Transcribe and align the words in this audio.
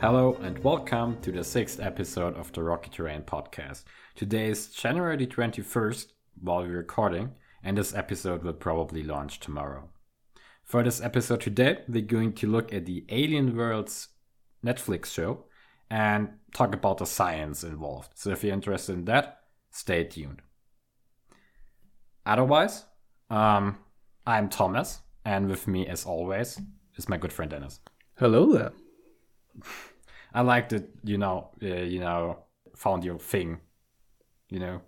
Hello 0.00 0.34
and 0.40 0.58
welcome 0.64 1.20
to 1.20 1.30
the 1.30 1.44
sixth 1.44 1.78
episode 1.78 2.34
of 2.34 2.50
the 2.54 2.62
Rocky 2.62 2.88
Terrain 2.88 3.20
podcast. 3.20 3.84
Today 4.14 4.48
is 4.48 4.68
January 4.68 5.26
21st 5.26 6.06
while 6.40 6.62
we're 6.62 6.78
recording, 6.78 7.32
and 7.62 7.76
this 7.76 7.94
episode 7.94 8.42
will 8.42 8.54
probably 8.54 9.02
launch 9.02 9.40
tomorrow. 9.40 9.90
For 10.64 10.82
this 10.82 11.02
episode 11.02 11.42
today, 11.42 11.80
we're 11.86 12.00
going 12.00 12.32
to 12.36 12.46
look 12.46 12.72
at 12.72 12.86
the 12.86 13.04
Alien 13.10 13.54
Worlds 13.54 14.08
Netflix 14.64 15.12
show 15.12 15.44
and 15.90 16.30
talk 16.54 16.74
about 16.74 16.96
the 16.96 17.04
science 17.04 17.62
involved. 17.62 18.12
So 18.14 18.30
if 18.30 18.42
you're 18.42 18.54
interested 18.54 18.94
in 18.94 19.04
that, 19.04 19.40
stay 19.70 20.04
tuned. 20.04 20.40
Otherwise, 22.24 22.86
um, 23.28 23.76
I'm 24.26 24.48
Thomas, 24.48 25.00
and 25.26 25.50
with 25.50 25.68
me, 25.68 25.86
as 25.86 26.06
always, 26.06 26.58
is 26.96 27.06
my 27.06 27.18
good 27.18 27.34
friend 27.34 27.50
Dennis. 27.50 27.80
Hello 28.14 28.50
there. 28.50 28.72
I 30.32 30.42
like 30.42 30.68
that 30.70 30.88
you 31.04 31.18
know, 31.18 31.50
uh, 31.62 31.66
you 31.66 32.00
know, 32.00 32.44
found 32.76 33.04
your 33.04 33.18
thing. 33.18 33.60
You 34.48 34.60
know. 34.60 34.80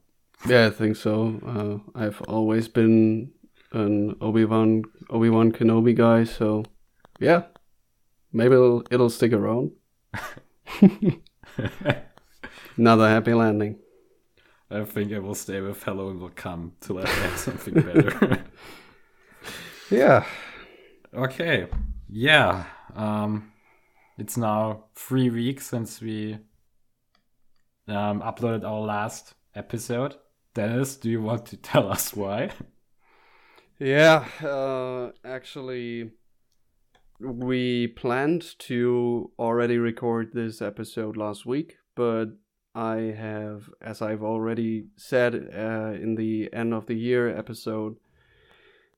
Yeah, 0.46 0.66
I 0.66 0.70
think 0.70 0.96
so. 0.96 1.40
Uh, 1.46 1.98
I've 1.98 2.20
always 2.22 2.66
been 2.68 3.30
an 3.72 4.16
Obi 4.20 4.44
Wan 4.44 4.84
Obi 5.10 5.30
Wan 5.30 5.52
Kenobi 5.52 5.94
guy, 5.94 6.24
so 6.24 6.64
yeah, 7.20 7.42
maybe 8.32 8.54
it'll 8.54 8.84
it'll 8.90 9.10
stick 9.10 9.32
around. 9.32 9.72
Another 12.76 13.08
happy 13.08 13.34
landing. 13.34 13.78
I 14.70 14.84
think 14.84 15.12
I 15.12 15.18
will 15.18 15.34
stay 15.34 15.60
with 15.60 15.82
Hello 15.82 16.08
and 16.08 16.18
will 16.18 16.30
come 16.30 16.72
till 16.80 16.98
I 16.98 17.06
have 17.06 17.38
something 17.38 17.74
better. 17.74 18.42
yeah. 19.90 20.24
Okay. 21.14 21.68
Yeah. 22.08 22.64
Um 22.96 23.51
it's 24.18 24.36
now 24.36 24.84
three 24.94 25.30
weeks 25.30 25.66
since 25.66 26.00
we 26.00 26.38
um, 27.88 28.20
uploaded 28.20 28.64
our 28.64 28.80
last 28.80 29.34
episode. 29.54 30.16
Dennis, 30.54 30.96
do 30.96 31.10
you 31.10 31.22
want 31.22 31.46
to 31.46 31.56
tell 31.72 31.90
us 31.90 32.14
why? 32.14 32.50
Yeah, 33.78 34.26
uh, 34.42 35.10
actually, 35.24 36.12
we 37.18 37.88
planned 37.88 38.58
to 38.60 39.30
already 39.38 39.78
record 39.78 40.32
this 40.32 40.62
episode 40.62 41.16
last 41.16 41.46
week, 41.46 41.78
but 41.94 42.26
I 42.74 43.14
have, 43.18 43.70
as 43.80 44.00
I've 44.00 44.22
already 44.22 44.86
said 44.96 45.34
uh, 45.54 45.92
in 46.00 46.14
the 46.14 46.48
end 46.52 46.72
of 46.72 46.86
the 46.86 46.94
year 46.94 47.28
episode, 47.28 47.96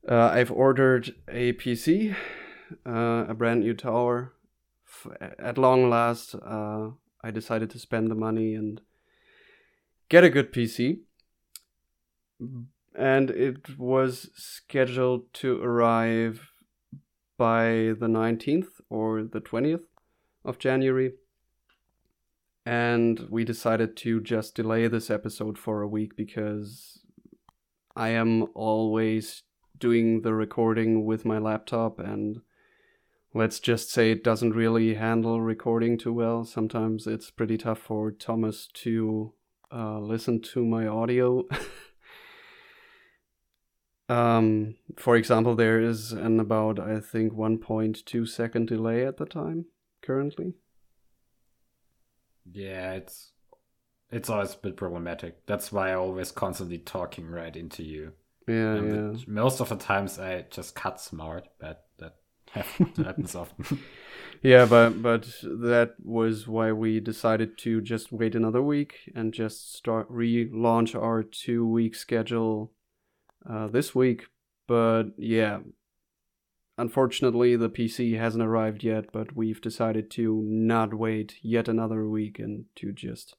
uh, 0.09 0.31
I've 0.33 0.53
ordered 0.53 1.15
a 1.29 1.55
PC, 1.55 2.15
uh, 2.87 3.25
a 3.29 3.35
brand 3.35 3.61
new 3.61 3.75
tower, 3.75 4.35
at 5.39 5.59
long 5.59 5.91
last, 5.91 6.35
uh, 6.35 6.91
I 7.23 7.31
decided 7.31 7.71
to 7.71 7.79
spend 7.79 8.11
the 8.11 8.15
money 8.15 8.55
and 8.55 8.81
get 10.09 10.25
a 10.25 10.31
good 10.31 10.53
PC. 10.53 11.01
And 12.95 13.31
it 13.31 13.79
was 13.79 14.31
scheduled 14.35 15.33
to 15.35 15.63
arrive 15.63 16.51
by 17.37 17.95
the 17.99 18.07
19th 18.07 18.81
or 18.89 19.25
the 19.25 19.41
20th 19.41 19.87
of 20.45 20.59
January. 20.59 21.13
And 22.67 23.27
we 23.31 23.45
decided 23.45 23.97
to 23.99 24.21
just 24.21 24.55
delay 24.55 24.87
this 24.89 25.11
episode 25.11 25.59
for 25.59 25.83
a 25.83 25.89
week 25.89 26.17
because 26.17 27.01
I 27.97 28.11
am 28.11 28.47
always 28.55 29.43
doing 29.79 30.23
the 30.23 30.35
recording 30.35 31.05
with 31.05 31.25
my 31.25 31.39
laptop 31.39 31.99
and 31.99 32.41
let's 33.35 33.59
just 33.59 33.91
say 33.91 34.13
it 34.13 34.25
doesn't 34.25 34.55
really 34.55 34.95
handle 34.95 35.41
recording 35.41 35.99
too 35.99 36.13
well. 36.13 36.45
Sometimes 36.45 37.07
it's 37.07 37.31
pretty 37.31 37.59
tough 37.59 37.81
for 37.81 38.13
Thomas 38.13 38.69
to 38.75 39.33
uh, 39.73 39.99
listen 39.99 40.41
to 40.41 40.65
my 40.65 40.87
audio. 40.87 41.45
um, 44.09 44.77
for 44.97 45.17
example, 45.17 45.57
there 45.57 45.81
is 45.81 46.13
an 46.13 46.39
about, 46.39 46.79
I 46.79 47.01
think, 47.01 47.33
1.2 47.33 48.29
second 48.29 48.69
delay 48.69 49.05
at 49.05 49.17
the 49.17 49.27
time 49.27 49.67
currently. 50.01 50.55
Yeah, 52.51 52.93
it's 52.93 53.33
it's 54.11 54.31
always 54.31 54.55
a 54.55 54.59
bit 54.59 54.77
problematic. 54.77 55.45
That's 55.47 55.73
why 55.73 55.91
I 55.91 55.95
always 55.95 56.31
constantly 56.31 56.79
talking 56.79 57.27
right 57.27 57.57
into 57.57 57.83
you. 57.83 58.13
Yeah, 58.47 58.81
yeah. 58.81 59.13
Most 59.27 59.61
of 59.61 59.71
the 59.71 59.77
times 59.77 60.19
I 60.19 60.45
just 60.51 60.75
cut 60.75 61.01
smart, 61.01 61.49
but 61.59 61.87
that 61.99 62.17
happens 62.97 63.35
often. 63.35 63.81
yeah, 64.43 64.65
but 64.65 65.03
but 65.03 65.23
that 65.43 65.95
was 66.03 66.47
why 66.47 66.73
we 66.73 67.01
decided 67.01 67.59
to 67.59 67.81
just 67.81 68.13
wait 68.13 68.35
another 68.35 68.63
week 68.63 69.11
and 69.15 69.33
just 69.33 69.75
start 69.75 70.11
relaunch 70.11 70.95
our 70.95 71.23
two 71.23 71.67
week 71.67 71.95
schedule 71.95 72.73
uh, 73.49 73.69
this 73.69 73.95
week. 73.95 74.27
But 74.67 75.13
yeah, 75.17 75.59
unfortunately 76.79 77.57
the 77.57 77.71
PC 77.71 78.19
hasn't 78.19 78.45
arrived 78.45 78.85
yet. 78.85 79.13
But 79.13 79.37
we've 79.37 79.61
decided 79.61 80.11
to 80.13 80.43
not 80.47 80.95
wait 80.95 81.37
yet 81.43 81.69
another 81.69 82.09
week 82.09 82.39
and 82.39 82.67
to 82.77 82.93
just 82.93 83.37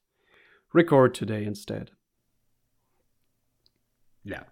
record 0.74 1.14
today 1.16 1.46
instead. 1.46 1.92
Yeah. 4.24 4.44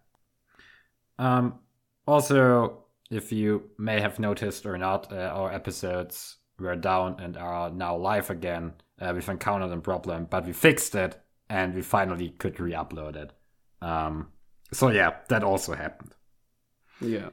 Um. 1.19 1.59
Also, 2.05 2.82
if 3.13 3.31
you 3.31 3.69
may 3.77 3.99
have 3.99 4.19
noticed 4.19 4.65
or 4.65 4.77
not, 4.77 5.11
uh, 5.11 5.31
our 5.33 5.51
episodes 5.51 6.37
were 6.59 6.75
down 6.75 7.19
and 7.19 7.37
are 7.37 7.69
now 7.69 7.95
live 7.95 8.29
again. 8.29 8.73
Uh, 8.99 9.11
we've 9.13 9.29
encountered 9.29 9.71
a 9.71 9.81
problem, 9.81 10.27
but 10.29 10.45
we 10.45 10.53
fixed 10.53 10.95
it 10.95 11.19
and 11.49 11.73
we 11.73 11.81
finally 11.81 12.29
could 12.29 12.59
re-upload 12.59 13.15
it. 13.15 13.31
Um, 13.81 14.29
so 14.71 14.89
yeah, 14.89 15.17
that 15.29 15.43
also 15.43 15.73
happened. 15.73 16.15
Yeah. 16.99 17.29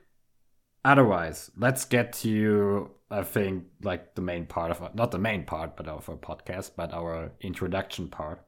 Otherwise, 0.84 1.50
let's 1.56 1.84
get 1.84 2.12
to 2.14 2.90
I 3.10 3.24
think 3.24 3.64
like 3.82 4.14
the 4.14 4.22
main 4.22 4.46
part 4.46 4.70
of 4.70 4.82
our, 4.82 4.90
not 4.94 5.10
the 5.10 5.18
main 5.18 5.44
part, 5.44 5.76
but 5.76 5.88
of 5.88 6.08
our 6.08 6.16
podcast, 6.16 6.72
but 6.76 6.92
our 6.94 7.32
introduction 7.40 8.08
part, 8.08 8.44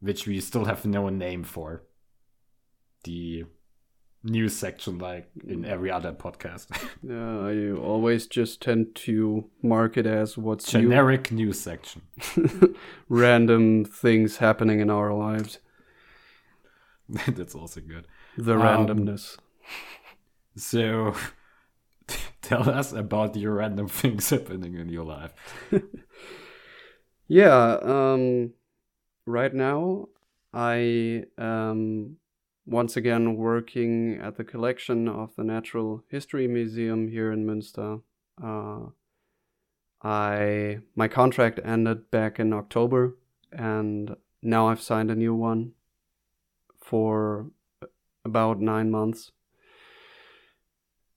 which 0.00 0.26
we 0.26 0.40
still 0.40 0.64
have 0.64 0.86
no 0.86 1.08
name 1.10 1.44
for. 1.44 1.84
The 3.04 3.44
news 4.24 4.54
section 4.56 4.98
like 4.98 5.28
in 5.46 5.64
every 5.64 5.90
other 5.90 6.12
podcast. 6.12 6.68
yeah, 7.02 7.40
I 7.40 7.78
always 7.80 8.26
just 8.26 8.60
tend 8.60 8.94
to 8.96 9.48
mark 9.62 9.96
it 9.96 10.06
as 10.06 10.38
what's 10.38 10.70
generic 10.70 11.30
new. 11.32 11.46
news 11.46 11.60
section. 11.60 12.02
Random 13.08 13.84
things 13.84 14.38
happening 14.38 14.80
in 14.80 14.90
our 14.90 15.12
lives. 15.12 15.58
That's 17.28 17.54
also 17.54 17.80
good. 17.80 18.06
The 18.36 18.54
um, 18.54 18.86
randomness. 18.86 19.36
So 20.56 21.14
tell 22.42 22.68
us 22.68 22.92
about 22.92 23.36
your 23.36 23.54
random 23.54 23.88
things 23.88 24.30
happening 24.30 24.74
in 24.74 24.88
your 24.88 25.04
life. 25.04 25.32
yeah, 27.26 27.78
um 27.82 28.52
right 29.26 29.54
now 29.54 30.08
I 30.52 31.24
um 31.38 32.16
once 32.66 32.96
again 32.96 33.36
working 33.36 34.18
at 34.22 34.36
the 34.36 34.44
collection 34.44 35.08
of 35.08 35.34
the 35.36 35.44
Natural 35.44 36.04
History 36.08 36.46
Museum 36.46 37.08
here 37.08 37.32
in 37.32 37.44
Münster. 37.44 38.02
Uh, 38.42 38.90
I 40.02 40.78
my 40.96 41.08
contract 41.08 41.60
ended 41.64 42.10
back 42.10 42.38
in 42.38 42.52
October, 42.52 43.16
and 43.52 44.16
now 44.42 44.68
I've 44.68 44.82
signed 44.82 45.10
a 45.10 45.16
new 45.16 45.34
one 45.34 45.72
for 46.80 47.50
about 48.24 48.60
nine 48.60 48.90
months, 48.90 49.32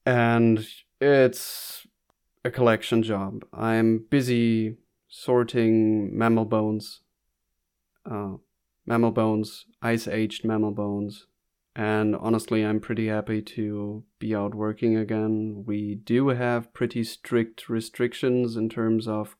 and 0.05 0.67
it's 0.99 1.87
a 2.43 2.51
collection 2.51 3.01
job. 3.01 3.45
I'm 3.53 4.05
busy 4.09 4.77
sorting 5.07 6.15
mammal 6.15 6.45
bones, 6.45 7.01
uh, 8.09 8.33
mammal 8.85 9.11
bones, 9.11 9.65
ice 9.81 10.07
aged 10.07 10.45
mammal 10.45 10.71
bones, 10.71 11.25
and 11.75 12.15
honestly, 12.15 12.65
I'm 12.65 12.79
pretty 12.79 13.07
happy 13.07 13.41
to 13.41 14.03
be 14.17 14.33
out 14.33 14.55
working 14.55 14.95
again. 14.95 15.65
We 15.67 15.95
do 15.95 16.29
have 16.29 16.73
pretty 16.73 17.03
strict 17.03 17.67
restrictions 17.67 18.55
in 18.55 18.69
terms 18.69 19.07
of 19.07 19.35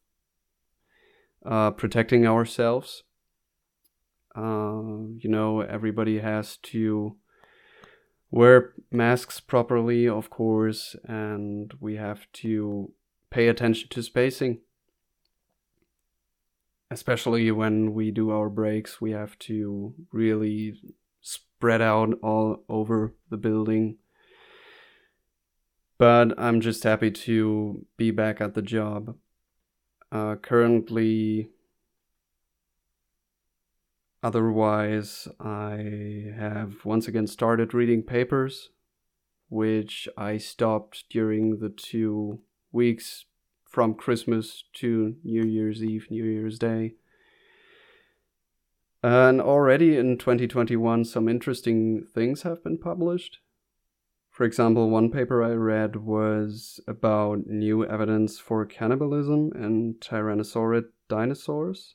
uh, 1.46 1.72
protecting 1.72 2.28
ourselves. 2.28 3.04
Uh, 4.36 5.08
you 5.18 5.30
know, 5.30 5.62
everybody 5.62 6.20
has 6.20 6.58
to 6.58 7.16
wear 8.32 8.74
masks 8.92 9.40
properly, 9.40 10.06
of 10.06 10.30
course, 10.30 10.94
and 11.06 11.74
we 11.80 11.96
have 11.96 12.30
to 12.34 12.92
pay 13.30 13.48
attention 13.48 13.88
to 13.92 14.04
spacing. 14.04 14.60
Especially 16.92 17.50
when 17.50 17.94
we 17.94 18.12
do 18.12 18.30
our 18.30 18.50
breaks, 18.50 19.00
we 19.00 19.12
have 19.12 19.40
to 19.40 19.94
really 20.12 20.76
spread 21.26 21.82
out 21.82 22.14
all 22.22 22.64
over 22.70 23.16
the 23.30 23.38
building. 23.38 23.98
But 25.98 26.38
I'm 26.38 26.62
just 26.62 26.84
happy 26.84 27.10
to 27.10 27.86
be 27.98 28.12
back 28.12 28.42
at 28.42 28.54
the 28.54 28.62
job. 28.62 29.16
Uh, 30.12 30.36
currently, 30.36 31.50
otherwise, 34.22 35.28
I 35.40 36.32
have 36.38 36.86
once 36.86 37.08
again 37.08 37.28
started 37.28 37.74
reading 37.74 38.04
papers, 38.04 38.70
which 39.50 40.08
I 40.18 40.38
stopped 40.38 41.06
during 41.10 41.60
the 41.60 41.70
two 41.70 42.42
weeks 42.72 43.26
from 43.64 43.96
Christmas 43.96 44.64
to 44.74 45.16
New 45.24 45.44
Year's 45.44 45.84
Eve, 45.84 46.08
New 46.12 46.24
Year's 46.24 46.60
Day. 46.60 46.96
And 49.06 49.40
already 49.40 49.98
in 49.98 50.18
2021, 50.18 51.06
some 51.06 51.30
interesting 51.30 52.08
things 52.12 52.42
have 52.42 52.64
been 52.64 52.80
published. 52.80 53.38
For 54.32 54.46
example, 54.46 54.90
one 54.90 55.12
paper 55.12 55.44
I 55.44 55.52
read 55.52 55.98
was 55.98 56.80
about 56.88 57.46
new 57.46 57.86
evidence 57.86 58.40
for 58.40 58.66
cannibalism 58.66 59.52
in 59.54 59.98
Tyrannosaurid 60.00 60.86
dinosaurs. 61.08 61.94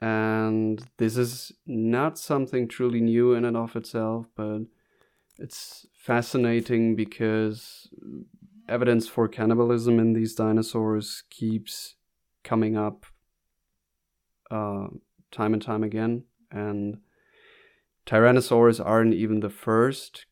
And 0.00 0.84
this 0.96 1.16
is 1.16 1.52
not 1.64 2.18
something 2.18 2.66
truly 2.66 3.00
new 3.00 3.32
in 3.34 3.44
and 3.44 3.56
of 3.56 3.76
itself, 3.76 4.26
but 4.34 4.62
it's 5.38 5.86
fascinating 5.94 6.96
because 6.96 7.88
evidence 8.68 9.06
for 9.06 9.28
cannibalism 9.28 10.00
in 10.00 10.14
these 10.14 10.34
dinosaurs 10.34 11.22
keeps 11.30 11.94
coming 12.42 12.76
up 12.76 13.06
uh, 14.50 14.88
time 15.30 15.52
and 15.52 15.62
time 15.62 15.82
again. 15.82 16.24
And 16.50 16.98
tyrannosaurs 18.06 18.84
aren't 18.84 19.14
even 19.14 19.40
the 19.40 19.50
first 19.50 20.26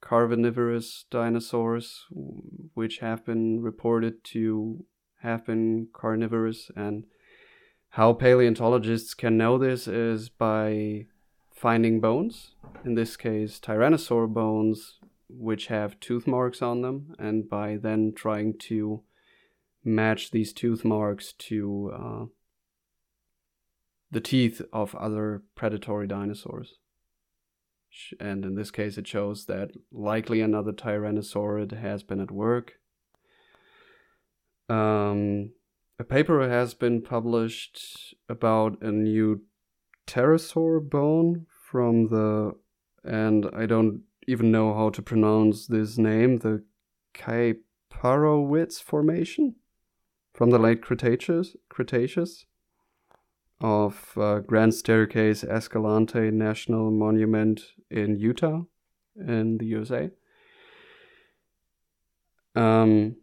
carnivorous 0.00 1.04
dinosaurs 1.10 2.06
which 2.74 2.98
have 2.98 3.24
been 3.24 3.60
reported 3.60 4.22
to 4.24 4.84
have 5.22 5.44
been 5.46 5.88
carnivorous. 5.92 6.70
And 6.76 7.04
how 7.90 8.12
paleontologists 8.12 9.14
can 9.14 9.36
know 9.36 9.58
this 9.58 9.88
is 9.88 10.28
by 10.28 11.06
finding 11.52 12.00
bones, 12.00 12.52
in 12.84 12.94
this 12.94 13.16
case, 13.16 13.58
tyrannosaur 13.58 14.32
bones 14.32 14.98
which 15.28 15.66
have 15.66 16.00
tooth 16.00 16.26
marks 16.26 16.62
on 16.62 16.82
them, 16.82 17.14
and 17.18 17.48
by 17.48 17.76
then 17.76 18.12
trying 18.14 18.56
to 18.56 19.02
match 19.84 20.30
these 20.30 20.52
tooth 20.52 20.84
marks 20.84 21.32
to 21.32 21.92
uh, 21.94 22.24
the 24.10 24.20
teeth 24.20 24.62
of 24.72 24.94
other 24.94 25.42
predatory 25.54 26.06
dinosaurs. 26.06 26.74
And 28.20 28.44
in 28.44 28.54
this 28.54 28.70
case, 28.70 28.98
it 28.98 29.06
shows 29.06 29.46
that 29.46 29.70
likely 29.90 30.40
another 30.40 30.72
tyrannosaurid 30.72 31.78
has 31.78 32.02
been 32.02 32.20
at 32.20 32.30
work. 32.30 32.74
Um, 34.68 35.52
a 35.98 36.04
paper 36.04 36.48
has 36.48 36.74
been 36.74 37.02
published 37.02 38.14
about 38.28 38.80
a 38.82 38.92
new 38.92 39.42
pterosaur 40.06 40.88
bone 40.88 41.46
from 41.70 42.08
the, 42.08 42.52
and 43.04 43.46
I 43.54 43.66
don't 43.66 44.02
even 44.26 44.52
know 44.52 44.74
how 44.74 44.90
to 44.90 45.02
pronounce 45.02 45.66
this 45.66 45.98
name, 45.98 46.38
the 46.38 46.62
Kaiparowits 47.14 48.80
Formation 48.80 49.56
from 50.34 50.50
the 50.50 50.58
late 50.58 50.82
Cretaceous, 50.82 51.56
Cretaceous 51.68 52.44
of 53.60 54.12
uh, 54.16 54.38
Grand 54.40 54.74
Staircase 54.74 55.42
Escalante 55.44 56.30
National 56.30 56.90
Monument 56.90 57.60
in 57.90 58.16
Utah, 58.16 58.62
in 59.16 59.58
the 59.58 59.66
USA. 59.66 60.10
Um, 62.54 63.16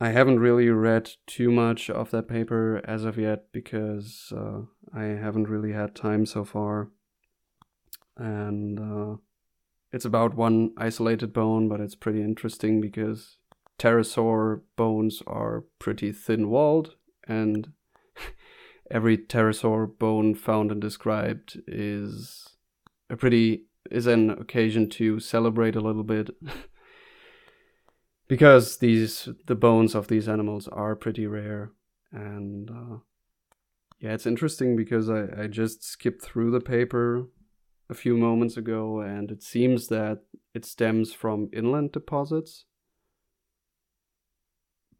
I 0.00 0.10
haven't 0.10 0.40
really 0.40 0.68
read 0.68 1.10
too 1.26 1.50
much 1.50 1.88
of 1.88 2.10
that 2.10 2.28
paper 2.28 2.80
as 2.84 3.04
of 3.04 3.16
yet 3.16 3.52
because 3.52 4.32
uh, 4.36 4.62
I 4.92 5.04
haven't 5.04 5.48
really 5.48 5.72
had 5.72 5.94
time 5.94 6.26
so 6.26 6.44
far. 6.44 6.90
And 8.16 8.78
uh, 8.78 9.16
it's 9.92 10.04
about 10.04 10.34
one 10.34 10.72
isolated 10.76 11.32
bone, 11.32 11.68
but 11.68 11.80
it's 11.80 11.94
pretty 11.94 12.20
interesting 12.20 12.80
because 12.80 13.38
pterosaur 13.78 14.62
bones 14.76 15.22
are 15.26 15.64
pretty 15.78 16.12
thin 16.12 16.48
walled, 16.48 16.96
and 17.26 17.72
every 18.90 19.16
pterosaur 19.16 19.98
bone 19.98 20.34
found 20.34 20.70
and 20.70 20.80
described 20.80 21.60
is 21.66 22.56
a 23.10 23.16
pretty 23.16 23.66
is 23.90 24.06
an 24.06 24.30
occasion 24.30 24.88
to 24.88 25.20
celebrate 25.20 25.76
a 25.76 25.80
little 25.80 26.02
bit 26.02 26.30
because 28.28 28.78
these 28.78 29.28
the 29.46 29.54
bones 29.54 29.94
of 29.94 30.08
these 30.08 30.28
animals 30.28 30.68
are 30.68 30.96
pretty 30.96 31.26
rare 31.26 31.72
and 32.12 32.70
uh, 32.70 32.96
yeah 34.00 34.12
it's 34.12 34.26
interesting 34.26 34.76
because 34.76 35.10
I, 35.10 35.26
I 35.42 35.46
just 35.46 35.84
skipped 35.84 36.22
through 36.22 36.50
the 36.50 36.60
paper 36.60 37.26
a 37.88 37.94
few 37.94 38.16
moments 38.16 38.56
ago, 38.56 39.00
and 39.00 39.30
it 39.30 39.42
seems 39.42 39.88
that 39.88 40.22
it 40.54 40.64
stems 40.64 41.12
from 41.12 41.50
inland 41.52 41.92
deposits. 41.92 42.64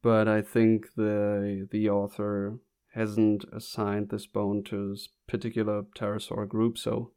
But 0.02 0.28
I 0.28 0.42
think 0.42 0.94
the 0.96 1.66
the 1.70 1.88
author 1.88 2.58
hasn't 2.94 3.44
assigned 3.52 4.08
this 4.08 4.26
bone 4.26 4.62
to 4.64 4.90
this 4.90 5.08
particular 5.26 5.82
pterosaur 5.82 6.48
group, 6.48 6.78
so 6.78 7.10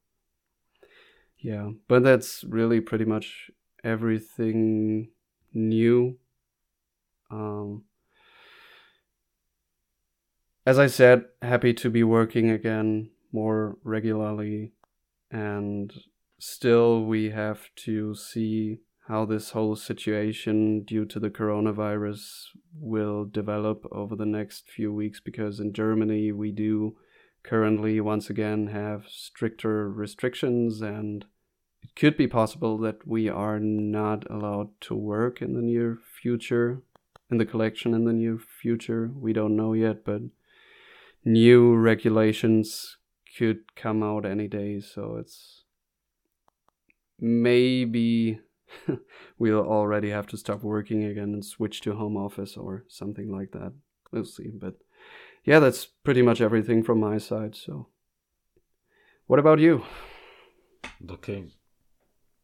yeah. 1.38 1.72
But 1.88 2.04
that's 2.04 2.44
really 2.44 2.82
pretty 2.82 3.06
much 3.06 3.52
everything 3.84 5.10
new. 5.54 6.18
Um, 7.30 7.84
as 10.66 10.80
I 10.80 10.88
said, 10.88 11.26
happy 11.42 11.74
to 11.76 11.90
be 11.90 12.04
working 12.04 12.50
again 12.50 13.10
more 13.32 13.78
regularly 13.84 14.72
and 15.32 15.94
still 16.40 17.04
we 17.04 17.30
have 17.30 17.70
to 17.76 18.16
see 18.16 18.80
how 19.08 19.26
this 19.26 19.52
whole 19.52 19.76
situation 19.76 20.84
due 20.84 21.06
to 21.06 21.20
the 21.20 21.30
coronavirus 21.30 22.48
will 22.78 23.24
develop 23.26 23.86
over 23.92 24.16
the 24.16 24.26
next 24.26 24.70
few 24.70 24.94
weeks 24.94 25.20
because 25.20 25.60
in 25.60 25.72
Germany 25.72 26.32
we 26.32 26.52
do 26.52 26.96
currently 27.44 28.02
once 28.02 28.30
again 28.30 28.68
have 28.68 29.06
stricter 29.08 29.90
restrictions 29.90 30.82
and 30.82 31.26
it 31.82 31.96
could 31.96 32.18
be 32.18 32.28
possible 32.28 32.78
that 32.78 33.08
we 33.08 33.30
are 33.30 33.60
not 33.60 34.30
allowed 34.30 34.70
to 34.82 34.94
work 34.94 35.42
in 35.42 35.54
the 35.54 35.62
near 35.62 35.98
future 36.22 36.82
in 37.32 37.38
the 37.38 37.46
collection 37.46 37.94
in 37.94 38.06
the 38.06 38.14
near 38.14 38.38
future. 38.38 39.12
We 39.14 39.32
don't 39.32 39.56
know 39.56 39.74
yet 39.74 40.04
but 40.04 40.22
new 41.24 41.76
regulations 41.76 42.98
could 43.38 43.76
come 43.76 44.02
out 44.02 44.26
any 44.26 44.48
day, 44.48 44.80
so 44.80 45.18
it's 45.20 45.64
maybe 47.20 48.40
we'll 49.38 49.66
already 49.66 50.10
have 50.10 50.28
to 50.28 50.38
stop 50.38 50.64
working 50.64 51.04
again 51.04 51.34
and 51.34 51.46
switch 51.46 51.82
to 51.82 51.94
home 51.94 52.18
office 52.18 52.58
or 52.58 52.86
something 52.88 53.32
like 53.32 53.52
that. 53.52 53.74
We'll 54.12 54.26
see. 54.26 54.50
But 54.54 54.76
yeah, 55.44 55.60
that's 55.60 55.86
pretty 55.86 56.22
much 56.22 56.42
everything 56.42 56.84
from 56.84 57.00
my 57.00 57.18
side. 57.18 57.56
So, 57.56 57.88
what 59.28 59.40
about 59.40 59.60
you? 59.60 59.84
Looking, 61.02 61.52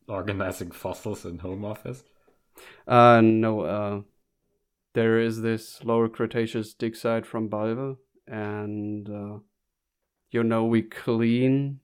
organizing 0.07 0.71
fossils 0.71 1.25
in 1.25 1.39
home 1.39 1.65
office? 1.65 2.03
Uh, 2.87 3.21
no, 3.21 3.61
uh, 3.61 4.01
there 4.93 5.19
is 5.19 5.41
this 5.41 5.83
lower 5.83 6.07
Cretaceous 6.07 6.73
dig 6.73 6.95
site 6.95 7.25
from 7.25 7.47
Balve, 7.47 7.97
and 8.27 9.09
uh, 9.09 9.39
you 10.31 10.43
know 10.43 10.65
we 10.65 10.81
clean 10.81 11.79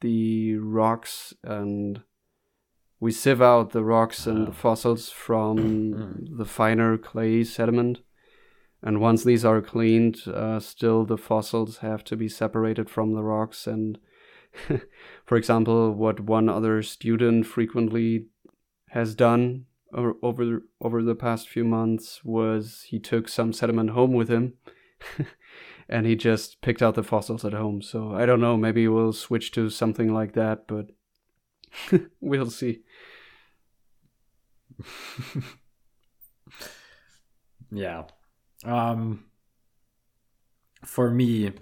the 0.00 0.56
rocks 0.56 1.34
and 1.44 2.02
we 3.00 3.10
sieve 3.10 3.42
out 3.42 3.70
the 3.70 3.82
rocks 3.82 4.26
and 4.26 4.46
the 4.46 4.52
fossils 4.52 5.10
from 5.10 5.56
mm. 5.58 6.38
the 6.38 6.44
finer 6.44 6.96
clay 6.96 7.42
sediment 7.42 8.00
and 8.82 9.00
once 9.00 9.24
these 9.24 9.44
are 9.44 9.60
cleaned 9.60 10.28
uh, 10.28 10.60
still 10.60 11.04
the 11.04 11.18
fossils 11.18 11.78
have 11.78 12.04
to 12.04 12.16
be 12.16 12.28
separated 12.28 12.88
from 12.88 13.14
the 13.14 13.22
rocks 13.22 13.66
and 13.66 13.98
for 15.24 15.36
example 15.36 15.92
what 15.92 16.20
one 16.20 16.48
other 16.48 16.82
student 16.82 17.46
frequently 17.46 18.26
has 18.90 19.14
done 19.14 19.64
over, 19.92 20.14
over 20.22 20.62
over 20.80 21.02
the 21.02 21.14
past 21.14 21.48
few 21.48 21.64
months 21.64 22.24
was 22.24 22.84
he 22.88 22.98
took 22.98 23.28
some 23.28 23.52
sediment 23.52 23.90
home 23.90 24.12
with 24.12 24.28
him 24.28 24.54
and 25.88 26.06
he 26.06 26.14
just 26.14 26.60
picked 26.62 26.82
out 26.82 26.94
the 26.94 27.02
fossils 27.02 27.44
at 27.44 27.52
home. 27.52 27.82
So 27.82 28.14
I 28.14 28.26
don't 28.26 28.40
know, 28.40 28.56
maybe 28.56 28.86
we'll 28.88 29.12
switch 29.12 29.50
to 29.52 29.70
something 29.70 30.12
like 30.14 30.34
that, 30.34 30.66
but 30.66 30.86
we'll 32.20 32.50
see. 32.50 32.80
yeah. 37.70 38.04
Um 38.64 39.24
for 40.84 41.10
me 41.10 41.52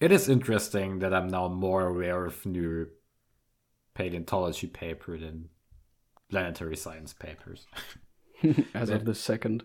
it 0.00 0.12
is 0.12 0.28
interesting 0.28 0.98
that 1.00 1.14
I'm 1.14 1.28
now 1.28 1.48
more 1.48 1.86
aware 1.86 2.24
of 2.26 2.44
new 2.46 2.88
paleontology 3.94 4.66
paper 4.66 5.18
than 5.18 5.48
planetary 6.28 6.76
science 6.76 7.12
papers. 7.12 7.66
As 8.74 8.90
of 8.90 9.04
the 9.04 9.14
second. 9.14 9.64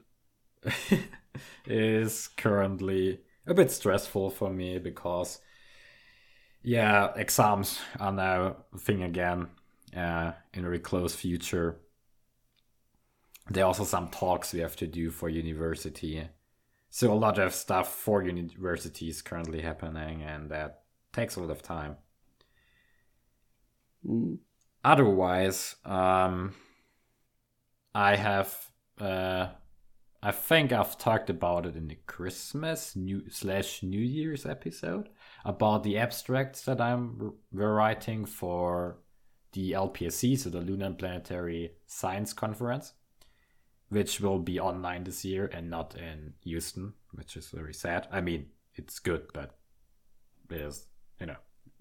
is 1.65 2.27
currently 2.38 3.19
a 3.48 3.53
bit 3.53 3.72
stressful 3.72 4.29
for 4.29 4.50
me 4.50 4.77
because, 4.77 5.39
yeah, 6.63 7.13
exams 7.16 7.80
are 8.00 8.12
now 8.12 8.56
a 8.74 8.78
thing 8.78 9.04
again 9.04 9.48
uh, 9.96 10.34
in 10.54 10.62
a 10.62 10.68
very 10.68 10.80
close 10.80 11.16
future. 11.16 11.78
There 13.50 13.63
are 13.63 13.68
also 13.68 13.86
some 13.86 14.10
talks 14.10 14.54
we 14.54 14.60
have 14.60 14.75
to 14.78 14.88
do 14.88 15.10
for 15.10 15.30
university. 15.30 16.28
So 16.89 17.12
a 17.12 17.16
lot 17.16 17.39
of 17.39 17.54
stuff 17.54 17.94
for 17.94 18.24
university 18.24 19.10
is 19.10 19.22
currently 19.22 19.62
happening, 19.62 20.24
and 20.24 20.50
that 20.51 20.84
takes 21.13 21.36
a 21.36 21.42
lot 21.42 21.51
of 21.51 21.62
time. 21.62 21.98
Mm. 24.08 24.38
Otherwise, 24.84 25.75
um, 25.86 26.56
I 27.94 28.16
have 28.16 28.56
uh, 29.00 29.48
I 30.22 30.32
think 30.32 30.72
I've 30.72 30.98
talked 30.98 31.30
about 31.30 31.66
it 31.66 31.75
in 31.75 31.88
the 31.88 31.98
Christmas 32.06 32.96
new 32.96 33.30
slash 33.30 33.84
New 33.84 34.01
Year's 34.01 34.46
episode 34.46 35.10
about 35.46 35.84
the 35.84 35.98
abstracts 35.98 36.62
that 36.63 36.81
I'm 36.81 37.34
writing 37.51 38.25
for 38.25 39.00
the 39.53 39.72
LPSC, 39.72 40.38
so 40.38 40.50
the 40.50 40.62
Lunar 40.62 40.86
and 40.88 40.98
Planetary 40.98 41.72
Science 41.88 42.34
Conference, 42.34 42.93
which 43.89 44.19
will 44.19 44.39
be 44.39 44.60
online 44.60 45.03
this 45.03 45.25
year 45.25 45.50
and 45.51 45.69
not 45.69 45.96
in 45.96 46.34
Houston, 46.43 46.93
which 47.13 47.36
is 47.36 47.48
very 47.50 47.74
sad. 47.74 48.08
I 48.12 48.22
mean, 48.22 48.48
it's 48.75 49.00
good, 49.00 49.27
but 49.34 49.58
it 50.51 50.58
is, 50.62 50.86
you 51.19 51.25
know, 51.27 51.38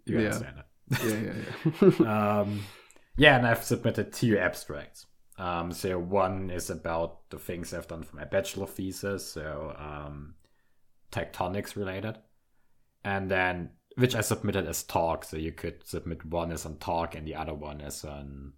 you 0.06 0.18
Yeah. 0.18 0.24
understand 0.26 0.58
it. 0.58 0.64
Yeah, 1.04 1.32
yeah, 1.32 1.98
yeah. 2.00 2.40
um, 2.40 2.60
yeah, 3.16 3.36
and 3.36 3.46
I've 3.46 3.64
submitted 3.64 4.12
two 4.12 4.38
abstracts. 4.38 5.06
Um, 5.36 5.70
so 5.72 5.98
one 5.98 6.50
is 6.50 6.70
about 6.70 7.28
the 7.30 7.38
things 7.38 7.72
I've 7.74 7.86
done 7.86 8.02
for 8.02 8.16
my 8.16 8.24
bachelor 8.24 8.66
thesis, 8.66 9.26
so 9.30 9.74
um, 9.78 10.34
tectonics 11.12 11.76
related, 11.76 12.18
and 13.04 13.30
then 13.30 13.70
which 13.96 14.14
I 14.14 14.20
submitted 14.20 14.66
as 14.66 14.82
talk. 14.84 15.24
So 15.24 15.36
you 15.36 15.52
could 15.52 15.86
submit 15.86 16.24
one 16.24 16.52
as 16.52 16.64
on 16.64 16.76
talk 16.76 17.14
and 17.14 17.26
the 17.26 17.34
other 17.34 17.54
one 17.54 17.80
as 17.80 18.04
on 18.04 18.52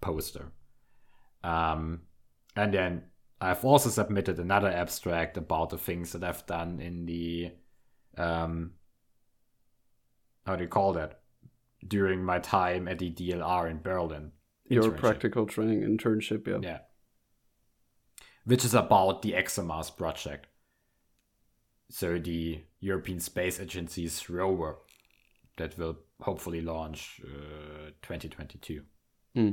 poster. 0.00 0.52
Um, 1.42 2.02
and 2.54 2.72
then 2.72 3.02
I've 3.40 3.64
also 3.64 3.88
submitted 3.88 4.38
another 4.38 4.68
abstract 4.68 5.36
about 5.36 5.70
the 5.70 5.78
things 5.78 6.12
that 6.12 6.24
I've 6.24 6.46
done 6.46 6.80
in 6.80 7.06
the 7.06 7.52
um, 8.16 8.72
how 10.46 10.56
do 10.56 10.64
you 10.64 10.68
call 10.68 10.94
that 10.94 11.20
during 11.86 12.24
my 12.24 12.38
time 12.38 12.88
at 12.88 12.98
the 12.98 13.10
DLR 13.12 13.70
in 13.70 13.80
Berlin. 13.80 14.32
Your 14.68 14.90
practical 14.90 15.46
training 15.46 15.82
internship, 15.82 16.46
yeah. 16.46 16.58
Yeah. 16.62 16.78
Which 18.44 18.64
is 18.64 18.74
about 18.74 19.22
the 19.22 19.32
ExoMars 19.32 19.96
project. 19.96 20.46
So 21.90 22.18
the 22.18 22.64
European 22.80 23.20
Space 23.20 23.60
Agency's 23.60 24.28
rover 24.30 24.78
that 25.56 25.76
will 25.78 25.98
hopefully 26.20 26.60
launch 26.60 27.20
uh, 27.24 27.90
2022. 28.02 28.82
Hmm. 29.34 29.50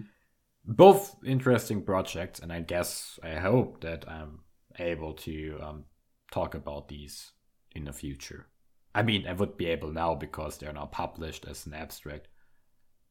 Both 0.63 1.15
interesting 1.23 1.83
projects, 1.83 2.39
and 2.39 2.51
I 2.51 2.61
guess 2.61 3.19
I 3.23 3.35
hope 3.35 3.81
that 3.81 4.09
I'm 4.09 4.39
able 4.79 5.13
to 5.13 5.59
um, 5.61 5.83
talk 6.31 6.55
about 6.55 6.87
these 6.87 7.31
in 7.75 7.85
the 7.85 7.93
future. 7.93 8.47
I 8.95 9.03
mean, 9.03 9.27
I 9.27 9.33
would 9.33 9.57
be 9.57 9.67
able 9.67 9.91
now 9.91 10.15
because 10.15 10.57
they're 10.57 10.73
now 10.73 10.85
published 10.85 11.45
as 11.45 11.65
an 11.65 11.73
abstract, 11.73 12.29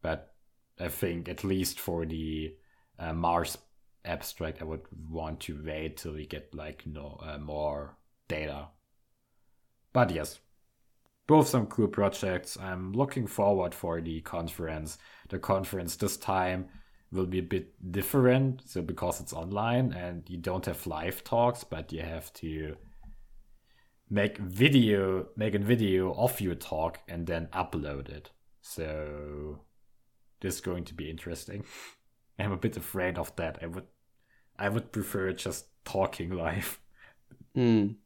but 0.02 0.34
I 0.80 0.88
think 0.88 1.28
at 1.28 1.44
least 1.44 1.78
for 1.78 2.06
the 2.06 2.54
uh, 2.98 3.12
Mars 3.12 3.58
abstract, 4.04 4.60
I 4.60 4.64
would 4.64 4.82
want 5.08 5.40
to 5.40 5.62
wait 5.64 5.98
till 5.98 6.14
we 6.14 6.26
get 6.26 6.54
like 6.54 6.86
no 6.86 7.20
uh, 7.22 7.38
more 7.38 7.96
data. 8.28 8.68
But 9.94 10.10
yes, 10.10 10.40
both 11.26 11.48
some 11.48 11.66
cool 11.66 11.88
projects. 11.88 12.58
I'm 12.60 12.92
looking 12.92 13.26
forward 13.26 13.74
for 13.74 14.02
the 14.02 14.20
conference. 14.20 14.98
The 15.30 15.38
conference 15.38 15.96
this 15.96 16.18
time 16.18 16.68
will 17.10 17.26
be 17.26 17.38
a 17.38 17.42
bit 17.42 17.72
different, 17.92 18.68
so 18.68 18.82
because 18.82 19.20
it's 19.20 19.32
online 19.32 19.92
and 19.92 20.28
you 20.28 20.36
don't 20.36 20.66
have 20.66 20.86
live 20.86 21.24
talks, 21.24 21.64
but 21.64 21.92
you 21.92 22.02
have 22.02 22.30
to 22.34 22.76
make 24.10 24.36
video, 24.38 25.28
make 25.36 25.54
a 25.54 25.58
video 25.58 26.12
of 26.14 26.40
your 26.40 26.56
talk 26.56 26.98
and 27.08 27.26
then 27.26 27.46
upload 27.52 28.08
it. 28.08 28.30
So 28.60 29.60
this 30.40 30.56
is 30.56 30.60
going 30.60 30.84
to 30.86 30.94
be 30.94 31.08
interesting. 31.08 31.64
I'm 32.38 32.52
a 32.52 32.56
bit 32.56 32.76
afraid 32.76 33.16
of 33.16 33.34
that. 33.36 33.60
I 33.62 33.66
would 33.68 33.86
I 34.58 34.68
would 34.68 34.90
prefer 34.90 35.32
just 35.32 35.66
talking 35.84 36.30
live. 36.36 36.80
Mm. 37.56 37.96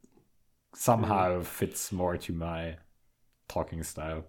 Somehow 0.79 1.43
fits 1.43 1.91
more 1.91 2.17
to 2.17 2.33
my 2.33 2.77
talking 3.49 3.83
style. 3.83 4.25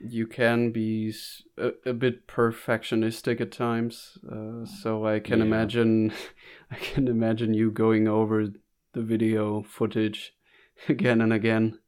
You 0.00 0.26
can 0.26 0.70
be 0.70 1.12
a 1.56 1.92
bit 1.92 2.28
perfectionistic 2.28 3.40
at 3.40 3.50
times, 3.50 4.16
uh, 4.30 4.64
so 4.64 5.06
I 5.06 5.18
can 5.18 5.40
Yeah. 5.40 5.46
imagine, 5.46 6.12
I 6.70 6.76
can 6.76 7.08
imagine 7.08 7.54
you 7.54 7.70
going 7.70 8.06
over 8.06 8.48
the 8.92 9.02
video 9.02 9.62
footage 9.62 10.34
again 10.88 11.20
and 11.20 11.32
again 11.32 11.78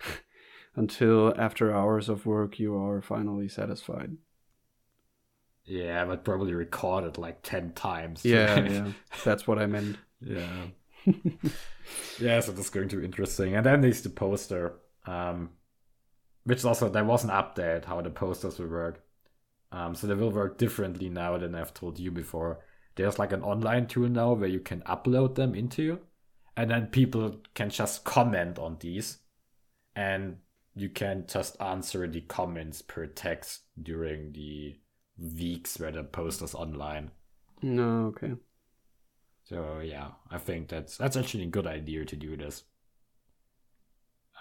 until 0.76 1.34
after 1.38 1.74
hours 1.74 2.08
of 2.08 2.24
work 2.26 2.58
you 2.58 2.76
are 2.76 3.02
finally 3.02 3.48
satisfied. 3.48 4.16
Yeah, 5.64 6.04
but 6.06 6.24
probably 6.24 6.54
recorded 6.54 7.18
like 7.18 7.42
ten 7.42 7.72
times. 7.74 8.24
Yeah, 8.24 8.64
yeah, 8.64 8.92
that's 9.24 9.46
what 9.46 9.58
I 9.58 9.66
meant. 9.66 9.98
yeah. 10.20 10.66
yeah, 12.20 12.40
so 12.40 12.52
that's 12.52 12.70
going 12.70 12.88
to 12.88 12.96
be 12.96 13.04
interesting. 13.04 13.54
And 13.54 13.64
then 13.64 13.80
there's 13.80 14.02
the 14.02 14.10
poster, 14.10 14.74
um, 15.06 15.50
which 16.44 16.64
also 16.64 16.88
there 16.88 17.04
was 17.04 17.24
an 17.24 17.30
update 17.30 17.84
how 17.84 18.00
the 18.00 18.10
posters 18.10 18.58
will 18.58 18.68
work. 18.68 19.04
Um, 19.70 19.94
so 19.94 20.06
they 20.06 20.14
will 20.14 20.30
work 20.30 20.58
differently 20.58 21.08
now 21.08 21.36
than 21.36 21.54
I've 21.54 21.74
told 21.74 21.98
you 21.98 22.10
before. 22.10 22.60
There's 22.96 23.18
like 23.18 23.32
an 23.32 23.42
online 23.42 23.86
tool 23.86 24.08
now 24.08 24.32
where 24.32 24.48
you 24.48 24.60
can 24.60 24.80
upload 24.82 25.34
them 25.34 25.54
into, 25.54 26.00
and 26.56 26.70
then 26.70 26.86
people 26.86 27.36
can 27.54 27.70
just 27.70 28.04
comment 28.04 28.58
on 28.58 28.78
these, 28.80 29.18
and 29.94 30.38
you 30.74 30.88
can 30.88 31.26
just 31.28 31.60
answer 31.60 32.06
the 32.06 32.22
comments 32.22 32.82
per 32.82 33.06
text 33.06 33.62
during 33.80 34.32
the 34.32 34.76
weeks 35.18 35.78
where 35.78 35.92
the 35.92 36.02
poster's 36.02 36.54
online. 36.54 37.10
No, 37.62 38.06
okay. 38.06 38.34
So 39.48 39.80
yeah, 39.82 40.08
I 40.30 40.36
think 40.36 40.68
that's 40.68 40.98
that's 40.98 41.16
actually 41.16 41.44
a 41.44 41.46
good 41.46 41.66
idea 41.66 42.04
to 42.04 42.16
do 42.16 42.36
this. 42.36 42.64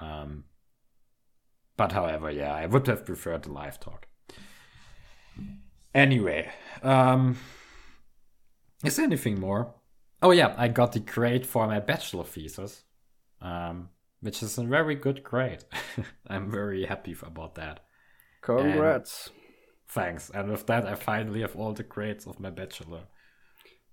Um, 0.01 0.43
but 1.77 1.93
however, 1.93 2.29
yeah, 2.29 2.53
I 2.53 2.65
would 2.65 2.87
have 2.87 3.05
preferred 3.05 3.43
the 3.43 3.53
live 3.53 3.79
talk. 3.79 4.07
Anyway, 5.95 6.51
um, 6.83 7.37
is 8.83 8.97
there 8.97 9.05
anything 9.05 9.39
more? 9.39 9.73
Oh 10.21 10.31
yeah, 10.31 10.53
I 10.57 10.67
got 10.67 10.91
the 10.91 10.99
grade 10.99 11.45
for 11.45 11.67
my 11.67 11.79
bachelor 11.79 12.25
thesis, 12.25 12.83
um, 13.41 13.89
which 14.19 14.43
is 14.43 14.57
a 14.57 14.63
very 14.63 14.95
good 14.95 15.23
grade. 15.23 15.63
I'm 16.27 16.51
very 16.51 16.85
happy 16.85 17.15
about 17.23 17.55
that. 17.55 17.79
Congrats. 18.41 19.29
Thanks. 19.87 20.29
And 20.33 20.51
with 20.51 20.67
that, 20.67 20.85
I 20.85 20.95
finally 20.95 21.41
have 21.41 21.55
all 21.55 21.71
the 21.71 21.83
grades 21.83 22.27
of 22.27 22.41
my 22.41 22.49
bachelor. 22.49 23.03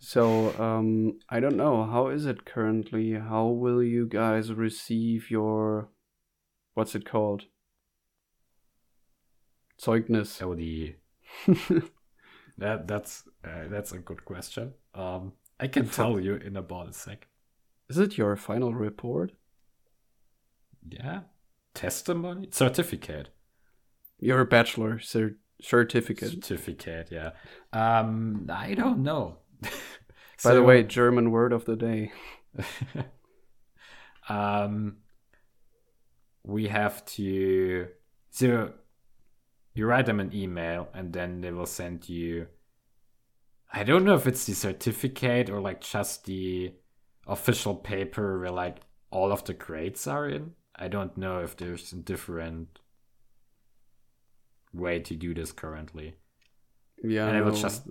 So, 0.04 0.52
um, 0.62 1.18
I 1.30 1.40
don't 1.40 1.56
know. 1.56 1.84
How 1.84 2.08
is 2.08 2.26
it 2.26 2.44
currently? 2.44 3.12
How 3.14 3.46
will 3.46 3.82
you 3.82 4.06
guys 4.06 4.52
receive 4.52 5.30
your. 5.30 5.88
What's 6.74 6.94
it 6.94 7.06
called? 7.06 7.44
Zeugnis. 9.80 10.42
Oh, 10.42 10.54
the 10.54 10.96
that 12.58 12.86
that's 12.86 13.24
uh, 13.42 13.68
that's 13.70 13.92
a 13.92 13.98
good 13.98 14.26
question. 14.26 14.74
Um, 14.94 15.32
I 15.58 15.68
can 15.68 15.88
tell 15.88 16.20
you 16.20 16.34
in 16.34 16.56
about 16.58 16.88
a 16.90 16.92
sec. 16.92 17.26
Is 17.88 17.96
it 17.96 18.18
your 18.18 18.36
final 18.36 18.74
report? 18.74 19.32
Yeah, 20.86 21.20
testimony 21.74 22.48
certificate 22.52 23.30
Your 24.20 24.44
bachelor 24.44 24.98
cer- 24.98 25.38
certificate. 25.62 26.28
certificate. 26.30 27.08
Yeah. 27.10 27.30
Um, 27.72 28.46
I 28.52 28.74
don't 28.74 29.02
know. 29.02 29.38
By 30.44 30.54
the 30.54 30.62
way, 30.62 30.82
German 30.82 31.30
word 31.30 31.52
of 31.52 31.64
the 31.64 31.76
day. 31.76 32.12
um, 34.28 34.96
we 36.44 36.68
have 36.68 37.04
to 37.06 37.88
so 38.30 38.72
you 39.74 39.86
write 39.86 40.06
them 40.06 40.20
an 40.20 40.34
email 40.34 40.88
and 40.94 41.12
then 41.12 41.40
they 41.40 41.50
will 41.50 41.66
send 41.66 42.08
you 42.08 42.46
i 43.72 43.82
don't 43.82 44.04
know 44.04 44.14
if 44.14 44.26
it's 44.26 44.44
the 44.44 44.52
certificate 44.52 45.48
or 45.48 45.60
like 45.60 45.80
just 45.80 46.26
the 46.26 46.72
official 47.26 47.74
paper 47.74 48.38
where 48.38 48.50
like 48.50 48.78
all 49.10 49.32
of 49.32 49.44
the 49.44 49.54
grades 49.54 50.06
are 50.06 50.28
in. 50.28 50.52
I 50.76 50.88
don't 50.88 51.16
know 51.16 51.38
if 51.38 51.56
there's 51.56 51.92
a 51.92 51.96
different 51.96 52.80
way 54.72 54.98
to 54.98 55.14
do 55.14 55.32
this 55.32 55.52
currently. 55.52 56.16
Yeah, 57.02 57.28
And 57.28 57.36
I 57.36 57.40
will 57.42 57.52
just- 57.52 57.86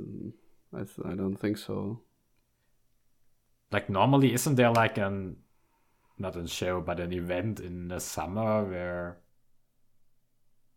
I, 0.74 0.80
th- 0.80 1.06
I 1.06 1.15
don't 1.15 1.36
think 1.36 1.58
so. 1.58 2.01
like 3.72 3.89
normally 3.89 4.34
isn't 4.34 4.56
there 4.56 4.72
like 4.72 4.98
an 4.98 5.38
not 6.20 6.36
a 6.36 6.48
show, 6.48 6.80
but 6.80 7.00
an 7.00 7.12
event 7.12 7.60
in 7.60 7.88
the 7.88 8.00
summer 8.00 8.63
where 8.63 9.18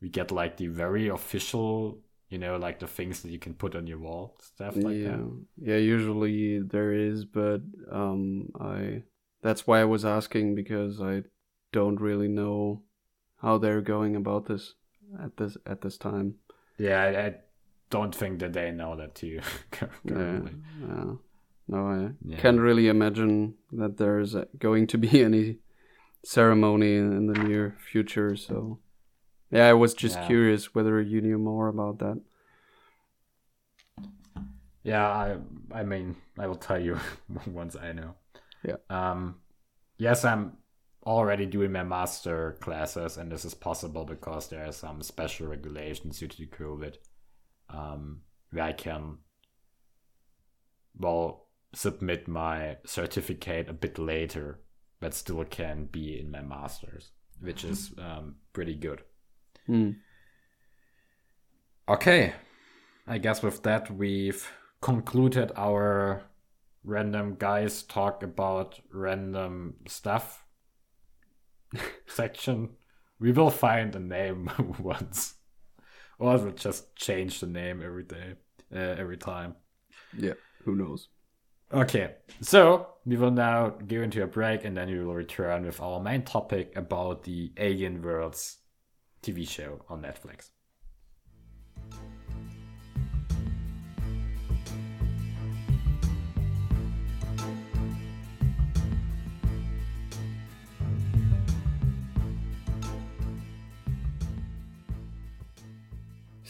we 0.00 0.08
get 0.08 0.30
like 0.30 0.56
the 0.56 0.66
very 0.66 1.08
official, 1.08 2.00
you 2.30 2.38
know, 2.38 2.56
like 2.56 2.78
the 2.78 2.86
things 2.86 3.20
that 3.20 3.30
you 3.30 3.38
can 3.38 3.54
put 3.54 3.74
on 3.74 3.86
your 3.86 3.98
wall, 3.98 4.38
stuff 4.40 4.76
like 4.76 4.96
yeah. 4.96 5.08
that. 5.08 5.44
Yeah, 5.58 5.76
usually 5.76 6.60
there 6.60 6.92
is, 6.92 7.24
but 7.24 7.60
um 7.92 8.48
I 8.60 9.02
that's 9.42 9.66
why 9.66 9.80
I 9.80 9.84
was 9.84 10.04
asking 10.04 10.54
because 10.54 11.00
I 11.00 11.22
don't 11.72 12.00
really 12.00 12.28
know 12.28 12.82
how 13.42 13.58
they're 13.58 13.82
going 13.82 14.16
about 14.16 14.46
this 14.46 14.74
at 15.22 15.36
this 15.36 15.56
at 15.66 15.82
this 15.82 15.98
time. 15.98 16.36
Yeah, 16.78 17.02
I, 17.02 17.26
I 17.26 17.34
don't 17.90 18.14
think 18.14 18.40
that 18.40 18.52
they 18.52 18.70
know 18.72 18.96
that 18.96 19.14
too. 19.14 19.40
Currently. 19.70 20.52
yeah. 20.80 21.12
No, 21.68 21.78
I 21.88 22.10
Yeah. 22.24 22.38
can't 22.38 22.60
really 22.60 22.88
imagine 22.88 23.54
that 23.72 23.96
there's 23.96 24.36
going 24.58 24.86
to 24.88 24.98
be 24.98 25.22
any 25.24 25.58
ceremony 26.24 26.96
in 26.96 27.26
the 27.26 27.38
near 27.42 27.76
future. 27.90 28.36
So, 28.36 28.78
yeah, 29.50 29.68
I 29.68 29.72
was 29.72 29.94
just 29.94 30.16
Yeah. 30.18 30.26
curious 30.26 30.74
whether 30.74 31.00
you 31.00 31.20
knew 31.20 31.38
more 31.38 31.68
about 31.68 31.98
that. 31.98 32.20
Yeah, 34.84 35.06
I 35.08 35.38
I 35.72 35.82
mean, 35.82 36.16
I 36.38 36.46
will 36.46 36.56
tell 36.56 36.78
you 36.80 36.98
once 37.46 37.76
I 37.76 37.92
know. 37.92 38.14
Yeah. 38.64 38.76
Um 38.90 39.36
yes, 39.98 40.24
I'm 40.24 40.58
already 41.04 41.46
doing 41.46 41.72
my 41.72 41.82
master 41.84 42.56
classes 42.60 43.16
and 43.16 43.30
this 43.30 43.44
is 43.44 43.54
possible 43.54 44.04
because 44.04 44.48
there 44.48 44.64
are 44.66 44.72
some 44.72 45.02
special 45.02 45.46
regulations 45.48 46.18
due 46.18 46.28
to 46.28 46.46
COVID. 46.46 46.96
Um 47.68 48.22
where 48.50 48.64
I 48.64 48.72
can 48.72 49.18
well 50.98 51.48
submit 51.74 52.26
my 52.26 52.78
certificate 52.86 53.68
a 53.68 53.74
bit 53.74 53.98
later, 53.98 54.60
but 55.00 55.14
still 55.14 55.44
can 55.44 55.86
be 55.86 56.18
in 56.18 56.30
my 56.30 56.40
masters, 56.42 57.10
which 57.40 57.64
is 57.64 57.92
um 57.98 58.36
pretty 58.52 58.74
good. 58.74 59.02
Hmm. 59.66 59.90
Okay. 61.88 62.32
I 63.06 63.18
guess 63.18 63.42
with 63.42 63.62
that, 63.62 63.90
we've 63.90 64.48
concluded 64.80 65.52
our 65.56 66.24
random 66.82 67.36
guys 67.38 67.82
talk 67.82 68.22
about 68.22 68.80
random 68.92 69.74
stuff 69.86 70.44
section. 72.06 72.70
We 73.18 73.32
will 73.32 73.50
find 73.50 73.94
a 73.94 74.00
name 74.00 74.50
once. 74.78 75.34
Or 76.18 76.36
we'll 76.38 76.52
just 76.52 76.94
change 76.96 77.40
the 77.40 77.46
name 77.46 77.82
every 77.84 78.04
day, 78.04 78.34
uh, 78.74 78.78
every 78.78 79.16
time. 79.16 79.54
Yeah, 80.16 80.34
who 80.64 80.74
knows? 80.74 81.08
Okay, 81.72 82.14
so 82.40 82.86
we 83.04 83.16
will 83.16 83.32
now 83.32 83.70
go 83.70 84.00
into 84.00 84.22
a 84.22 84.26
break 84.26 84.64
and 84.64 84.76
then 84.76 84.88
we 84.88 85.04
will 85.04 85.14
return 85.14 85.66
with 85.66 85.80
our 85.80 86.00
main 86.00 86.22
topic 86.22 86.76
about 86.76 87.24
the 87.24 87.52
Alien 87.56 88.02
Worlds 88.02 88.58
TV 89.22 89.48
show 89.48 89.84
on 89.88 90.02
Netflix. 90.02 90.50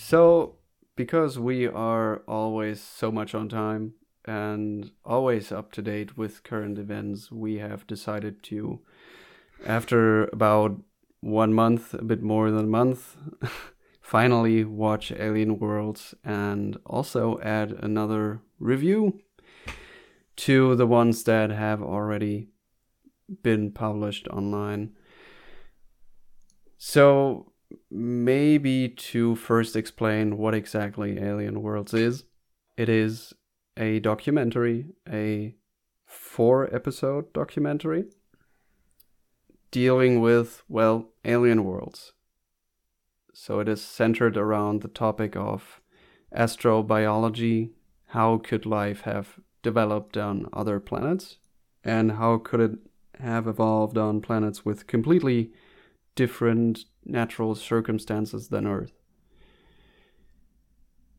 So, 0.09 0.55
because 0.95 1.37
we 1.37 1.67
are 1.67 2.23
always 2.29 2.81
so 2.81 3.11
much 3.11 3.35
on 3.35 3.49
time 3.49 3.95
and 4.25 4.93
always 5.05 5.51
up 5.51 5.73
to 5.73 5.83
date 5.83 6.17
with 6.17 6.45
current 6.45 6.79
events, 6.79 7.33
we 7.33 7.59
have 7.59 7.89
decided 7.89 8.41
to, 8.45 8.83
after 9.67 10.27
about 10.27 10.81
one 11.23 11.53
month, 11.53 11.93
a 11.93 12.05
bit 12.05 12.23
more 12.23 12.53
than 12.53 12.67
a 12.67 12.69
month, 12.69 13.17
finally 14.01 14.63
watch 14.63 15.11
Alien 15.11 15.59
Worlds 15.59 16.15
and 16.23 16.77
also 16.87 17.41
add 17.41 17.73
another 17.73 18.43
review 18.61 19.19
to 20.37 20.77
the 20.77 20.87
ones 20.87 21.25
that 21.25 21.51
have 21.51 21.83
already 21.83 22.47
been 23.43 23.73
published 23.73 24.29
online. 24.29 24.93
So, 26.79 27.55
maybe 27.91 28.89
to 28.89 29.37
first 29.37 29.77
explain 29.77 30.37
what 30.37 30.55
exactly 30.55 31.19
Alien 31.19 31.63
Worlds 31.63 31.95
is, 31.95 32.25
it 32.77 32.89
is 32.89 33.33
a 33.77 34.01
documentary, 34.01 34.87
a 35.09 35.55
four 36.05 36.75
episode 36.75 37.33
documentary 37.33 38.05
dealing 39.71 40.21
with, 40.21 40.63
well, 40.69 41.11
alien 41.25 41.65
worlds. 41.65 42.13
So 43.35 43.61
it 43.61 43.69
is 43.69 43.83
centered 43.83 44.37
around 44.37 44.81
the 44.81 44.89
topic 44.89 45.37
of 45.37 45.81
astrobiology. 46.35 47.73
How 48.07 48.39
could 48.39 48.65
life 48.65 49.03
have 49.03 49.39
developed 49.63 50.17
on 50.17 50.49
other 50.53 50.81
planets? 50.81 51.39
And 51.85 52.13
how 52.13 52.39
could 52.39 52.61
it 52.61 52.79
have 53.21 53.47
evolved 53.47 53.99
on 53.99 54.21
planets 54.21 54.65
with 54.65 54.87
completely 54.87 55.53
different 56.15 56.87
natural 57.07 57.55
circumstances 57.55 58.49
than 58.49 58.67
Earth? 58.67 58.93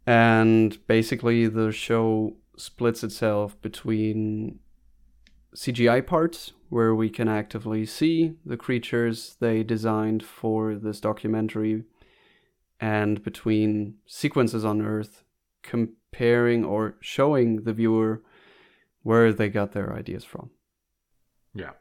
And 0.05 0.77
basically, 0.87 1.47
the 1.47 1.71
show 1.71 2.37
splits 2.55 3.03
itself 3.03 3.59
between 3.61 4.59
CGI 5.55 6.05
parts, 6.05 6.53
where 6.69 6.95
we 6.95 7.09
can 7.09 7.27
actively 7.27 7.85
see 7.85 8.35
the 8.45 8.57
creatures 8.57 9.35
they 9.39 9.63
designed 9.63 10.23
for 10.23 10.75
this 10.75 10.99
documentary, 10.99 11.83
and 12.79 13.23
between 13.23 13.95
sequences 14.05 14.63
on 14.63 14.81
Earth, 14.81 15.23
comparing 15.63 16.63
or 16.63 16.95
showing 17.01 17.63
the 17.63 17.73
viewer 17.73 18.21
where 19.03 19.33
they 19.33 19.49
got 19.49 19.71
their 19.71 19.93
ideas 19.93 20.23
from. 20.23 20.51
Yeah, 21.53 21.71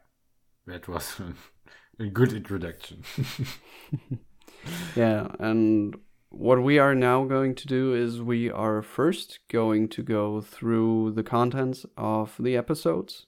that 0.65 0.87
was 0.87 1.21
a 1.99 2.05
good 2.05 2.33
introduction. 2.33 3.03
Yeah, 4.95 5.27
and 5.39 5.95
what 6.29 6.61
we 6.61 6.79
are 6.79 6.95
now 6.95 7.23
going 7.25 7.55
to 7.55 7.67
do 7.67 7.93
is 7.93 8.21
we 8.21 8.49
are 8.51 8.81
first 8.81 9.39
going 9.49 9.87
to 9.89 10.03
go 10.03 10.41
through 10.41 11.13
the 11.15 11.23
contents 11.23 11.85
of 11.95 12.35
the 12.39 12.57
episodes. 12.57 13.25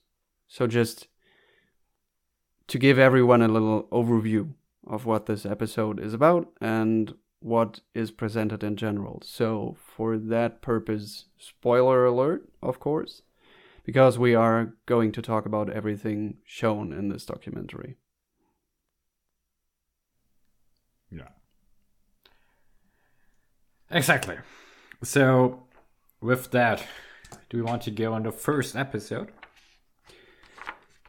So 0.48 0.66
just 0.66 1.08
to 2.68 2.78
give 2.78 2.98
everyone 2.98 3.42
a 3.42 3.48
little 3.48 3.84
overview 3.90 4.52
of 4.86 5.06
what 5.06 5.26
this 5.26 5.46
episode 5.46 6.00
is 6.00 6.14
about 6.14 6.48
and 6.60 7.14
what 7.40 7.80
is 7.94 8.10
presented 8.10 8.62
in 8.62 8.76
general. 8.76 9.22
So 9.24 9.76
for 9.78 10.18
that 10.18 10.60
purpose, 10.60 11.26
spoiler 11.38 12.04
alert, 12.04 12.48
of 12.62 12.80
course, 12.80 13.22
because 13.84 14.18
we 14.18 14.34
are 14.34 14.74
going 14.86 15.10
to 15.12 15.22
talk 15.22 15.46
about 15.46 15.70
everything 15.70 16.36
shown 16.44 16.92
in 16.92 17.08
this 17.08 17.24
documentary. 17.24 17.96
Yeah. 21.10 21.28
Exactly. 23.90 24.36
So, 25.02 25.64
with 26.20 26.50
that, 26.52 26.84
do 27.48 27.56
we 27.56 27.62
want 27.62 27.82
to 27.82 27.90
go 27.90 28.12
on 28.12 28.22
the 28.22 28.32
first 28.32 28.76
episode? 28.76 29.32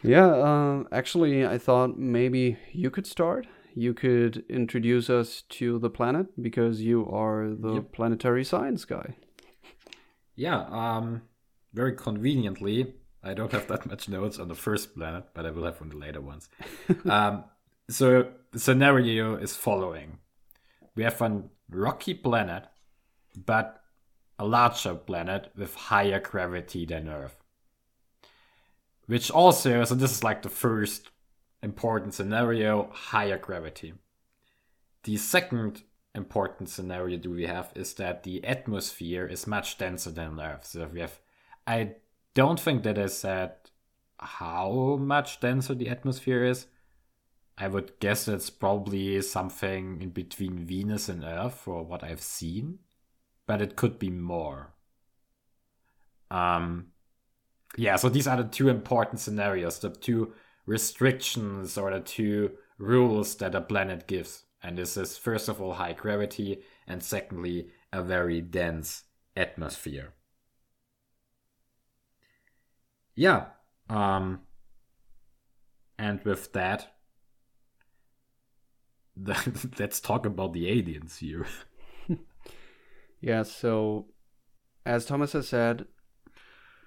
Yeah, 0.03 0.25
uh, 0.27 0.83
actually, 0.91 1.45
I 1.45 1.57
thought 1.57 1.97
maybe 1.99 2.57
you 2.71 2.89
could 2.89 3.05
start. 3.05 3.45
You 3.75 3.93
could 3.93 4.43
introduce 4.49 5.09
us 5.09 5.43
to 5.49 5.77
the 5.79 5.89
planet 5.89 6.27
because 6.41 6.81
you 6.81 7.07
are 7.09 7.49
the 7.49 7.75
Yep. 7.75 7.91
planetary 7.91 8.43
science 8.43 8.83
guy. 8.85 9.15
Yeah, 10.35 10.61
um, 10.71 11.21
very 11.73 11.93
conveniently, 11.95 12.95
I 13.23 13.33
don't 13.35 13.51
have 13.51 13.67
that 13.67 13.85
much 13.85 14.09
notes 14.09 14.39
on 14.39 14.47
the 14.47 14.55
first 14.55 14.95
planet, 14.95 15.25
but 15.35 15.45
I 15.45 15.51
will 15.51 15.65
have 15.65 15.81
on 15.81 15.89
the 15.89 15.97
later 15.97 16.19
ones. 16.21 16.49
um, 17.05 17.43
so 17.89 18.31
the 18.51 18.59
scenario 18.59 19.35
is 19.35 19.55
following: 19.55 20.19
we 20.95 21.03
have 21.03 21.21
a 21.21 21.43
rocky 21.69 22.13
planet, 22.13 22.65
but 23.45 23.81
a 24.37 24.45
larger 24.45 24.95
planet 24.95 25.51
with 25.55 25.75
higher 25.75 26.19
gravity 26.19 26.85
than 26.85 27.07
Earth. 27.07 27.37
Which 29.05 29.29
also, 29.31 29.83
so 29.83 29.95
this 29.95 30.11
is 30.11 30.23
like 30.23 30.41
the 30.41 30.49
first 30.49 31.09
important 31.63 32.13
scenario: 32.13 32.89
higher 32.91 33.37
gravity. 33.37 33.93
The 35.03 35.17
second 35.17 35.83
important 36.13 36.69
scenario 36.69 37.17
do 37.17 37.31
we 37.31 37.45
have 37.45 37.71
is 37.75 37.93
that 37.93 38.23
the 38.23 38.43
atmosphere 38.43 39.25
is 39.25 39.47
much 39.47 39.77
denser 39.77 40.11
than 40.11 40.39
Earth. 40.39 40.65
So 40.65 40.89
we 40.91 40.99
have, 40.99 41.19
I 41.65 41.95
don't 42.33 42.59
think 42.59 42.83
that 42.83 42.99
I 42.99 43.07
said 43.07 43.53
how 44.19 44.97
much 44.99 45.39
denser 45.39 45.73
the 45.73 45.89
atmosphere 45.89 46.43
is. 46.43 46.67
I 47.61 47.67
would 47.67 47.99
guess 47.99 48.27
it's 48.27 48.49
probably 48.49 49.21
something 49.21 50.01
in 50.01 50.09
between 50.09 50.65
Venus 50.65 51.07
and 51.07 51.23
Earth 51.23 51.53
for 51.53 51.83
what 51.83 52.03
I've 52.03 52.23
seen, 52.23 52.79
but 53.45 53.61
it 53.61 53.75
could 53.75 53.99
be 53.99 54.09
more. 54.09 54.73
Um, 56.31 56.87
yeah, 57.77 57.97
so 57.97 58.09
these 58.09 58.25
are 58.25 58.37
the 58.37 58.49
two 58.49 58.67
important 58.67 59.19
scenarios, 59.19 59.77
the 59.77 59.91
two 59.91 60.33
restrictions 60.65 61.77
or 61.77 61.91
the 61.91 61.99
two 61.99 62.53
rules 62.79 63.35
that 63.35 63.53
a 63.53 63.61
planet 63.61 64.07
gives. 64.07 64.45
And 64.63 64.75
this 64.75 64.97
is 64.97 65.19
first 65.19 65.47
of 65.47 65.61
all 65.61 65.73
high 65.73 65.93
gravity, 65.93 66.63
and 66.87 67.03
secondly, 67.03 67.67
a 67.93 68.01
very 68.01 68.41
dense 68.41 69.03
atmosphere. 69.37 70.15
Yeah. 73.13 73.49
Um, 73.87 74.39
and 75.99 76.23
with 76.23 76.53
that, 76.53 76.95
let's 79.79 79.99
talk 79.99 80.25
about 80.25 80.53
the 80.53 80.69
aliens 80.69 81.17
here. 81.17 81.45
yeah, 83.21 83.43
so 83.43 84.07
as 84.85 85.05
Thomas 85.05 85.33
has 85.33 85.47
said, 85.47 85.85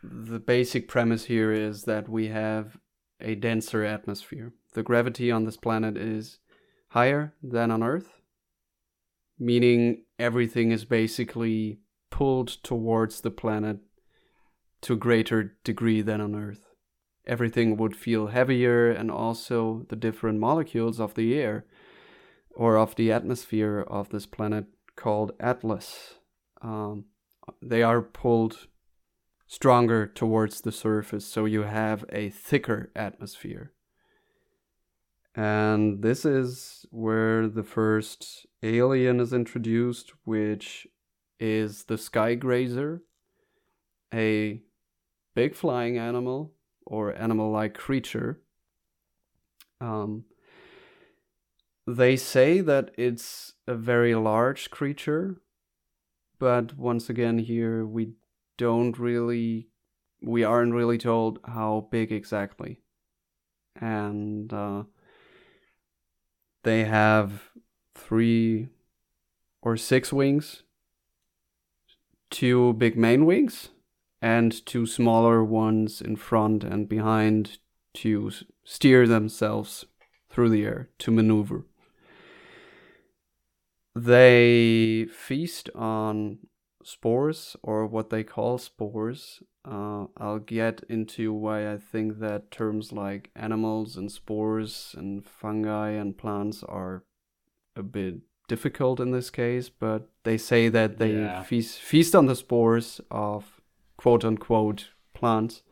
the 0.03 0.39
basic 0.39 0.89
premise 0.89 1.25
here 1.25 1.53
is 1.53 1.85
that 1.85 2.09
we 2.09 2.29
have 2.29 2.79
a 3.21 3.35
denser 3.35 3.85
atmosphere. 3.85 4.53
The 4.75 4.83
gravity 4.83 5.31
on 5.31 5.45
this 5.45 5.57
planet 5.57 5.97
is 5.97 6.39
higher 6.89 7.35
than 7.43 7.71
on 7.71 7.83
Earth, 7.83 8.21
meaning 9.39 10.05
everything 10.19 10.73
is 10.73 10.85
basically 10.85 11.81
pulled 12.11 12.49
towards 12.63 13.21
the 13.21 13.31
planet 13.31 13.79
to 14.83 14.93
a 14.95 14.97
greater 14.97 15.57
degree 15.65 16.03
than 16.03 16.21
on 16.21 16.35
Earth. 16.35 16.69
Everything 17.27 17.77
would 17.79 17.97
feel 17.97 18.27
heavier, 18.27 18.91
and 18.91 19.11
also 19.11 19.87
the 19.89 19.97
different 19.97 20.39
molecules 20.39 21.01
of 21.01 21.15
the 21.15 21.35
air 21.35 21.65
or 22.57 22.77
of 22.77 22.95
the 22.95 23.13
atmosphere 23.13 23.81
of 23.81 24.11
this 24.11 24.27
planet 24.27 24.67
called 24.97 25.33
Atlas. 25.41 26.15
Um, 26.63 27.07
they 27.61 27.83
are 27.83 28.01
pulled 28.01 28.69
stronger 29.47 30.07
towards 30.07 30.61
the 30.63 30.73
surface, 30.73 31.27
so 31.27 31.45
you 31.45 31.63
have 31.63 32.05
a 32.11 32.31
thicker 32.31 32.91
atmosphere. 32.97 33.73
And 35.35 36.03
this 36.03 36.25
is 36.25 36.87
where 36.91 37.49
the 37.49 37.65
first 37.65 38.47
alien 38.63 39.19
is 39.21 39.33
introduced, 39.33 40.13
which 40.25 40.87
is 41.41 41.85
the 41.85 41.99
sky 41.99 42.37
grazer, 42.37 43.03
a 44.13 44.63
big 45.35 45.57
flying 45.57 45.99
animal 45.99 46.53
or 46.87 47.17
animal 47.17 47.51
like 47.51 47.75
creature. 47.75 48.41
Um, 49.81 50.25
they 51.87 52.17
say 52.17 52.61
that 52.61 52.91
it's 52.97 53.55
a 53.67 53.75
very 53.75 54.15
large 54.15 54.71
creature, 54.71 55.41
but 56.39 56.77
once 56.77 57.11
again, 57.11 57.39
here 57.39 57.85
we 57.85 58.13
don't 58.57 58.99
really, 58.99 59.69
we 60.23 60.45
aren't 60.45 60.75
really 60.75 60.99
told 60.99 61.39
how 61.45 61.89
big 61.91 62.11
exactly. 62.11 62.81
And 63.81 64.53
uh, 64.53 64.85
they 66.63 66.85
have 66.85 67.51
three 67.95 68.69
or 69.61 69.77
six 69.77 70.13
wings, 70.13 70.63
two 72.31 72.73
big 72.75 72.97
main 72.97 73.27
wings, 73.27 73.69
and 74.23 74.65
two 74.65 74.87
smaller 74.87 75.45
ones 75.45 76.01
in 76.01 76.17
front 76.17 76.65
and 76.65 76.89
behind 76.89 77.59
to 77.93 78.31
steer 78.65 79.07
themselves 79.07 79.85
through 80.31 80.49
the 80.49 80.65
air 80.65 80.89
to 80.99 81.11
maneuver. 81.11 81.67
They 83.95 85.07
feast 85.13 85.71
on 85.75 86.39
spores 86.83 87.57
or 87.63 87.87
what 87.87 88.11
they 88.11 88.25
call 88.25 88.59
spores. 88.59 89.43
Uh, 89.65 90.07
I'll 90.19 90.41
get 90.41 90.85
into 90.89 91.33
why 91.33 91.73
I 91.73 91.79
think 91.79 92.19
that 92.19 92.51
terms 92.51 92.93
like 92.93 93.31
animals 93.35 93.97
and 93.97 94.11
spores 94.11 94.95
and 94.99 95.25
fungi 95.25 95.91
and 95.91 96.17
plants 96.17 96.63
are 96.65 97.05
a 97.77 97.83
bit 97.83 98.17
difficult 98.49 99.01
in 99.01 99.11
this 99.11 99.31
case, 99.31 99.71
but 99.71 100.11
they 100.25 100.37
say 100.37 100.69
that 100.69 100.99
they 100.99 101.15
yeah. 101.15 101.43
feast, 101.43 101.79
feast 101.79 102.15
on 102.15 102.27
the 102.27 102.37
spores 102.37 103.01
of 103.11 103.61
quote 103.97 104.25
unquote 104.25 104.91
plants, 105.15 105.63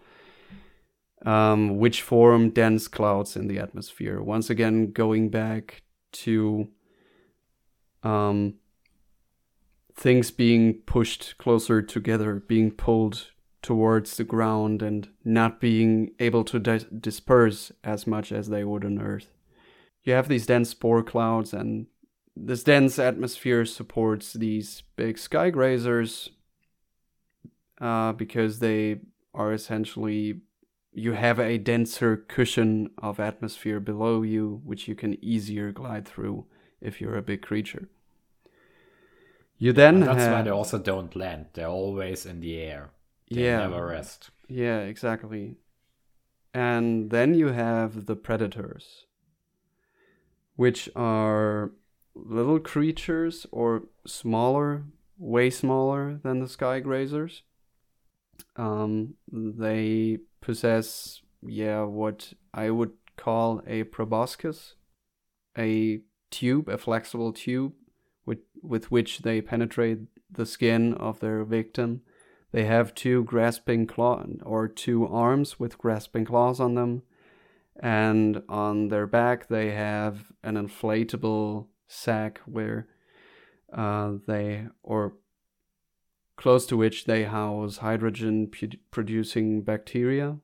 um, 1.27 1.77
which 1.77 2.01
form 2.03 2.51
dense 2.51 2.89
clouds 2.89 3.37
in 3.37 3.49
the 3.49 3.59
atmosphere. 3.59 4.23
Once 4.23 4.49
again, 4.49 4.93
going 4.93 5.29
back 5.29 5.83
to 6.13 6.69
um, 8.03 8.55
things 9.95 10.31
being 10.31 10.75
pushed 10.87 11.37
closer 11.39 11.83
together, 11.83 12.43
being 12.47 12.71
pulled 12.71 13.31
towards 13.63 14.17
the 14.17 14.25
ground, 14.25 14.83
and 14.83 15.09
not 15.25 15.61
being 15.61 16.11
able 16.19 16.45
to 16.45 16.59
di- 16.59 16.87
disperse 16.99 17.71
as 17.85 18.07
much 18.07 18.33
as 18.33 18.49
they 18.49 18.65
would 18.65 18.85
on 18.85 19.01
Earth. 19.01 19.33
You 20.03 20.15
have 20.15 20.29
these 20.29 20.47
dense 20.47 20.71
spore 20.71 21.03
clouds, 21.03 21.53
and 21.53 21.87
this 22.35 22.65
dense 22.65 22.99
atmosphere 22.99 23.65
supports 23.65 24.33
these 24.33 24.83
big 24.97 25.19
sky 25.19 25.51
grazers 25.51 26.31
uh, 27.81 28.13
because 28.13 28.59
they 28.59 29.01
are 29.35 29.53
essentially 29.53 30.41
you 30.95 31.13
have 31.13 31.39
a 31.39 31.57
denser 31.57 32.17
cushion 32.17 32.91
of 32.99 33.19
atmosphere 33.19 33.81
below 33.81 34.23
you, 34.23 34.61
which 34.63 34.87
you 34.89 34.95
can 34.95 35.23
easier 35.25 35.73
glide 35.73 36.07
through 36.07 36.45
if 36.83 37.01
you're 37.01 37.17
a 37.17 37.23
big 37.23 37.43
creature. 37.43 37.89
You 39.59 39.73
then 39.73 39.97
and 39.97 40.03
that's 40.03 40.19
have... 40.19 40.33
why 40.33 40.43
they 40.43 40.51
also 40.51 40.79
don't 40.79 41.15
land. 41.15 41.47
They're 41.53 41.69
always 41.69 42.27
in 42.27 42.41
the 42.41 42.59
air. 42.59 42.91
They 43.31 43.45
yeah. 43.45 43.59
never 43.59 43.87
rest. 43.87 44.31
Yeah, 44.49 44.81
exactly. 44.81 45.57
And 46.53 47.11
then 47.11 47.35
you 47.35 47.49
have 47.49 48.07
the 48.07 48.17
predators, 48.17 49.07
which 50.57 50.89
are 50.95 51.71
little 52.15 52.59
creatures 52.59 53.47
or 53.51 53.85
smaller, 54.07 54.85
way 55.17 55.49
smaller 55.49 56.19
than 56.23 56.41
the 56.41 56.49
sky 56.49 56.81
grazers. 56.81 57.43
Um, 58.57 59.15
they 59.31 60.19
possess, 60.41 61.23
yeah, 61.47 61.83
what 61.83 62.33
I 62.53 62.71
would 62.71 62.93
call 63.17 63.63
a 63.67 63.85
proboscis, 63.85 64.75
a 65.57 66.01
tube, 66.33 66.69
a 66.69 66.77
flexible 66.77 67.33
tube 67.33 67.75
with, 68.27 68.41
with 68.63 68.91
which 68.91 69.21
they 69.21 69.41
penetrate 69.41 70.01
the 70.31 70.47
skin 70.47 70.95
of 70.95 71.21
their 71.21 71.45
victim. 71.45 72.01
They 72.51 72.65
have 72.65 72.95
two 72.95 73.25
grasping 73.25 73.87
claw 73.87 74.25
or 74.43 74.69
two 74.69 75.07
arms 75.07 75.61
with 75.61 75.79
grasping 75.79 76.25
claws 76.25 76.61
on 76.61 76.75
them, 76.75 77.03
and 77.81 78.43
on 78.49 78.89
their 78.89 79.07
back 79.07 79.49
they 79.49 79.71
have 79.71 80.33
an 80.43 80.57
inflatable 80.57 81.69
sac 81.87 82.41
where 82.45 82.89
uh, 83.73 84.13
they 84.27 84.67
or 84.83 85.15
close 86.37 86.67
to 86.67 86.77
which 86.77 87.05
they 87.05 87.25
house 87.25 87.79
hydrogen 87.79 88.51
producing 88.91 89.63
bacteria. 89.63 90.39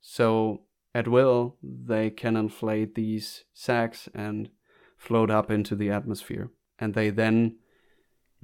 So 0.00 0.62
at 0.94 1.08
will 1.08 1.56
they 1.62 2.10
can 2.10 2.36
inflate 2.36 2.94
these 2.94 3.44
sacs 3.52 4.08
and 4.14 4.48
float 5.06 5.30
up 5.30 5.50
into 5.50 5.76
the 5.76 5.90
atmosphere 5.90 6.50
and 6.80 6.94
they 6.94 7.10
then 7.10 7.56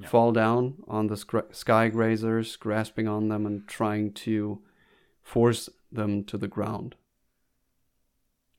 fall 0.07 0.33
down 0.33 0.75
on 0.87 1.09
the 1.09 1.17
sky 1.17 1.91
grazers, 1.91 2.59
grasping 2.59 3.09
on 3.09 3.29
them 3.29 3.47
and 3.47 3.67
trying 3.67 4.13
to 4.13 4.63
force 5.23 5.69
them 5.91 6.25
to 6.25 6.39
the 6.39 6.49
ground. 6.49 6.95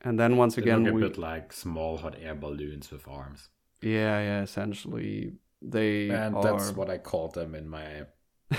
And 0.01 0.19
then 0.19 0.35
once 0.35 0.55
they 0.55 0.61
again, 0.61 0.83
look 0.83 0.91
a 0.91 0.95
we, 0.95 1.01
bit 1.01 1.17
like 1.17 1.53
small 1.53 1.97
hot 1.97 2.15
air 2.21 2.35
balloons 2.35 2.91
with 2.91 3.07
arms. 3.07 3.47
Yeah, 3.81 4.19
yeah. 4.19 4.41
Essentially, 4.41 5.33
they 5.61 6.09
and 6.09 6.35
are... 6.35 6.43
that's 6.43 6.71
what 6.71 6.89
I 6.89 6.97
called 6.97 7.35
them 7.35 7.55
in 7.55 7.69
my 7.69 8.03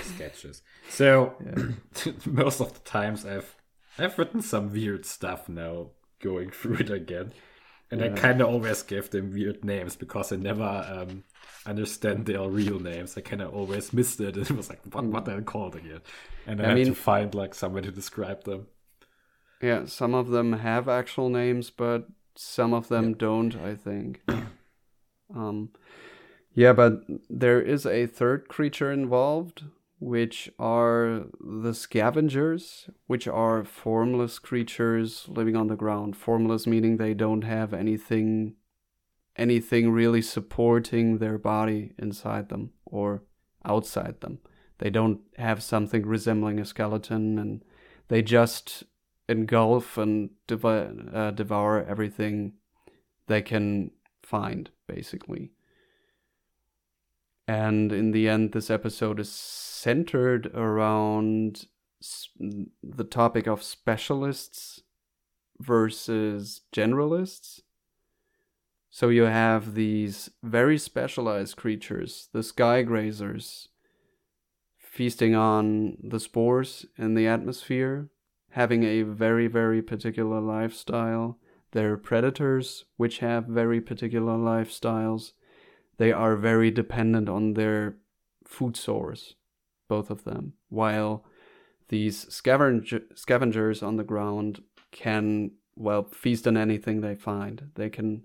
sketches. 0.01 0.61
So 0.89 1.35
most 2.25 2.61
of 2.61 2.73
the 2.73 2.79
times 2.79 3.25
I've 3.25 3.55
I've 3.99 4.17
written 4.17 4.41
some 4.41 4.71
weird 4.71 5.05
stuff 5.05 5.47
now, 5.47 5.91
going 6.19 6.49
through 6.59 6.77
it 6.77 6.89
again. 6.89 7.33
And 7.91 8.01
yeah. 8.01 8.07
I 8.07 8.09
kind 8.09 8.41
of 8.41 8.47
always 8.47 8.81
give 8.81 9.09
them 9.11 9.31
weird 9.31 9.63
names 9.63 9.95
because 9.95 10.31
I 10.31 10.37
never 10.37 10.63
um, 10.63 11.23
understand 11.65 12.25
their 12.25 12.41
real 12.41 12.79
names. 12.79 13.17
I 13.17 13.21
kind 13.21 13.41
of 13.41 13.53
always 13.53 13.93
missed 13.93 14.19
it. 14.19 14.35
And 14.35 14.45
it 14.49 14.55
was 14.55 14.69
like, 14.69 14.81
what, 14.91 15.05
what 15.05 15.27
are 15.27 15.37
they 15.37 15.43
called 15.43 15.75
again? 15.75 16.01
And 16.47 16.61
I, 16.61 16.65
I 16.65 16.67
had 16.69 16.75
mean, 16.75 16.87
to 16.87 16.95
find 16.95 17.33
like 17.35 17.53
somewhere 17.53 17.81
to 17.81 17.91
describe 17.91 18.43
them. 18.43 18.67
Yeah, 19.61 19.85
some 19.85 20.13
of 20.13 20.29
them 20.29 20.53
have 20.53 20.89
actual 20.89 21.29
names, 21.29 21.69
but 21.69 22.07
some 22.35 22.73
of 22.73 22.87
them 22.87 23.09
yeah. 23.09 23.15
don't, 23.17 23.55
I 23.55 23.75
think. 23.75 24.21
um, 25.35 25.69
yeah, 26.53 26.73
but 26.73 27.01
there 27.29 27.61
is 27.61 27.85
a 27.85 28.05
third 28.05 28.47
creature 28.47 28.91
involved, 28.91 29.63
which 29.99 30.49
are 30.59 31.25
the 31.39 31.73
scavengers, 31.73 32.89
which 33.07 33.27
are 33.27 33.63
formless 33.63 34.39
creatures 34.39 35.25
living 35.27 35.55
on 35.55 35.67
the 35.67 35.75
ground. 35.75 36.15
Formless 36.15 36.67
meaning 36.67 36.97
they 36.97 37.13
don't 37.13 37.43
have 37.43 37.73
anything 37.73 38.55
anything 39.37 39.91
really 39.91 40.21
supporting 40.21 41.17
their 41.17 41.37
body 41.37 41.91
inside 41.97 42.47
them 42.47 42.71
or 42.85 43.21
outside 43.65 44.21
them. 44.21 44.39
They 44.77 44.89
don't 44.89 45.19
have 45.37 45.61
something 45.61 46.05
resembling 46.05 46.59
a 46.59 46.65
skeleton 46.65 47.37
and 47.37 47.61
they 48.07 48.21
just 48.21 48.83
engulf 49.27 49.97
and 49.97 50.29
devour, 50.47 50.93
uh, 51.13 51.31
devour 51.31 51.83
everything 51.83 52.53
they 53.27 53.41
can 53.41 53.91
find, 54.21 54.69
basically. 54.87 55.51
And 57.47 57.91
in 57.91 58.11
the 58.11 58.27
end, 58.27 58.51
this 58.51 58.69
episode 58.69 59.19
is 59.19 59.31
centered 59.85 60.47
around 60.55 61.67
the 62.81 63.03
topic 63.03 63.45
of 63.45 63.61
specialists 63.61 64.81
versus 65.59 66.61
generalists. 66.73 67.59
So 68.89 69.09
you 69.09 69.25
have 69.25 69.75
these 69.75 70.31
very 70.41 70.79
specialized 70.79 71.55
creatures, 71.55 72.29
the 72.33 72.41
sky 72.41 72.83
grazers, 72.83 73.67
feasting 74.79 75.35
on 75.35 75.97
the 76.03 76.19
spores 76.19 76.87
in 76.97 77.13
the 77.13 77.27
atmosphere, 77.27 78.09
having 78.53 78.83
a 78.83 79.03
very, 79.03 79.45
very 79.45 79.83
particular 79.83 80.41
lifestyle. 80.41 81.37
They're 81.73 81.97
predators, 81.97 82.85
which 82.97 83.19
have 83.19 83.45
very 83.45 83.81
particular 83.81 84.35
lifestyles. 84.35 85.33
They 85.97 86.11
are 86.11 86.35
very 86.35 86.71
dependent 86.71 87.29
on 87.29 87.53
their 87.53 87.97
food 88.45 88.75
source, 88.75 89.35
both 89.87 90.09
of 90.09 90.23
them, 90.23 90.53
while 90.69 91.25
these 91.89 92.31
scavenger- 92.33 93.05
scavengers 93.15 93.83
on 93.83 93.97
the 93.97 94.03
ground 94.03 94.63
can, 94.91 95.51
well, 95.75 96.03
feast 96.03 96.47
on 96.47 96.57
anything 96.57 97.01
they 97.01 97.15
find. 97.15 97.71
They 97.75 97.89
can 97.89 98.23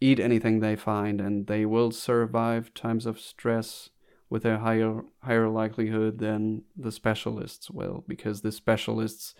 eat 0.00 0.20
anything 0.20 0.60
they 0.60 0.76
find 0.76 1.20
and 1.20 1.46
they 1.46 1.64
will 1.64 1.90
survive 1.90 2.74
times 2.74 3.06
of 3.06 3.18
stress 3.18 3.90
with 4.28 4.44
a 4.44 4.58
higher 4.58 5.02
higher 5.22 5.48
likelihood 5.48 6.18
than 6.18 6.62
the 6.76 6.92
specialists 6.92 7.70
will 7.70 8.04
because 8.08 8.40
the 8.40 8.52
specialists 8.52 9.34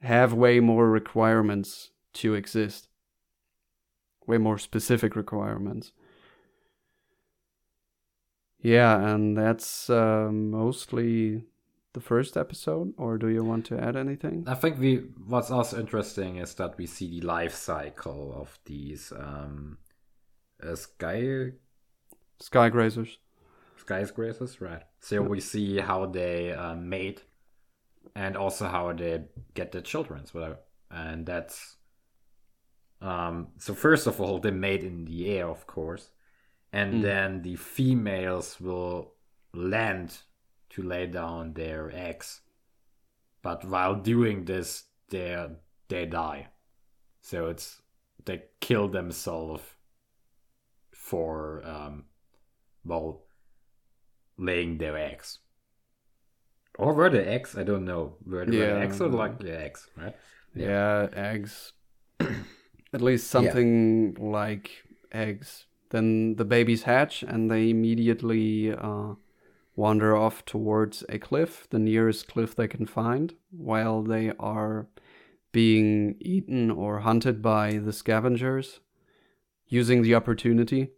have 0.00 0.32
way 0.32 0.60
more 0.60 0.90
requirements 0.90 1.90
to 2.14 2.34
exist 2.34 2.88
way 4.26 4.38
more 4.38 4.58
specific 4.58 5.14
requirements 5.14 5.92
yeah 8.62 9.14
and 9.14 9.36
that's 9.36 9.90
uh, 9.90 10.28
mostly 10.32 11.44
the 11.92 12.00
first 12.00 12.36
episode, 12.36 12.94
or 12.96 13.18
do 13.18 13.28
you 13.28 13.44
want 13.44 13.66
to 13.66 13.78
add 13.78 13.96
anything? 13.96 14.44
I 14.46 14.54
think 14.54 14.78
we 14.78 14.96
what's 15.26 15.50
also 15.50 15.78
interesting 15.78 16.36
is 16.36 16.54
that 16.54 16.78
we 16.78 16.86
see 16.86 17.20
the 17.20 17.26
life 17.26 17.54
cycle 17.54 18.34
of 18.34 18.58
these 18.64 19.12
um, 19.12 19.78
uh, 20.62 20.74
sky 20.74 21.52
sky 22.40 22.70
grazers. 22.70 23.16
Skyscrapers, 23.76 24.60
right? 24.60 24.82
So 25.00 25.22
we 25.22 25.40
see 25.40 25.78
how 25.78 26.06
they 26.06 26.52
uh, 26.52 26.76
mate, 26.76 27.24
and 28.14 28.36
also 28.36 28.68
how 28.68 28.92
they 28.92 29.24
get 29.54 29.72
their 29.72 29.80
children, 29.82 30.24
whatever. 30.32 30.58
And 30.90 31.26
that's 31.26 31.76
um. 33.00 33.48
So 33.58 33.74
first 33.74 34.06
of 34.06 34.20
all, 34.20 34.38
they 34.38 34.52
mate 34.52 34.84
in 34.84 35.04
the 35.04 35.36
air, 35.36 35.48
of 35.48 35.66
course, 35.66 36.10
and 36.72 36.94
mm. 36.94 37.02
then 37.02 37.42
the 37.42 37.56
females 37.56 38.60
will 38.60 39.14
land 39.52 40.18
to 40.70 40.82
lay 40.82 41.06
down 41.06 41.52
their 41.52 41.90
eggs. 41.94 42.40
But 43.42 43.64
while 43.64 43.94
doing 43.94 44.44
this, 44.44 44.84
they 45.10 45.46
they 45.88 46.06
die. 46.06 46.48
So 47.20 47.48
it's 47.48 47.82
they 48.24 48.44
kill 48.60 48.88
themselves 48.88 49.62
for 50.92 51.62
um, 51.64 52.04
well 52.84 53.24
laying 54.38 54.78
their 54.78 54.96
eggs. 54.96 55.38
Or 56.78 56.94
were 56.94 57.10
the 57.10 57.28
eggs? 57.28 57.56
I 57.56 57.64
don't 57.64 57.84
know. 57.84 58.16
Were 58.24 58.46
the 58.46 58.56
yeah. 58.56 58.78
eggs 58.78 59.00
or 59.00 59.08
like 59.08 59.38
the 59.38 59.60
eggs, 59.60 59.88
right? 59.96 60.16
Yeah, 60.54 61.02
yeah 61.02 61.08
eggs. 61.12 61.72
At 62.94 63.02
least 63.02 63.28
something 63.28 64.16
yeah. 64.18 64.24
like 64.24 64.70
eggs. 65.12 65.66
Then 65.92 66.36
the 66.36 66.46
babies 66.46 66.84
hatch 66.84 67.22
and 67.22 67.50
they 67.50 67.68
immediately 67.68 68.72
uh, 68.72 69.14
wander 69.76 70.16
off 70.16 70.42
towards 70.46 71.04
a 71.10 71.18
cliff, 71.18 71.66
the 71.68 71.78
nearest 71.78 72.28
cliff 72.28 72.56
they 72.56 72.66
can 72.66 72.86
find, 72.86 73.34
while 73.50 74.02
they 74.02 74.32
are 74.40 74.86
being 75.52 76.16
eaten 76.18 76.70
or 76.70 77.00
hunted 77.00 77.42
by 77.42 77.76
the 77.76 77.92
scavengers, 77.92 78.80
using 79.66 80.00
the 80.00 80.14
opportunity. 80.14 80.88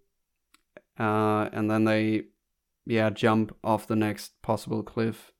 Uh, 0.97 1.49
and 1.53 1.69
then 1.69 1.85
they, 1.85 2.27
yeah, 2.87 3.11
jump 3.11 3.53
off 3.65 3.89
the 3.89 3.97
next 3.97 4.41
possible 4.43 4.85
cliff. 4.85 5.33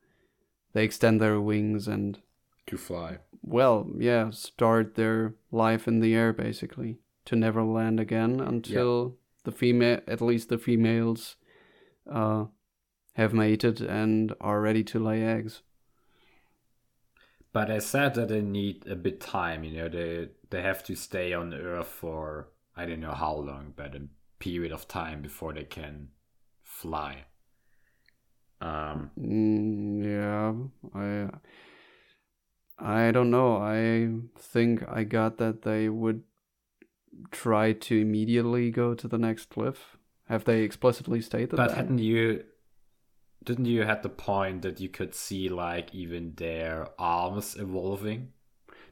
They 0.73 0.83
extend 0.83 1.21
their 1.21 1.40
wings 1.40 1.87
and. 1.87 2.21
To 2.67 2.77
fly. 2.77 3.19
Well, 3.40 3.88
yeah, 3.99 4.31
start 4.31 4.97
their 4.97 5.35
life 5.53 5.87
in 5.87 6.01
the 6.01 6.12
air 6.12 6.33
basically. 6.33 6.99
To 7.27 7.37
never 7.37 7.62
land 7.62 8.01
again 8.01 8.40
until. 8.40 9.17
The 9.44 9.52
female, 9.52 10.00
at 10.07 10.20
least 10.20 10.48
the 10.48 10.59
females, 10.59 11.37
uh, 12.11 12.46
have 13.14 13.33
mated 13.33 13.80
and 13.80 14.35
are 14.40 14.61
ready 14.61 14.83
to 14.85 14.98
lay 14.98 15.22
eggs. 15.22 15.62
But 17.52 17.70
I 17.70 17.78
said 17.78 18.14
that 18.14 18.28
they 18.28 18.42
need 18.42 18.87
a 18.88 18.96
bit 18.96 19.20
time, 19.20 19.62
you 19.64 19.76
know, 19.76 19.88
they 19.88 20.28
they 20.50 20.61
have 20.62 20.83
to 20.85 20.96
stay 20.96 21.33
on 21.33 21.54
Earth 21.54 21.87
for 21.87 22.48
I 22.76 22.85
don't 22.85 23.00
know 23.00 23.12
how 23.14 23.35
long, 23.37 23.72
but 23.76 23.94
a 23.94 24.09
period 24.40 24.72
of 24.72 24.88
time 24.88 25.22
before 25.22 25.52
they 25.52 25.64
can 25.64 26.09
fly. 26.62 27.26
Um 28.61 29.11
mm, 29.18 30.04
yeah, 30.04 30.52
I 30.94 31.30
I 32.78 33.12
don't 33.12 33.30
know. 33.30 33.57
I 33.57 34.11
think 34.37 34.83
I 34.88 35.04
got 35.04 35.38
that 35.38 35.62
they 35.62 35.88
would 35.88 36.22
try 37.31 37.72
to 37.72 38.00
immediately 38.00 38.70
go 38.70 38.94
to 38.94 39.09
the 39.09 39.18
next 39.18 39.50
cliff. 39.50 39.96
Have 40.29 40.44
they 40.44 40.62
explicitly 40.62 41.20
stated 41.20 41.50
but 41.50 41.57
that? 41.57 41.68
But 41.68 41.77
hadn't 41.77 41.98
you 41.98 42.44
didn't 43.44 43.66
you 43.66 43.83
had 43.83 44.03
the 44.03 44.09
point 44.09 44.62
that 44.62 44.81
you 44.81 44.88
could 44.88 45.14
see 45.14 45.48
like 45.48 45.94
even 45.94 46.35
their 46.37 46.88
arms 46.98 47.57
evolving? 47.59 48.33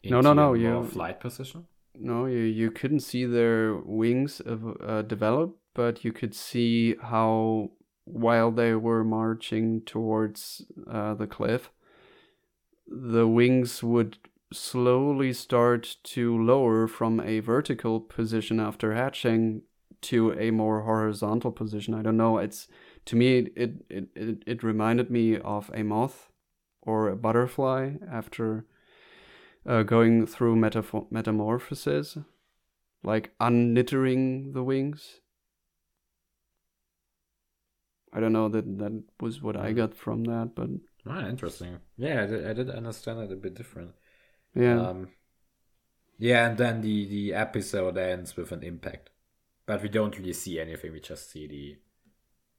no, 0.05 0.21
no, 0.21 0.33
no. 0.33 0.55
You 0.55 0.85
flight 0.85 1.21
position. 1.21 1.67
No, 1.95 2.27
you 2.27 2.41
you 2.41 2.71
couldn't 2.71 3.01
see 3.01 3.25
their 3.25 3.77
wings 3.77 4.41
uh, 4.41 5.03
develop, 5.03 5.57
but 5.75 6.05
you 6.05 6.13
could 6.13 6.35
see 6.35 6.97
how 7.01 7.71
while 8.05 8.51
they 8.51 8.75
were 8.75 9.05
marching 9.05 9.83
towards 9.83 10.63
uh, 10.91 11.15
the 11.15 11.27
cliff, 11.27 11.71
the 12.87 13.27
wings 13.27 13.83
would 13.83 14.19
slowly 14.53 15.33
start 15.33 15.97
to 16.05 16.43
lower 16.43 16.87
from 16.87 17.21
a 17.21 17.41
vertical 17.41 18.01
position 18.01 18.61
after 18.61 18.95
hatching 18.95 19.63
to 20.03 20.33
a 20.39 20.51
more 20.51 20.83
horizontal 20.83 21.53
position. 21.53 21.95
I 21.95 22.03
don't 22.03 22.17
know. 22.17 22.39
It's 22.39 22.69
to 23.07 23.17
me 23.17 23.39
it, 23.39 23.85
it 23.89 24.09
it 24.15 24.43
it 24.47 24.63
reminded 24.63 25.11
me 25.11 25.39
of 25.39 25.71
a 25.75 25.83
moth 25.83 26.29
or 26.83 27.09
a 27.09 27.17
butterfly 27.17 27.93
after 28.11 28.67
uh, 29.67 29.83
going 29.83 30.27
through 30.27 30.57
metamorphosis 30.57 32.19
like 33.05 33.33
unknittering 33.41 34.53
the 34.53 34.63
wings 34.63 35.21
i 38.13 38.21
don't 38.21 38.33
know 38.33 38.49
that 38.49 38.79
that 38.79 39.03
was 39.21 39.41
what 39.43 39.57
i 39.57 39.69
mm-hmm. 39.69 39.77
got 39.77 39.95
from 39.95 40.25
that 40.25 40.51
but 40.55 40.69
ah, 41.07 41.27
interesting 41.27 41.79
yeah 41.97 42.23
I 42.23 42.27
did, 42.27 42.47
I 42.47 42.53
did 42.53 42.71
understand 42.71 43.21
it 43.21 43.33
a 43.33 43.37
bit 43.37 43.55
different 43.55 43.93
yeah 44.55 44.81
um, 44.81 45.09
yeah 46.19 46.47
and 46.49 46.59
then 46.59 46.81
the 46.81 47.07
the 47.07 47.35
episode 47.35 47.97
ends 47.97 48.37
with 48.37 48.53
an 48.53 48.63
impact 48.63 49.11
but 49.67 49.83
we 49.83 49.89
don't 49.89 50.19
really 50.19 50.33
see 50.33 50.61
anything 50.61 50.93
we 50.93 51.01
just 51.01 51.31
see 51.31 51.47
the 51.47 51.77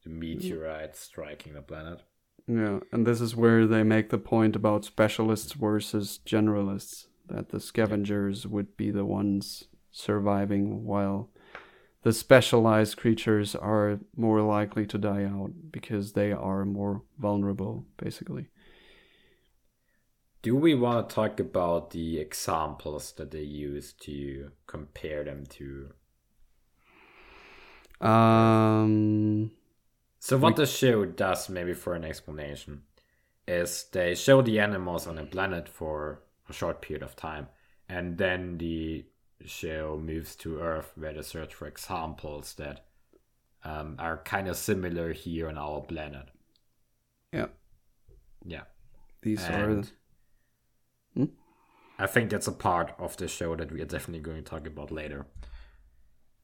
the 0.04 0.10
meteorite 0.10 0.96
striking 0.96 1.54
the 1.54 1.62
planet. 1.62 2.02
Yeah, 2.46 2.80
and 2.92 3.06
this 3.06 3.20
is 3.20 3.34
where 3.34 3.66
they 3.66 3.82
make 3.82 4.10
the 4.10 4.18
point 4.18 4.54
about 4.54 4.84
specialists 4.84 5.52
versus 5.54 6.20
generalists, 6.26 7.06
that 7.26 7.48
the 7.48 7.58
scavengers 7.58 8.46
would 8.46 8.76
be 8.76 8.90
the 8.90 9.04
ones 9.06 9.64
surviving 9.90 10.84
while 10.84 11.30
the 12.02 12.12
specialized 12.12 12.98
creatures 12.98 13.54
are 13.54 13.98
more 14.14 14.42
likely 14.42 14.86
to 14.86 14.98
die 14.98 15.24
out 15.24 15.52
because 15.70 16.12
they 16.12 16.32
are 16.32 16.66
more 16.66 17.02
vulnerable, 17.18 17.86
basically. 17.96 18.48
Do 20.44 20.54
we 20.56 20.74
want 20.74 21.08
to 21.08 21.14
talk 21.14 21.40
about 21.40 21.92
the 21.92 22.18
examples 22.18 23.12
that 23.12 23.30
they 23.30 23.40
use 23.40 23.94
to 24.00 24.50
compare 24.66 25.24
them 25.24 25.46
to? 25.46 25.88
Um, 28.06 29.52
so 30.18 30.36
what 30.36 30.56
the 30.56 30.66
show 30.66 31.06
does, 31.06 31.48
maybe 31.48 31.72
for 31.72 31.94
an 31.94 32.04
explanation, 32.04 32.82
is 33.48 33.86
they 33.90 34.14
show 34.14 34.42
the 34.42 34.60
animals 34.60 35.06
on 35.06 35.16
a 35.16 35.24
planet 35.24 35.66
for 35.66 36.20
a 36.46 36.52
short 36.52 36.82
period 36.82 37.02
of 37.02 37.16
time, 37.16 37.48
and 37.88 38.18
then 38.18 38.58
the 38.58 39.06
show 39.46 39.98
moves 39.98 40.36
to 40.36 40.60
Earth, 40.60 40.92
where 40.94 41.14
they 41.14 41.22
search 41.22 41.54
for 41.54 41.66
examples 41.66 42.52
that 42.58 42.84
um, 43.64 43.96
are 43.98 44.18
kind 44.18 44.48
of 44.48 44.58
similar 44.58 45.14
here 45.14 45.48
on 45.48 45.56
our 45.56 45.80
planet. 45.80 46.28
Yeah. 47.32 47.46
Yeah. 48.44 48.64
These 49.22 49.42
and, 49.44 49.54
are. 49.54 49.74
The... 49.76 49.90
I 51.98 52.06
think 52.06 52.30
that's 52.30 52.48
a 52.48 52.52
part 52.52 52.94
of 52.98 53.16
the 53.16 53.28
show 53.28 53.54
that 53.56 53.70
we 53.70 53.80
are 53.80 53.86
definitely 53.86 54.22
going 54.22 54.42
to 54.42 54.50
talk 54.50 54.66
about 54.66 54.90
later. 54.90 55.26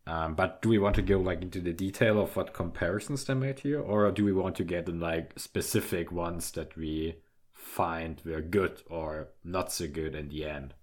Um, 0.06 0.35
but 0.35 0.62
do 0.62 0.68
we 0.68 0.78
want 0.78 0.96
to 0.96 1.02
go 1.02 1.18
like 1.18 1.42
into 1.42 1.61
the 1.61 1.72
detail 1.72 2.20
of 2.20 2.35
what 2.37 2.54
comparisons 2.54 3.24
they 3.24 3.35
made 3.35 3.61
here, 3.61 3.80
or 3.80 4.11
do 4.11 4.24
we 4.24 4.33
want 4.33 4.56
to 4.56 4.64
get 4.64 4.88
in 4.88 5.00
like 5.00 5.38
specific 5.38 6.11
ones 6.11 6.50
that 6.52 6.76
we 6.76 7.16
find 7.52 8.20
were 8.24 8.40
good 8.40 8.83
or 8.88 9.28
not 9.44 9.72
so 9.72 9.87
good 9.87 10.14
in 10.14 10.28
the 10.28 10.44
end? 10.44 10.74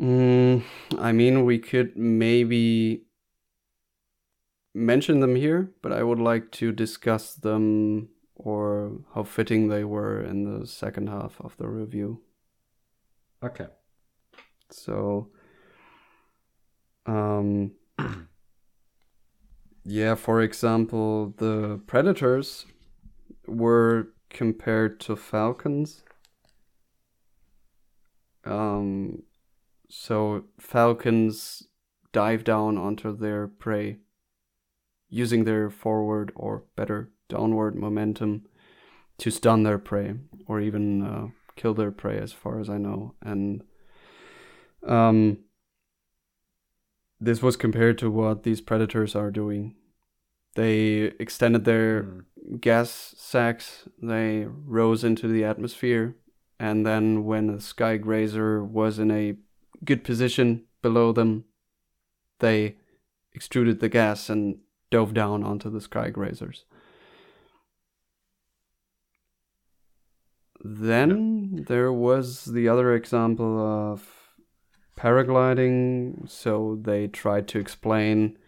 Mm, 0.00 0.62
I 0.98 1.12
mean, 1.12 1.44
we 1.44 1.58
could 1.58 1.96
maybe 1.96 3.04
mention 4.74 5.20
them 5.20 5.36
here, 5.36 5.70
but 5.82 5.92
I 5.92 6.02
would 6.02 6.18
like 6.18 6.50
to 6.52 6.72
discuss 6.72 7.34
them 7.34 8.08
or 8.44 8.92
how 9.14 9.22
fitting 9.22 9.68
they 9.68 9.84
were 9.84 10.20
in 10.20 10.44
the 10.44 10.66
second 10.66 11.08
half 11.08 11.40
of 11.40 11.56
the 11.56 11.68
review. 11.68 12.20
Okay. 13.42 13.66
So, 14.70 15.28
um, 17.06 17.72
yeah, 19.84 20.14
for 20.14 20.40
example, 20.40 21.34
the 21.36 21.80
predators 21.86 22.66
were 23.46 24.08
compared 24.30 24.98
to 25.00 25.16
falcons. 25.16 26.02
Um, 28.44 29.22
so 29.88 30.44
falcons 30.58 31.64
dive 32.12 32.44
down 32.44 32.78
onto 32.78 33.16
their 33.16 33.46
prey 33.46 33.98
using 35.08 35.44
their 35.44 35.68
forward 35.70 36.32
or 36.34 36.64
better 36.74 37.11
downward 37.32 37.74
momentum 37.74 38.46
to 39.18 39.30
stun 39.30 39.62
their 39.62 39.78
prey 39.78 40.14
or 40.46 40.60
even 40.60 41.02
uh, 41.02 41.26
kill 41.56 41.74
their 41.74 41.90
prey 41.90 42.18
as 42.18 42.32
far 42.32 42.60
as 42.60 42.68
I 42.68 42.78
know. 42.78 43.14
And 43.22 43.62
um 44.86 45.38
this 47.20 47.40
was 47.40 47.56
compared 47.56 47.98
to 47.98 48.10
what 48.10 48.42
these 48.42 48.60
predators 48.60 49.14
are 49.14 49.30
doing. 49.30 49.76
They 50.56 51.12
extended 51.20 51.64
their 51.64 52.02
mm. 52.02 52.24
gas 52.60 53.14
sacs 53.16 53.88
they 54.02 54.46
rose 54.78 55.04
into 55.04 55.28
the 55.28 55.44
atmosphere 55.44 56.16
and 56.58 56.84
then 56.84 57.24
when 57.24 57.48
a 57.48 57.60
sky 57.60 57.96
grazer 57.96 58.64
was 58.64 58.98
in 58.98 59.10
a 59.10 59.36
good 59.84 60.02
position 60.04 60.64
below 60.82 61.12
them 61.12 61.44
they 62.40 62.76
extruded 63.32 63.78
the 63.78 63.88
gas 63.88 64.28
and 64.28 64.58
dove 64.90 65.14
down 65.14 65.44
onto 65.44 65.70
the 65.70 65.80
sky 65.80 66.10
grazers 66.10 66.64
Then 70.62 71.64
there 71.66 71.92
was 71.92 72.44
the 72.44 72.68
other 72.68 72.94
example 72.94 73.58
of 73.58 74.08
paragliding. 74.96 76.28
So 76.30 76.78
they 76.80 77.08
tried 77.08 77.48
to 77.48 77.58
explain 77.58 78.38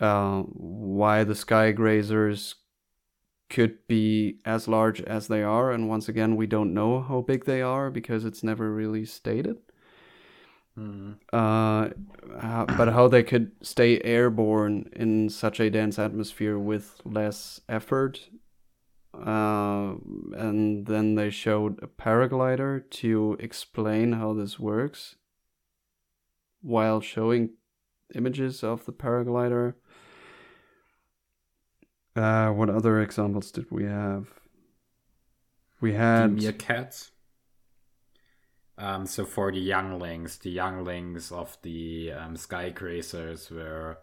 uh, 0.00 0.42
why 0.42 1.24
the 1.24 1.34
sky 1.34 1.72
grazers 1.72 2.54
could 3.48 3.86
be 3.86 4.40
as 4.44 4.68
large 4.68 5.00
as 5.02 5.28
they 5.28 5.42
are. 5.42 5.70
And 5.72 5.88
once 5.88 6.08
again, 6.08 6.36
we 6.36 6.46
don't 6.46 6.74
know 6.74 7.00
how 7.00 7.22
big 7.22 7.44
they 7.44 7.62
are 7.62 7.90
because 7.90 8.24
it's 8.24 8.42
never 8.42 8.72
really 8.72 9.04
stated. 9.04 9.56
Mm. 10.76 11.16
Uh, 11.32 11.90
how, 12.40 12.66
but 12.76 12.88
how 12.92 13.08
they 13.08 13.22
could 13.22 13.52
stay 13.62 14.00
airborne 14.02 14.90
in 14.94 15.28
such 15.28 15.60
a 15.60 15.70
dense 15.70 15.98
atmosphere 15.98 16.58
with 16.58 17.00
less 17.04 17.60
effort 17.68 18.28
uh, 19.24 19.94
and 20.36 20.86
then 20.86 21.14
they 21.14 21.30
showed 21.30 21.82
a 21.82 21.86
paraglider 21.86 22.88
to 22.90 23.36
explain 23.40 24.12
how 24.12 24.32
this 24.32 24.58
works 24.58 25.16
while 26.60 27.00
showing 27.00 27.50
images 28.14 28.62
of 28.62 28.84
the 28.84 28.92
paraglider. 28.92 29.74
Uh, 32.16 32.50
what 32.50 32.70
other 32.70 33.00
examples 33.00 33.50
did 33.50 33.70
we 33.70 33.84
have? 33.84 34.28
We 35.80 35.94
had 35.94 36.36
the 36.36 36.52
meerkats. 36.52 37.10
Um, 38.76 39.06
so 39.06 39.24
for 39.24 39.50
the 39.50 39.58
younglings, 39.58 40.38
the 40.38 40.50
younglings 40.50 41.32
of 41.32 41.56
the 41.62 42.12
um, 42.12 42.36
sky 42.36 42.72
were, 43.50 43.98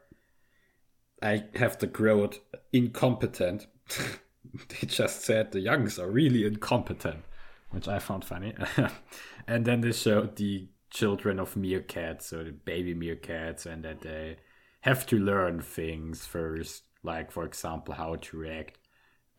I 1.21 1.45
have 1.56 1.80
the 1.80 1.88
growth 1.88 2.39
incompetent. 2.73 3.67
they 4.69 4.88
just 4.88 5.21
said 5.21 5.51
the 5.51 5.60
youngs 5.60 5.99
are 5.99 6.10
really 6.10 6.45
incompetent, 6.45 7.23
which 7.71 7.88
I 7.88 7.99
found 7.99 8.25
funny. 8.25 8.53
and 9.47 9.65
then 9.65 9.81
they 9.81 9.91
showed 9.91 10.36
the 10.36 10.67
children 10.89 11.39
of 11.39 11.55
meerkats, 11.55 12.23
so 12.23 12.43
the 12.43 12.51
baby 12.51 12.95
meerkats, 12.95 13.65
and 13.65 13.84
that 13.84 14.01
they 14.01 14.38
have 14.81 15.05
to 15.08 15.19
learn 15.19 15.62
things 15.62 16.25
first, 16.25 16.84
like 17.03 17.31
for 17.31 17.43
example 17.43 17.93
how 17.93 18.15
to 18.15 18.38
react 18.38 18.77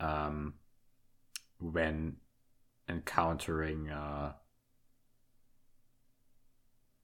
um, 0.01 0.55
when 1.59 2.17
encountering. 2.89 3.91
Uh, 3.91 4.33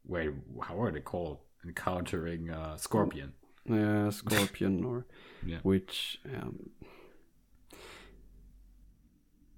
wait, 0.04 0.30
how 0.62 0.80
are 0.80 0.90
they 0.90 1.00
called? 1.00 1.38
Encountering 1.64 2.50
uh, 2.50 2.76
scorpion. 2.76 3.34
Yeah, 3.64 4.10
scorpion, 4.10 4.84
or 4.84 5.06
yeah. 5.46 5.58
which 5.62 6.18
um, 6.34 6.58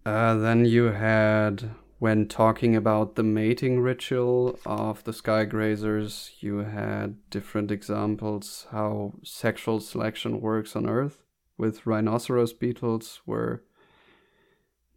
uh, 0.07 0.35
then 0.35 0.67
you 0.67 0.85
had, 0.85 1.71
when 1.99 2.29
talking 2.29 2.77
about 2.77 3.15
the 3.15 3.23
mating 3.23 3.81
ritual 3.81 4.59
of 4.67 5.03
the 5.05 5.13
sky 5.13 5.47
grazers, 5.47 6.31
you 6.41 6.59
had 6.59 7.17
different 7.31 7.71
examples 7.71 8.67
how 8.71 9.15
sexual 9.23 9.81
selection 9.81 10.41
works 10.41 10.77
on 10.77 10.89
Earth 10.89 11.23
with 11.57 11.87
rhinoceros 11.87 12.53
beetles, 12.53 13.21
where 13.25 13.63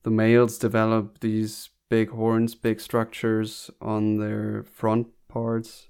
the 0.03 0.11
males 0.11 0.57
develop 0.57 1.19
these 1.21 1.69
big 1.89 2.09
horns, 2.09 2.53
big 2.55 2.81
structures 2.81 3.71
on 3.79 4.17
their 4.17 4.63
front 4.63 5.07
parts. 5.29 5.87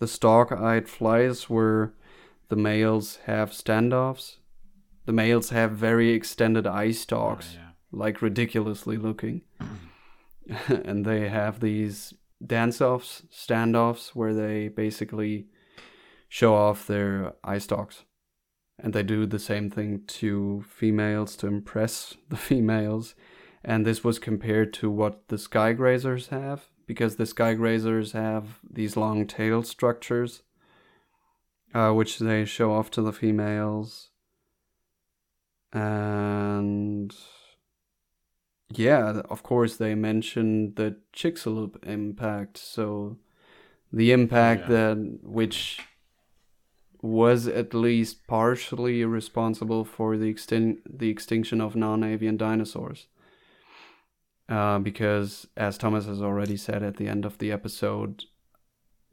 The 0.00 0.08
stalk 0.08 0.52
eyed 0.52 0.88
flies, 0.88 1.48
where 1.48 1.94
the 2.48 2.56
males 2.56 3.20
have 3.24 3.52
standoffs. 3.52 4.36
The 5.06 5.12
males 5.12 5.48
have 5.50 5.72
very 5.72 6.10
extended 6.10 6.66
eye 6.66 6.90
stalks. 6.90 7.54
Oh, 7.54 7.60
yeah 7.60 7.67
like 7.92 8.22
ridiculously 8.22 8.96
looking. 8.96 9.42
and 10.68 11.04
they 11.04 11.28
have 11.28 11.60
these 11.60 12.14
dance 12.44 12.80
offs, 12.80 13.22
standoffs, 13.32 14.10
where 14.10 14.34
they 14.34 14.68
basically 14.68 15.46
show 16.28 16.54
off 16.54 16.86
their 16.86 17.34
eye 17.42 17.58
stalks. 17.58 18.04
And 18.78 18.92
they 18.92 19.02
do 19.02 19.26
the 19.26 19.40
same 19.40 19.70
thing 19.70 20.02
to 20.06 20.64
females 20.68 21.34
to 21.36 21.46
impress 21.46 22.16
the 22.28 22.36
females. 22.36 23.14
And 23.64 23.84
this 23.84 24.04
was 24.04 24.18
compared 24.18 24.72
to 24.74 24.90
what 24.90 25.28
the 25.28 25.38
sky 25.38 25.74
grazers 25.74 26.28
have, 26.28 26.68
because 26.86 27.16
the 27.16 27.26
sky 27.26 27.54
grazers 27.54 28.12
have 28.12 28.60
these 28.68 28.96
long 28.96 29.26
tail 29.26 29.62
structures, 29.62 30.42
uh, 31.74 31.90
which 31.90 32.18
they 32.18 32.44
show 32.44 32.72
off 32.72 32.90
to 32.92 33.02
the 33.02 33.12
females. 33.12 34.10
And 35.72 37.14
yeah, 38.70 39.22
of 39.30 39.42
course 39.42 39.76
they 39.76 39.94
mentioned 39.94 40.76
the 40.76 40.96
Chicxulub 41.14 41.84
impact. 41.86 42.58
So 42.58 43.16
the 43.92 44.12
impact 44.12 44.62
yeah. 44.62 44.76
that 44.94 45.18
which 45.22 45.80
was 47.00 47.46
at 47.46 47.72
least 47.72 48.26
partially 48.26 49.04
responsible 49.04 49.84
for 49.84 50.16
the 50.16 50.32
extin- 50.32 50.78
the 50.84 51.08
extinction 51.08 51.60
of 51.60 51.76
non-avian 51.76 52.36
dinosaurs. 52.36 53.06
Uh, 54.48 54.78
because 54.78 55.46
as 55.56 55.76
Thomas 55.76 56.06
has 56.06 56.22
already 56.22 56.56
said 56.56 56.82
at 56.82 56.96
the 56.96 57.06
end 57.06 57.24
of 57.24 57.38
the 57.38 57.52
episode, 57.52 58.24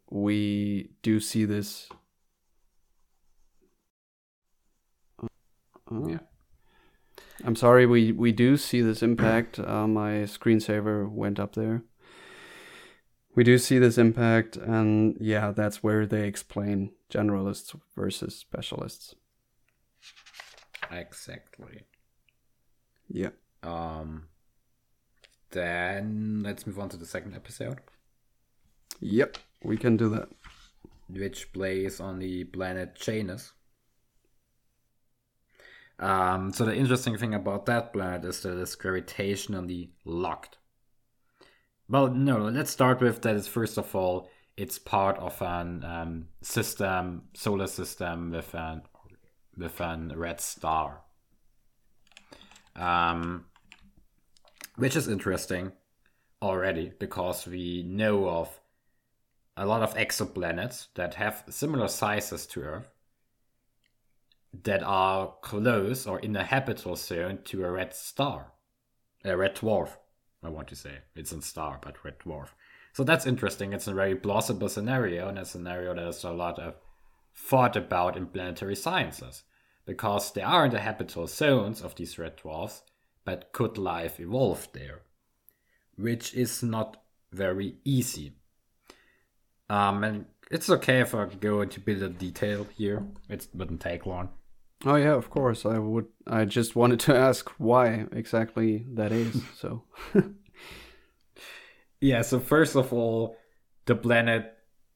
we 0.09 0.91
do 1.01 1.19
see 1.19 1.45
this. 1.45 1.89
Uh, 5.21 6.07
yeah. 6.07 6.19
I'm 7.45 7.55
sorry, 7.55 7.85
we, 7.85 8.11
we 8.11 8.31
do 8.31 8.57
see 8.57 8.81
this 8.81 9.03
impact. 9.03 9.59
Uh, 9.59 9.87
my 9.87 10.23
screensaver 10.23 11.07
went 11.09 11.39
up 11.39 11.53
there. 11.53 11.83
We 13.35 13.43
do 13.43 13.57
see 13.57 13.79
this 13.79 13.97
impact, 13.97 14.55
and 14.55 15.17
yeah, 15.19 15.51
that's 15.51 15.83
where 15.83 16.05
they 16.05 16.25
explain 16.25 16.91
generalists 17.11 17.77
versus 17.95 18.35
specialists. 18.35 19.13
Exactly. 20.89 21.81
Yeah. 23.09 23.31
Um. 23.61 24.27
Then 25.51 26.41
let's 26.43 26.65
move 26.65 26.79
on 26.79 26.89
to 26.89 26.97
the 26.97 27.05
second 27.05 27.35
episode. 27.35 27.79
Yep, 29.01 29.37
we 29.63 29.77
can 29.77 29.97
do 29.97 30.09
that. 30.09 30.29
Which 31.09 31.51
plays 31.53 31.99
on 31.99 32.19
the 32.19 32.45
planet 32.45 32.95
Janus. 32.95 33.53
Um, 35.99 36.51
so 36.51 36.65
the 36.65 36.75
interesting 36.75 37.17
thing 37.17 37.33
about 37.33 37.65
that 37.67 37.93
planet 37.93 38.25
is 38.25 38.41
that 38.41 38.59
it's 38.59 38.75
gravitationally 38.75 39.89
locked. 40.03 40.57
well, 41.87 42.07
no. 42.07 42.49
Let's 42.49 42.71
start 42.71 43.01
with 43.01 43.21
that. 43.21 43.35
Is 43.35 43.47
first 43.47 43.77
of 43.77 43.95
all, 43.95 44.29
it's 44.57 44.77
part 44.79 45.17
of 45.19 45.41
an 45.41 45.83
um, 45.83 46.27
system, 46.41 47.23
solar 47.33 47.67
system 47.67 48.31
with 48.31 48.53
an 48.53 48.81
with 49.57 49.79
an 49.79 50.11
red 50.15 50.41
star. 50.41 51.01
Um, 52.75 53.45
which 54.75 54.97
is 54.97 55.07
interesting 55.07 55.71
already 56.41 56.91
because 56.99 57.47
we 57.47 57.83
know 57.83 58.27
of 58.27 58.59
a 59.55 59.65
lot 59.65 59.81
of 59.81 59.95
exoplanets 59.95 60.87
that 60.95 61.13
have 61.13 61.45
similar 61.49 61.87
sizes 61.87 62.45
to 62.47 62.61
Earth 62.61 62.94
that 64.63 64.83
are 64.83 65.33
close 65.41 66.07
or 66.07 66.19
in 66.19 66.35
a 66.35 66.43
habitable 66.43 66.95
zone 66.95 67.39
to 67.45 67.65
a 67.65 67.71
red 67.71 67.93
star, 67.93 68.53
a 69.23 69.35
red 69.35 69.55
dwarf. 69.55 69.97
I 70.43 70.49
want 70.49 70.67
to 70.69 70.75
say 70.75 70.99
it's 71.15 71.31
a 71.31 71.41
star, 71.41 71.79
but 71.81 72.03
red 72.03 72.19
dwarf. 72.19 72.49
So 72.93 73.03
that's 73.03 73.25
interesting. 73.25 73.73
It's 73.73 73.87
a 73.87 73.93
very 73.93 74.15
plausible 74.15 74.69
scenario, 74.69 75.27
and 75.27 75.37
a 75.37 75.45
scenario 75.45 75.93
that 75.95 76.07
is 76.07 76.23
a 76.23 76.31
lot 76.31 76.59
of 76.59 76.75
thought 77.35 77.75
about 77.75 78.15
in 78.15 78.27
planetary 78.27 78.75
sciences, 78.75 79.43
because 79.85 80.31
there 80.31 80.45
are 80.45 80.65
in 80.65 80.71
the 80.71 80.79
habitable 80.79 81.27
zones 81.27 81.81
of 81.81 81.95
these 81.95 82.17
red 82.17 82.37
dwarfs, 82.37 82.83
but 83.25 83.51
could 83.51 83.77
life 83.77 84.19
evolve 84.19 84.67
there? 84.73 85.01
Which 85.97 86.33
is 86.33 86.63
not 86.63 87.01
very 87.31 87.75
easy. 87.83 88.33
Um, 89.69 90.03
and 90.03 90.25
it's 90.51 90.69
okay 90.69 91.01
if 91.01 91.15
I 91.15 91.25
go 91.25 91.61
into 91.61 91.81
a 91.81 91.83
bit 91.83 92.01
of 92.01 92.19
detail 92.19 92.67
here. 92.77 93.03
It 93.27 93.47
wouldn't 93.53 93.81
take 93.81 94.05
long. 94.05 94.29
Oh 94.83 94.95
yeah, 94.95 95.13
of 95.13 95.29
course. 95.29 95.65
I 95.65 95.77
would. 95.79 96.07
I 96.27 96.45
just 96.45 96.75
wanted 96.75 96.99
to 97.01 97.15
ask 97.27 97.49
why 97.57 98.05
exactly 98.11 98.85
that 98.93 99.11
is. 99.11 99.41
So. 99.57 99.83
yeah. 102.01 102.21
So 102.21 102.39
first 102.39 102.75
of 102.75 102.91
all, 102.91 103.37
the 103.85 103.95
planet, 103.95 104.53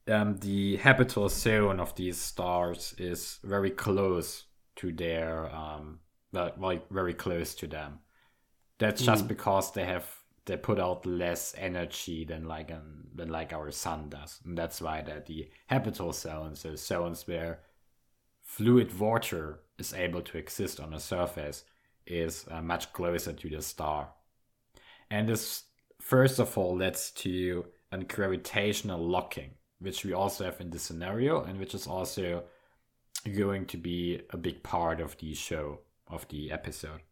um, 0.08 0.36
the 0.38 0.76
habitable 0.76 1.28
zone 1.28 1.80
of 1.80 1.94
these 1.94 2.18
stars 2.18 2.94
is 2.98 3.38
very 3.42 3.70
close 3.70 4.44
to 4.76 4.92
their, 4.92 5.54
um, 5.54 6.00
like 6.32 6.88
very 6.90 7.14
close 7.14 7.54
to 7.56 7.66
them. 7.66 8.00
That's 8.78 9.02
just 9.02 9.24
mm. 9.24 9.28
because 9.28 9.72
they 9.72 9.84
have 9.84 10.06
they 10.46 10.56
put 10.56 10.80
out 10.80 11.04
less 11.04 11.54
energy 11.56 12.24
than 12.24 12.44
like 12.44 12.70
an 12.70 13.08
than 13.14 13.28
like 13.28 13.52
our 13.52 13.70
sun 13.70 14.08
does, 14.08 14.40
and 14.44 14.56
that's 14.56 14.80
why 14.80 15.02
that 15.02 15.26
the 15.26 15.50
habitable 15.66 16.12
zones, 16.12 16.62
the 16.62 16.76
zones 16.76 17.26
where 17.26 17.60
fluid 18.56 18.98
water 18.98 19.60
is 19.78 19.94
able 19.94 20.20
to 20.20 20.36
exist 20.36 20.80
on 20.80 20.90
the 20.90 20.98
surface, 20.98 21.62
is 22.04 22.46
uh, 22.50 22.60
much 22.60 22.92
closer 22.92 23.32
to 23.32 23.48
the 23.48 23.62
star. 23.62 24.08
And 25.08 25.28
this 25.28 25.64
first 26.00 26.40
of 26.40 26.58
all 26.58 26.74
leads 26.74 27.12
to 27.12 27.64
a 27.92 27.98
gravitational 27.98 28.98
locking, 28.98 29.52
which 29.78 30.04
we 30.04 30.12
also 30.12 30.44
have 30.44 30.60
in 30.60 30.70
this 30.70 30.82
scenario, 30.82 31.44
and 31.44 31.60
which 31.60 31.74
is 31.74 31.86
also 31.86 32.42
going 33.36 33.66
to 33.66 33.76
be 33.76 34.20
a 34.30 34.36
big 34.36 34.64
part 34.64 35.00
of 35.00 35.16
the 35.18 35.32
show 35.32 35.78
of 36.08 36.26
the 36.28 36.50
episode. 36.50 37.02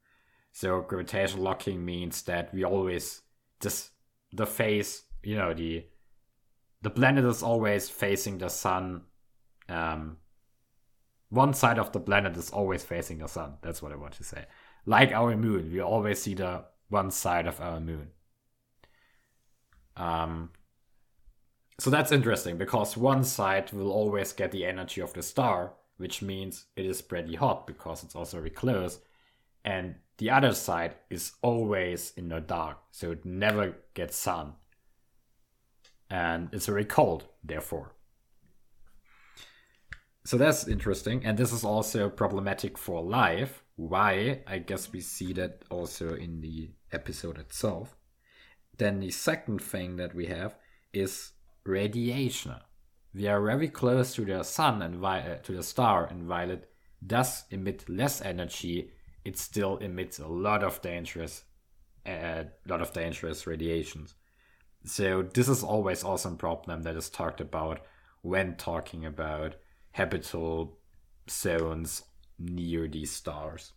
So 0.51 0.81
gravitational 0.81 1.45
locking 1.45 1.85
means 1.85 2.23
that 2.23 2.53
we 2.53 2.65
always 2.65 3.23
just 3.61 3.91
the 4.33 4.47
face, 4.47 5.05
you 5.23 5.37
know, 5.37 5.55
the 5.55 5.85
the 6.83 6.91
planet 6.91 7.25
is 7.25 7.45
always 7.45 7.89
facing 7.89 8.39
the 8.39 8.49
sun. 8.49 9.03
Um, 9.69 10.17
one 11.31 11.53
side 11.53 11.79
of 11.79 11.93
the 11.93 12.01
planet 12.01 12.37
is 12.37 12.51
always 12.51 12.83
facing 12.83 13.19
the 13.19 13.29
sun. 13.29 13.55
That's 13.63 13.83
what 13.83 13.93
I 13.93 13.97
want 13.97 14.15
to 14.15 14.25
say. 14.25 14.47
Like 14.87 15.13
our 15.13 15.37
moon, 15.37 15.71
we 15.71 15.81
always 15.81 16.23
see 16.23 16.35
the 16.35 16.65
one 16.89 17.11
side 17.11 17.47
of 17.47 17.61
our 17.61 17.81
moon. 17.81 18.09
Um, 19.97 20.51
so 21.79 21.91
that's 21.91 22.13
interesting 22.13 22.57
because 22.57 22.97
one 22.97 23.25
side 23.25 23.73
will 23.73 23.93
always 23.93 24.33
get 24.33 24.53
the 24.53 24.65
energy 24.65 25.01
of 25.01 25.13
the 25.13 25.23
star, 25.23 25.75
which 25.99 26.23
means 26.23 26.67
it 26.77 26.87
is 26.87 27.03
pretty 27.03 27.35
hot 27.35 27.67
because 27.67 28.03
it's 28.03 28.17
also 28.17 28.39
very 28.39 28.51
close. 28.51 28.99
And 29.65 29.97
the 30.17 30.31
other 30.31 30.53
side 30.53 30.95
is 31.11 31.33
always 31.43 32.13
in 32.17 32.29
the 32.29 32.41
dark, 32.41 32.79
so 32.91 33.13
it 33.13 33.25
never 33.25 33.77
gets 33.95 34.17
sun. 34.17 34.55
And 36.11 36.49
it's 36.53 36.67
very 36.67 36.85
cold, 36.85 37.27
therefore. 37.45 37.93
So 40.29 40.37
that's 40.37 40.69
interesting. 40.69 41.25
And 41.25 41.39
this 41.39 41.55
is 41.55 41.65
also 41.65 42.11
problematic 42.11 42.77
for 42.77 43.03
life. 43.03 43.65
Why? 43.77 44.43
I 44.47 44.59
guess 44.59 44.93
we 44.93 45.01
see 45.01 45.33
that 45.33 45.63
also 45.71 46.15
in 46.17 46.43
the 46.43 46.69
episode 46.93 47.39
itself. 47.39 47.97
Then 48.77 49.01
the 49.01 49.11
second 49.11 49.63
thing 49.63 49.97
that 49.97 50.15
we 50.15 50.27
have 50.27 50.55
is 50.93 51.33
radiation. 51.65 52.57
We 53.15 53.27
are 53.27 53.41
very 53.41 53.69
close 53.69 54.15
to 54.17 54.27
the 54.27 54.43
sun 54.43 54.83
and 54.83 54.97
vi- 54.97 55.21
uh, 55.21 55.37
to 55.45 55.53
the 55.53 55.63
star, 55.63 56.05
and 56.05 56.25
violet 56.25 56.69
does 57.07 57.45
emit 57.51 57.89
less 57.89 58.21
energy 58.21 58.91
it 59.25 59.39
still 59.39 59.79
emits 59.79 60.19
a 60.19 60.29
lot 60.29 60.63
of 60.63 60.83
dangerous 60.83 61.45
a 62.05 62.13
uh, 62.13 62.45
lot 62.67 62.83
of 62.83 62.93
dangerous 62.93 63.47
radiations. 63.47 64.15
So 64.85 65.23
this 65.23 65.49
is 65.49 65.65
always 65.65 66.05
also 66.05 66.33
a 66.33 66.37
problem 66.37 66.83
that 66.83 66.97
is 66.97 67.09
talked 67.09 67.41
about 67.41 67.81
when 68.21 68.57
talking 68.57 69.07
about 69.07 69.57
habitable 69.99 70.79
zones 71.29 72.05
near 72.39 72.87
these 72.87 73.11
stars. 73.11 73.73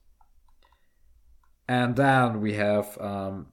And 1.68 1.96
then 1.96 2.42
we 2.42 2.54
have 2.54 2.96
um, 3.02 3.48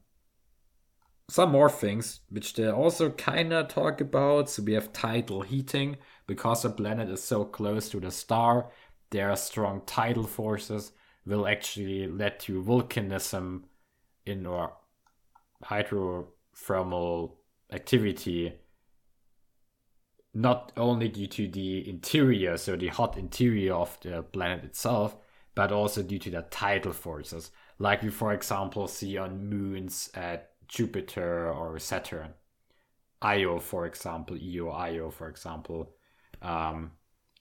some 1.30 1.50
more 1.50 1.70
things 1.70 2.20
which 2.28 2.52
they 2.54 2.68
also 2.68 3.10
kind 3.10 3.54
of 3.54 3.68
talk 3.68 4.02
about. 4.02 4.50
So 4.50 4.62
we 4.62 4.74
have 4.74 4.92
tidal 4.92 5.40
heating 5.40 5.96
because 6.26 6.62
the 6.62 6.70
planet 6.70 7.08
is 7.08 7.22
so 7.22 7.46
close 7.46 7.88
to 7.88 8.00
the 8.00 8.10
star. 8.10 8.70
There 9.10 9.30
are 9.30 9.36
strong 9.36 9.80
tidal 9.86 10.26
forces 10.26 10.92
will 11.24 11.46
actually 11.46 12.06
lead 12.06 12.38
to 12.40 12.62
volcanism 12.62 13.62
in 14.26 14.46
or 14.46 14.72
hydrothermal 15.64 17.32
activity 17.72 18.52
not 20.34 20.72
only 20.76 21.08
due 21.08 21.26
to 21.26 21.48
the 21.48 21.88
interior 21.88 22.56
so 22.56 22.76
the 22.76 22.88
hot 22.88 23.16
interior 23.16 23.74
of 23.74 23.98
the 24.02 24.22
planet 24.22 24.64
itself 24.64 25.16
but 25.54 25.72
also 25.72 26.02
due 26.02 26.20
to 26.20 26.30
the 26.30 26.42
tidal 26.50 26.92
forces. 26.92 27.50
Like 27.78 28.02
we 28.02 28.10
for 28.10 28.32
example 28.32 28.86
see 28.86 29.16
on 29.16 29.48
moons 29.48 30.10
at 30.14 30.50
jupiter 30.68 31.50
or 31.50 31.78
saturn. 31.78 32.34
Io 33.22 33.58
for 33.58 33.86
example 33.86 34.36
io 34.36 34.70
io 34.70 35.10
for 35.10 35.28
example 35.28 35.94
um, 36.42 36.92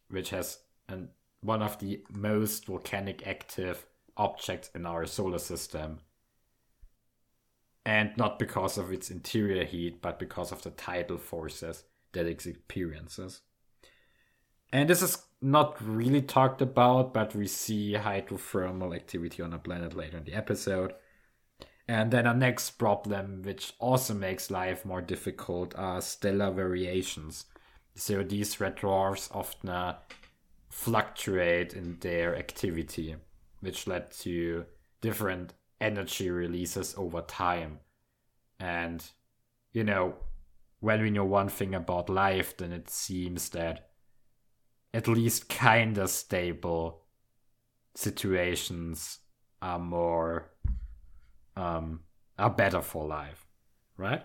which 0.10 0.32
has 0.32 0.60
an 0.90 1.10
one 1.42 1.62
of 1.62 1.78
the 1.80 2.02
most 2.10 2.66
volcanic 2.66 3.26
active 3.28 3.86
objects 4.16 4.72
in 4.74 4.86
our 4.86 5.06
solar 5.06 5.38
system. 5.38 6.00
And 7.86 8.18
not 8.18 8.40
because 8.40 8.78
of 8.78 8.92
its 8.92 9.12
interior 9.12 9.64
heat, 9.64 10.02
but 10.02 10.20
because 10.20 10.52
of 10.52 10.62
the 10.64 10.72
tidal 10.72 11.18
forces 11.18 11.84
that 12.18 12.28
experiences. 12.28 13.42
And 14.72 14.90
this 14.90 15.02
is 15.02 15.26
not 15.42 15.78
really 15.82 16.22
talked 16.22 16.62
about, 16.62 17.14
but 17.14 17.36
we 17.36 17.48
see 17.48 17.94
hydrothermal 17.94 18.96
activity 18.96 19.42
on 19.42 19.54
a 19.54 19.60
planet 19.60 19.96
later 19.96 20.18
in 20.18 20.24
the 20.24 20.34
episode. 20.34 20.94
And 21.88 22.12
then 22.12 22.28
our 22.28 22.34
next 22.34 22.72
problem, 22.72 23.44
which 23.44 23.74
also 23.80 24.14
makes 24.14 24.52
life 24.52 24.84
more 24.84 25.02
difficult, 25.02 25.74
are 25.78 26.02
stellar 26.02 26.52
variations. 26.52 27.46
So 27.96 28.24
these 28.24 28.60
red 28.60 28.76
dwarfs 28.76 29.30
often 29.32 29.70
uh, 29.70 29.98
fluctuate 30.70 31.74
in 31.74 31.98
their 32.02 32.36
activity, 32.36 33.16
which 33.62 33.88
led 33.88 34.12
to 34.12 34.66
different 35.00 35.54
energy 35.80 36.30
releases 36.30 36.94
over 36.98 37.22
time. 37.22 37.80
And, 38.60 39.06
you 39.72 39.84
know, 39.84 40.16
when 40.80 41.02
we 41.02 41.10
know 41.10 41.26
one 41.26 41.50
thing 41.50 41.74
about 41.74 42.10
life, 42.10 42.56
then 42.58 42.72
it 42.72 42.90
seems 42.90 43.50
that 43.50 43.90
at 44.94 45.08
least 45.08 45.50
kinda 45.50 46.08
stable 46.08 47.04
situations 47.96 49.20
are 49.62 49.80
more 49.80 50.52
um 51.56 52.02
are 52.38 52.50
better 52.50 52.82
for 52.82 53.08
life 53.08 53.48
right? 53.98 54.24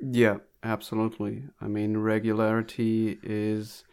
Yeah 0.00 0.38
absolutely. 0.62 1.44
I 1.60 1.68
mean 1.68 1.96
regularity 1.96 3.18
is 3.22 3.84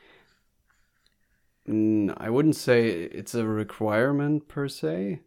I 1.68 2.30
wouldn't 2.30 2.56
say 2.56 2.90
it's 2.90 3.36
a 3.36 3.46
requirement 3.48 4.48
per 4.48 4.68
se, 4.68 5.22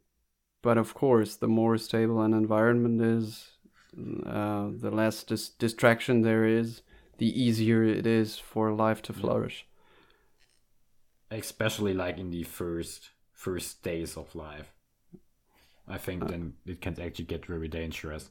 but 0.63 0.77
of 0.77 0.93
course, 0.95 1.37
the 1.37 1.49
more 1.49 1.79
stable 1.79 2.21
an 2.21 2.35
environment 2.35 3.01
is, 3.01 3.54
uh, 4.27 4.69
the 4.73 4.91
less 4.91 5.23
dis- 5.23 5.49
distraction 5.49 6.23
there 6.23 6.45
is, 6.45 6.83
the 7.19 7.41
easier 7.41 7.85
it 7.85 8.07
is 8.07 8.39
for 8.39 8.73
life 8.73 9.03
to 9.03 9.13
flourish. 9.13 9.67
Especially 11.31 11.95
like 11.95 12.19
in 12.19 12.31
the 12.31 12.45
first 12.45 13.11
first 13.33 13.83
days 13.83 14.17
of 14.17 14.35
life, 14.35 14.73
I 15.87 15.99
think 15.99 16.25
uh, 16.25 16.27
then 16.27 16.55
it 16.67 16.81
can 16.81 17.01
actually 17.01 17.27
get 17.27 17.47
very 17.47 17.69
dangerous. 17.69 18.31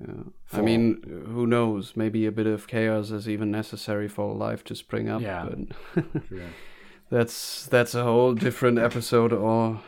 Yeah. 0.00 0.22
I 0.52 0.60
mean, 0.60 1.02
who 1.26 1.46
knows? 1.46 1.94
Maybe 1.96 2.24
a 2.26 2.32
bit 2.32 2.46
of 2.46 2.68
chaos 2.68 3.10
is 3.10 3.28
even 3.28 3.50
necessary 3.50 4.08
for 4.08 4.34
life 4.34 4.64
to 4.64 4.74
spring 4.74 5.08
up. 5.08 5.20
Yeah. 5.20 5.48
But 5.94 6.04
that's 7.10 7.66
that's 7.66 7.94
a 7.94 8.04
whole 8.04 8.34
different 8.34 8.78
episode 8.78 9.32
all 9.32 9.82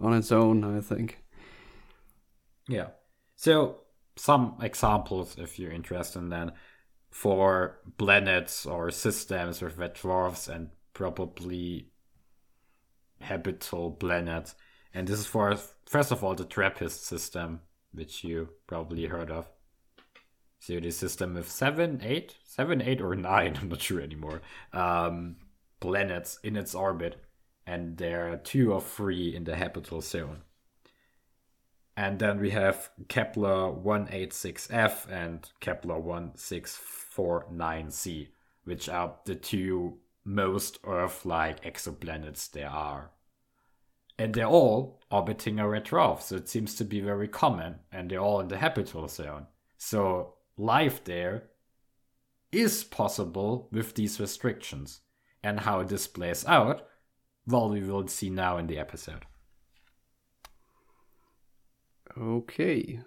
on 0.00 0.14
its 0.14 0.32
own, 0.32 0.64
I 0.64 0.80
think. 0.80 1.18
Yeah. 2.68 2.88
So 3.36 3.81
some 4.16 4.56
examples, 4.60 5.36
if 5.38 5.58
you're 5.58 5.72
interested 5.72 6.18
in 6.18 6.28
that, 6.30 6.54
for 7.10 7.80
planets 7.98 8.66
or 8.66 8.90
systems 8.90 9.60
with 9.60 9.76
red 9.76 9.94
dwarfs 9.94 10.48
and 10.48 10.70
probably 10.94 11.90
habitable 13.20 13.92
planets. 13.92 14.54
And 14.94 15.06
this 15.06 15.20
is 15.20 15.26
for 15.26 15.56
first 15.86 16.10
of 16.10 16.24
all 16.24 16.34
the 16.34 16.44
Trappist 16.44 17.04
system, 17.06 17.60
which 17.92 18.24
you 18.24 18.48
probably 18.66 19.06
heard 19.06 19.30
of. 19.30 19.46
So 20.58 20.78
the 20.78 20.90
system 20.90 21.34
with 21.34 21.50
seven, 21.50 22.00
eight, 22.04 22.36
seven, 22.44 22.80
eight, 22.80 23.00
or 23.00 23.16
nine, 23.16 23.58
I'm 23.60 23.68
not 23.68 23.82
sure 23.82 24.00
anymore. 24.00 24.42
Um, 24.72 25.36
planets 25.80 26.38
in 26.44 26.56
its 26.56 26.74
orbit, 26.74 27.16
and 27.66 27.96
there 27.96 28.32
are 28.32 28.36
two 28.36 28.72
or 28.72 28.80
three 28.80 29.34
in 29.34 29.44
the 29.44 29.56
habitable 29.56 30.00
zone. 30.00 30.42
And 31.96 32.18
then 32.18 32.40
we 32.40 32.50
have 32.50 32.90
Kepler 33.08 33.72
186f 33.72 35.10
and 35.10 35.50
Kepler 35.60 36.00
1649c, 36.00 38.28
which 38.64 38.88
are 38.88 39.16
the 39.26 39.34
two 39.34 39.98
most 40.24 40.78
Earth 40.84 41.26
like 41.26 41.62
exoplanets 41.64 42.48
there 42.50 42.70
are. 42.70 43.10
And 44.18 44.34
they're 44.34 44.46
all 44.46 45.00
orbiting 45.10 45.58
a 45.58 45.68
red 45.68 45.86
dwarf, 45.86 46.22
so 46.22 46.36
it 46.36 46.48
seems 46.48 46.74
to 46.76 46.84
be 46.84 47.00
very 47.00 47.26
common, 47.28 47.80
and 47.90 48.10
they're 48.10 48.20
all 48.20 48.40
in 48.40 48.48
the 48.48 48.58
habitable 48.58 49.08
zone. 49.08 49.46
So 49.76 50.34
life 50.56 51.04
there 51.04 51.48
is 52.52 52.84
possible 52.84 53.68
with 53.72 53.94
these 53.94 54.20
restrictions. 54.20 55.00
And 55.42 55.60
how 55.60 55.82
this 55.82 56.06
plays 56.06 56.46
out, 56.46 56.86
well, 57.48 57.68
we 57.68 57.82
will 57.82 58.06
see 58.06 58.30
now 58.30 58.58
in 58.58 58.68
the 58.68 58.78
episode. 58.78 59.26
Okay. 62.18 63.00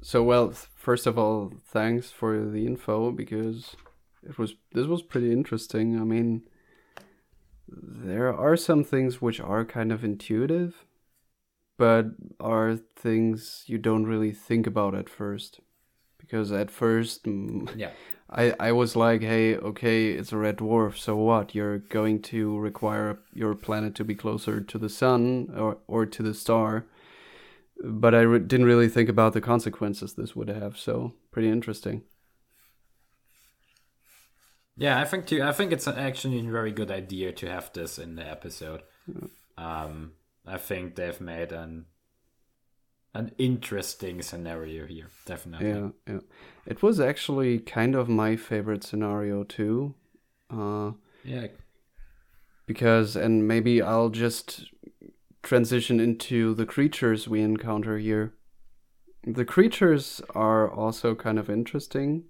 So 0.00 0.22
well, 0.22 0.48
th- 0.48 0.66
first 0.74 1.06
of 1.06 1.18
all, 1.18 1.52
thanks 1.66 2.10
for 2.10 2.44
the 2.44 2.66
info 2.66 3.10
because 3.10 3.76
it 4.22 4.38
was 4.38 4.54
this 4.72 4.86
was 4.86 5.02
pretty 5.02 5.32
interesting. 5.32 6.00
I 6.00 6.04
mean, 6.04 6.42
there 7.68 8.34
are 8.34 8.56
some 8.56 8.84
things 8.84 9.20
which 9.20 9.40
are 9.40 9.64
kind 9.64 9.92
of 9.92 10.04
intuitive, 10.04 10.84
but 11.76 12.06
are 12.40 12.76
things 12.96 13.64
you 13.66 13.78
don't 13.78 14.06
really 14.06 14.32
think 14.32 14.66
about 14.66 14.94
at 14.94 15.08
first. 15.08 15.60
Because 16.18 16.52
at 16.52 16.70
first, 16.70 17.24
mm, 17.24 17.70
Yeah. 17.76 17.90
I, 18.30 18.54
I 18.60 18.72
was 18.72 18.94
like, 18.94 19.22
hey, 19.22 19.56
okay, 19.56 20.10
it's 20.10 20.32
a 20.32 20.36
red 20.36 20.58
dwarf, 20.58 20.98
so 20.98 21.16
what? 21.16 21.54
You're 21.54 21.78
going 21.78 22.20
to 22.22 22.58
require 22.58 23.20
your 23.32 23.54
planet 23.54 23.94
to 23.94 24.04
be 24.04 24.14
closer 24.14 24.60
to 24.60 24.78
the 24.78 24.90
sun 24.90 25.50
or, 25.56 25.78
or 25.86 26.04
to 26.04 26.22
the 26.22 26.34
star. 26.34 26.84
But 27.82 28.14
I 28.14 28.20
re- 28.22 28.38
didn't 28.40 28.66
really 28.66 28.88
think 28.88 29.08
about 29.08 29.32
the 29.32 29.40
consequences 29.40 30.14
this 30.14 30.34
would 30.36 30.48
have, 30.48 30.76
so 30.78 31.14
pretty 31.32 31.48
interesting. 31.48 32.02
Yeah, 34.76 35.00
I 35.00 35.04
think 35.04 35.26
too. 35.26 35.42
I 35.42 35.52
think 35.52 35.72
it's 35.72 35.88
actually 35.88 36.38
a 36.38 36.50
very 36.50 36.70
good 36.72 36.90
idea 36.90 37.32
to 37.32 37.50
have 37.50 37.72
this 37.72 37.98
in 37.98 38.14
the 38.16 38.26
episode. 38.26 38.82
Um, 39.58 40.12
I 40.46 40.58
think 40.58 40.94
they've 40.96 41.20
made 41.20 41.52
an 41.52 41.86
an 43.14 43.32
interesting 43.38 44.22
scenario 44.22 44.86
here, 44.86 45.10
definitely. 45.26 45.66
Yeah, 45.66 45.88
yeah. 46.06 46.20
It 46.66 46.82
was 46.82 47.00
actually 47.00 47.58
kind 47.60 47.94
of 47.94 48.08
my 48.08 48.36
favorite 48.36 48.84
scenario 48.84 49.44
too. 49.44 49.94
Uh, 50.50 50.92
Yeah, 51.24 51.48
because 52.66 53.16
and 53.16 53.46
maybe 53.48 53.80
I'll 53.82 54.10
just 54.10 54.66
transition 55.42 56.00
into 56.00 56.54
the 56.54 56.66
creatures 56.66 57.28
we 57.28 57.40
encounter 57.40 57.98
here. 57.98 58.34
The 59.24 59.44
creatures 59.44 60.20
are 60.34 60.70
also 60.70 61.14
kind 61.14 61.38
of 61.38 61.50
interesting. 61.50 62.24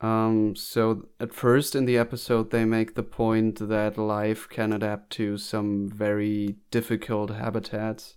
Um, 0.00 0.54
so 0.54 1.08
at 1.18 1.34
first 1.34 1.74
in 1.74 1.84
the 1.84 1.98
episode 1.98 2.50
they 2.50 2.64
make 2.64 2.94
the 2.94 3.02
point 3.02 3.68
that 3.68 3.98
life 3.98 4.48
can 4.48 4.72
adapt 4.72 5.10
to 5.14 5.36
some 5.36 5.88
very 5.88 6.56
difficult 6.70 7.30
habitats. 7.30 8.16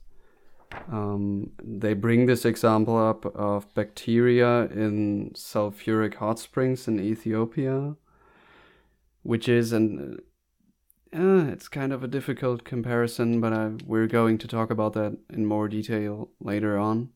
Um, 0.92 1.52
they 1.62 1.94
bring 1.94 2.28
this 2.28 2.46
example 2.46 2.98
up 2.98 3.26
of 3.36 3.74
bacteria 3.74 4.66
in 4.68 5.32
sulfuric 5.34 6.16
hot 6.16 6.40
springs 6.40 6.88
in 6.88 7.00
Ethiopia, 7.00 7.96
which 9.24 9.50
is 9.50 9.74
an 9.74 10.20
uh, 11.14 11.46
it's 11.52 11.68
kind 11.68 11.92
of 11.92 12.04
a 12.04 12.08
difficult 12.08 12.64
comparison, 12.64 13.42
but 13.42 13.54
I, 13.54 13.72
we're 13.86 14.08
going 14.08 14.38
to 14.40 14.48
talk 14.48 14.70
about 14.70 14.94
that 14.94 15.18
in 15.30 15.46
more 15.46 15.68
detail 15.68 16.30
later 16.40 16.78
on. 16.78 17.10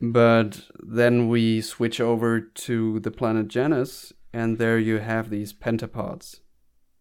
But 0.00 0.62
then 0.80 1.28
we 1.28 1.60
switch 1.60 2.00
over 2.00 2.40
to 2.40 3.00
the 3.00 3.10
planet 3.10 3.48
Janus, 3.48 4.12
and 4.32 4.58
there 4.58 4.78
you 4.78 4.98
have 4.98 5.30
these 5.30 5.52
pentapods, 5.52 6.40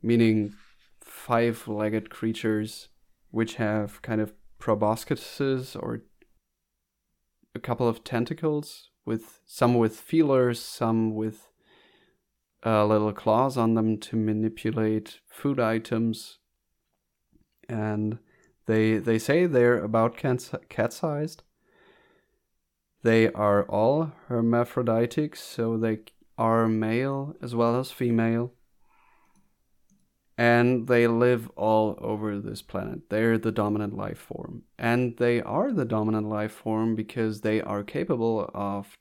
meaning 0.01 0.53
five 1.01 1.67
legged 1.67 2.09
creatures 2.09 2.89
which 3.31 3.55
have 3.55 4.01
kind 4.01 4.19
of 4.19 4.33
proboscises 4.59 5.75
or 5.81 6.01
a 7.55 7.59
couple 7.59 7.87
of 7.87 8.03
tentacles 8.03 8.89
with 9.05 9.41
some 9.45 9.75
with 9.75 9.95
feelers, 9.95 10.59
some 10.59 11.15
with 11.15 11.48
uh, 12.65 12.85
little 12.85 13.13
claws 13.13 13.57
on 13.57 13.73
them 13.73 13.97
to 13.97 14.15
manipulate 14.15 15.19
food 15.27 15.59
items, 15.59 16.39
and 17.67 18.19
they 18.65 18.97
they 18.97 19.17
say 19.17 19.45
they're 19.45 19.83
about 19.83 20.17
cat 20.17 20.93
sized. 20.93 21.43
They 23.01 23.31
are 23.31 23.63
all 23.63 24.11
hermaphroditic, 24.27 25.35
so 25.35 25.77
they 25.77 25.99
are 26.37 26.67
male 26.67 27.35
as 27.41 27.55
well 27.55 27.79
as 27.79 27.91
female. 27.91 28.53
And 30.37 30.87
they 30.87 31.05
live 31.05 31.49
all 31.57 31.97
over 31.99 32.39
this 32.39 32.61
planet. 32.61 33.09
They're 33.09 33.37
the 33.37 33.51
dominant 33.51 33.97
life 33.97 34.17
form. 34.17 34.63
And 34.77 35.17
they 35.17 35.41
are 35.41 35.73
the 35.73 35.83
dominant 35.83 36.29
life 36.29 36.53
form 36.53 36.95
because 36.95 37.41
they 37.41 37.61
are 37.61 37.83
capable 37.83 38.49
of 38.53 38.97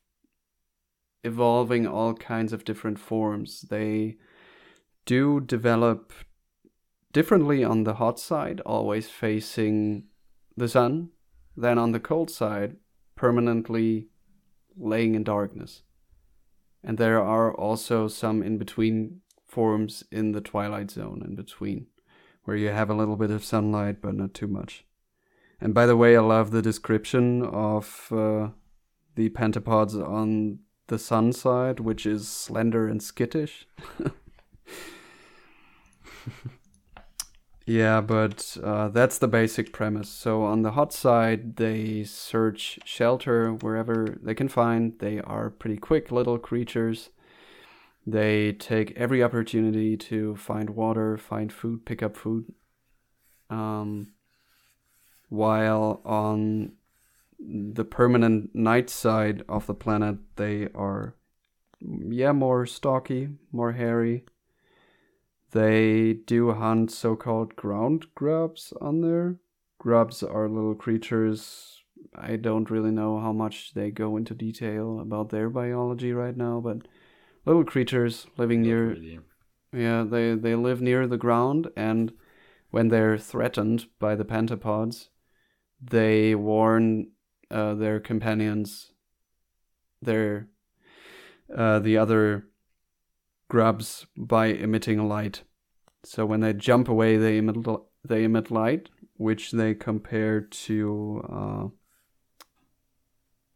evolving 1.29 1.87
all 1.87 2.15
kinds 2.15 2.53
of 2.53 2.65
different 2.65 2.99
forms. 2.99 3.51
They 3.77 4.17
do 5.05 5.41
develop 5.41 6.13
differently 7.13 7.63
on 7.65 7.85
the 7.85 7.95
hot 7.95 8.19
side, 8.19 8.61
always 8.75 9.09
facing 9.09 10.05
the 10.57 10.69
sun, 10.69 11.11
than 11.57 11.79
on 11.79 11.93
the 11.93 12.01
cold 12.11 12.31
side, 12.31 12.77
permanently 13.15 14.09
laying 14.77 15.15
in 15.15 15.25
darkness. 15.25 15.83
And 16.83 16.99
there 16.99 17.21
are 17.21 17.53
also 17.55 18.09
some 18.09 18.43
in 18.43 18.59
between 18.59 19.21
forms 19.47 20.05
in 20.11 20.33
the 20.33 20.41
twilight 20.41 20.91
zone 20.91 21.23
in 21.27 21.35
between, 21.35 21.87
where 22.45 22.57
you 22.57 22.69
have 22.69 22.91
a 22.91 22.95
little 23.01 23.17
bit 23.17 23.31
of 23.31 23.45
sunlight 23.45 23.97
but 24.01 24.15
not 24.15 24.35
too 24.35 24.47
much. 24.47 24.85
And 25.61 25.75
by 25.75 25.87
the 25.87 25.97
way, 25.97 26.17
I 26.17 26.21
love 26.21 26.51
the 26.51 26.63
description 26.63 27.43
of 27.43 28.09
uh, 28.13 28.51
the 29.17 29.31
pentapods 29.31 29.95
on 29.95 30.61
the 30.89 30.99
sun 30.99 31.33
side, 31.33 31.81
which 31.81 32.05
is 32.05 32.27
slender 32.29 32.89
and 32.89 33.03
skittish. 33.03 33.67
yeah, 37.67 38.01
but 38.01 38.57
uh, 38.63 38.89
that's 38.89 39.19
the 39.19 39.29
basic 39.29 39.73
premise. 39.73 40.09
So 40.09 40.43
on 40.43 40.63
the 40.63 40.73
hot 40.73 40.93
side, 40.93 41.57
they 41.57 42.05
search 42.05 42.81
shelter 42.85 43.53
wherever 43.53 44.19
they 44.23 44.35
can 44.35 44.49
find. 44.49 44.99
They 44.99 45.21
are 45.21 45.51
pretty 45.51 45.77
quick 45.77 46.11
little 46.11 46.39
creatures. 46.39 47.11
They 48.07 48.53
take 48.53 48.97
every 48.97 49.23
opportunity 49.23 49.97
to 49.99 50.35
find 50.37 50.71
water, 50.71 51.19
find 51.19 51.53
food, 51.53 51.85
pick 51.85 52.03
up 52.03 52.17
food. 52.17 52.47
Um, 53.51 54.13
while 55.29 56.01
on 56.05 56.73
the 57.39 57.85
permanent 57.85 58.55
night 58.55 58.91
side 58.91 59.43
of 59.49 59.67
the 59.67 59.75
planet, 59.75 60.17
they 60.37 60.69
are, 60.75 61.15
yeah, 61.81 62.33
more 62.33 62.67
stocky, 62.67 63.29
more 63.53 63.73
hairy. 63.73 64.25
They 65.53 66.13
do 66.13 66.53
hunt 66.53 66.91
so 66.91 67.17
called 67.17 67.57
ground 67.57 68.07
grubs 68.15 68.73
on 68.81 69.01
there. 69.01 69.37
Grubs 69.79 70.23
are 70.23 70.49
little 70.49 70.75
creatures. 70.75 71.83
I 72.15 72.37
don't 72.37 72.71
really 72.71 72.91
know 72.91 73.19
how 73.21 73.33
much 73.33 73.75
they 73.75 73.91
go 73.91 74.17
into 74.17 74.35
detail 74.35 75.01
about 75.01 75.31
their 75.31 75.49
biology 75.49 76.13
right 76.13 76.37
now, 76.37 76.61
but 76.61 76.87
little 77.47 77.65
creatures 77.65 78.27
living 78.37 78.63
near 78.63 78.89
Really. 78.89 79.21
yeah, 79.73 80.03
they 80.03 80.35
they 80.35 80.55
live 80.55 80.81
near 80.83 81.07
the 81.07 81.17
ground, 81.17 81.71
and 81.77 82.13
when 82.71 82.89
they're 82.89 83.19
threatened 83.19 83.87
by 83.99 84.15
the 84.15 84.25
pentapods, 84.25 85.09
they 85.81 86.35
warn 86.35 87.13
uh, 87.51 87.75
their 87.75 88.01
companions, 88.01 88.93
their 90.03 90.49
uh, 91.55 91.79
the 91.79 91.97
other 91.97 92.49
grubs 93.49 94.07
by 94.17 94.47
emitting 94.47 95.09
light. 95.09 95.43
So 96.05 96.27
when 96.27 96.41
they 96.41 96.53
jump 96.53 96.89
away, 96.89 97.17
they 97.17 97.39
emit 97.39 97.57
they 98.05 98.25
emit 98.25 98.51
light, 98.51 98.91
which 99.15 99.51
they 99.51 99.75
compare 99.75 100.41
to 100.41 101.25
uh, 101.29 101.69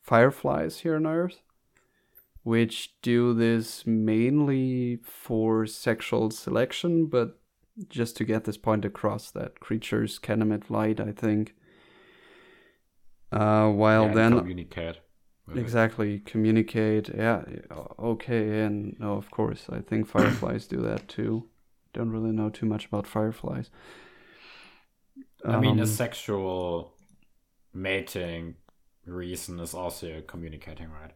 fireflies 0.02 0.80
here 0.80 0.96
on 0.96 1.06
Earth, 1.06 1.42
which 2.42 2.94
do 3.02 3.32
this 3.34 3.86
mainly 3.86 4.98
for 5.04 5.66
sexual 5.66 6.30
selection, 6.30 7.06
but 7.06 7.38
just 7.88 8.16
to 8.16 8.24
get 8.24 8.44
this 8.44 8.58
point 8.58 8.84
across 8.84 9.30
that 9.30 9.60
creatures 9.60 10.18
can 10.18 10.42
emit 10.42 10.70
light, 10.70 11.00
I 11.00 11.12
think. 11.12 11.54
Uh, 13.32 13.68
while 13.70 14.08
Yeah, 14.08 14.10
then 14.10 14.52
communicate. 14.58 14.98
with 15.46 15.62
it. 15.64 15.76
exactly 15.76 16.20
communicate, 16.20 17.10
yeah, 17.14 17.44
okay, 17.98 18.60
and 18.62 18.98
no, 19.00 19.14
of 19.14 19.30
course, 19.30 19.66
I 19.70 19.80
think 19.80 20.06
fireflies 20.06 20.66
do 20.66 20.80
that 20.82 21.08
too. 21.08 21.48
Don't 21.92 22.10
really 22.10 22.32
know 22.32 22.50
too 22.50 22.66
much 22.66 22.86
about 22.86 23.06
fireflies. 23.06 23.70
I 25.48 25.56
mean, 25.56 25.78
a 25.78 25.86
Um, 25.86 25.86
sexual 25.86 26.94
mating 27.74 28.56
reason 29.06 29.60
is 29.60 29.74
also 29.74 30.22
communicating, 30.22 30.90
right? 30.90 31.12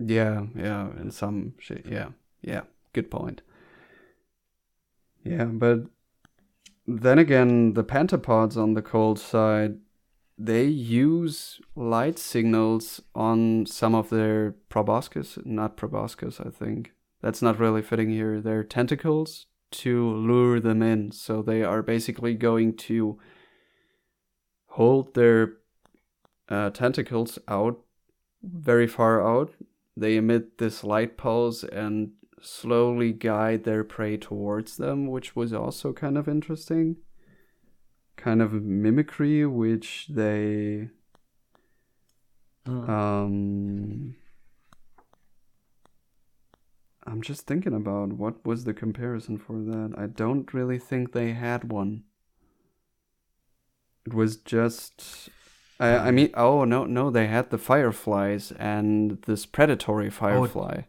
Yeah, 0.00 0.46
yeah, 0.56 0.90
in 1.00 1.10
some 1.10 1.54
shit. 1.58 1.86
Yeah, 1.86 2.10
yeah, 2.42 2.62
good 2.92 3.10
point. 3.10 3.42
Yeah, 5.24 5.44
but 5.44 5.86
then 6.86 7.18
again, 7.18 7.74
the 7.74 7.84
pentapods 7.84 8.56
on 8.56 8.74
the 8.74 8.82
cold 8.82 9.18
side, 9.18 9.78
they 10.38 10.64
use 10.64 11.60
light 11.74 12.18
signals 12.18 13.02
on 13.14 13.66
some 13.66 13.94
of 13.94 14.10
their 14.10 14.52
proboscis, 14.68 15.38
not 15.44 15.76
proboscis, 15.76 16.40
I 16.40 16.50
think. 16.50 16.92
That's 17.20 17.42
not 17.42 17.58
really 17.58 17.82
fitting 17.82 18.10
here. 18.10 18.40
Their 18.40 18.62
tentacles 18.62 19.46
to 19.70 20.14
lure 20.14 20.60
them 20.60 20.82
in. 20.82 21.10
So 21.12 21.42
they 21.42 21.62
are 21.62 21.82
basically 21.82 22.34
going 22.34 22.76
to 22.76 23.18
hold 24.68 25.14
their 25.14 25.54
uh, 26.48 26.70
tentacles 26.70 27.38
out 27.48 27.80
very 28.42 28.86
far 28.86 29.26
out 29.26 29.52
they 29.98 30.16
emit 30.16 30.58
this 30.58 30.84
light 30.84 31.16
pulse 31.16 31.64
and 31.64 32.12
slowly 32.40 33.12
guide 33.12 33.64
their 33.64 33.82
prey 33.82 34.16
towards 34.16 34.76
them, 34.76 35.08
which 35.08 35.34
was 35.34 35.52
also 35.52 35.92
kind 35.92 36.16
of 36.16 36.28
interesting. 36.28 36.96
Kind 38.18 38.42
of 38.42 38.52
mimicry, 38.52 39.46
which 39.46 40.08
they 40.10 40.90
um 42.66 44.16
I'm 47.06 47.22
just 47.22 47.46
thinking 47.46 47.72
about 47.72 48.12
what 48.12 48.44
was 48.44 48.64
the 48.64 48.74
comparison 48.74 49.38
for 49.38 49.54
that. 49.60 49.94
I 49.96 50.06
don't 50.06 50.52
really 50.52 50.78
think 50.78 51.12
they 51.12 51.32
had 51.32 51.72
one. 51.72 52.02
It 54.04 54.12
was 54.12 54.36
just 54.36 55.30
I, 55.80 55.96
I 55.96 56.10
mean 56.10 56.30
oh 56.34 56.64
no 56.64 56.84
no 56.84 57.10
they 57.10 57.28
had 57.28 57.50
the 57.50 57.58
fireflies 57.58 58.52
and 58.58 59.22
this 59.22 59.46
predatory 59.46 60.10
firefly. 60.10 60.82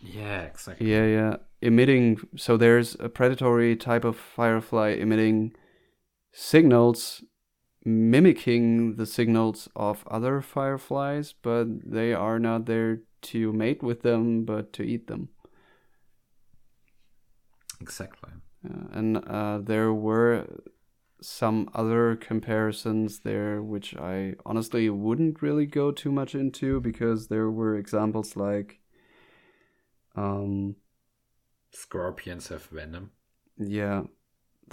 Yeah, 0.00 0.42
exactly. 0.42 0.90
Yeah, 0.90 1.06
yeah. 1.06 1.36
Emitting 1.62 2.20
so 2.36 2.56
there's 2.56 2.96
a 3.00 3.08
predatory 3.08 3.76
type 3.76 4.04
of 4.04 4.16
firefly 4.16 4.90
emitting 4.90 5.54
signals 6.34 7.22
mimicking 7.84 8.96
the 8.96 9.06
signals 9.06 9.68
of 9.76 10.04
other 10.08 10.40
fireflies, 10.40 11.32
but 11.32 11.66
they 11.88 12.12
are 12.12 12.38
not 12.38 12.66
there 12.66 13.02
to 13.22 13.52
mate 13.52 13.82
with 13.82 14.02
them, 14.02 14.44
but 14.44 14.72
to 14.72 14.82
eat 14.82 15.06
them. 15.06 15.28
Exactly. 17.80 18.32
Uh, 18.68 18.86
and 18.92 19.18
uh, 19.28 19.58
there 19.58 19.92
were 19.92 20.46
some 21.20 21.70
other 21.72 22.16
comparisons 22.16 23.20
there, 23.20 23.62
which 23.62 23.94
I 23.96 24.34
honestly 24.44 24.90
wouldn't 24.90 25.40
really 25.40 25.66
go 25.66 25.92
too 25.92 26.10
much 26.10 26.34
into 26.34 26.80
because 26.80 27.28
there 27.28 27.50
were 27.50 27.76
examples 27.76 28.36
like, 28.36 28.80
um, 30.16 30.76
Scorpions 31.72 32.48
have 32.48 32.64
venom. 32.66 33.12
yeah, 33.58 34.02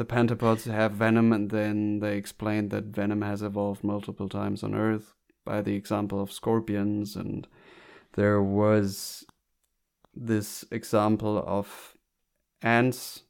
the 0.02 0.16
pentapods 0.16 0.64
have 0.66 0.94
venom, 0.94 1.32
and 1.32 1.52
then 1.52 2.00
they 2.00 2.18
explained 2.18 2.72
that 2.72 2.86
venom 2.86 3.22
has 3.22 3.44
evolved 3.44 3.84
multiple 3.84 4.28
times 4.28 4.64
on 4.64 4.74
Earth 4.74 5.14
by 5.46 5.62
the 5.62 5.76
example 5.76 6.20
of 6.20 6.32
scorpions, 6.32 7.16
and 7.16 7.48
there 8.14 8.42
was 8.42 9.24
this 10.16 10.66
example 10.72 11.44
of 11.46 11.96
ants 12.64 13.24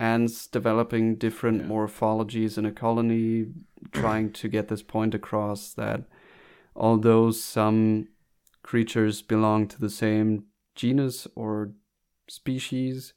ants 0.00 0.48
developing 0.48 1.14
different 1.14 1.62
Yeah. 1.62 1.68
morphologies 1.68 2.58
in 2.58 2.66
a 2.66 2.72
colony 2.72 3.46
trying 3.92 4.32
to 4.32 4.48
get 4.48 4.66
this 4.68 4.82
point 4.82 5.14
across 5.14 5.72
that 5.74 6.02
although 6.74 7.30
some 7.30 8.08
creatures 8.62 9.22
belong 9.22 9.66
to 9.68 9.80
the 9.80 9.88
same 9.88 10.44
genus 10.74 11.26
or 11.34 11.72
species 12.28 13.14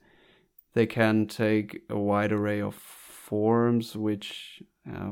they 0.73 0.87
can 0.87 1.27
take 1.27 1.81
a 1.89 1.99
wide 1.99 2.31
array 2.31 2.61
of 2.61 2.98
forms 3.29 3.95
which 4.07 4.63
uh, 4.93 5.11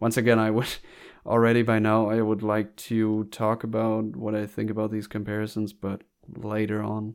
once 0.00 0.16
again 0.22 0.38
i 0.38 0.50
would 0.50 0.72
already 1.26 1.62
by 1.62 1.78
now 1.78 2.00
i 2.16 2.20
would 2.28 2.42
like 2.42 2.70
to 2.76 3.24
talk 3.42 3.64
about 3.64 4.04
what 4.16 4.34
i 4.34 4.46
think 4.46 4.70
about 4.70 4.90
these 4.90 5.08
comparisons 5.08 5.72
but 5.72 6.02
later 6.36 6.82
on 6.82 7.14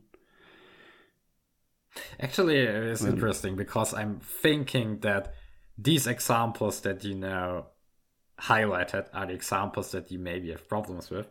Actually, 2.20 2.58
it's 2.58 3.02
Well- 3.02 3.12
interesting 3.12 3.56
because 3.56 3.94
I'm 3.94 4.20
thinking 4.20 5.00
that 5.00 5.34
these 5.78 6.06
examples 6.06 6.80
that 6.82 7.04
you 7.04 7.14
now 7.14 7.66
highlighted 8.38 9.08
are 9.12 9.26
the 9.26 9.34
examples 9.34 9.92
that 9.92 10.10
you 10.12 10.18
maybe 10.18 10.50
have 10.50 10.68
problems 10.68 11.10
with. 11.10 11.26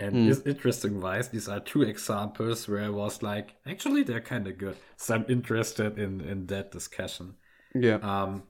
And 0.00 0.16
Hmm. 0.16 0.26
this 0.28 0.42
interesting 0.46 1.00
wise, 1.00 1.28
these 1.28 1.48
are 1.48 1.60
two 1.60 1.82
examples 1.82 2.68
where 2.68 2.84
I 2.84 2.88
was 2.90 3.22
like, 3.22 3.56
actually, 3.66 4.02
they're 4.02 4.20
kind 4.20 4.46
of 4.48 4.58
good. 4.58 4.76
So 4.96 5.14
I'm 5.14 5.24
interested 5.28 5.98
in 5.98 6.20
in 6.20 6.46
that 6.46 6.72
discussion. 6.72 7.36
Yeah 7.74 7.98
Um, 8.02 8.42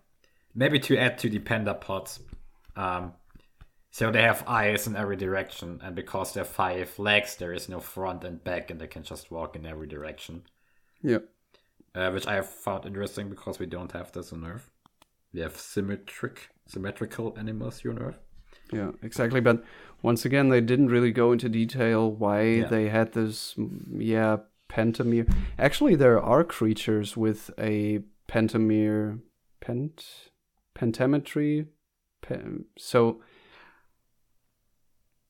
maybe 0.54 0.78
to 0.80 0.96
add 0.96 1.18
to 1.18 1.28
the 1.30 1.38
pentapods, 1.40 2.20
um, 2.76 3.12
so 3.90 4.10
they 4.10 4.22
have 4.22 4.44
eyes 4.46 4.86
in 4.86 4.96
every 4.96 5.16
direction, 5.16 5.80
and 5.82 5.94
because 5.94 6.32
they 6.32 6.40
have 6.40 6.48
five 6.48 6.98
legs, 6.98 7.36
there 7.36 7.52
is 7.54 7.68
no 7.68 7.80
front 7.80 8.24
and 8.24 8.42
back, 8.42 8.70
and 8.70 8.80
they 8.80 8.86
can 8.88 9.02
just 9.02 9.30
walk 9.30 9.56
in 9.56 9.66
every 9.66 9.86
direction 9.86 10.42
yeah 11.02 11.18
uh, 11.94 12.10
which 12.10 12.26
I 12.26 12.34
have 12.34 12.48
found 12.48 12.86
interesting 12.86 13.28
because 13.30 13.58
we 13.60 13.66
don't 13.66 13.92
have 13.92 14.10
this 14.12 14.32
on 14.32 14.44
Earth. 14.44 14.68
We 15.32 15.40
have 15.40 15.56
symmetric, 15.56 16.48
symmetrical 16.66 17.34
animals 17.38 17.78
here 17.80 17.92
on 17.92 17.98
Earth. 17.98 18.18
Yeah, 18.72 18.90
exactly. 19.02 19.40
But 19.40 19.62
once 20.02 20.24
again, 20.24 20.48
they 20.48 20.60
didn't 20.60 20.88
really 20.88 21.12
go 21.12 21.30
into 21.32 21.48
detail 21.48 22.10
why 22.10 22.42
Yeah. 22.42 22.66
they 22.66 22.88
had 22.88 23.12
this, 23.12 23.54
yeah, 23.96 24.38
pentamere. 24.68 25.32
Actually, 25.58 25.94
there 25.94 26.20
are 26.20 26.42
creatures 26.42 27.16
with 27.16 27.50
a 27.58 28.00
pentamere, 28.28 29.20
pent, 29.60 30.30
pentametry. 30.74 31.66
Pen, 32.22 32.64
so 32.78 33.20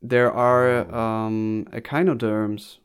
there 0.01 0.33
are 0.33 0.95
um, 0.95 1.67
echinoderms, 1.73 2.79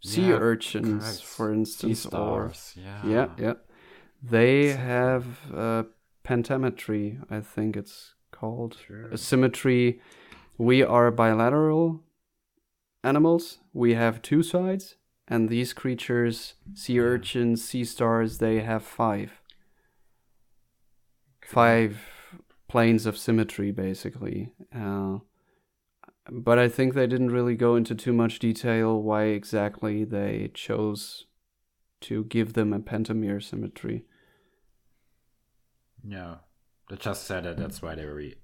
sea 0.00 0.28
Yeah, 0.28 0.36
urchins, 0.36 1.02
correct. 1.02 1.24
for 1.24 1.52
instance, 1.52 2.06
or 2.06 2.52
yeah. 2.76 3.00
yeah, 3.04 3.28
yeah. 3.36 3.54
They 4.22 4.68
have 4.68 5.24
uh, 5.52 5.82
pentametry, 6.24 7.20
I 7.30 7.40
think 7.40 7.76
it's 7.76 8.14
called. 8.30 8.76
Sure. 8.86 9.08
A 9.10 9.18
symmetry. 9.18 10.00
We 10.58 10.84
are 10.84 11.10
bilateral 11.10 12.04
animals. 13.02 13.58
We 13.72 13.94
have 13.94 14.22
two 14.22 14.42
sides, 14.44 14.96
and 15.32 15.48
these 15.48 15.72
creatures, 15.72 16.54
sea 16.74 17.00
urchins, 17.00 17.64
sea 17.64 17.84
stars, 17.84 18.36
they 18.36 18.60
have 18.60 18.84
five. 18.84 19.40
Five 21.40 22.00
planes 22.68 23.06
of 23.06 23.16
symmetry, 23.16 23.70
basically. 23.70 24.52
Uh, 24.76 25.20
but 26.30 26.58
I 26.58 26.68
think 26.68 26.92
they 26.92 27.06
didn't 27.06 27.30
really 27.30 27.56
go 27.56 27.76
into 27.76 27.94
too 27.94 28.12
much 28.12 28.40
detail 28.40 29.02
why 29.02 29.24
exactly 29.24 30.04
they 30.04 30.50
chose 30.52 31.24
to 32.02 32.24
give 32.24 32.52
them 32.52 32.74
a 32.74 32.80
pentamere 32.80 33.42
symmetry. 33.42 34.04
Yeah. 36.06 36.36
They 36.90 36.96
just 36.96 37.26
said 37.26 37.44
that 37.44 37.56
that's 37.56 37.80
why 37.80 37.94
they're 37.94 38.06
very, 38.06 38.36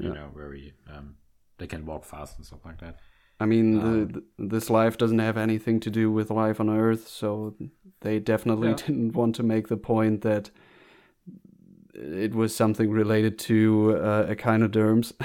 you 0.00 0.08
Yeah. 0.08 0.14
know, 0.14 0.32
very, 0.34 0.74
um, 0.88 1.18
they 1.58 1.68
can 1.68 1.86
walk 1.86 2.04
fast 2.04 2.36
and 2.36 2.44
stuff 2.44 2.64
like 2.64 2.80
that. 2.80 2.98
I 3.40 3.46
mean, 3.46 3.80
Um, 3.80 4.08
the, 4.08 4.24
this 4.38 4.70
life 4.70 4.96
doesn't 4.96 5.18
have 5.18 5.36
anything 5.36 5.80
to 5.80 5.90
do 5.90 6.10
with 6.10 6.30
life 6.30 6.60
on 6.60 6.70
Earth, 6.70 7.08
so 7.08 7.54
they 8.00 8.18
definitely 8.20 8.68
Yeah. 8.68 8.74
didn't 8.86 9.12
want 9.12 9.34
to 9.36 9.42
make 9.42 9.68
the 9.68 9.76
point 9.76 10.22
that 10.22 10.50
it 11.94 12.34
was 12.34 12.54
something 12.54 12.90
related 12.90 13.38
to 13.38 13.96
uh, 13.96 14.26
echinoderms. 14.28 15.12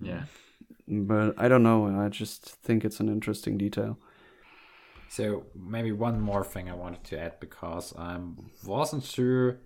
Yeah. 0.00 0.24
But 0.88 1.34
I 1.38 1.48
don't 1.48 1.62
know. 1.62 1.86
I 1.86 2.08
just 2.08 2.44
think 2.44 2.84
it's 2.84 3.00
an 3.00 3.08
interesting 3.08 3.56
detail. 3.56 3.98
So 5.08 5.44
maybe 5.54 5.92
one 5.92 6.20
more 6.20 6.44
thing 6.44 6.68
I 6.70 6.74
wanted 6.74 7.04
to 7.04 7.18
add 7.18 7.38
because 7.40 7.94
I 7.96 8.18
wasn't 8.66 9.04
sure. 9.04 9.58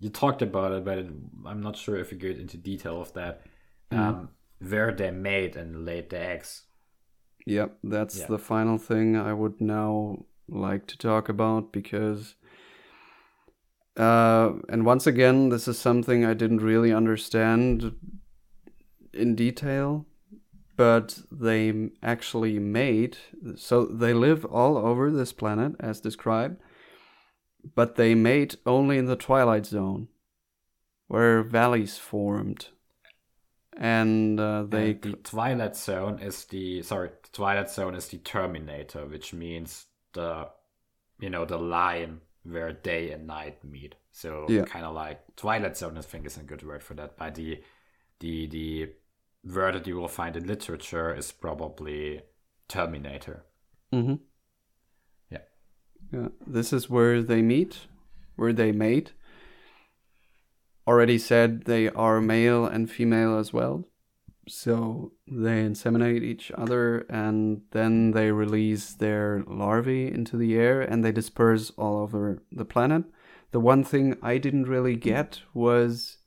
You 0.00 0.10
talked 0.10 0.42
about 0.42 0.72
it, 0.72 0.84
but 0.84 0.98
I'm 1.46 1.60
not 1.62 1.76
sure 1.76 1.96
if 1.96 2.10
you 2.12 2.18
get 2.18 2.38
into 2.38 2.56
detail 2.56 3.00
of 3.00 3.12
that. 3.14 3.42
Mm. 3.92 3.98
Um, 3.98 4.28
where 4.60 4.92
they 4.92 5.10
made 5.10 5.56
and 5.56 5.84
laid 5.84 6.10
the 6.10 6.18
eggs. 6.18 6.62
Yep, 7.46 7.78
that's 7.84 8.18
Yeah. 8.20 8.26
the 8.26 8.38
final 8.38 8.78
thing 8.78 9.16
I 9.16 9.32
would 9.32 9.60
now 9.60 10.24
like 10.48 10.86
to 10.86 10.98
talk 10.98 11.28
about 11.28 11.72
because 11.72 12.34
uh 13.96 14.52
and 14.68 14.84
once 14.84 15.06
again 15.06 15.48
this 15.50 15.66
is 15.68 15.78
something 15.78 16.24
I 16.24 16.34
didn't 16.34 16.60
really 16.60 16.92
understand 16.92 17.94
in 19.12 19.34
detail 19.34 20.04
but 20.76 21.20
they 21.30 21.90
actually 22.02 22.58
made 22.58 23.16
so 23.56 23.86
they 23.86 24.12
live 24.12 24.44
all 24.44 24.76
over 24.76 25.10
this 25.10 25.32
planet 25.32 25.76
as 25.80 26.00
described 26.00 26.60
but 27.74 27.94
they 27.94 28.14
mate 28.14 28.56
only 28.66 28.98
in 28.98 29.06
the 29.06 29.16
twilight 29.16 29.64
zone 29.64 30.08
where 31.06 31.42
valleys 31.42 31.96
formed 31.96 32.68
and 33.76 34.38
uh, 34.40 34.64
they 34.64 34.90
And 34.90 35.02
the 35.02 35.12
Twilight 35.22 35.76
Zone 35.76 36.18
is 36.20 36.44
the 36.46 36.82
sorry, 36.82 37.10
the 37.22 37.28
Twilight 37.32 37.70
Zone 37.70 37.94
is 37.94 38.08
the 38.08 38.18
Terminator, 38.18 39.06
which 39.06 39.32
means 39.32 39.86
the 40.12 40.48
you 41.18 41.30
know 41.30 41.44
the 41.44 41.58
line 41.58 42.20
where 42.44 42.72
day 42.72 43.10
and 43.10 43.26
night 43.26 43.64
meet. 43.64 43.94
So 44.12 44.46
Yeah. 44.48 44.64
kind 44.64 44.84
of 44.84 44.94
like 44.94 45.20
Twilight 45.36 45.76
Zone, 45.76 45.98
I 45.98 46.02
think 46.02 46.26
is 46.26 46.36
a 46.36 46.42
good 46.42 46.62
word 46.62 46.82
for 46.82 46.94
that. 46.94 47.16
But 47.16 47.34
the 47.34 47.62
the 48.20 48.46
the 48.46 48.92
word 49.44 49.74
that 49.74 49.86
you 49.86 49.96
will 49.96 50.08
find 50.08 50.36
in 50.36 50.46
literature 50.46 51.14
is 51.14 51.32
probably 51.32 52.22
Terminator. 52.68 53.44
Mm-hmm. 53.92 54.14
Yeah. 55.30 55.38
Yeah. 56.12 56.28
This 56.46 56.72
is 56.72 56.88
where 56.88 57.22
they 57.22 57.42
meet, 57.42 57.86
where 58.36 58.52
they 58.52 58.72
mate. 58.72 59.12
Already 60.86 61.18
said 61.18 61.64
they 61.64 61.88
are 61.88 62.20
male 62.20 62.66
and 62.66 62.90
female 62.90 63.38
as 63.38 63.52
well. 63.52 63.86
So 64.46 65.12
they 65.26 65.62
inseminate 65.62 66.22
each 66.22 66.52
other 66.52 67.06
and 67.08 67.62
then 67.70 68.10
they 68.10 68.30
release 68.30 68.92
their 68.92 69.42
larvae 69.46 70.08
into 70.08 70.36
the 70.36 70.54
air 70.56 70.82
and 70.82 71.02
they 71.02 71.12
disperse 71.12 71.70
all 71.78 71.98
over 71.98 72.42
the 72.52 72.66
planet. 72.66 73.04
The 73.52 73.60
one 73.60 73.84
thing 73.84 74.18
I 74.22 74.38
didn't 74.38 74.68
really 74.68 74.96
get 74.96 75.40
was 75.54 76.18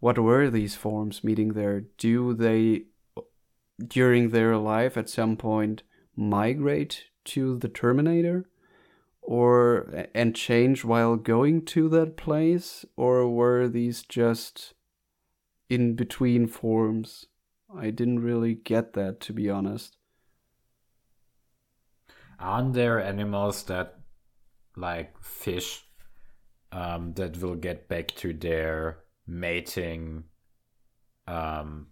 what 0.00 0.18
were 0.18 0.48
these 0.48 0.74
forms 0.74 1.22
meeting 1.22 1.52
there? 1.52 1.82
Do 1.98 2.34
they, 2.34 2.84
during 3.86 4.30
their 4.30 4.56
life, 4.56 4.96
at 4.96 5.10
some 5.10 5.36
point 5.36 5.82
migrate 6.16 7.04
to 7.26 7.58
the 7.58 7.68
Terminator? 7.68 8.48
Or 9.30 10.08
and 10.14 10.34
change 10.36 10.84
while 10.84 11.16
going 11.16 11.64
to 11.64 11.88
that 11.88 12.16
place 12.16 12.84
or 12.96 13.28
were 13.30 13.68
these 13.68 14.02
just 14.02 14.74
in 15.70 15.94
between 15.96 16.46
forms 16.46 17.26
i 17.74 17.90
didn't 17.90 18.20
really 18.20 18.54
get 18.54 18.92
that 18.94 19.20
to 19.20 19.32
be 19.32 19.48
honest 19.48 19.96
Aren't 22.40 22.72
there 22.74 23.00
animals 23.00 23.62
that 23.64 24.00
like 24.76 25.18
fish 25.22 25.84
um, 26.72 27.14
that 27.14 27.36
will 27.38 27.56
get 27.56 27.88
back 27.88 28.08
to 28.16 28.32
their 28.34 29.04
mating 29.26 30.24
um, 31.26 31.88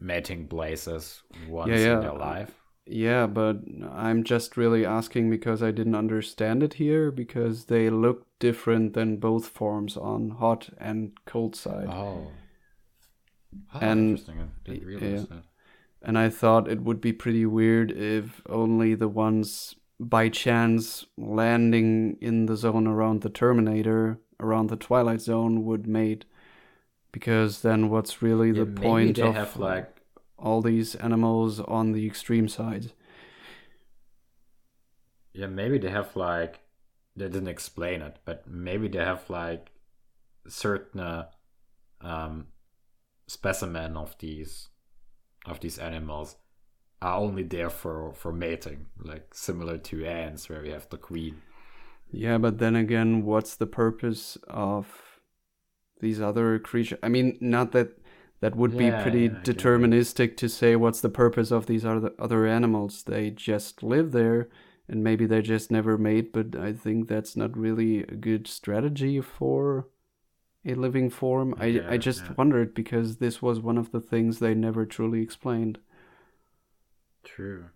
mating 0.00 0.48
places 0.48 1.22
once 1.48 1.70
Yeah, 1.70 1.76
yeah. 1.78 1.94
in 1.94 2.00
their 2.00 2.14
life? 2.14 2.61
Yeah 2.86 3.26
but 3.26 3.58
i'm 3.92 4.24
just 4.24 4.56
really 4.56 4.84
asking 4.84 5.30
because 5.30 5.62
i 5.62 5.70
didn't 5.70 5.94
understand 5.94 6.62
it 6.62 6.74
here 6.74 7.10
because 7.10 7.66
they 7.66 7.88
look 7.88 8.26
different 8.40 8.92
than 8.94 9.16
both 9.18 9.46
forms 9.48 9.96
on 9.96 10.30
hot 10.30 10.68
and 10.78 11.12
cold 11.26 11.54
side 11.56 11.88
Oh. 11.90 12.28
Oh, 13.74 13.78
And- 13.80 14.10
interesting. 14.10 14.38
I 14.40 14.70
didn't 14.70 14.86
realize 14.86 15.26
yeah. 15.30 15.36
that. 15.36 15.44
and 16.00 16.18
I 16.18 16.28
thought 16.30 16.68
it 16.70 16.80
would 16.82 17.00
be 17.00 17.12
pretty 17.12 17.44
weird 17.44 17.90
if 17.92 18.40
only 18.48 18.94
the 18.94 19.08
ones 19.08 19.74
by 20.00 20.28
chance 20.30 21.04
landing 21.18 22.16
in 22.20 22.46
the 22.46 22.56
zone 22.56 22.86
around 22.86 23.20
the 23.20 23.28
Terminator, 23.28 24.18
around 24.40 24.70
the 24.70 24.76
Twilight 24.76 25.20
Zone, 25.20 25.64
would 25.66 25.86
mate. 25.86 26.24
Because 27.12 27.60
then 27.60 27.90
what's 27.90 28.22
really 28.22 28.48
Yeah, 28.48 28.64
the 28.64 28.66
maybe 28.66 28.82
point 28.82 29.16
they 29.16 29.22
of 29.22 29.34
have 29.34 29.56
like 29.58 29.91
all 30.42 30.60
these 30.62 30.94
animals 30.96 31.60
on 31.60 31.92
the 31.92 32.06
extreme 32.06 32.48
sides? 32.48 32.92
yeah 35.32 35.46
maybe 35.46 35.78
they 35.78 35.90
have 35.90 36.14
like 36.16 36.60
they 37.16 37.26
didn't 37.28 37.48
explain 37.48 38.02
it 38.02 38.18
but 38.24 38.46
maybe 38.48 38.88
they 38.88 38.98
have 38.98 39.28
like 39.30 39.70
certain 40.48 41.00
uh, 41.00 41.26
um 42.00 42.46
specimen 43.26 43.96
of 43.96 44.16
these 44.18 44.68
of 45.46 45.60
these 45.60 45.78
animals 45.78 46.36
are 47.00 47.18
only 47.18 47.42
there 47.42 47.70
for 47.70 48.12
for 48.12 48.32
mating 48.32 48.86
like 48.98 49.34
similar 49.34 49.78
to 49.78 50.04
ants 50.06 50.48
where 50.48 50.62
we 50.62 50.70
have 50.70 50.88
the 50.90 50.98
queen 50.98 51.42
Yeah, 52.10 52.38
but 52.38 52.58
then 52.58 52.76
again, 52.76 53.24
what's 53.24 53.56
the 53.56 53.66
purpose 53.66 54.36
of 54.48 55.20
these 56.00 56.20
other 56.20 56.58
creatures? 56.58 56.98
I 57.02 57.08
mean, 57.08 57.38
not 57.40 57.72
that 57.72 57.98
that 58.42 58.56
would 58.56 58.76
be 58.76 58.90
pretty 58.90 59.26
yeah, 59.26 59.40
deterministic 59.44 60.36
to 60.38 60.48
say 60.48 60.74
what's 60.74 61.00
the 61.00 61.08
purpose 61.08 61.52
of 61.52 61.66
these 61.66 61.84
other 61.84 62.10
other 62.18 62.44
animals. 62.44 63.04
They 63.04 63.30
just 63.30 63.84
live 63.84 64.10
there, 64.10 64.48
and 64.88 65.04
maybe 65.04 65.26
they're 65.26 65.42
just 65.42 65.70
never 65.70 65.96
mate. 65.96 66.32
But 66.32 66.56
I 66.56 66.72
think 66.72 67.06
that's 67.06 67.36
not 67.36 67.56
really 67.56 68.00
a 68.00 68.16
good 68.16 68.48
strategy 68.48 69.20
for 69.20 69.86
a 70.66 70.74
living 70.74 71.08
form. 71.08 71.54
I 71.56 71.82
I 71.88 71.96
just 71.98 72.24
yeah. 72.24 72.32
wondered 72.36 72.74
because 72.74 73.18
this 73.18 73.40
was 73.40 73.60
one 73.60 73.78
of 73.78 73.92
the 73.92 74.00
things 74.00 74.40
they 74.40 74.54
never 74.54 74.84
truly 74.86 75.22
explained. 75.22 75.78
true 77.22 77.66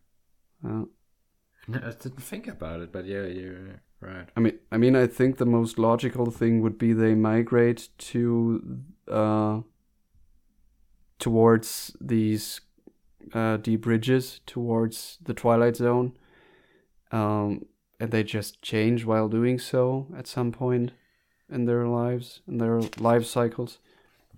Uh, 0.64 0.86
no, 1.68 1.78
i 1.78 1.92
didn't 2.02 2.22
think 2.32 2.48
about 2.48 2.80
it 2.80 2.90
but 2.92 3.04
yeah 3.06 3.26
you're 3.38 3.80
right 4.00 4.28
I 4.36 4.40
mean, 4.40 4.58
I 4.72 4.76
mean, 4.76 4.96
I 4.96 5.06
think 5.06 5.36
the 5.36 5.46
most 5.46 5.78
logical 5.78 6.30
thing 6.30 6.60
would 6.62 6.76
be 6.76 6.92
they 6.92 7.14
migrate 7.14 7.88
to 8.12 8.82
uh, 9.08 9.60
towards 11.18 11.96
these 12.00 12.60
uh, 13.32 13.56
deep 13.56 13.86
ridges, 13.86 14.40
towards 14.46 15.18
the 15.22 15.34
twilight 15.34 15.76
zone, 15.76 16.12
um, 17.12 17.66
and 17.98 18.10
they 18.10 18.22
just 18.22 18.62
change 18.62 19.04
while 19.04 19.28
doing 19.28 19.58
so 19.58 20.06
at 20.16 20.26
some 20.26 20.52
point 20.52 20.92
in 21.50 21.64
their 21.64 21.86
lives, 21.86 22.40
in 22.46 22.58
their 22.58 22.80
life 22.98 23.24
cycles. 23.24 23.78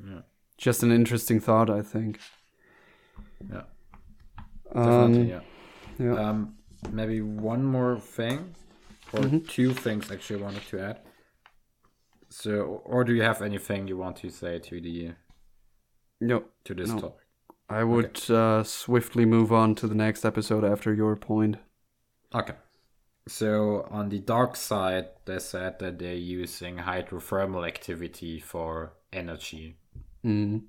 yeah 0.05 0.21
Just 0.57 0.83
an 0.83 0.93
interesting 0.93 1.41
thought, 1.41 1.71
I 1.71 1.83
think. 1.83 2.19
yeah 3.53 3.63
Um, 4.75 4.85
definitely 4.85 5.31
yeah 5.31 5.41
yeah. 5.99 6.29
Um, 6.29 6.55
maybe 6.93 7.21
one 7.23 7.65
more 7.65 7.99
thing, 7.99 8.55
or 9.13 9.21
Mhm. 9.21 9.49
two 9.49 9.73
things 9.75 10.11
actually 10.13 10.41
I 10.41 10.45
wanted 10.45 10.63
to 10.69 10.79
add. 10.81 11.01
So, 12.29 12.83
or 12.85 13.05
do 13.05 13.15
you 13.15 13.23
have 13.23 13.43
anything 13.43 13.89
you 13.89 13.97
want 13.97 14.17
to 14.19 14.31
say 14.31 14.59
to 14.61 14.81
the 14.81 15.15
no, 16.21 16.45
to 16.65 16.75
this 16.75 16.89
No. 16.91 17.01
topic? 17.01 17.25
I 17.71 17.85
would 17.85 18.31
uh, 18.31 18.65
swiftly 18.65 19.27
move 19.27 19.53
on 19.53 19.75
to 19.77 19.87
the 19.87 19.95
next 19.95 20.25
episode 20.25 20.65
after 20.65 20.95
your 20.95 21.17
point. 21.17 21.57
Okay. 22.35 22.55
So 23.29 23.87
on 23.91 24.09
the 24.09 24.21
dark 24.21 24.57
side, 24.57 25.09
they 25.27 25.39
said 25.39 25.79
that 25.81 25.99
they're 25.99 26.15
using 26.15 26.79
hydrothermal 26.79 27.67
activity 27.67 28.41
for 28.41 28.95
energy, 29.13 29.77
Mm. 30.25 30.63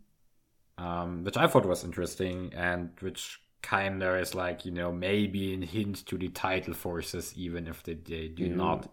um, 0.77 1.23
which 1.23 1.37
I 1.37 1.47
thought 1.47 1.65
was 1.65 1.83
interesting, 1.85 2.53
and 2.53 2.91
which 2.99 3.39
kind 3.61 4.03
of 4.03 4.15
is 4.19 4.35
like 4.35 4.65
you 4.65 4.71
know 4.71 4.91
maybe 4.91 5.53
a 5.53 5.65
hint 5.65 6.05
to 6.07 6.17
the 6.17 6.29
tidal 6.29 6.73
forces, 6.73 7.33
even 7.37 7.67
if 7.67 7.81
they, 7.83 7.93
they 7.93 8.27
do 8.27 8.43
Yeah. 8.47 8.55
not 8.55 8.91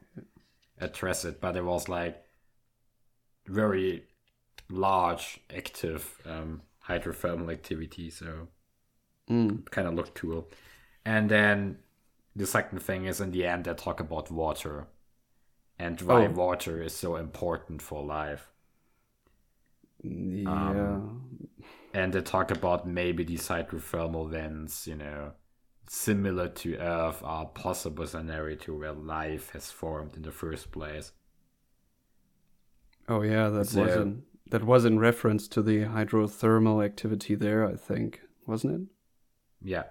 address 0.78 1.24
it. 1.24 1.40
But 1.40 1.57
it 1.57 1.64
was 1.64 1.88
like 1.88 2.22
very 3.46 4.04
large 4.68 5.40
active 5.54 6.20
um, 6.26 6.62
hydrothermal 6.88 7.50
activity, 7.52 8.11
so 8.11 8.48
Mm. 9.28 9.68
kind 9.70 9.88
of 9.88 9.94
looked 9.94 10.14
cool. 10.14 10.48
And 11.04 11.28
then 11.28 11.78
the 12.36 12.46
second 12.46 12.78
thing 12.80 13.07
is 13.07 13.20
in 13.20 13.32
the 13.32 13.44
end 13.46 13.64
they 13.64 13.74
talk 13.74 13.98
about 14.00 14.30
water 14.30 14.86
and 15.78 16.00
why 16.02 16.26
Oh. 16.26 16.30
water 16.30 16.80
is 16.82 16.94
so 16.94 17.16
important 17.16 17.82
for 17.82 18.04
life. 18.04 18.50
Yeah. 20.02 21.00
And 21.92 22.12
they 22.12 22.20
talk 22.22 22.50
about 22.50 22.86
maybe 22.86 23.24
these 23.24 23.48
hydrothermal 23.48 24.30
vents, 24.30 24.86
you 24.86 24.94
know, 24.96 25.32
similar 25.88 26.48
to 26.48 26.76
Earth 26.76 27.22
are 27.24 27.46
possible 27.46 28.07
scenario 28.07 28.57
to 28.57 28.78
where 28.78 28.92
life 28.92 29.50
has 29.50 29.70
formed 29.70 30.14
in 30.16 30.22
the 30.22 30.32
first 30.32 30.70
place. 30.70 31.12
Oh 33.09 33.22
yeah, 33.22 33.48
that 33.48 33.66
So- 33.66 33.82
was 33.84 33.96
an 33.96 34.24
that 34.51 34.64
was 34.64 34.84
in 34.84 34.99
reference 34.99 35.49
to 35.49 35.62
the 35.62 35.84
hydrothermal 35.84 36.84
activity 36.84 37.34
there, 37.34 37.66
I 37.66 37.74
think, 37.74 38.20
wasn't 38.47 38.74
it? 38.74 38.88
Yeah, 39.62 39.84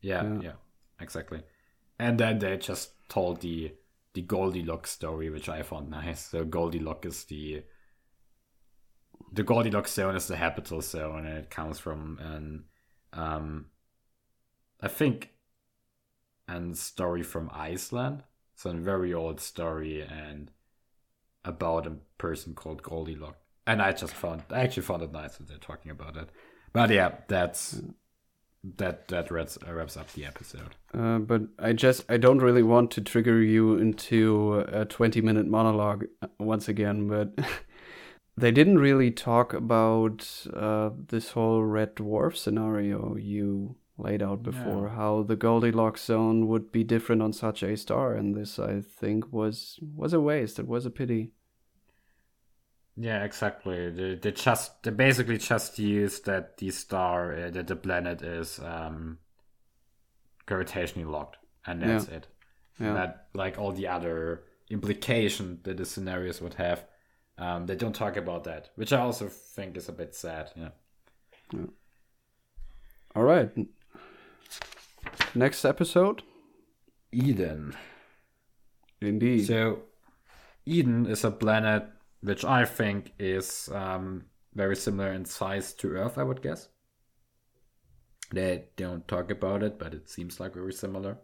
yeah, 0.00 0.22
yeah, 0.22 0.40
yeah 0.40 0.52
exactly. 1.00 1.42
And 1.98 2.18
then 2.18 2.38
they 2.38 2.56
just 2.58 2.90
told 3.08 3.40
the 3.40 3.72
the 4.14 4.22
Goldilocks 4.22 4.90
story, 4.90 5.28
which 5.28 5.48
I 5.48 5.62
found 5.62 5.90
nice. 5.90 6.28
So 6.28 6.44
Goldilocks 6.44 7.06
is 7.06 7.24
the 7.24 7.64
the 9.32 9.42
Goldilocks 9.42 9.92
zone 9.92 10.16
is 10.16 10.28
the 10.28 10.36
habitable 10.36 10.80
zone, 10.80 11.26
and 11.26 11.38
it 11.38 11.50
comes 11.50 11.78
from 11.78 12.18
an 12.20 12.64
um, 13.12 13.66
I 14.80 14.88
think, 14.88 15.30
and 16.46 16.76
story 16.76 17.22
from 17.22 17.50
Iceland. 17.52 18.22
So 18.54 18.70
a 18.70 18.74
very 18.74 19.12
old 19.12 19.40
story 19.40 20.00
and 20.00 20.50
about 21.44 21.86
a 21.86 21.96
person 22.18 22.54
called 22.54 22.82
Goldilocks. 22.82 23.45
And 23.66 23.82
I 23.82 23.92
just 23.92 24.14
found 24.14 24.42
I 24.50 24.60
actually 24.60 24.84
found 24.84 25.02
it 25.02 25.12
nice 25.12 25.36
that 25.36 25.48
they're 25.48 25.58
talking 25.58 25.90
about 25.90 26.16
it. 26.16 26.30
But 26.72 26.90
yeah, 26.90 27.12
that's 27.28 27.80
that 28.76 29.08
that 29.08 29.30
wraps, 29.30 29.58
wraps 29.66 29.96
up 29.96 30.12
the 30.12 30.24
episode. 30.24 30.74
Uh, 30.92 31.18
but 31.18 31.42
I 31.58 31.72
just 31.72 32.04
I 32.08 32.16
don't 32.16 32.38
really 32.38 32.62
want 32.62 32.90
to 32.92 33.00
trigger 33.00 33.40
you 33.42 33.76
into 33.76 34.64
a 34.68 34.84
20 34.84 35.20
minute 35.20 35.46
monologue 35.46 36.06
uh, 36.22 36.28
once 36.38 36.68
again, 36.68 37.08
but 37.08 37.38
they 38.36 38.50
didn't 38.50 38.78
really 38.78 39.10
talk 39.10 39.54
about 39.54 40.46
uh, 40.54 40.90
this 41.08 41.30
whole 41.30 41.64
red 41.64 41.96
dwarf 41.96 42.36
scenario 42.36 43.16
you 43.16 43.76
laid 43.98 44.22
out 44.22 44.42
before 44.42 44.90
how 44.90 45.22
the 45.22 45.36
goldilocks 45.36 46.04
zone 46.04 46.46
would 46.46 46.70
be 46.70 46.84
different 46.84 47.22
on 47.22 47.32
such 47.32 47.62
a 47.62 47.74
star 47.76 48.12
and 48.12 48.34
this 48.34 48.58
i 48.58 48.78
think 48.78 49.32
was 49.32 49.80
was 49.80 50.12
a 50.12 50.20
waste 50.20 50.58
it 50.58 50.68
was 50.68 50.84
a 50.84 50.90
pity 50.90 51.30
yeah 52.96 53.24
exactly. 53.24 53.90
They, 53.90 54.14
they 54.16 54.32
just 54.32 54.82
they 54.82 54.90
basically 54.90 55.38
just 55.38 55.78
use 55.78 56.20
that 56.20 56.56
the 56.58 56.70
star 56.70 57.34
uh, 57.34 57.50
that 57.50 57.66
the 57.66 57.76
planet 57.76 58.22
is 58.22 58.58
um 58.60 59.18
gravitationally 60.46 61.10
locked 61.10 61.36
and 61.66 61.82
that's 61.82 62.08
Yeah. 62.08 62.14
it. 62.16 62.26
Yeah. 62.78 62.92
that 62.94 63.26
like 63.34 63.58
all 63.58 63.72
the 63.72 63.88
other 63.88 64.42
implication 64.70 65.60
that 65.64 65.76
the 65.76 65.84
scenarios 65.84 66.40
would 66.42 66.54
have 66.54 66.84
um 67.38 67.66
they 67.66 67.74
don't 67.76 67.94
talk 67.94 68.16
about 68.16 68.44
that 68.44 68.70
which 68.76 68.92
i 68.92 68.98
also 69.00 69.28
think 69.28 69.76
is 69.76 69.88
a 69.88 69.92
bit 69.92 70.14
sad 70.14 70.50
yeah. 70.56 70.70
All 73.14 73.22
right. 73.22 73.50
Next 75.34 75.64
episode? 75.64 76.22
Eden. 77.12 77.74
Indeed. 79.00 79.46
So, 79.46 79.82
Eden 80.66 81.06
is 81.06 81.24
a 81.24 81.30
planet 81.30 81.84
which 82.20 82.44
I 82.44 82.64
think 82.64 83.12
is 83.18 83.68
um, 83.72 84.24
very 84.54 84.76
similar 84.76 85.12
in 85.12 85.24
size 85.24 85.72
to 85.74 85.92
Earth, 85.92 86.18
I 86.18 86.22
would 86.22 86.42
guess. 86.42 86.68
They 88.32 88.64
don't 88.76 89.06
talk 89.06 89.30
about 89.30 89.62
it, 89.62 89.78
but 89.78 89.94
it 89.94 90.08
seems 90.08 90.40
like 90.40 90.54
very 90.54 90.72
similar. 90.72 91.18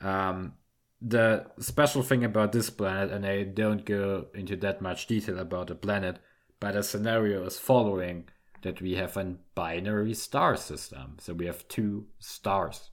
Um, 0.00 0.54
the 1.00 1.46
special 1.58 2.02
thing 2.02 2.24
about 2.24 2.52
this 2.52 2.70
planet, 2.70 3.12
and 3.12 3.26
I 3.26 3.44
don't 3.44 3.84
go 3.84 4.26
into 4.34 4.56
that 4.56 4.80
much 4.80 5.06
detail 5.06 5.38
about 5.38 5.68
the 5.68 5.74
planet, 5.74 6.18
but 6.58 6.72
the 6.72 6.82
scenario 6.82 7.44
is 7.44 7.58
following 7.58 8.28
that 8.62 8.80
we 8.80 8.94
have 8.94 9.16
a 9.16 9.36
binary 9.54 10.14
star 10.14 10.56
system. 10.56 11.16
So 11.20 11.34
we 11.34 11.46
have 11.46 11.68
two 11.68 12.06
stars. 12.18 12.90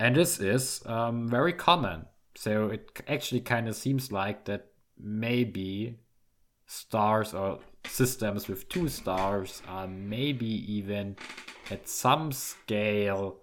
And 0.00 0.14
this 0.14 0.40
is 0.40 0.82
um, 0.86 1.28
very 1.28 1.52
common. 1.52 2.06
So 2.36 2.68
it 2.68 3.02
actually 3.08 3.40
kind 3.40 3.68
of 3.68 3.74
seems 3.74 4.12
like 4.12 4.44
that 4.44 4.68
maybe 5.00 5.98
stars 6.66 7.34
or 7.34 7.60
systems 7.86 8.48
with 8.48 8.68
two 8.68 8.88
stars 8.88 9.62
are 9.66 9.88
maybe 9.88 10.46
even 10.72 11.16
at 11.70 11.88
some 11.88 12.32
scale, 12.32 13.40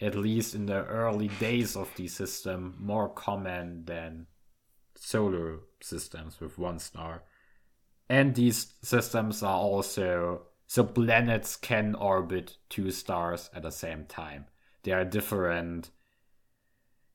at 0.00 0.14
least 0.14 0.54
in 0.54 0.66
the 0.66 0.84
early 0.86 1.28
days 1.40 1.76
of 1.76 1.90
the 1.96 2.08
system, 2.08 2.76
more 2.78 3.08
common 3.08 3.84
than 3.84 4.26
solar 4.96 5.60
systems 5.80 6.40
with 6.40 6.58
one 6.58 6.78
star. 6.78 7.22
And 8.08 8.34
these 8.34 8.74
systems 8.82 9.42
are 9.42 9.58
also 9.58 10.42
so 10.66 10.84
planets 10.84 11.56
can 11.56 11.96
orbit 11.96 12.56
two 12.68 12.90
stars 12.92 13.50
at 13.52 13.62
the 13.62 13.72
same 13.72 14.04
time. 14.04 14.46
They 14.84 14.92
are 14.92 15.04
different 15.04 15.90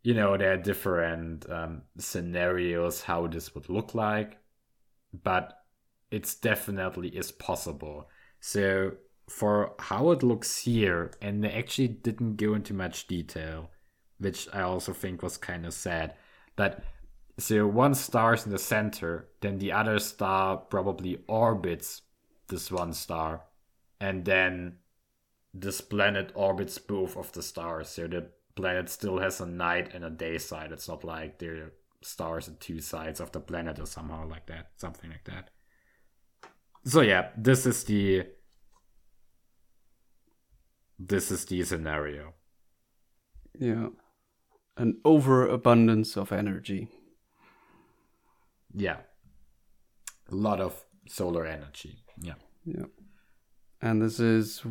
you 0.05 0.13
know 0.13 0.37
there 0.37 0.53
are 0.53 0.57
different 0.57 1.49
um, 1.49 1.81
scenarios 1.97 3.01
how 3.01 3.25
this 3.25 3.55
would 3.55 3.67
look 3.69 3.95
like 3.95 4.37
but 5.23 5.63
it's 6.11 6.35
definitely 6.35 7.09
is 7.09 7.31
possible. 7.31 8.07
So 8.39 8.91
for 9.27 9.73
how 9.79 10.11
it 10.11 10.21
looks 10.21 10.59
here 10.59 11.11
and 11.21 11.43
they 11.43 11.51
actually 11.51 11.87
didn't 11.87 12.35
go 12.35 12.53
into 12.53 12.73
much 12.73 13.07
detail 13.07 13.71
which 14.19 14.47
i 14.53 14.61
also 14.61 14.93
think 14.93 15.23
was 15.23 15.35
kind 15.35 15.65
of 15.65 15.73
sad 15.73 16.13
but 16.55 16.83
so 17.39 17.65
one 17.65 17.95
star 17.95 18.35
is 18.35 18.45
in 18.45 18.51
the 18.51 18.59
center 18.59 19.27
then 19.41 19.57
the 19.57 19.71
other 19.71 19.97
star 19.97 20.57
probably 20.57 21.17
orbits 21.27 22.03
this 22.49 22.71
one 22.71 22.93
star 22.93 23.41
and 23.99 24.25
then 24.25 24.75
this 25.55 25.79
planet 25.79 26.31
orbits 26.35 26.77
both 26.77 27.15
of 27.15 27.31
the 27.31 27.41
stars. 27.41 27.87
So 27.87 28.07
the 28.07 28.27
planet 28.55 28.89
still 28.89 29.19
has 29.19 29.41
a 29.41 29.45
night 29.45 29.93
and 29.93 30.03
a 30.03 30.09
day 30.09 30.37
side. 30.37 30.71
It's 30.71 30.87
not 30.87 31.03
like 31.03 31.39
there 31.39 31.55
are 31.55 31.73
stars 32.01 32.47
at 32.47 32.59
two 32.59 32.79
sides 32.79 33.19
of 33.19 33.31
the 33.31 33.39
planet 33.39 33.79
or 33.79 33.85
somehow 33.85 34.27
like 34.27 34.45
that, 34.47 34.71
something 34.77 35.09
like 35.09 35.25
that. 35.25 35.49
So 36.85 37.01
yeah, 37.01 37.29
this 37.37 37.65
is 37.65 37.83
the 37.83 38.27
this 40.99 41.31
is 41.31 41.45
the 41.45 41.63
scenario. 41.63 42.33
yeah 43.59 43.87
an 44.77 44.99
overabundance 45.05 46.17
of 46.17 46.31
energy 46.31 46.89
Yeah, 48.73 48.97
a 50.29 50.35
lot 50.35 50.59
of 50.59 50.85
solar 51.07 51.45
energy. 51.45 52.03
Yeah, 52.21 52.33
Yeah. 52.65 52.87
And 53.81 54.01
this 54.01 54.19
is 54.19 54.63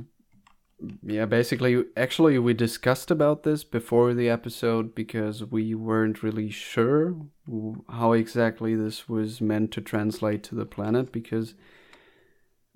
yeah, 1.02 1.24
basically 1.24 1.84
actually 1.96 2.38
we 2.38 2.54
discussed 2.54 3.10
about 3.10 3.42
this 3.42 3.64
before 3.64 4.14
the 4.14 4.28
episode 4.28 4.94
because 4.94 5.44
we 5.44 5.74
weren't 5.74 6.22
really 6.22 6.50
sure 6.50 7.16
how 7.88 8.12
exactly 8.12 8.74
this 8.74 9.08
was 9.08 9.40
meant 9.40 9.70
to 9.72 9.80
translate 9.80 10.42
to 10.44 10.54
the 10.54 10.66
planet 10.66 11.12
because 11.12 11.54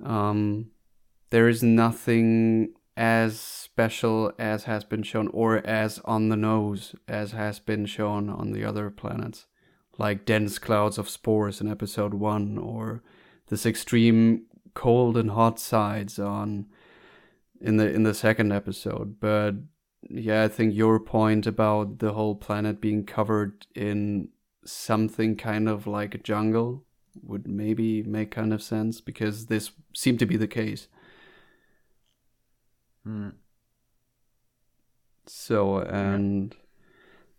um 0.05 0.71
there 1.31 1.49
is 1.49 1.63
nothing 1.63 2.73
as 2.97 3.41
special 3.41 4.33
as 4.39 4.65
has 4.65 4.85
been 4.85 5.03
shown 5.03 5.29
or 5.29 5.59
as 5.67 6.01
on 6.05 6.29
the 6.29 6.37
nose 6.37 6.95
as 7.07 7.33
has 7.33 7.59
been 7.59 7.87
shown 7.87 8.29
on 8.29 8.53
the 8.53 8.65
other 8.65 8.91
planets 8.91 9.47
like 9.99 10.25
dense 10.25 10.59
clouds 10.59 10.99
of 10.99 11.09
spores 11.09 11.61
in 11.61 11.69
episode 11.71 12.15
1 12.15 12.59
or 12.59 13.03
this 13.49 13.67
extreme 13.67 14.43
cold 14.75 15.17
and 15.17 15.31
hot 15.31 15.59
sides 15.59 16.19
on 16.19 16.67
in 17.61 17.77
the 17.77 17.93
in 17.93 18.03
the 18.05 18.15
second 18.15 18.53
episode 18.53 19.19
but 19.21 19.53
yeah 20.09 20.45
i 20.45 20.49
think 20.49 20.75
your 20.75 21.01
point 21.01 21.47
about 21.47 21.99
the 21.99 22.13
whole 22.13 22.35
planet 22.35 22.81
being 22.81 23.05
covered 23.05 23.67
in 23.75 24.29
something 24.65 25.37
kind 25.37 25.69
of 25.69 25.87
like 25.87 26.15
a 26.15 26.19
jungle 26.19 26.85
would 27.23 27.49
maybe 27.49 28.03
make 28.03 28.31
kind 28.31 28.53
of 28.53 28.63
sense 28.63 29.01
because 29.01 29.47
this 29.47 29.73
seemed 29.95 30.19
to 30.19 30.27
be 30.27 30.37
the 30.37 30.47
case 30.49 30.89
Hmm. 33.05 33.31
so 35.27 35.79
and 35.79 36.55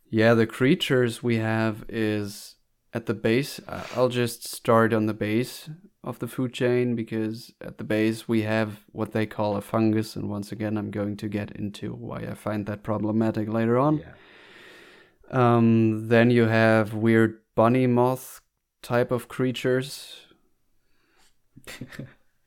yeah 0.10 0.34
the 0.34 0.48
creatures 0.48 1.22
we 1.22 1.38
have 1.38 1.86
is 1.88 2.56
at 2.94 3.06
the 3.06 3.14
base 3.14 3.60
i'll 3.96 4.10
just 4.10 4.48
start 4.48 4.94
on 4.94 5.06
the 5.06 5.14
base 5.14 5.70
of 6.04 6.20
the 6.20 6.28
food 6.28 6.54
chain 6.54 6.96
because 6.96 7.54
at 7.62 7.78
the 7.78 7.84
base 7.84 8.28
we 8.28 8.44
have 8.44 8.80
what 8.92 9.12
they 9.12 9.26
call 9.26 9.58
a 9.58 9.62
fungus 9.62 10.16
and 10.16 10.30
once 10.30 10.52
again 10.52 10.78
i'm 10.78 10.92
going 10.92 11.18
to 11.18 11.28
get 11.28 11.52
into 11.52 11.92
why 11.94 12.20
i 12.20 12.34
find 12.34 12.66
that 12.66 12.84
problematic 12.84 13.50
later 13.50 13.78
on 13.78 13.98
yeah, 13.98 14.14
um, 15.32 16.08
then 16.08 16.32
you 16.32 16.46
have 16.46 16.94
weird 16.94 17.40
bunny 17.56 17.86
moth 17.86 18.40
type 18.82 19.12
of 19.12 19.28
creatures 19.28 20.22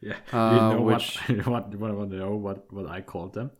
yeah. 0.00 0.14
Uh, 0.32 0.50
you 0.70 0.76
know 0.76 0.82
which- 0.82 1.18
what? 1.26 1.46
what? 1.46 1.74
What? 1.74 1.94
Want 1.94 2.10
to 2.10 2.16
know 2.16 2.34
what? 2.36 2.72
What 2.72 2.86
I 2.86 3.02
called 3.02 3.34
them? 3.34 3.50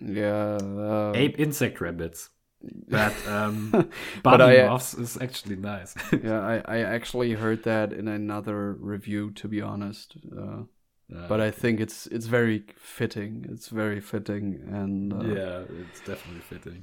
yeah 0.00 0.56
uh, 0.56 1.12
Ape 1.14 1.38
insect 1.38 1.80
rabbits. 1.80 2.30
But 2.90 3.14
um, 3.28 3.88
But 4.22 4.40
I- 4.40 4.66
moths 4.66 4.94
is 4.94 5.16
actually 5.20 5.56
nice. 5.56 5.94
yeah 6.24 6.40
I, 6.40 6.62
I 6.76 6.78
actually 6.80 7.32
heard 7.34 7.62
that 7.64 7.92
in 7.92 8.08
another 8.08 8.72
review 8.74 9.30
to 9.32 9.48
be 9.48 9.60
honest 9.62 10.16
uh, 10.36 10.62
Uh, 11.10 11.26
but 11.28 11.40
I 11.40 11.50
think 11.50 11.80
it's 11.80 12.06
it's 12.12 12.26
very 12.28 12.64
fitting. 12.76 13.46
It's 13.52 13.68
very 13.72 14.00
fitting, 14.00 14.60
and 14.70 15.12
uh, 15.12 15.24
yeah, 15.24 15.64
it's 15.80 16.00
definitely 16.04 16.42
fitting. 16.42 16.82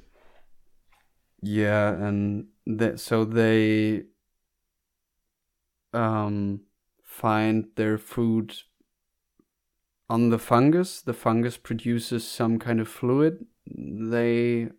yeah, 1.42 1.92
and 2.06 2.46
th- 2.78 2.98
so 2.98 3.24
they 3.24 4.06
um 5.92 6.60
find 7.04 7.66
their 7.76 7.98
food 7.98 8.54
on 10.08 10.30
the 10.30 10.38
fungus. 10.38 11.02
The 11.02 11.14
fungus 11.14 11.56
produces 11.56 12.26
some 12.26 12.58
kind 12.58 12.80
of 12.80 12.88
fluid 12.88 13.46
they 13.66 14.70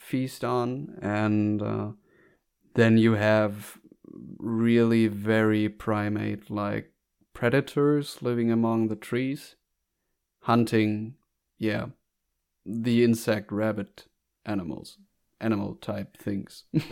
feast 0.00 0.44
on, 0.44 0.98
and 1.02 1.62
uh, 1.62 1.90
then 2.74 2.96
you 2.98 3.12
have 3.12 3.78
really 4.38 5.06
very 5.06 5.68
primate 5.68 6.50
like 6.50 6.92
predators 7.32 8.22
living 8.22 8.50
among 8.50 8.88
the 8.88 8.96
trees, 8.96 9.56
hunting, 10.40 11.14
yeah, 11.58 11.86
the 12.64 13.04
insect 13.04 13.52
rabbit 13.52 14.06
animals, 14.44 14.98
animal 15.40 15.74
type 15.76 16.16
things. 16.16 16.64
yeah. 16.72 16.82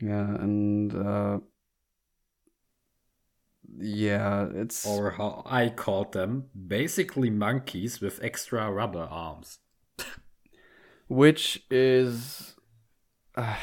Yeah, 0.00 0.34
and 0.34 0.92
uh, 0.94 1.38
yeah, 3.78 4.48
it's 4.52 4.84
or 4.84 5.12
how 5.12 5.42
I 5.46 5.68
called 5.68 6.12
them, 6.12 6.46
basically 6.66 7.30
monkeys 7.30 8.00
with 8.00 8.22
extra 8.22 8.70
rubber 8.70 9.06
arms. 9.08 9.58
Which 11.08 11.64
is 11.70 12.54
uh, 13.36 13.56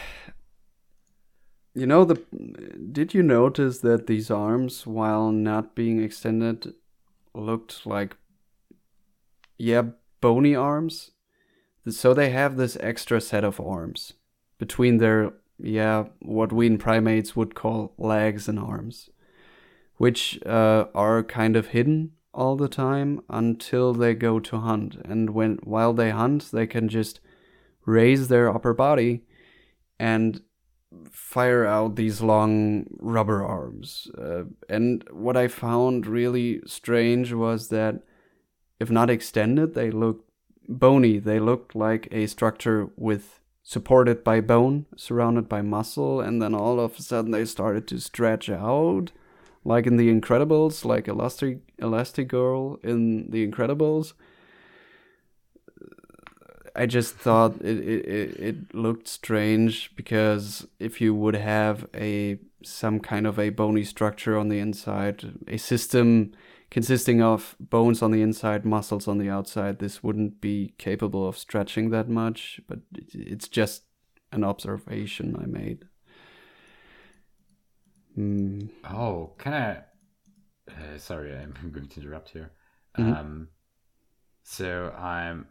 you 1.73 1.85
know 1.85 2.05
the 2.05 2.15
did 2.91 3.13
you 3.13 3.23
notice 3.23 3.79
that 3.79 4.07
these 4.07 4.29
arms 4.29 4.85
while 4.85 5.31
not 5.31 5.75
being 5.75 6.01
extended 6.01 6.73
looked 7.33 7.85
like 7.85 8.17
yeah, 9.57 9.83
bony 10.21 10.55
arms? 10.55 11.11
So 11.89 12.13
they 12.13 12.29
have 12.29 12.57
this 12.57 12.77
extra 12.79 13.19
set 13.19 13.43
of 13.43 13.59
arms 13.59 14.13
between 14.57 14.97
their 14.97 15.33
yeah, 15.61 16.05
what 16.19 16.53
we 16.53 16.67
in 16.67 16.77
primates 16.77 17.35
would 17.35 17.55
call 17.55 17.93
legs 17.97 18.47
and 18.47 18.59
arms 18.59 19.09
which 19.99 20.39
uh, 20.45 20.85
are 20.95 21.21
kind 21.21 21.57
of 21.57 21.67
hidden 21.67 22.13
all 22.33 22.55
the 22.55 22.69
time 22.69 23.21
until 23.29 23.93
they 23.93 24.13
go 24.13 24.39
to 24.39 24.57
hunt. 24.57 24.95
And 25.03 25.31
when 25.31 25.59
while 25.63 25.93
they 25.93 26.09
hunt, 26.09 26.51
they 26.51 26.65
can 26.65 26.87
just 26.87 27.19
raise 27.89 28.27
their 28.27 28.49
upper 28.49 28.73
body 28.73 29.21
and 29.99 30.41
fire 31.11 31.65
out 31.65 31.95
these 31.95 32.21
long 32.21 32.85
rubber 32.99 33.43
arms. 33.43 34.09
Uh, 34.17 34.43
and 34.67 35.03
what 35.11 35.37
I 35.37 35.47
found 35.47 36.07
really 36.07 36.61
strange 36.65 37.33
was 37.33 37.69
that 37.69 38.01
if 38.79 38.89
not 38.89 39.09
extended, 39.09 39.73
they 39.73 39.91
looked 39.91 40.29
bony. 40.67 41.19
They 41.19 41.39
looked 41.39 41.75
like 41.75 42.07
a 42.11 42.27
structure 42.27 42.89
with 42.95 43.39
supported 43.61 44.23
by 44.23 44.41
bone, 44.41 44.85
surrounded 44.95 45.49
by 45.49 45.61
muscle, 45.61 46.21
and 46.21 46.41
then 46.41 46.55
all 46.55 46.79
of 46.79 46.97
a 46.97 47.01
sudden 47.01 47.31
they 47.31 47.45
started 47.45 47.87
to 47.87 47.99
stretch 47.99 48.49
out 48.49 49.11
like 49.65 49.85
in 49.85 49.97
The 49.97 50.09
Incredibles, 50.09 50.85
like 50.85 51.07
Elastic 51.07 51.75
Elastigirl 51.77 52.83
in 52.83 53.29
The 53.29 53.45
Incredibles. 53.45 54.13
I 56.75 56.85
just 56.85 57.15
thought 57.15 57.61
it, 57.61 57.77
it 57.79 58.39
it 58.39 58.75
looked 58.75 59.07
strange 59.07 59.95
because 59.95 60.67
if 60.79 61.01
you 61.01 61.13
would 61.13 61.35
have 61.35 61.87
a 61.93 62.39
some 62.63 62.99
kind 62.99 63.25
of 63.25 63.39
a 63.39 63.49
bony 63.49 63.83
structure 63.83 64.37
on 64.37 64.49
the 64.49 64.59
inside, 64.59 65.37
a 65.47 65.57
system 65.57 66.31
consisting 66.69 67.21
of 67.21 67.55
bones 67.59 68.01
on 68.01 68.11
the 68.11 68.21
inside, 68.21 68.65
muscles 68.65 69.07
on 69.07 69.17
the 69.17 69.29
outside, 69.29 69.79
this 69.79 70.03
wouldn't 70.03 70.39
be 70.39 70.73
capable 70.77 71.27
of 71.27 71.37
stretching 71.37 71.89
that 71.89 72.09
much. 72.09 72.59
But 72.67 72.79
it's 73.13 73.47
just 73.47 73.83
an 74.31 74.43
observation 74.43 75.35
I 75.41 75.45
made. 75.45 75.85
Mm. 78.17 78.69
Oh, 78.85 79.33
can 79.37 79.53
I? 79.53 79.77
Uh, 80.69 80.97
sorry, 80.97 81.35
I'm 81.35 81.53
going 81.71 81.87
to 81.87 82.01
interrupt 82.01 82.29
here. 82.29 82.51
Mm-hmm. 82.97 83.13
Um, 83.13 83.47
so 84.43 84.93
I'm, 84.97 85.47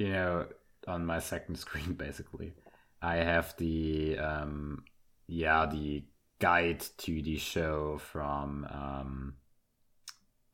you 0.00 0.08
know, 0.08 0.46
on 0.88 1.04
my 1.04 1.18
second 1.18 1.56
screen 1.64 1.92
basically, 1.92 2.54
I 3.02 3.16
have 3.16 3.54
the 3.58 4.18
um, 4.18 4.84
yeah, 5.28 5.66
the 5.66 6.04
guide 6.38 6.80
to 6.98 7.22
the 7.22 7.36
show 7.36 7.98
from 7.98 8.66
um, 8.70 9.34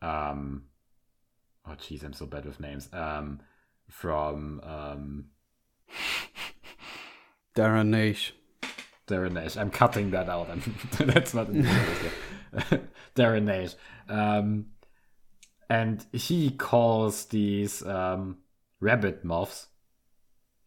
um, 0.03 0.65
oh 1.67 1.75
jeez, 1.75 2.03
I'm 2.05 2.13
so 2.13 2.27
bad 2.27 2.45
with 2.45 2.61
names. 2.61 2.89
Um, 2.93 3.41
from 3.89 4.61
um, 4.65 5.27
Darren 7.57 7.91
Naish. 7.91 8.33
Darren 9.07 9.33
Naish. 9.33 9.57
I'm 9.57 9.71
cutting 9.71 10.11
that 10.11 10.29
out. 10.29 10.49
that's 10.99 11.35
not 11.35 11.47
Darren 13.15 13.45
Naish. 13.45 13.77
Um, 14.09 14.67
and 15.71 16.05
he 16.13 16.51
calls 16.51 17.27
these 17.27 17.85
um, 17.87 18.39
rabbit 18.81 19.25
moths 19.25 19.67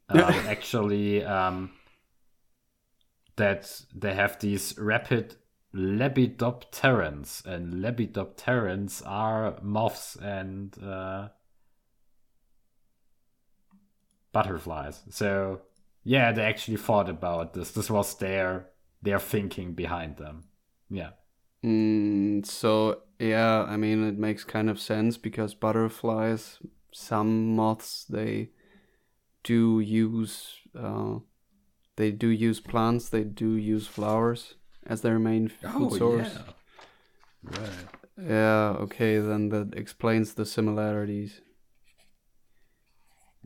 uh, 0.09 0.17
actually 0.47 1.23
um, 1.23 1.71
that 3.35 3.81
they 3.95 4.13
have 4.13 4.39
these 4.39 4.77
rapid 4.77 5.35
lepidopterans, 5.73 7.45
and 7.45 7.75
lepidopterans 7.75 9.03
are 9.05 9.57
moths 9.61 10.15
and 10.15 10.75
uh, 10.83 11.29
butterflies. 14.31 15.03
So 15.09 15.61
yeah, 16.03 16.31
they 16.31 16.43
actually 16.43 16.77
thought 16.77 17.09
about 17.09 17.53
this. 17.53 17.71
This 17.71 17.89
was 17.89 18.15
their 18.15 18.67
their 19.01 19.19
thinking 19.19 19.73
behind 19.73 20.17
them. 20.17 20.43
Yeah. 20.89 21.11
Mm, 21.63 22.45
so 22.45 23.01
yeah, 23.19 23.63
I 23.63 23.77
mean 23.77 24.07
it 24.07 24.17
makes 24.17 24.43
kind 24.43 24.69
of 24.69 24.79
sense 24.79 25.17
because 25.17 25.53
butterflies, 25.53 26.59
some 26.91 27.55
moths, 27.55 28.05
they 28.09 28.49
do 29.43 29.79
use 29.79 30.55
uh, 30.77 31.19
they 31.95 32.11
do 32.11 32.27
use 32.27 32.59
plants, 32.59 33.09
they 33.09 33.23
do 33.23 33.55
use 33.55 33.87
flowers 33.87 34.55
as 34.85 35.01
their 35.01 35.19
main 35.19 35.47
food 35.47 35.71
oh, 35.75 35.89
source. 35.89 36.33
Yeah. 36.35 37.59
Right. 37.59 37.87
Yeah. 38.21 38.75
Okay, 38.79 39.19
then 39.19 39.49
that 39.49 39.73
explains 39.75 40.33
the 40.33 40.45
similarities. 40.45 41.41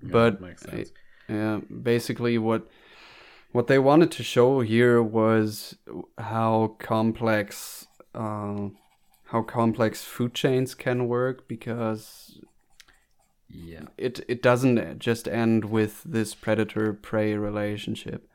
Yeah, 0.01 0.09
but 0.11 0.41
makes 0.41 0.63
sense. 0.63 0.91
Yeah, 1.29 1.61
basically 1.81 2.37
what 2.37 2.67
what 3.51 3.67
they 3.67 3.79
wanted 3.79 4.11
to 4.11 4.23
show 4.23 4.61
here 4.61 5.01
was 5.01 5.75
how 6.17 6.75
complex 6.79 7.87
uh, 8.13 8.69
how 9.25 9.41
complex 9.41 10.03
food 10.03 10.33
chains 10.33 10.75
can 10.75 11.07
work 11.07 11.47
because 11.47 12.39
yeah 13.49 13.83
it 13.97 14.21
it 14.27 14.41
doesn't 14.41 14.99
just 14.99 15.27
end 15.27 15.65
with 15.65 16.03
this 16.03 16.33
predator 16.33 16.93
prey 16.93 17.35
relationship 17.35 18.27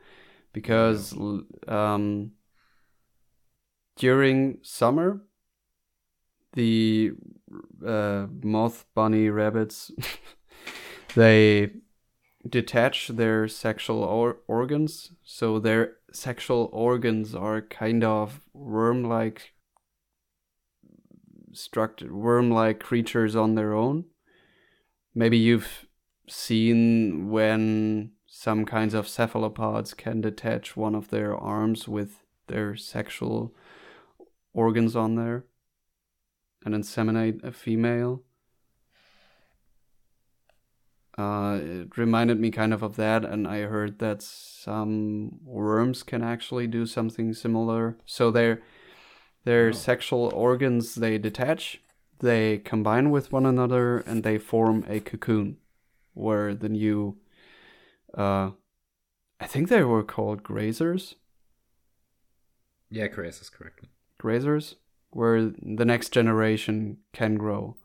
because 0.53 1.15
um, 1.67 2.33
during 3.97 4.59
summer 4.63 5.21
the 6.55 7.13
uh, 7.87 8.27
moth 8.43 8.87
bunny 8.95 9.29
rabbits 9.29 9.91
they 11.15 11.71
detach 12.49 13.09
their 13.09 13.49
sexual 13.49 14.03
or- 14.03 14.39
organs. 14.47 15.13
So 15.25 15.59
their 15.59 15.97
sexual 16.13 16.71
organs 16.73 17.35
are 17.35 17.61
kind 17.61 18.05
of 18.05 18.41
worm-like 18.53 19.53
structured, 21.53 22.13
worm-like 22.13 22.81
creatures 22.81 23.35
on 23.37 23.55
their 23.55 23.75
own. 23.75 24.05
Maybe 25.19 25.37
you've 25.37 25.85
seen 26.29 27.29
when 27.29 28.13
some 28.29 28.65
kinds 28.65 28.95
of 28.95 29.09
cephalopods 29.09 29.93
can 29.93 30.21
detach 30.21 30.77
one 30.77 30.95
of 30.95 31.11
their 31.11 31.37
arms 31.37 31.89
with 31.89 32.23
their 32.47 32.77
sexual 32.77 33.53
organs 34.55 34.95
on 34.95 35.17
there 35.17 35.45
and 36.65 36.73
inseminate 36.73 37.43
a 37.43 37.51
female. 37.51 38.23
Uh, 41.19 41.59
it 41.63 41.99
reminded 41.99 42.39
me 42.39 42.53
kind 42.53 42.73
of 42.73 42.85
of 42.85 42.95
that, 42.95 43.25
and 43.25 43.49
I 43.49 43.63
heard 43.63 43.99
that 43.99 44.23
some 44.23 45.41
worms 45.43 46.05
can 46.05 46.23
actually 46.23 46.69
do 46.69 46.87
something 46.87 47.35
similar. 47.35 47.99
So 48.07 48.31
their 48.31 48.63
their 49.43 49.71
oh. 49.71 49.73
sexual 49.73 50.31
organs 50.33 50.95
they 50.95 51.19
detach, 51.19 51.81
they 52.21 52.59
combine 52.59 53.11
with 53.11 53.33
one 53.33 53.47
another, 53.47 53.99
and 53.99 54.23
they 54.23 54.39
form 54.39 54.85
a 54.89 55.01
cocoon, 55.01 55.59
where 56.15 56.55
the 56.55 56.69
new, 56.69 57.17
uh, 58.17 58.51
I 59.41 59.47
think 59.47 59.69
they 59.69 59.83
were 59.83 60.03
called 60.03 60.43
grazers. 60.43 61.15
Yeah, 62.91 63.09
grazers, 63.09 63.53
correctly. 63.53 63.91
Grazers, 64.21 64.75
where 65.11 65.43
the 65.43 65.85
next 65.85 66.11
generation 66.11 66.99
can 67.13 67.37
grow. 67.37 67.77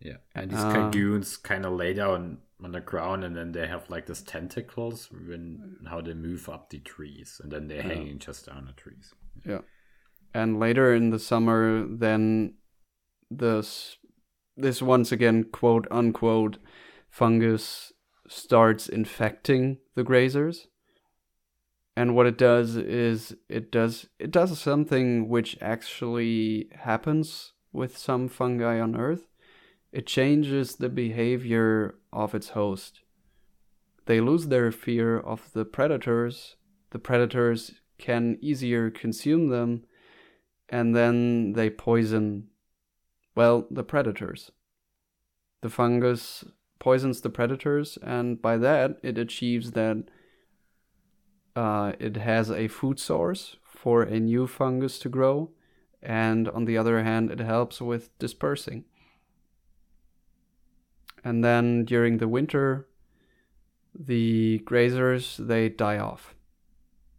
Yeah, 0.00 0.16
and 0.34 0.50
these 0.50 0.58
uh, 0.58 0.72
cocoons 0.72 1.36
kind 1.36 1.66
of 1.66 1.74
lay 1.74 1.92
down 1.92 2.38
on 2.64 2.72
the 2.72 2.80
ground, 2.80 3.22
and 3.24 3.36
then 3.36 3.52
they 3.52 3.66
have 3.66 3.88
like 3.90 4.06
these 4.06 4.22
tentacles 4.22 5.08
when 5.10 5.76
how 5.88 6.00
they 6.00 6.14
move 6.14 6.48
up 6.48 6.70
the 6.70 6.78
trees, 6.78 7.40
and 7.42 7.52
then 7.52 7.68
they're 7.68 7.78
yeah. 7.78 7.94
hanging 7.94 8.18
just 8.18 8.46
down 8.46 8.66
the 8.66 8.72
trees. 8.72 9.12
Yeah, 9.44 9.60
and 10.32 10.58
later 10.58 10.94
in 10.94 11.10
the 11.10 11.18
summer, 11.18 11.86
then 11.86 12.54
this 13.30 13.96
this 14.56 14.82
once 14.82 15.12
again 15.12 15.44
quote 15.44 15.86
unquote 15.90 16.58
fungus 17.08 17.92
starts 18.28 18.88
infecting 18.88 19.78
the 19.94 20.04
grazers. 20.04 20.66
And 21.96 22.14
what 22.14 22.26
it 22.26 22.38
does 22.38 22.76
is 22.76 23.36
it 23.48 23.70
does 23.70 24.08
it 24.18 24.30
does 24.30 24.58
something 24.58 25.28
which 25.28 25.58
actually 25.60 26.68
happens 26.74 27.52
with 27.72 27.98
some 27.98 28.28
fungi 28.28 28.80
on 28.80 28.96
Earth. 28.96 29.26
It 29.92 30.06
changes 30.06 30.76
the 30.76 30.88
behavior 30.88 31.96
of 32.12 32.34
its 32.34 32.50
host. 32.50 33.00
They 34.06 34.20
lose 34.20 34.46
their 34.46 34.70
fear 34.70 35.18
of 35.18 35.52
the 35.52 35.64
predators. 35.64 36.56
The 36.90 36.98
predators 36.98 37.72
can 37.98 38.38
easier 38.40 38.90
consume 38.90 39.48
them, 39.48 39.84
and 40.68 40.96
then 40.96 41.52
they 41.52 41.70
poison, 41.70 42.48
well, 43.34 43.66
the 43.70 43.84
predators. 43.84 44.50
The 45.62 45.70
fungus 45.70 46.44
poisons 46.78 47.20
the 47.20 47.30
predators, 47.30 47.98
and 48.02 48.40
by 48.40 48.56
that, 48.56 48.98
it 49.02 49.18
achieves 49.18 49.72
that 49.72 50.04
uh, 51.54 51.92
it 51.98 52.16
has 52.16 52.50
a 52.50 52.68
food 52.68 52.98
source 52.98 53.56
for 53.62 54.02
a 54.02 54.18
new 54.18 54.46
fungus 54.46 54.98
to 55.00 55.08
grow, 55.08 55.50
and 56.02 56.48
on 56.48 56.64
the 56.64 56.78
other 56.78 57.02
hand, 57.02 57.30
it 57.30 57.40
helps 57.40 57.80
with 57.80 58.16
dispersing. 58.18 58.84
And 61.22 61.44
then 61.44 61.84
during 61.84 62.16
the 62.16 62.28
winter, 62.28 62.88
the 63.94 64.62
grazers 64.64 65.36
they 65.36 65.68
die 65.68 65.98
off. 65.98 66.34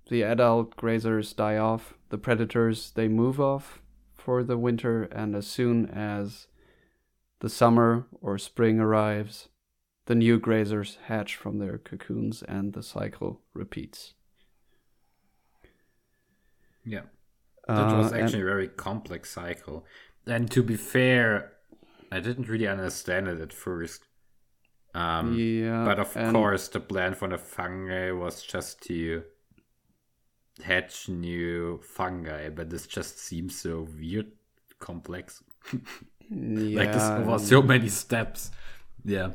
The 0.09 0.23
adult 0.23 0.75
grazers 0.75 1.35
die 1.35 1.57
off. 1.57 1.93
The 2.09 2.17
predators 2.17 2.91
they 2.91 3.07
move 3.07 3.39
off 3.39 3.80
for 4.23 4.43
the 4.43 4.57
winter, 4.57 5.03
and 5.03 5.35
as 5.35 5.47
soon 5.47 5.87
as 5.89 6.47
the 7.39 7.49
summer 7.49 8.07
or 8.21 8.37
spring 8.37 8.79
arrives, 8.79 9.49
the 10.05 10.15
new 10.15 10.39
grazers 10.39 10.97
hatch 11.07 11.35
from 11.35 11.59
their 11.59 11.77
cocoons 11.77 12.43
and 12.43 12.73
the 12.73 12.83
cycle 12.83 13.41
repeats. 13.53 14.13
Yeah. 16.85 17.05
That 17.67 17.97
was 17.97 18.11
Uh, 18.11 18.17
actually 18.17 18.41
a 18.41 18.45
very 18.45 18.67
complex 18.67 19.31
cycle. 19.31 19.85
And 20.25 20.51
to 20.51 20.63
be 20.63 20.75
fair, 20.75 21.53
I 22.11 22.19
didn't 22.19 22.47
really 22.47 22.67
understand 22.67 23.27
it 23.27 23.39
at 23.39 23.53
first. 23.53 24.07
Um, 24.93 25.35
yeah, 25.35 25.85
but 25.85 25.99
of 25.99 26.13
course, 26.13 26.67
the 26.67 26.81
plan 26.81 27.13
for 27.13 27.29
the 27.29 27.37
fungi 27.37 28.11
was 28.11 28.43
just 28.43 28.81
to 28.87 29.23
hatch 30.61 31.09
new 31.09 31.79
fungi, 31.83 32.49
but 32.49 32.69
this 32.69 32.87
just 32.87 33.19
seems 33.19 33.55
so 33.55 33.87
weird, 33.99 34.27
complex. 34.79 35.43
like 35.73 36.93
this 36.93 37.01
yeah, 37.01 37.17
over 37.17 37.39
so 37.39 37.61
many 37.61 37.89
steps. 37.89 38.51
Yeah. 39.03 39.31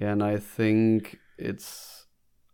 Yeah, 0.00 0.12
and 0.12 0.22
I 0.22 0.36
think 0.36 1.18
it's 1.38 2.04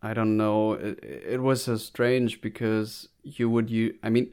I 0.01 0.13
don't 0.13 0.37
know. 0.37 0.73
It, 0.73 0.99
it 1.03 1.41
was 1.41 1.63
so 1.63 1.77
strange 1.77 2.41
because 2.41 3.09
you 3.23 3.49
would 3.49 3.69
you 3.69 3.95
I 4.03 4.09
mean 4.09 4.31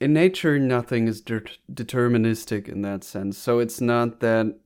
in 0.00 0.12
nature 0.12 0.58
nothing 0.58 1.06
is 1.08 1.20
de- 1.20 1.42
deterministic 1.72 2.68
in 2.68 2.82
that 2.82 3.04
sense. 3.04 3.38
So 3.38 3.58
it's 3.58 3.80
not 3.80 4.20
that 4.20 4.58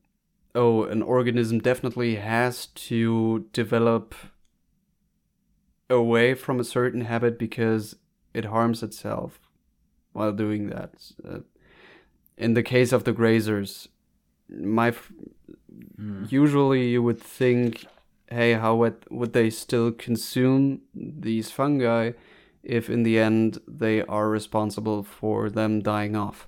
oh 0.55 0.83
an 0.83 1.01
organism 1.01 1.59
definitely 1.59 2.15
has 2.15 2.67
to 2.67 3.45
develop 3.53 4.15
away 5.89 6.33
from 6.33 6.59
a 6.59 6.63
certain 6.63 7.01
habit 7.01 7.37
because 7.39 7.95
it 8.33 8.45
harms 8.45 8.83
itself 8.83 9.39
while 10.13 10.31
doing 10.31 10.69
that. 10.69 11.11
Uh, 11.27 11.39
in 12.37 12.53
the 12.53 12.63
case 12.63 12.91
of 12.91 13.03
the 13.03 13.13
grazers, 13.13 13.87
my 14.49 14.89
f- 14.89 15.11
usually 16.29 16.89
you 16.89 17.01
would 17.01 17.19
think, 17.19 17.85
hey, 18.29 18.53
how 18.53 18.75
would 18.75 19.05
would 19.09 19.33
they 19.33 19.49
still 19.49 19.91
consume 19.91 20.81
these 20.93 21.51
fungi 21.51 22.11
if 22.63 22.89
in 22.89 23.03
the 23.03 23.17
end 23.17 23.59
they 23.67 24.01
are 24.03 24.29
responsible 24.29 25.03
for 25.03 25.49
them 25.49 25.81
dying 25.81 26.15
off, 26.15 26.47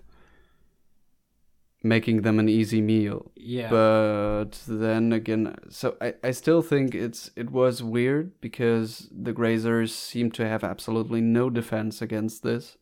making 1.82 2.22
them 2.22 2.40
an 2.40 2.50
easy 2.50 2.82
meal? 2.82 3.32
Yeah. 3.36 3.70
But 3.70 4.60
then 4.68 5.14
again, 5.14 5.56
so 5.70 5.96
I, 6.02 6.16
I 6.24 6.32
still 6.32 6.62
think 6.62 6.94
it's 6.94 7.32
it 7.36 7.52
was 7.52 7.82
weird 7.82 8.40
because 8.42 9.08
the 9.12 9.34
grazers 9.34 9.90
seem 9.90 10.32
to 10.32 10.48
have 10.48 10.64
absolutely 10.64 11.22
no 11.22 11.50
defense 11.50 12.02
against 12.02 12.44
this. 12.44 12.78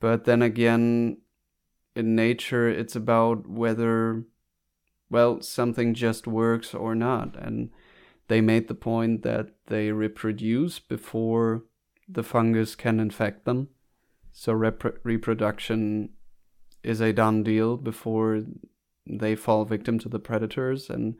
But 0.00 0.24
then 0.24 0.42
again, 0.42 1.18
in 1.96 2.14
nature, 2.14 2.68
it's 2.68 2.96
about 2.96 3.48
whether, 3.48 4.24
well, 5.08 5.40
something 5.40 5.94
just 5.94 6.26
works 6.26 6.74
or 6.74 6.94
not. 6.94 7.36
And 7.36 7.70
they 8.28 8.40
made 8.40 8.68
the 8.68 8.74
point 8.74 9.22
that 9.22 9.50
they 9.66 9.92
reproduce 9.92 10.78
before 10.78 11.64
the 12.08 12.22
fungus 12.22 12.74
can 12.74 13.00
infect 13.00 13.44
them. 13.44 13.68
So 14.32 14.52
repro- 14.52 14.98
reproduction 15.04 16.10
is 16.84 17.00
a 17.00 17.12
done 17.12 17.42
deal 17.42 17.76
before 17.76 18.42
they 19.06 19.34
fall 19.34 19.64
victim 19.64 19.98
to 19.98 20.08
the 20.08 20.18
predators 20.18 20.88
and 20.88 21.16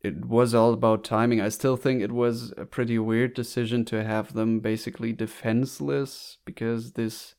it 0.00 0.24
was 0.24 0.54
all 0.54 0.72
about 0.72 1.02
timing. 1.02 1.40
I 1.40 1.48
still 1.48 1.76
think 1.76 2.00
it 2.00 2.12
was 2.12 2.52
a 2.56 2.64
pretty 2.64 2.98
weird 2.98 3.34
decision 3.34 3.84
to 3.86 4.04
have 4.04 4.32
them 4.32 4.60
basically 4.60 5.12
defenseless 5.12 6.38
because 6.44 6.92
this 6.92 7.34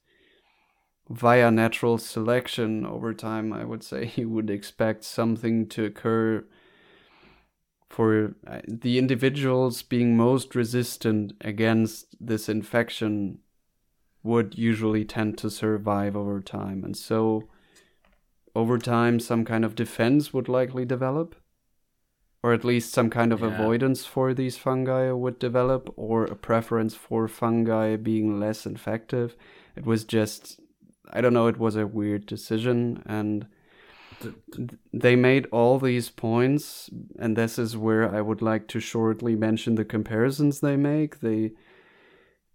via 1.09 1.49
natural 1.49 1.97
selection 1.97 2.85
over 2.85 3.13
time 3.13 3.51
I 3.51 3.63
would 3.63 3.83
say 3.83 4.11
you 4.15 4.29
would 4.29 4.49
expect 4.49 5.03
something 5.03 5.67
to 5.69 5.85
occur 5.85 6.45
for 7.89 8.35
uh, 8.45 8.59
the 8.67 8.99
individuals 8.99 9.81
being 9.81 10.15
most 10.15 10.53
resistant 10.53 11.33
against 11.41 12.15
this 12.19 12.47
infection 12.47 13.39
would 14.23 14.57
usually 14.57 15.05
tend 15.05 15.37
to 15.37 15.49
survive 15.49 16.15
over 16.15 16.41
time. 16.41 16.83
And 16.83 16.95
so 16.97 17.47
over 18.55 18.77
time 18.77 19.19
some 19.19 19.45
kind 19.45 19.63
of 19.63 19.75
defense 19.75 20.33
would 20.33 20.49
likely 20.49 20.85
develop 20.85 21.35
or 22.41 22.53
at 22.53 22.63
least 22.63 22.91
some 22.93 23.09
kind 23.09 23.31
of 23.33 23.41
Yeah. 23.41 23.47
avoidance 23.53 24.05
for 24.05 24.33
these 24.33 24.57
fungi 24.57 25.11
would 25.11 25.39
develop 25.39 25.93
or 25.95 26.25
a 26.25 26.35
preference 26.35 26.95
for 26.95 27.27
fungi 27.27 27.95
being 27.95 28.39
less 28.39 28.65
infective. 28.65 29.35
It 29.75 29.85
was 29.85 30.03
just 30.03 30.59
i 31.11 31.21
don't 31.21 31.33
know 31.33 31.47
it 31.47 31.57
was 31.57 31.75
a 31.75 31.87
weird 31.87 32.25
decision 32.27 33.01
and 33.05 33.47
Th- 34.21 34.35
th- 34.53 34.69
they 34.91 35.15
made 35.15 35.47
all 35.51 35.79
these 35.79 36.09
points 36.09 36.89
and 37.17 37.35
this 37.37 37.57
is 37.57 37.77
where 37.77 38.13
i 38.13 38.21
would 38.21 38.41
like 38.41 38.67
to 38.67 38.79
shortly 38.79 39.35
mention 39.35 39.75
the 39.75 39.85
comparisons 39.85 40.59
they 40.59 40.75
make. 40.75 41.21
They 41.21 41.51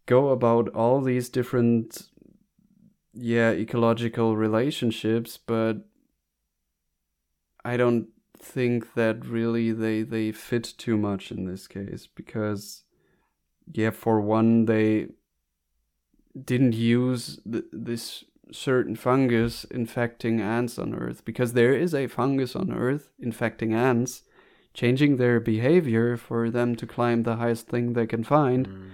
go 0.07 0.31
about 0.31 0.69
all 0.71 1.01
these 1.01 1.29
different 1.29 2.09
yeah 3.13 3.51
ecological 3.53 4.37
relationships 4.37 5.39
but 5.39 5.77
i 7.65 7.77
don't 7.77 8.09
think 8.39 8.95
that 8.95 9.25
really 9.25 9.73
they 9.73 10.03
they 10.03 10.33
fit 10.33 10.65
too 10.77 10.97
much 10.97 11.31
in 11.31 11.45
this 11.47 11.67
case 11.67 12.09
because 12.15 12.83
yeah 13.73 13.91
for 13.91 14.21
one 14.21 14.67
they 14.67 15.07
didn't 16.45 16.75
use 16.75 17.39
th- 17.51 17.65
this 17.73 18.25
certain 18.53 18.95
fungus 18.97 19.65
infecting 19.65 20.41
ants 20.41 20.79
on 20.79 20.95
earth 20.95 21.25
because 21.25 21.53
there 21.55 21.73
is 21.73 21.95
a 21.95 22.07
fungus 22.09 22.55
on 22.55 22.71
earth 22.73 23.11
infecting 23.19 23.73
ants 23.73 24.23
changing 24.75 25.17
their 25.17 25.41
behavior 25.41 26.17
for 26.17 26.51
them 26.51 26.75
to 26.77 26.87
climb 26.87 27.23
the 27.23 27.37
highest 27.37 27.69
thing 27.69 27.93
they 27.93 28.07
can 28.07 28.25
find 28.25 28.69
Mm. 28.69 28.91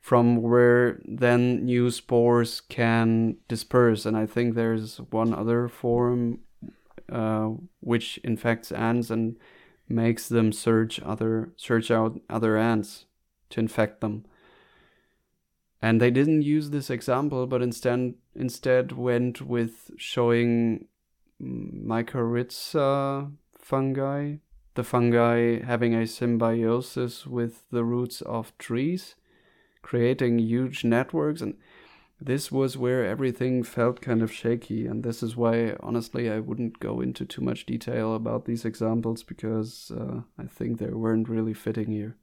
From 0.00 0.40
where 0.40 1.00
then 1.04 1.66
new 1.66 1.90
spores 1.90 2.60
can 2.62 3.36
disperse. 3.48 4.06
And 4.06 4.16
I 4.16 4.26
think 4.26 4.54
there's 4.54 4.96
one 4.96 5.34
other 5.34 5.68
form 5.68 6.40
uh, 7.12 7.50
which 7.80 8.18
infects 8.24 8.72
ants 8.72 9.10
and 9.10 9.36
makes 9.88 10.28
them 10.28 10.52
search 10.52 11.00
other 11.00 11.52
search 11.56 11.90
out 11.90 12.20
other 12.30 12.56
ants 12.56 13.06
to 13.50 13.60
infect 13.60 14.00
them. 14.00 14.24
And 15.82 16.00
they 16.00 16.10
didn't 16.10 16.42
use 16.42 16.70
this 16.70 16.90
example, 16.90 17.46
but 17.46 17.62
instead 17.62 18.14
instead 18.34 18.92
went 18.92 19.42
with 19.42 19.90
showing 19.96 20.86
mycorrhiza 21.42 23.32
fungi, 23.58 24.36
the 24.74 24.84
fungi 24.84 25.62
having 25.64 25.94
a 25.94 26.06
symbiosis 26.06 27.26
with 27.26 27.64
the 27.70 27.84
roots 27.84 28.20
of 28.22 28.56
trees 28.56 29.16
creating 29.82 30.38
huge 30.38 30.84
networks 30.84 31.40
and 31.40 31.56
this 32.20 32.52
was 32.52 32.76
where 32.78 33.04
everything 33.06 33.62
felt 33.62 34.00
kind 34.00 34.22
of 34.22 34.32
shaky 34.32 34.86
and 34.86 35.02
this 35.04 35.22
is 35.22 35.36
why 35.36 35.74
honestly 35.80 36.30
i 36.30 36.38
wouldn't 36.40 36.80
go 36.80 37.00
into 37.00 37.24
too 37.26 37.42
much 37.42 37.66
detail 37.66 38.14
about 38.14 38.44
these 38.46 38.64
examples 38.64 39.22
because 39.24 39.92
uh, 39.98 40.20
i 40.38 40.44
think 40.46 40.78
they 40.78 40.90
weren't 40.90 41.28
really 41.28 41.54
fitting 41.54 41.92
here 41.92 42.16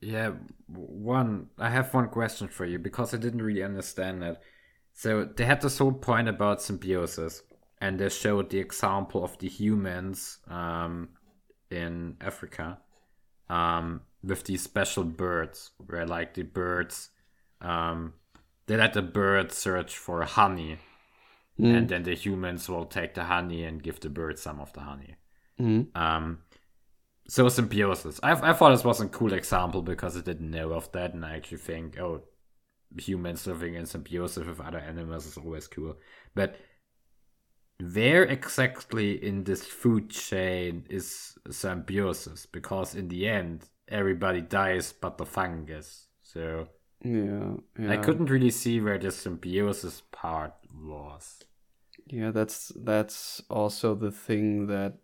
Yeah, 0.00 0.32
one. 0.66 1.48
I 1.58 1.70
have 1.70 1.94
one 1.94 2.08
question 2.08 2.48
for 2.48 2.66
you 2.66 2.78
because 2.78 3.14
I 3.14 3.16
didn't 3.16 3.42
really 3.42 3.62
understand 3.62 4.22
that. 4.22 4.42
So 4.92 5.24
they 5.24 5.44
had 5.44 5.60
this 5.62 5.78
whole 5.78 5.92
point 5.92 6.28
about 6.28 6.60
symbiosis, 6.62 7.42
and 7.80 7.98
they 7.98 8.08
showed 8.10 8.50
the 8.50 8.58
example 8.58 9.24
of 9.24 9.38
the 9.38 9.48
humans 9.48 10.38
um, 10.48 11.08
in 11.70 12.16
Africa 12.20 12.78
um, 13.48 14.02
with 14.24 14.44
these 14.44 14.62
special 14.62 15.04
birds, 15.04 15.70
where 15.86 16.06
like 16.06 16.34
the 16.34 16.42
birds, 16.42 17.10
um, 17.60 18.14
they 18.66 18.76
let 18.76 18.94
the 18.94 19.02
birds 19.02 19.56
search 19.56 19.96
for 19.96 20.22
honey, 20.24 20.78
Mm. 21.58 21.76
and 21.76 21.88
then 21.88 22.02
the 22.02 22.14
humans 22.16 22.68
will 22.68 22.84
take 22.84 23.14
the 23.14 23.24
honey 23.24 23.62
and 23.62 23.80
give 23.80 24.00
the 24.00 24.08
birds 24.08 24.42
some 24.42 24.58
of 24.60 24.72
the 24.72 24.80
honey. 24.80 25.14
Mm. 25.60 25.96
Um, 25.96 26.38
so 27.28 27.48
symbiosis. 27.48 28.18
I, 28.24 28.32
I 28.32 28.52
thought 28.52 28.70
this 28.70 28.84
was 28.84 29.00
a 29.00 29.06
cool 29.06 29.32
example 29.32 29.80
because 29.80 30.16
I 30.16 30.20
didn't 30.20 30.50
know 30.50 30.72
of 30.72 30.90
that, 30.92 31.14
and 31.14 31.24
I 31.24 31.36
actually 31.36 31.58
think, 31.58 31.96
oh, 32.00 32.22
humans 32.98 33.46
living 33.46 33.74
in 33.74 33.86
symbiosis 33.86 34.46
with 34.46 34.60
other 34.60 34.78
animals 34.78 35.26
is 35.26 35.36
always 35.36 35.68
cool. 35.68 35.96
But 36.34 36.56
where 37.80 38.24
exactly 38.24 39.24
in 39.24 39.44
this 39.44 39.64
food 39.64 40.10
chain 40.10 40.86
is 40.90 41.38
symbiosis? 41.50 42.46
Because 42.46 42.94
in 42.96 43.08
the 43.08 43.28
end, 43.28 43.64
everybody 43.88 44.40
dies 44.40 44.92
but 44.92 45.18
the 45.18 45.26
fungus. 45.26 46.06
So 46.22 46.68
Yeah, 47.02 47.54
yeah. 47.78 47.92
I 47.92 47.96
couldn't 47.96 48.30
really 48.30 48.50
see 48.50 48.80
where 48.80 48.98
the 48.98 49.10
symbiosis 49.10 50.02
part 50.12 50.54
was. 50.72 51.42
Yeah, 52.06 52.30
that's 52.30 52.72
that's 52.76 53.42
also 53.48 53.94
the 53.94 54.10
thing 54.10 54.66
that 54.66 54.94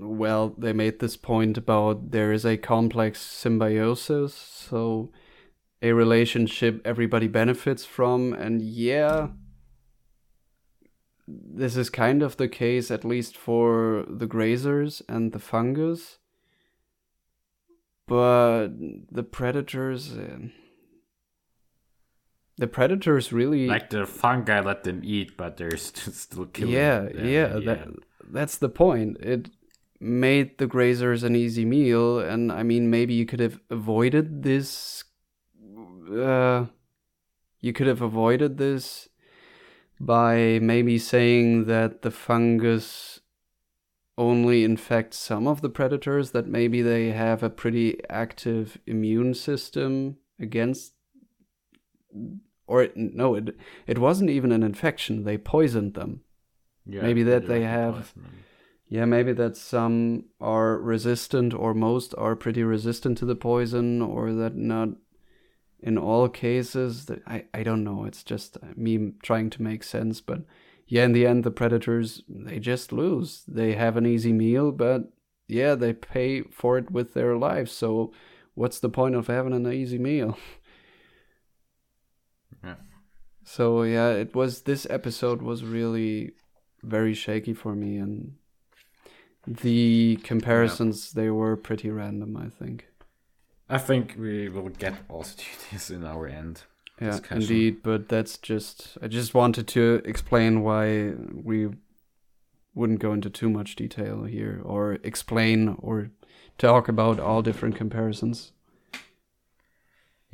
well, 0.00 0.54
they 0.58 0.72
made 0.72 0.98
this 0.98 1.16
point 1.16 1.56
about 1.56 2.10
there 2.10 2.32
is 2.32 2.44
a 2.44 2.56
complex 2.56 3.20
symbiosis, 3.20 4.34
so 4.34 5.12
a 5.80 5.92
relationship 5.92 6.82
everybody 6.84 7.28
benefits 7.28 7.84
from 7.84 8.32
and 8.32 8.60
yeah, 8.60 9.28
this 11.28 11.76
is 11.76 11.90
kind 11.90 12.22
of 12.22 12.36
the 12.36 12.48
case 12.48 12.90
at 12.90 13.04
least 13.04 13.36
for 13.36 14.04
the 14.08 14.26
grazers 14.26 15.02
and 15.08 15.32
the 15.32 15.38
fungus. 15.38 16.17
But 18.08 18.68
the 19.10 19.22
predators 19.22 20.16
uh, 20.16 20.48
the 22.58 22.66
predators 22.66 23.32
really 23.32 23.68
Like 23.68 23.90
the 23.90 24.04
fungi 24.04 24.60
let 24.60 24.82
them 24.82 25.00
eat, 25.04 25.36
but 25.36 25.56
they're 25.56 25.76
st- 25.76 26.14
still 26.14 26.46
killing 26.46 26.74
yeah, 26.74 27.00
them 27.00 27.28
yeah, 27.28 27.48
the 27.48 27.60
that 27.60 27.88
that's 28.30 28.58
the 28.58 28.68
point. 28.68 29.16
It 29.20 29.50
made 30.00 30.58
the 30.58 30.66
grazers 30.66 31.22
an 31.22 31.36
easy 31.36 31.64
meal, 31.64 32.18
and 32.18 32.52
I 32.52 32.62
mean, 32.62 32.90
maybe 32.90 33.14
you 33.14 33.26
could 33.26 33.40
have 33.40 33.60
avoided 33.70 34.42
this. 34.42 35.04
Uh, 36.12 36.66
you 37.60 37.72
could 37.72 37.86
have 37.86 38.02
avoided 38.02 38.58
this 38.58 39.08
by 40.00 40.58
maybe 40.62 40.98
saying 40.98 41.66
that 41.66 42.02
the 42.02 42.10
fungus 42.10 43.17
only 44.18 44.64
infects 44.64 45.16
some 45.16 45.46
of 45.46 45.60
the 45.62 45.70
predators, 45.70 46.32
that 46.32 46.46
maybe 46.46 46.82
they 46.82 47.12
have 47.12 47.42
a 47.42 47.48
pretty 47.48 47.98
active 48.10 48.76
immune 48.86 49.32
system 49.32 50.16
against? 50.38 50.92
Or 52.66 52.82
it, 52.82 52.96
no 52.96 53.34
it 53.34 53.56
it 53.86 53.98
wasn't 53.98 54.30
even 54.30 54.52
an 54.52 54.62
infection. 54.62 55.24
They 55.24 55.38
poisoned 55.38 55.94
them. 55.94 56.20
Yeah, 56.84 57.02
maybe 57.02 57.22
that 57.22 57.46
they 57.46 57.62
have- 57.62 58.12
yeah 58.90 59.04
maybe 59.04 59.32
that 59.34 59.56
some 59.56 60.24
are 60.40 60.78
resistant 60.78 61.52
or 61.54 61.74
most 61.74 62.14
are 62.16 62.34
pretty 62.36 62.62
resistant 62.62 63.18
to 63.18 63.26
the 63.26 63.36
poison 63.36 64.00
or 64.02 64.32
that 64.32 64.54
not 64.56 64.88
in 65.80 65.96
all 65.98 66.28
cases. 66.28 67.06
That 67.06 67.20
i 67.26 67.44
i 67.54 67.62
don't 67.62 67.84
know. 67.84 68.04
It's 68.04 68.24
just 68.24 68.56
uh, 68.56 68.66
me 68.76 69.12
trying 69.22 69.50
to 69.50 69.62
make 69.62 69.82
sense 69.84 70.20
but 70.20 70.40
yeah 70.88 71.04
in 71.04 71.12
the 71.12 71.26
end 71.26 71.44
the 71.44 71.50
predators 71.50 72.22
they 72.28 72.58
just 72.58 72.92
lose. 72.92 73.44
They 73.46 73.74
have 73.74 73.96
an 73.96 74.06
easy 74.06 74.32
meal 74.32 74.72
but 74.72 75.12
yeah 75.46 75.74
they 75.74 75.92
pay 75.92 76.42
for 76.42 76.78
it 76.78 76.90
with 76.90 77.14
their 77.14 77.36
lives. 77.36 77.72
So 77.72 78.12
what's 78.54 78.80
the 78.80 78.88
point 78.88 79.14
of 79.14 79.26
having 79.28 79.52
an 79.52 79.70
easy 79.72 79.98
meal? 79.98 80.36
Yeah. 82.64 82.74
so 83.44 83.82
yeah 83.84 84.10
it 84.10 84.34
was 84.34 84.62
this 84.62 84.84
episode 84.90 85.42
was 85.42 85.62
really 85.62 86.32
very 86.82 87.14
shaky 87.14 87.54
for 87.54 87.72
me 87.76 87.96
and 87.96 88.34
the 89.46 90.18
comparisons 90.24 91.12
they 91.12 91.30
were 91.30 91.56
pretty 91.56 91.88
random 91.90 92.36
i 92.36 92.48
think. 92.48 92.88
I 93.68 93.78
think 93.78 94.16
we 94.18 94.48
will 94.48 94.70
get 94.70 94.94
also 95.08 95.36
to 95.36 95.70
this 95.70 95.90
in 95.90 96.04
our 96.04 96.26
end. 96.26 96.62
Yeah 97.00 97.10
discussion. 97.10 97.42
indeed 97.42 97.82
but 97.82 98.08
that's 98.08 98.38
just 98.38 98.98
i 99.02 99.08
just 99.08 99.34
wanted 99.34 99.66
to 99.68 100.02
explain 100.04 100.62
why 100.62 101.12
we 101.32 101.68
wouldn't 102.74 103.00
go 103.00 103.12
into 103.12 103.30
too 103.30 103.48
much 103.50 103.76
detail 103.76 104.24
here 104.24 104.60
or 104.64 104.94
explain 105.02 105.76
or 105.78 106.10
talk 106.58 106.88
about 106.88 107.18
all 107.20 107.42
different 107.42 107.76
comparisons 107.76 108.52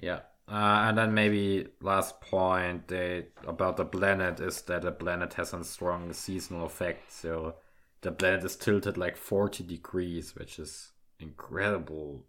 Yeah. 0.02 0.20
Uh, 0.46 0.84
and 0.88 0.98
then 0.98 1.14
maybe 1.14 1.68
last 1.80 2.20
point 2.20 2.88
they, 2.88 3.26
about 3.46 3.76
the 3.76 3.84
planet 3.84 4.40
is 4.40 4.60
that 4.62 4.82
the 4.82 4.92
planet 4.92 5.34
has 5.34 5.54
a 5.54 5.64
strong 5.64 6.12
seasonal 6.12 6.66
effect. 6.66 7.10
So 7.12 7.54
the 8.02 8.12
planet 8.12 8.44
is 8.44 8.56
tilted 8.56 8.98
like 8.98 9.16
40 9.16 9.64
degrees, 9.64 10.34
which 10.36 10.58
is 10.58 10.92
incredible, 11.18 12.26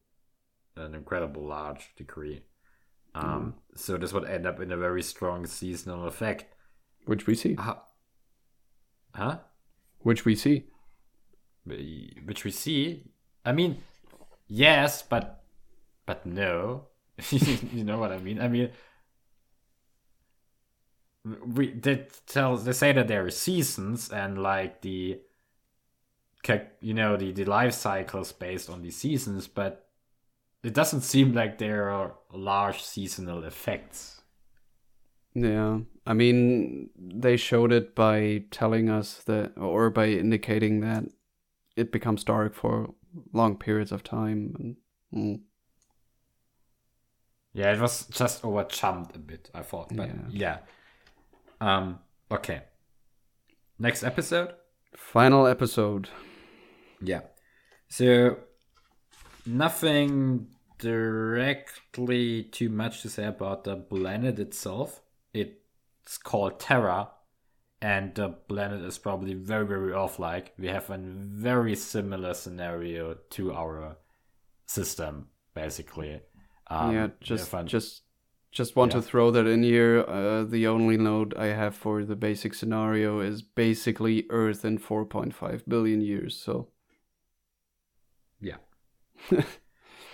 an 0.77 0.95
incredible 0.95 1.43
large 1.43 1.93
degree. 1.97 2.43
Um, 3.15 3.55
So 3.75 3.97
this 3.97 4.13
would 4.13 4.25
end 4.25 4.45
up 4.45 4.59
in 4.59 4.71
a 4.71 4.77
very 4.77 5.01
strong 5.03 5.45
seasonal 5.47 6.05
effect. 6.07 6.45
which 7.05 7.27
we 7.27 7.35
see 7.35 7.55
Huh? 7.55 7.75
huh? 9.13 9.37
which 9.99 10.25
we 10.25 10.35
see 10.35 10.65
Which 11.65 12.43
we 12.43 12.51
see. 12.51 13.03
I 13.43 13.51
mean, 13.51 13.77
yes, 14.47 15.01
but 15.01 15.43
but 16.05 16.25
no. 16.25 16.87
you 17.31 17.83
know 17.83 17.97
what 17.97 18.11
I 18.11 18.19
mean? 18.19 18.39
I 18.39 18.47
mean, 18.47 18.69
we 21.23 21.71
they 21.71 22.07
tell 22.27 22.55
they 22.57 22.71
say 22.73 22.91
that 22.93 23.07
there 23.07 23.25
are 23.25 23.31
seasons 23.31 24.11
and 24.11 24.41
like 24.41 24.81
the 24.81 25.19
you 26.81 26.93
know 26.93 27.17
the 27.17 27.31
the 27.31 27.45
life 27.45 27.73
cycles 27.73 28.31
based 28.31 28.69
on 28.69 28.83
the 28.83 28.91
seasons, 28.91 29.47
but 29.47 29.84
it 30.65 30.73
doesn't 30.73 31.01
seem 31.01 31.33
like 31.33 31.59
there 31.59 31.91
are 31.91 32.15
large 32.33 32.81
seasonal 32.81 33.43
effects. 33.43 34.21
Yeah, 35.35 35.79
I 36.07 36.13
mean, 36.13 36.89
they 36.97 37.37
showed 37.37 37.71
it 37.71 37.93
by 37.93 38.45
telling 38.49 38.89
us 38.89 39.21
that, 39.25 39.53
or 39.57 39.91
by 39.91 40.07
indicating 40.07 40.79
that 40.79 41.03
it 41.75 41.91
becomes 41.91 42.23
dark 42.23 42.55
for 42.55 42.95
long 43.31 43.57
periods 43.57 43.91
of 43.91 44.01
time. 44.01 44.55
And, 44.57 44.75
mm, 45.13 45.41
Yeah, 47.53 47.73
it 47.73 47.79
was 47.79 48.07
just 48.07 48.43
over 48.43 48.63
jumped 48.63 49.15
a 49.15 49.19
bit, 49.19 49.51
I 49.53 49.61
thought. 49.61 49.95
But 49.95 50.09
yeah. 50.31 50.59
Um 51.61 51.99
okay. 52.31 52.63
Next 53.77 54.03
episode? 54.03 54.53
final 54.95 55.45
episode. 55.45 56.09
Yeah. 57.01 57.21
So 57.89 58.37
nothing 59.45 60.54
directly 60.77 62.43
too 62.43 62.69
much 62.69 63.01
to 63.01 63.09
say 63.09 63.25
about 63.25 63.63
the 63.63 63.75
planet 63.77 64.39
itself. 64.39 65.01
It's 65.33 66.17
called 66.17 66.59
Terra, 66.59 67.09
and 67.81 68.13
the 68.15 68.29
planet 68.29 68.83
is 68.83 68.97
probably 68.97 69.33
very, 69.33 69.65
very 69.65 69.93
off 69.93 70.19
like. 70.19 70.53
We 70.57 70.67
have 70.67 70.89
a 70.89 70.97
very 70.97 71.75
similar 71.75 72.33
scenario 72.33 73.15
to 73.31 73.53
our 73.53 73.97
system, 74.67 75.29
basically. 75.53 76.21
Um, 76.67 76.91
yeah, 76.93 77.07
just 77.21 77.51
just 77.65 78.03
just 78.51 78.75
want 78.75 78.93
Yeah. 78.93 78.99
to 78.99 79.01
throw 79.01 79.31
that 79.31 79.47
in 79.47 79.63
here. 79.63 80.03
Uh, 80.07 80.43
the 80.43 80.67
only 80.67 80.97
note 80.97 81.33
I 81.37 81.47
have 81.47 81.75
for 81.75 82.03
the 82.05 82.15
basic 82.15 82.53
scenario 82.53 83.19
is 83.19 83.41
basically 83.41 84.25
Earth 84.29 84.63
in 84.65 84.77
4.5 84.79 85.63
billion 85.67 86.01
years. 86.01 86.37
So 86.37 86.69
Yeah. 88.39 88.57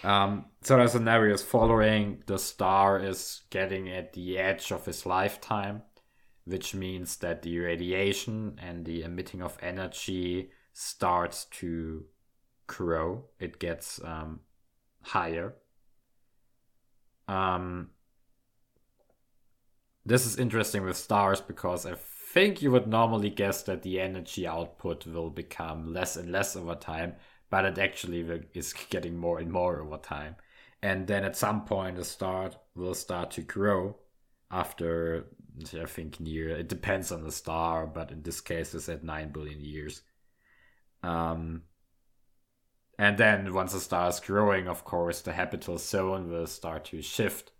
um, 0.04 0.46
so 0.62 0.78
the 0.78 0.88
scenario 0.88 1.34
is 1.34 1.44
following 1.44 2.24
the 2.26 2.40
star 2.40 3.00
is 3.00 3.42
getting 3.50 3.90
at 3.90 4.14
the 4.14 4.38
edge 4.38 4.72
of 4.72 4.86
his 4.86 5.06
lifetime, 5.06 5.84
which 6.46 6.74
means 6.74 7.18
that 7.18 7.42
the 7.42 7.60
radiation 7.60 8.60
and 8.62 8.86
the 8.86 9.04
emitting 9.04 9.42
of 9.42 9.58
energy 9.62 10.52
starts 10.74 11.46
to 11.46 12.06
grow. 12.68 13.26
It 13.40 13.60
gets 13.60 14.04
um, 14.04 14.40
higher. 15.02 15.56
Um, 17.28 17.92
this 20.06 20.26
is 20.26 20.38
interesting 20.38 20.84
with 20.84 20.98
stars 20.98 21.42
because 21.42 21.86
I 21.86 21.94
think 22.34 22.62
you 22.62 22.72
would 22.72 22.88
normally 22.88 23.30
guess 23.30 23.64
that 23.64 23.84
the 23.84 24.00
energy 24.00 24.48
output 24.48 25.06
will 25.06 25.30
become 25.30 25.94
less 25.94 26.16
and 26.16 26.32
less 26.32 26.56
over 26.56 26.76
time, 26.76 27.14
but 27.52 27.66
it 27.66 27.78
actually 27.78 28.22
is 28.56 28.74
getting 28.90 29.16
more 29.16 29.38
and 29.38 29.52
more 29.52 29.82
over 29.82 29.98
time. 29.98 30.36
and 30.84 31.06
then 31.06 31.24
at 31.24 31.38
some 31.38 31.64
point 31.66 31.96
the 31.96 32.04
star 32.04 32.50
will 32.76 32.96
start 32.96 33.30
to 33.30 33.42
grow 33.42 33.96
after 34.50 35.26
I 35.80 35.86
think 35.86 36.20
near 36.20 36.50
it 36.50 36.70
depends 36.70 37.12
on 37.12 37.24
the 37.24 37.32
star, 37.32 37.86
but 37.86 38.12
in 38.12 38.24
this 38.24 38.42
case 38.42 38.74
it's 38.74 38.90
at 38.90 39.04
nine 39.04 39.32
billion 39.32 39.62
years. 39.62 40.02
Um, 41.04 41.64
and 42.98 43.18
then 43.18 43.54
once 43.54 43.74
the 43.74 43.80
star 43.80 44.10
is 44.10 44.20
growing, 44.20 44.68
of 44.68 44.84
course, 44.86 45.22
the 45.22 45.34
habitable 45.34 45.78
zone 45.78 46.30
will 46.30 46.48
start 46.48 46.86
to 46.86 47.02
shift. 47.02 47.52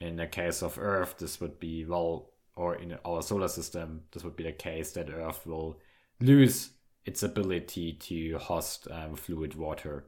In 0.00 0.16
the 0.16 0.26
case 0.26 0.62
of 0.62 0.78
Earth, 0.78 1.16
this 1.18 1.40
would 1.40 1.58
be 1.58 1.84
well, 1.84 2.30
or 2.54 2.76
in 2.76 2.96
our 3.04 3.22
solar 3.22 3.48
system, 3.48 4.02
this 4.12 4.24
would 4.24 4.36
be 4.36 4.44
the 4.44 4.52
case 4.52 4.92
that 4.92 5.10
Earth 5.10 5.46
will 5.46 5.80
lose 6.20 6.70
its 7.06 7.22
ability 7.22 7.94
to 7.94 8.36
host 8.38 8.88
um, 8.90 9.14
fluid 9.14 9.54
water. 9.54 10.04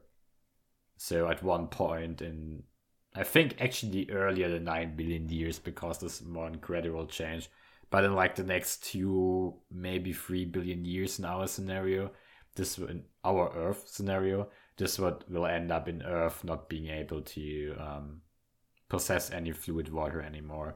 So 0.97 1.27
at 1.27 1.41
one 1.41 1.67
point 1.67 2.21
in 2.21 2.63
I 3.15 3.23
think 3.23 3.55
actually 3.59 4.09
earlier 4.11 4.49
than 4.49 4.65
9 4.65 4.95
billion 4.95 5.29
years 5.29 5.57
because 5.57 5.97
this 5.97 6.21
more 6.21 6.51
gradual 6.51 7.07
change. 7.07 7.49
But 7.89 8.03
in 8.03 8.13
like 8.13 8.35
the 8.35 8.43
next 8.43 8.83
two, 8.83 9.55
maybe 9.71 10.13
3 10.13 10.45
billion 10.45 10.85
years 10.85 11.17
in 11.17 11.25
our 11.25 11.47
scenario, 11.47 12.11
this 12.55 12.77
in 12.77 13.03
our 13.23 13.51
Earth 13.55 13.87
scenario, 13.87 14.49
this 14.77 14.99
what 14.99 15.29
will 15.29 15.47
end 15.47 15.71
up 15.71 15.87
in 15.87 16.03
Earth 16.03 16.43
not 16.43 16.69
being 16.69 16.87
able 16.87 17.21
to 17.21 17.75
um, 17.79 18.21
possess 18.89 19.31
any 19.31 19.51
fluid 19.51 19.91
water 19.91 20.21
anymore. 20.21 20.75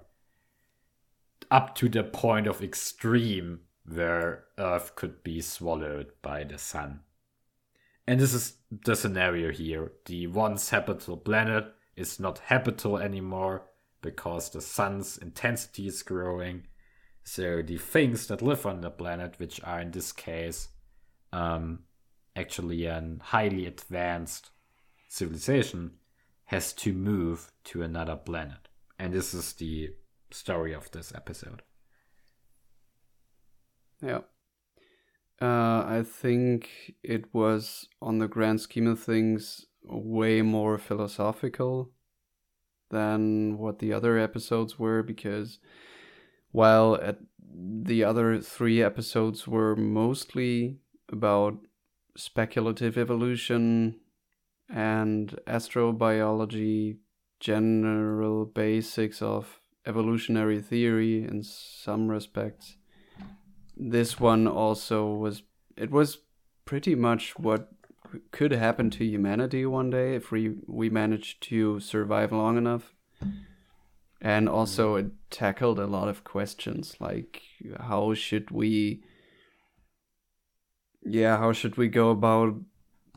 Up 1.52 1.76
to 1.76 1.88
the 1.88 2.04
point 2.04 2.48
of 2.48 2.64
extreme 2.64 3.60
where 3.86 4.46
Earth 4.58 4.96
could 4.96 5.24
be 5.24 5.42
swallowed 5.42 6.12
by 6.22 6.44
the 6.44 6.58
sun. 6.58 7.02
And 8.08 8.20
this 8.20 8.34
is 8.34 8.58
the 8.70 8.96
scenario 8.96 9.52
here. 9.52 9.94
The 10.06 10.28
once 10.28 10.70
habitable 10.70 11.18
planet 11.18 11.66
is 11.96 12.20
not 12.20 12.40
habitable 12.40 12.98
anymore 12.98 13.64
because 14.02 14.50
the 14.50 14.62
sun's 14.62 15.18
intensity 15.18 15.88
is 15.88 16.04
growing. 16.04 16.68
So 17.24 17.62
the 17.62 17.78
things 17.78 18.28
that 18.28 18.42
live 18.42 18.66
on 18.66 18.82
the 18.82 18.90
planet, 18.90 19.36
which 19.38 19.62
are 19.64 19.80
in 19.80 19.92
this 19.92 20.12
case 20.12 20.70
um, 21.32 21.80
actually 22.36 22.86
a 22.86 23.18
highly 23.22 23.66
advanced 23.66 24.50
civilization, 25.08 25.92
has 26.46 26.74
to 26.74 26.94
move 26.94 27.52
to 27.66 27.82
another 27.82 28.16
planet. 28.16 28.68
And 29.00 29.14
this 29.14 29.34
is 29.34 29.54
the 29.54 29.92
story 30.30 30.74
of 30.74 30.92
this 30.92 31.14
episode. 31.16 31.62
Yeah. 34.04 34.22
Uh, 35.42 35.86
I 35.88 36.04
think 36.06 36.96
it 37.04 37.34
was, 37.34 37.88
on 38.02 38.20
the 38.20 38.28
grand 38.28 38.62
scheme 38.62 38.88
of 38.88 39.00
things, 39.00 39.66
way 39.84 40.42
more 40.42 40.78
philosophical 40.78 41.92
than 42.90 43.58
what 43.58 43.80
the 43.80 43.92
other 43.92 44.18
episodes 44.18 44.78
were 44.78 45.02
because 45.02 45.60
while 46.52 46.96
at 47.02 47.18
the 47.40 48.04
other 48.04 48.40
three 48.40 48.82
episodes 48.82 49.48
were 49.48 49.76
mostly 49.76 50.78
about 51.12 51.58
speculative 52.16 52.98
evolution 52.98 54.00
and 54.70 55.40
astrobiology, 55.48 56.98
general 57.40 58.46
basics 58.46 59.22
of 59.22 59.60
evolutionary 59.86 60.62
theory 60.62 61.24
in 61.24 61.44
some 61.44 62.08
respects. 62.08 62.78
This 63.76 64.20
one 64.20 64.48
also 64.48 65.08
was, 65.08 65.44
it 65.76 65.92
was 65.92 66.20
pretty 66.66 66.96
much 66.96 67.38
what 67.38 67.70
could 68.32 68.52
happen 68.52 68.90
to 68.92 69.06
humanity 69.06 69.66
one 69.66 69.90
day 69.90 70.16
if 70.16 70.32
we 70.32 70.56
we 70.68 70.90
managed 70.90 71.42
to 71.42 71.80
survive 71.80 72.32
long 72.32 72.58
enough. 72.58 72.94
And 74.22 74.48
also, 74.48 74.96
it 74.96 75.08
tackled 75.30 75.80
a 75.80 75.88
lot 75.88 76.08
of 76.08 76.24
questions 76.24 76.96
like 77.00 77.42
how 77.80 78.14
should 78.14 78.52
we, 78.52 79.04
yeah, 81.04 81.38
how 81.38 81.52
should 81.52 81.76
we 81.76 81.90
go 81.90 82.12
about 82.12 82.56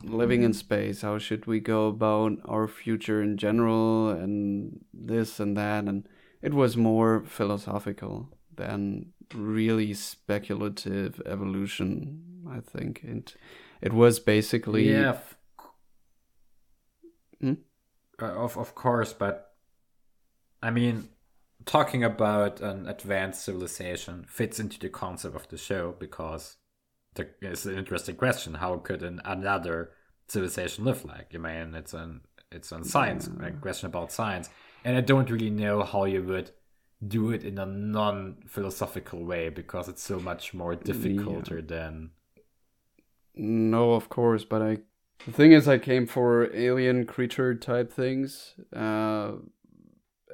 living 0.03 0.43
in 0.43 0.53
space? 0.53 1.01
How 1.01 1.17
should 1.17 1.45
we 1.45 1.59
go 1.59 1.87
about 1.87 2.33
our 2.45 2.67
future 2.67 3.21
in 3.21 3.37
general, 3.37 4.09
and 4.09 4.83
this 4.93 5.39
and 5.39 5.55
that? 5.55 5.85
And 5.85 6.07
it 6.41 6.53
was 6.53 6.75
more 6.75 7.23
philosophical 7.25 8.29
than 8.53 9.13
really 9.33 9.93
speculative 9.93 11.21
evolution, 11.25 12.23
I 12.49 12.59
think. 12.59 13.03
And 13.03 13.31
it 13.81 13.93
was 13.93 14.19
basically 14.19 14.91
yeah, 14.91 15.17
Hmm? 17.39 17.53
uh, 18.21 18.25
of 18.25 18.57
of 18.57 18.73
course, 18.73 19.13
but 19.13 19.53
I 20.61 20.71
mean, 20.71 21.09
talking 21.65 22.03
about 22.03 22.61
an 22.61 22.87
advanced 22.87 23.43
civilization 23.43 24.25
fits 24.27 24.59
into 24.59 24.79
the 24.79 24.89
concept 24.89 25.35
of 25.35 25.47
the 25.49 25.57
show 25.57 25.95
because 25.99 26.57
the, 27.13 27.27
it's 27.41 27.65
an 27.65 27.77
interesting 27.77 28.15
question. 28.15 28.55
How 28.55 28.77
could 28.77 29.03
an, 29.03 29.21
another 29.23 29.91
civilization 30.27 30.85
live 30.85 31.05
like? 31.05 31.31
I 31.35 31.37
mean, 31.37 31.75
it's 31.75 31.93
an 31.93 32.21
it's 32.51 32.71
a 32.71 32.83
science 32.83 33.29
a 33.41 33.51
question 33.51 33.87
about 33.87 34.11
science, 34.11 34.49
and 34.83 34.97
I 34.97 35.01
don't 35.01 35.29
really 35.29 35.49
know 35.51 35.83
how 35.83 36.05
you 36.05 36.23
would 36.23 36.51
do 37.05 37.31
it 37.31 37.43
in 37.43 37.57
a 37.57 37.65
non-philosophical 37.65 39.23
way 39.23 39.49
because 39.49 39.87
it's 39.87 40.01
so 40.01 40.19
much 40.19 40.53
more 40.53 40.75
difficult 40.75 41.49
than 41.67 42.11
No, 43.35 43.93
of 43.93 44.09
course, 44.09 44.43
but 44.43 44.61
I. 44.61 44.77
The 45.25 45.31
thing 45.31 45.51
is, 45.51 45.67
I 45.67 45.77
came 45.77 46.07
for 46.07 46.53
alien 46.55 47.05
creature 47.05 47.53
type 47.55 47.91
things, 47.91 48.53
uh, 48.75 49.33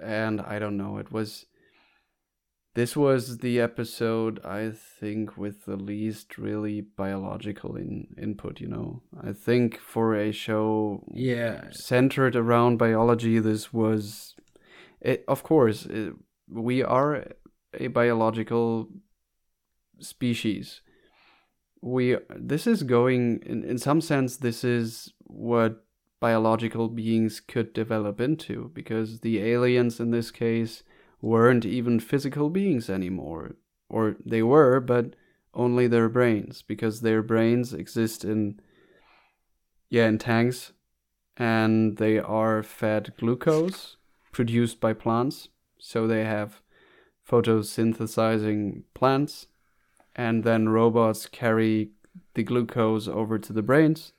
and 0.01 0.41
I 0.41 0.59
don't 0.59 0.77
know. 0.77 0.97
It 0.97 1.11
was. 1.11 1.45
This 2.75 2.97
was 2.97 3.37
the 3.37 3.59
episode 3.59 4.43
I 4.43 4.71
think 4.71 5.37
with 5.37 5.65
the 5.65 5.75
least 5.75 6.39
really 6.39 6.81
biological 6.81 7.75
in, 7.75 8.07
input. 8.17 8.59
You 8.61 8.67
know, 8.67 9.03
I 9.21 9.33
think 9.33 9.79
for 9.79 10.15
a 10.15 10.31
show 10.31 11.03
yeah 11.13 11.65
centered 11.71 12.35
around 12.35 12.77
biology, 12.77 13.39
this 13.39 13.73
was. 13.73 14.35
It, 15.01 15.25
of 15.27 15.43
course, 15.43 15.85
it, 15.85 16.13
we 16.53 16.83
are 16.83 17.25
a 17.73 17.87
biological 17.87 18.89
species. 19.99 20.81
We 21.81 22.17
this 22.35 22.67
is 22.67 22.83
going 22.83 23.41
in, 23.45 23.63
in 23.63 23.77
some 23.77 24.01
sense 24.01 24.37
this 24.37 24.63
is 24.63 25.13
what 25.19 25.85
biological 26.19 26.87
beings 26.87 27.41
could 27.41 27.73
develop 27.73 28.21
into 28.21 28.71
because 28.73 29.19
the 29.19 29.39
aliens 29.39 29.99
in 29.99 30.11
this 30.11 30.31
case 30.31 30.83
weren't 31.21 31.65
even 31.65 31.99
physical 31.99 32.49
beings 32.49 32.89
anymore. 32.89 33.55
Or 33.89 34.15
they 34.25 34.41
were 34.41 34.79
but 34.79 35.15
only 35.53 35.87
their 35.87 36.09
brains 36.09 36.61
because 36.61 37.01
their 37.01 37.21
brains 37.21 37.73
exist 37.73 38.23
in 38.23 38.59
yeah 39.89 40.07
in 40.07 40.17
tanks 40.17 40.71
and 41.37 41.97
they 41.97 42.17
are 42.19 42.63
fed 42.63 43.13
glucose 43.17 43.97
produced 44.31 44.79
by 44.79 44.93
plants 44.93 45.49
so 45.85 46.07
they 46.07 46.23
have 46.23 46.61
photosynthesizing 47.29 48.83
plants 48.93 49.47
and 50.15 50.45
then 50.45 50.69
robots 50.69 51.25
carry 51.25 51.89
the 52.35 52.43
glucose 52.43 53.09
over 53.09 53.37
to 53.37 53.51
the 53.51 53.61
brains. 53.61 54.13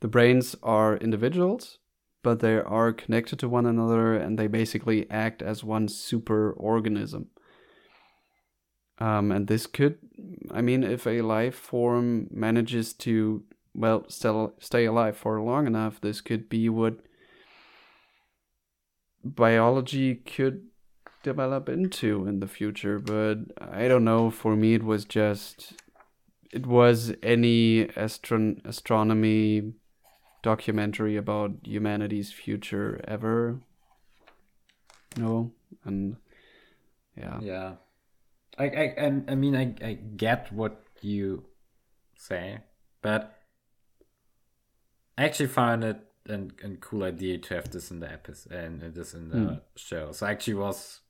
The 0.00 0.08
brains 0.08 0.56
are 0.62 0.96
individuals, 0.96 1.80
but 2.22 2.40
they 2.40 2.54
are 2.54 2.94
connected 2.94 3.38
to 3.40 3.48
one 3.48 3.66
another 3.66 4.14
and 4.14 4.38
they 4.38 4.46
basically 4.46 5.08
act 5.10 5.42
as 5.42 5.62
one 5.62 5.86
super 5.86 6.52
organism. 6.52 7.28
Um, 8.98 9.30
and 9.32 9.48
this 9.48 9.66
could, 9.66 9.98
I 10.50 10.62
mean, 10.62 10.82
if 10.82 11.06
a 11.06 11.20
life 11.20 11.56
form 11.56 12.28
manages 12.30 12.94
to, 12.94 13.44
well, 13.74 14.06
still 14.08 14.54
stay 14.58 14.86
alive 14.86 15.18
for 15.18 15.42
long 15.42 15.66
enough, 15.66 16.00
this 16.00 16.22
could 16.22 16.48
be 16.48 16.70
what 16.70 17.00
biology 19.22 20.14
could 20.14 20.69
develop 21.22 21.68
into 21.68 22.26
in 22.26 22.40
the 22.40 22.46
future 22.48 22.98
but 22.98 23.36
i 23.60 23.86
don't 23.88 24.04
know. 24.04 24.30
For 24.30 24.56
me 24.56 24.74
it 24.74 24.82
was 24.82 25.04
just 25.04 25.74
it 26.52 26.66
was 26.66 27.12
any 27.22 27.86
astron- 27.96 28.64
astronomy 28.66 29.74
documentary 30.42 31.16
about 31.16 31.50
humanity's 31.64 32.32
future 32.32 33.00
ever. 33.06 33.60
No 35.16 35.52
and 35.84 36.16
yeah. 37.16 37.38
Yeah. 37.42 37.72
I 38.58 38.64
i 38.64 38.84
i, 38.98 39.06
I 39.28 39.34
mean 39.34 39.54
I, 39.56 39.74
I 39.86 39.92
get 40.16 40.52
what 40.52 40.82
you 41.02 41.44
say 42.16 42.58
but 43.02 43.38
i 45.16 45.24
actually 45.24 45.48
found 45.48 45.82
it 45.84 45.96
an, 46.26 46.52
a 46.62 46.68
cool 46.76 47.02
idea 47.02 47.38
to 47.38 47.54
have 47.54 47.70
this 47.70 47.90
in 47.90 48.00
the 48.00 48.10
episode 48.12 48.52
and 48.52 48.94
this 48.94 49.14
in 49.14 49.30
the 49.30 49.36
Mm. 49.36 49.60
show. 49.76 50.12
So 50.12 50.26
I 50.26 50.30
actually 50.32 50.54
was 50.54 51.00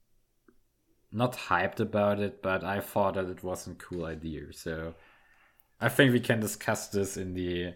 not 1.12 1.32
hyped 1.37 1.81
about 1.81 2.20
it 2.20 2.41
but 2.43 2.62
i 2.65 2.81
thought 2.81 3.15
that 3.15 3.28
it 3.28 3.43
was 3.43 3.66
a 3.66 3.74
cool 3.74 4.05
idea 4.05 4.53
so 4.53 4.95
i 5.81 5.89
think 5.89 6.12
we 6.12 6.20
can 6.20 6.41
discuss 6.41 6.89
this 6.89 7.16
in 7.16 7.35
the 7.35 7.73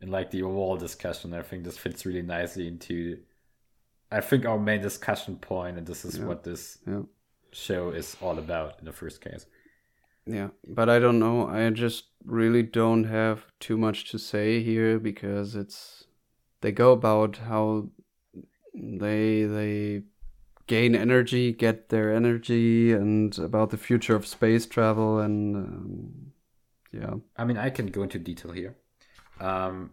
in 0.00 0.10
like 0.10 0.30
the 0.30 0.42
overall 0.42 0.76
discussion. 0.76 1.32
I 1.32 1.40
think 1.40 1.64
this 1.64 1.78
fits 1.78 2.04
really 2.04 2.20
nicely 2.20 2.68
into 2.68 3.18
I 4.12 4.20
think 4.20 4.44
our 4.44 4.58
main 4.58 4.82
discussion 4.82 5.36
point, 5.36 5.78
and 5.78 5.86
this 5.86 6.04
is 6.04 6.18
Yeah. 6.18 6.26
what 6.26 6.44
this 6.44 6.78
Yeah. 6.86 7.04
show 7.50 7.88
is 7.90 8.14
all 8.20 8.38
about 8.38 8.78
in 8.78 8.84
the 8.84 8.92
first 8.92 9.22
case. 9.22 9.46
Yeah, 10.26 10.50
but 10.68 10.90
I 10.90 10.98
don't 10.98 11.18
know. 11.18 11.46
I 11.48 11.70
just 11.70 12.10
really 12.26 12.62
don't 12.62 13.04
have 13.04 13.46
too 13.58 13.78
much 13.78 14.10
to 14.10 14.18
say 14.18 14.62
here 14.62 14.98
because 14.98 15.56
it's 15.56 16.04
they 16.60 16.72
go 16.72 16.92
about 16.92 17.38
how 17.38 17.88
they 18.74 19.44
they 19.46 20.02
gain 20.66 20.94
energy, 20.94 21.52
get 21.52 21.88
their 21.88 22.12
energy, 22.12 22.92
and 22.92 23.38
about 23.38 23.70
the 23.70 23.76
future 23.76 24.14
of 24.16 24.26
space 24.26 24.66
travel 24.66 25.18
and 25.20 25.56
um, 25.56 26.32
yeah, 26.92 27.14
I 27.36 27.44
mean, 27.44 27.56
I 27.56 27.70
can 27.70 27.88
go 27.88 28.02
into 28.02 28.18
detail 28.18 28.52
here. 28.52 28.76
Um, 29.40 29.90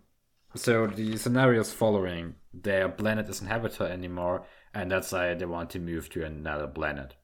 so 0.56 0.88
the 0.88 1.18
scenarios 1.18 1.74
following, 1.74 2.36
their 2.54 2.88
planet 2.90 3.28
isn't 3.30 3.48
habitable 3.48 3.88
anymore, 3.88 4.46
and 4.74 4.92
that's 4.92 5.12
why 5.12 5.34
they 5.34 5.46
want 5.46 5.72
to 5.72 5.80
move 5.80 6.10
to 6.12 6.24
another 6.24 6.68
planet. 6.68 7.16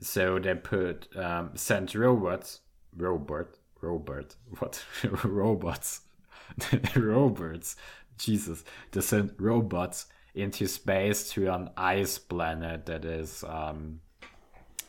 So 0.00 0.38
they 0.38 0.54
put 0.54 1.14
um, 1.16 1.50
sent 1.54 1.94
robots, 1.94 2.60
robot, 2.96 3.48
robot, 3.80 4.36
what? 4.58 4.84
Robots, 5.24 6.02
robots, 6.96 7.76
Jesus, 8.18 8.64
they 8.92 9.00
sent 9.00 9.32
robots 9.38 10.06
into 10.36 10.68
space 10.68 11.30
to 11.30 11.52
an 11.52 11.70
ice 11.76 12.18
planet 12.18 12.86
that 12.86 13.04
is 13.04 13.42
um, 13.48 14.00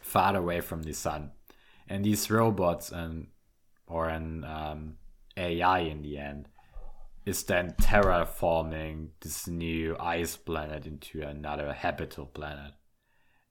far 0.02 0.36
away 0.36 0.60
from 0.62 0.84
the 0.84 0.94
sun, 0.94 1.32
and 1.88 2.04
these 2.04 2.30
robots 2.30 2.92
and 2.92 3.28
or 3.88 4.10
an 4.10 4.44
um, 4.44 4.98
AI 5.38 5.80
in 5.80 6.02
the 6.02 6.18
end 6.18 6.50
is 7.26 7.44
then 7.44 7.74
terraforming 7.82 9.10
this 9.22 9.48
new 9.48 9.96
ice 10.00 10.36
planet 10.36 10.86
into 10.86 11.22
another 11.22 11.74
habitable 11.74 12.26
planet. 12.26 12.74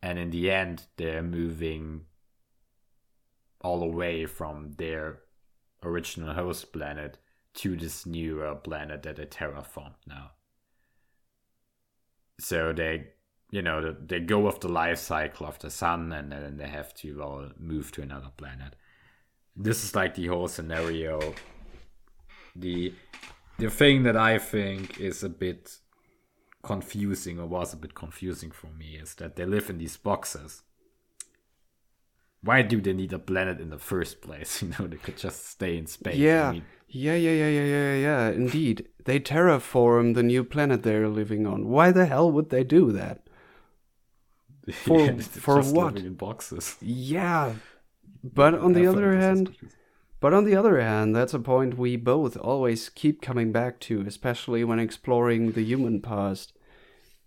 And 0.02 0.18
in 0.18 0.30
the 0.30 0.50
end, 0.50 0.84
they're 0.96 1.22
moving 1.22 2.02
all 3.60 3.82
away 3.82 4.26
from 4.26 4.72
their 4.78 5.20
original 5.82 6.34
host 6.34 6.72
planet 6.72 7.18
to 7.54 7.76
this 7.76 8.06
newer 8.06 8.54
planet 8.54 9.02
that 9.02 9.16
they 9.16 9.26
terraformed 9.26 9.94
now. 10.06 10.32
So 12.38 12.72
they, 12.72 13.08
you 13.50 13.62
know, 13.62 13.92
they- 13.92 14.18
they 14.18 14.24
go 14.24 14.40
with 14.40 14.60
the 14.60 14.68
life 14.68 14.98
cycle 14.98 15.46
of 15.46 15.58
the 15.58 15.70
sun 15.70 16.12
and 16.12 16.30
then 16.32 16.56
they 16.56 16.68
have 16.68 16.94
to 16.94 17.18
well, 17.18 17.52
move 17.58 17.92
to 17.92 18.02
another 18.02 18.30
planet 18.36 18.76
this 19.56 19.84
is 19.84 19.94
like 19.94 20.14
the 20.14 20.26
whole 20.26 20.48
scenario. 20.48 21.34
The 22.54 22.94
the 23.58 23.70
thing 23.70 24.02
that 24.02 24.16
I 24.16 24.38
think 24.38 25.00
is 25.00 25.24
a 25.24 25.28
bit 25.30 25.78
confusing 26.62 27.38
or 27.40 27.46
was 27.46 27.72
a 27.72 27.76
bit 27.76 27.94
confusing 27.94 28.50
for 28.50 28.66
me 28.66 28.96
is 28.96 29.14
that 29.14 29.36
they 29.36 29.46
live 29.46 29.70
in 29.70 29.78
these 29.78 29.96
boxes. 29.96 30.62
Why 32.42 32.62
do 32.62 32.80
they 32.80 32.92
need 32.92 33.12
a 33.12 33.18
planet 33.18 33.60
in 33.60 33.70
the 33.70 33.78
first 33.78 34.20
place? 34.20 34.62
You 34.62 34.68
know, 34.78 34.86
they 34.86 34.98
could 34.98 35.16
just 35.16 35.46
stay 35.46 35.76
in 35.78 35.86
space. 35.86 36.16
Yeah, 36.16 36.52
yeah, 36.88 37.14
yeah, 37.14 37.32
yeah, 37.32 37.48
yeah, 37.48 37.64
yeah, 37.64 37.94
yeah. 37.94 38.28
Indeed, 38.30 38.88
they 39.04 39.20
terraform 39.20 40.14
the 40.14 40.22
new 40.22 40.44
planet 40.44 40.82
they're 40.82 41.08
living 41.08 41.46
on. 41.46 41.68
Why 41.68 41.92
the 41.92 42.06
hell 42.06 42.30
would 42.30 42.50
they 42.50 42.64
do 42.64 42.92
that? 42.92 43.22
For- 44.72 44.98
yeah, 44.98 45.16
for 45.18 45.62
what? 45.62 45.96
in 45.96 46.14
boxes. 46.14 46.76
Yeah, 46.80 47.54
but 48.22 48.54
on 48.54 48.72
the 48.72 48.86
other 48.86 49.12
hand. 49.16 49.54
But 50.18 50.32
on 50.32 50.44
the 50.44 50.56
other 50.56 50.80
hand, 50.80 51.14
that's 51.14 51.34
a 51.34 51.38
point 51.38 51.76
we 51.76 51.96
both 51.96 52.36
always 52.38 52.88
keep 52.88 53.20
coming 53.20 53.52
back 53.52 53.78
to, 53.80 54.00
especially 54.06 54.64
when 54.64 54.78
exploring 54.78 55.52
the 55.52 55.62
human 55.62 56.00
past. 56.00 56.54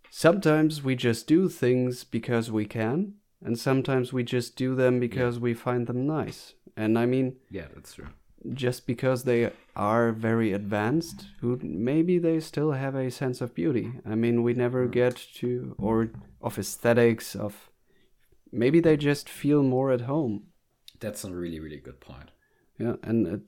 Sometimes 0.10 0.84
we 0.84 0.96
just 0.96 1.28
do 1.28 1.50
things 1.50 2.04
because 2.04 2.52
we 2.52 2.66
can, 2.66 3.14
and 3.44 3.60
sometimes 3.60 4.12
we 4.12 4.24
just 4.24 4.56
do 4.56 4.76
them 4.76 5.00
because 5.00 5.40
we 5.40 5.54
find 5.54 5.86
them 5.86 6.08
nice. 6.08 6.56
And 6.76 6.98
I 6.98 7.06
mean, 7.06 7.36
yeah, 7.52 7.68
that's 7.74 7.94
true. 7.94 8.08
Just 8.54 8.88
because 8.88 9.24
they 9.24 9.52
are 9.76 10.12
very 10.12 10.54
advanced, 10.54 11.26
who 11.42 11.60
maybe 11.62 12.18
they 12.18 12.40
still 12.40 12.72
have 12.72 12.96
a 12.96 13.12
sense 13.12 13.42
of 13.42 13.54
beauty. 13.54 13.94
I 14.06 14.16
mean, 14.16 14.44
we 14.44 14.54
never 14.54 14.88
get 14.88 15.16
to 15.36 15.76
or 15.78 16.12
of 16.42 16.58
aesthetics 16.58 17.36
of 17.36 17.70
maybe 18.52 18.80
they 18.80 18.98
just 18.98 19.30
feel 19.30 19.64
more 19.64 19.92
at 19.92 20.02
home. 20.02 20.44
That's 21.00 21.24
a 21.24 21.34
really 21.34 21.60
really 21.60 21.80
good 21.80 22.00
point. 22.00 22.32
Yeah, 22.78 22.96
and 23.04 23.28
it, 23.28 23.42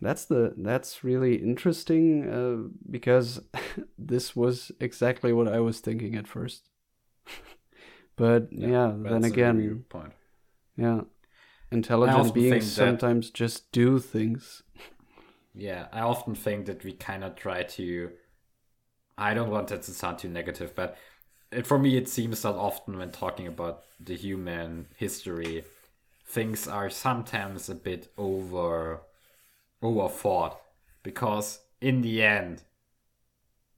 that's 0.00 0.24
the 0.24 0.54
that's 0.56 1.04
really 1.04 1.36
interesting 1.36 2.28
uh, 2.28 2.68
because 2.90 3.40
this 3.98 4.36
was 4.36 4.72
exactly 4.80 5.32
what 5.32 5.48
I 5.48 5.60
was 5.60 5.80
thinking 5.80 6.14
at 6.16 6.28
first. 6.28 6.68
but 8.16 8.48
yeah, 8.50 8.92
That's 8.96 9.12
then 9.12 9.24
again, 9.24 9.84
point. 9.88 10.12
yeah, 10.76 11.02
intelligent 11.70 12.34
beings 12.34 12.50
think 12.50 12.62
that- 12.62 13.00
sometimes 13.00 13.30
just 13.30 13.70
do 13.72 13.98
things. 13.98 14.62
Yeah, 15.54 15.88
I 15.92 16.00
often 16.00 16.34
think 16.34 16.66
that 16.66 16.84
we 16.84 16.92
kind 16.92 17.24
of 17.24 17.34
try 17.34 17.64
to. 17.64 18.10
I 19.16 19.34
don't 19.34 19.50
want 19.50 19.68
that 19.68 19.82
to 19.82 19.90
sound 19.90 20.18
too 20.18 20.28
negative, 20.28 20.74
but 20.76 20.96
it, 21.50 21.66
for 21.66 21.78
me, 21.78 21.96
it 21.96 22.08
seems 22.08 22.42
that 22.42 22.54
often 22.54 22.96
when 22.98 23.10
talking 23.10 23.48
about 23.48 23.82
the 23.98 24.14
human 24.14 24.86
history, 24.96 25.64
things 26.24 26.68
are 26.68 26.90
sometimes 26.90 27.68
a 27.68 27.74
bit 27.74 28.12
over 28.16 29.02
overthought 29.82 30.56
because 31.02 31.60
in 31.80 32.02
the 32.02 32.22
end, 32.22 32.62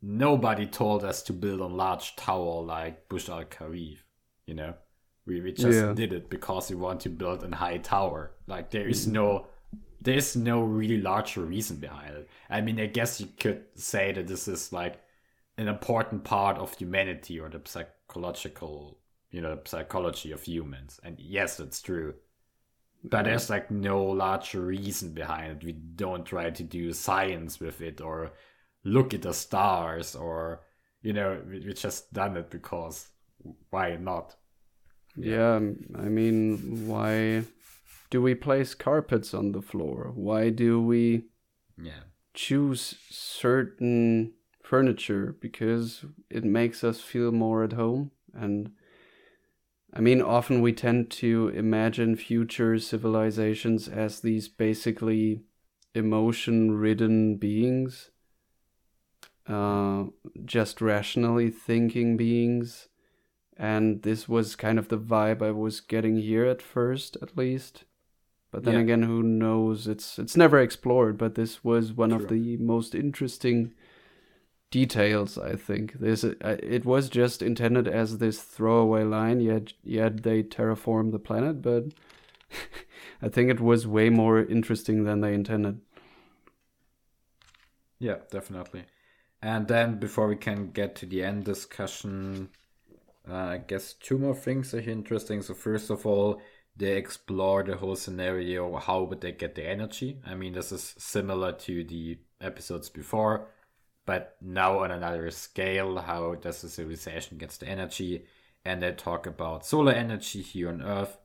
nobody 0.02 0.66
told 0.66 1.04
us 1.04 1.22
to 1.22 1.32
build 1.32 1.60
a 1.60 1.66
large 1.66 2.16
tower 2.16 2.62
like 2.62 3.08
Burj 3.08 3.30
Khalifa. 3.50 4.02
You 4.46 4.54
know, 4.54 4.74
we 5.30 5.40
we 5.42 5.52
just 5.52 5.86
Yeah. 5.86 5.94
did 5.94 6.12
it 6.12 6.30
because 6.30 6.70
we 6.70 6.76
want 6.76 7.00
to 7.02 7.10
build 7.10 7.44
a 7.44 7.56
high 7.56 7.78
tower. 7.78 8.32
Like 8.46 8.70
there 8.70 8.88
is 8.88 9.06
no 9.06 9.46
there's 10.02 10.36
no 10.36 10.62
really 10.62 11.00
large 11.00 11.36
reason 11.36 11.78
behind 11.78 12.14
it. 12.16 12.28
I 12.50 12.60
mean, 12.62 12.80
I 12.80 12.86
guess 12.86 13.20
you 13.20 13.28
could 13.38 13.64
say 13.76 14.12
that 14.12 14.26
this 14.28 14.48
is 14.48 14.72
like 14.72 15.00
an 15.58 15.68
important 15.68 16.24
part 16.24 16.58
of 16.58 16.74
humanity 16.76 17.40
or 17.40 17.48
the 17.50 17.60
psychological, 17.66 18.98
you 19.30 19.42
know, 19.42 19.58
psychology 19.64 20.32
of 20.32 20.42
humans. 20.42 21.00
And 21.04 21.20
yes, 21.20 21.58
that's 21.58 21.82
true. 21.82 22.14
But 23.04 23.24
there's 23.24 23.50
like 23.50 23.70
no 23.70 24.04
large 24.04 24.54
reason 24.54 25.12
behind 25.14 25.52
it. 25.52 25.64
We 25.64 25.72
don't 25.72 26.24
try 26.24 26.50
to 26.50 26.62
do 26.62 26.92
science 26.92 27.60
with 27.60 27.80
it 27.82 28.00
or 28.00 28.32
look 28.84 29.14
at 29.14 29.22
the 29.22 29.32
stars 29.34 30.14
or, 30.14 30.62
you 31.02 31.12
know, 31.14 31.42
we, 31.46 31.60
we 31.60 31.72
just 31.74 32.12
done 32.12 32.36
it 32.36 32.50
because 32.50 33.08
why 33.70 33.96
not? 33.96 34.36
Yeah, 35.16 35.56
I 35.56 36.08
mean, 36.08 36.86
why 36.86 37.44
do 38.10 38.22
we 38.22 38.34
place 38.34 38.74
carpets 38.74 39.34
on 39.34 39.52
the 39.52 39.62
floor? 39.62 40.12
Why 40.14 40.50
do 40.50 40.80
we 40.80 41.24
Yeah. 41.80 42.02
choose 42.34 42.96
certain 43.08 44.34
furniture 44.62 45.36
because 45.40 46.04
it 46.28 46.44
makes 46.44 46.84
us 46.84 47.00
feel 47.00 47.32
more 47.32 47.64
at 47.64 47.72
home 47.72 48.12
and 48.32 48.70
I 49.92 50.00
mean 50.00 50.22
often 50.22 50.62
we 50.62 50.72
tend 50.72 51.10
to 51.12 51.48
imagine 51.48 52.14
future 52.14 52.78
civilizations 52.78 53.88
as 53.88 54.20
these 54.20 54.46
basically 54.46 55.42
emotion 55.92 56.70
ridden 56.70 57.36
beings 57.36 58.10
uh, 59.48 60.04
just 60.44 60.80
rationally 60.80 61.50
thinking 61.50 62.16
beings 62.16 62.86
and 63.60 64.02
this 64.02 64.28
was 64.28 64.56
kind 64.56 64.78
of 64.78 64.88
the 64.88 64.98
vibe 64.98 65.42
I 65.42 65.50
was 65.52 65.80
getting 65.80 66.16
here 66.16 66.46
at 66.46 66.62
first 66.62 67.16
at 67.22 67.36
least. 67.36 67.84
But 68.50 68.64
then 68.64 68.74
Yeah. 68.74 68.80
again 68.80 69.02
who 69.04 69.22
knows? 69.22 69.86
It's 69.86 70.18
it's 70.18 70.36
never 70.36 70.58
explored 70.60 71.18
but 71.18 71.34
this 71.34 71.62
was 71.62 71.92
one 71.92 72.12
of 72.12 72.28
the 72.28 72.56
most 72.56 72.94
interesting 72.94 73.72
details 74.70 75.36
i 75.38 75.56
think. 75.56 75.94
This 75.94 76.24
uh, 76.24 76.56
it 76.62 76.84
was 76.84 77.08
just 77.08 77.42
intended 77.42 77.88
as 77.88 78.18
this 78.18 78.40
throwaway 78.42 79.04
line 79.04 79.40
yet 79.40 79.72
yet 79.82 80.22
they 80.22 80.42
terraform 80.42 81.10
the 81.12 81.18
planet 81.18 81.60
but 81.62 81.84
i 83.22 83.28
think 83.28 83.50
it 83.50 83.60
was 83.60 83.86
way 83.86 84.10
more 84.10 84.38
interesting 84.44 85.04
than 85.04 85.20
they 85.20 85.34
intended. 85.34 85.80
Yeah, 87.98 88.18
definitely. 88.30 88.84
And 89.42 89.68
then 89.68 89.98
before 89.98 90.26
we 90.28 90.36
can 90.36 90.70
get 90.70 90.94
to 90.96 91.06
the 91.06 91.22
end 91.22 91.44
discussion, 91.44 92.50
uh, 93.30 93.34
I 93.34 93.58
guess 93.58 93.92
two 93.94 94.18
more 94.18 94.34
things 94.34 94.74
are 94.74 94.80
interesting. 94.80 95.42
So 95.42 95.54
first 95.54 95.90
of 95.90 96.04
all, 96.06 96.40
they 96.76 96.96
explore 96.96 97.62
the 97.62 97.76
whole 97.76 97.96
scenario. 97.96 98.76
How 98.76 99.02
would 99.02 99.20
they 99.20 99.32
get 99.32 99.54
the 99.54 99.68
energy? 99.68 100.20
I 100.26 100.34
mean, 100.34 100.52
this 100.52 100.72
is 100.72 100.94
similar 100.98 101.52
to 101.52 101.84
the 101.84 102.18
episodes 102.40 102.88
before, 102.88 103.48
but 104.06 104.36
now 104.40 104.78
on 104.80 104.90
another 104.90 105.30
scale. 105.30 105.98
How 105.98 106.34
does 106.34 106.62
the 106.62 106.68
civilization 106.68 107.38
gets 107.38 107.58
the 107.58 107.68
energy? 107.68 108.24
And 108.64 108.82
they 108.82 108.92
talk 108.92 109.26
about 109.26 109.64
solar 109.64 109.92
energy 109.92 110.42
here 110.42 110.68
on 110.68 110.82
Earth, 110.82 111.16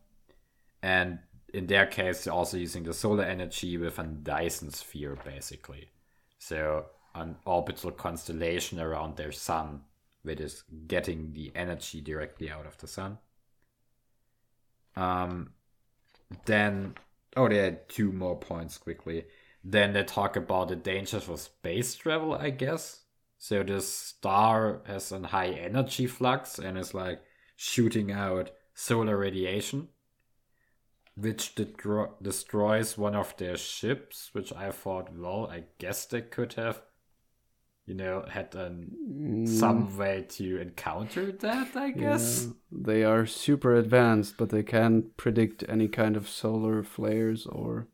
and 0.81 1.19
in 1.53 1.67
their 1.67 1.85
case, 1.85 2.23
they're 2.23 2.33
also 2.33 2.57
using 2.57 2.83
the 2.83 2.93
solar 2.93 3.23
energy 3.23 3.77
with 3.77 3.97
a 3.97 4.03
Dyson 4.03 4.71
sphere, 4.71 5.17
basically. 5.25 5.89
So 6.37 6.85
an 7.13 7.37
orbital 7.45 7.91
constellation 7.91 8.79
around 8.79 9.15
their 9.15 9.31
sun, 9.31 9.81
which 10.25 10.41
is 10.41 10.63
getting 10.87 11.31
the 11.33 11.51
energy 11.55 12.01
directly 12.01 12.49
out 12.49 12.65
of 12.65 12.77
the 12.79 12.87
sun. 12.87 13.19
Um, 14.95 15.51
then, 16.45 16.95
oh, 17.37 17.47
they 17.47 17.57
had 17.57 17.87
two 17.87 18.11
more 18.11 18.37
points 18.37 18.77
quickly. 18.77 19.25
Then 19.63 19.93
they 19.93 20.03
talk 20.03 20.35
about 20.35 20.69
the 20.69 20.75
dangers 20.75 21.29
of 21.29 21.39
space 21.39 21.95
travel, 21.95 22.33
I 22.33 22.49
guess. 22.49 23.01
So 23.37 23.63
this 23.63 23.93
star 23.93 24.81
has 24.85 25.11
a 25.11 25.19
high 25.19 25.49
energy 25.49 26.07
flux 26.07 26.57
and 26.59 26.77
is 26.77 26.93
like 26.93 27.21
shooting 27.55 28.11
out 28.11 28.51
solar 28.73 29.17
radiation, 29.17 29.89
which 31.15 31.55
detro- 31.55 32.13
destroys 32.21 32.97
one 32.97 33.15
of 33.15 33.35
their 33.37 33.57
ships. 33.57 34.29
Which 34.33 34.53
I 34.53 34.71
thought, 34.71 35.15
well, 35.15 35.47
I 35.51 35.65
guess 35.77 36.05
they 36.05 36.21
could 36.21 36.53
have, 36.53 36.81
you 37.85 37.93
know, 37.95 38.25
had 38.29 38.55
an, 38.55 38.97
Mm, 38.99 39.39
some 39.43 39.97
way 39.97 40.25
to 40.29 40.59
encounter 40.61 41.31
that. 41.31 41.75
I 41.75 41.91
guess. 41.91 42.47
yeah, 42.47 42.51
they 42.71 43.03
are 43.03 43.25
super 43.25 43.73
advanced, 43.75 44.37
but 44.37 44.49
they 44.49 44.61
can't 44.63 45.15
predict 45.17 45.63
any 45.69 45.87
kind 45.87 46.15
of 46.17 46.27
solar 46.29 46.83
flares 46.83 47.45
or 47.47 47.87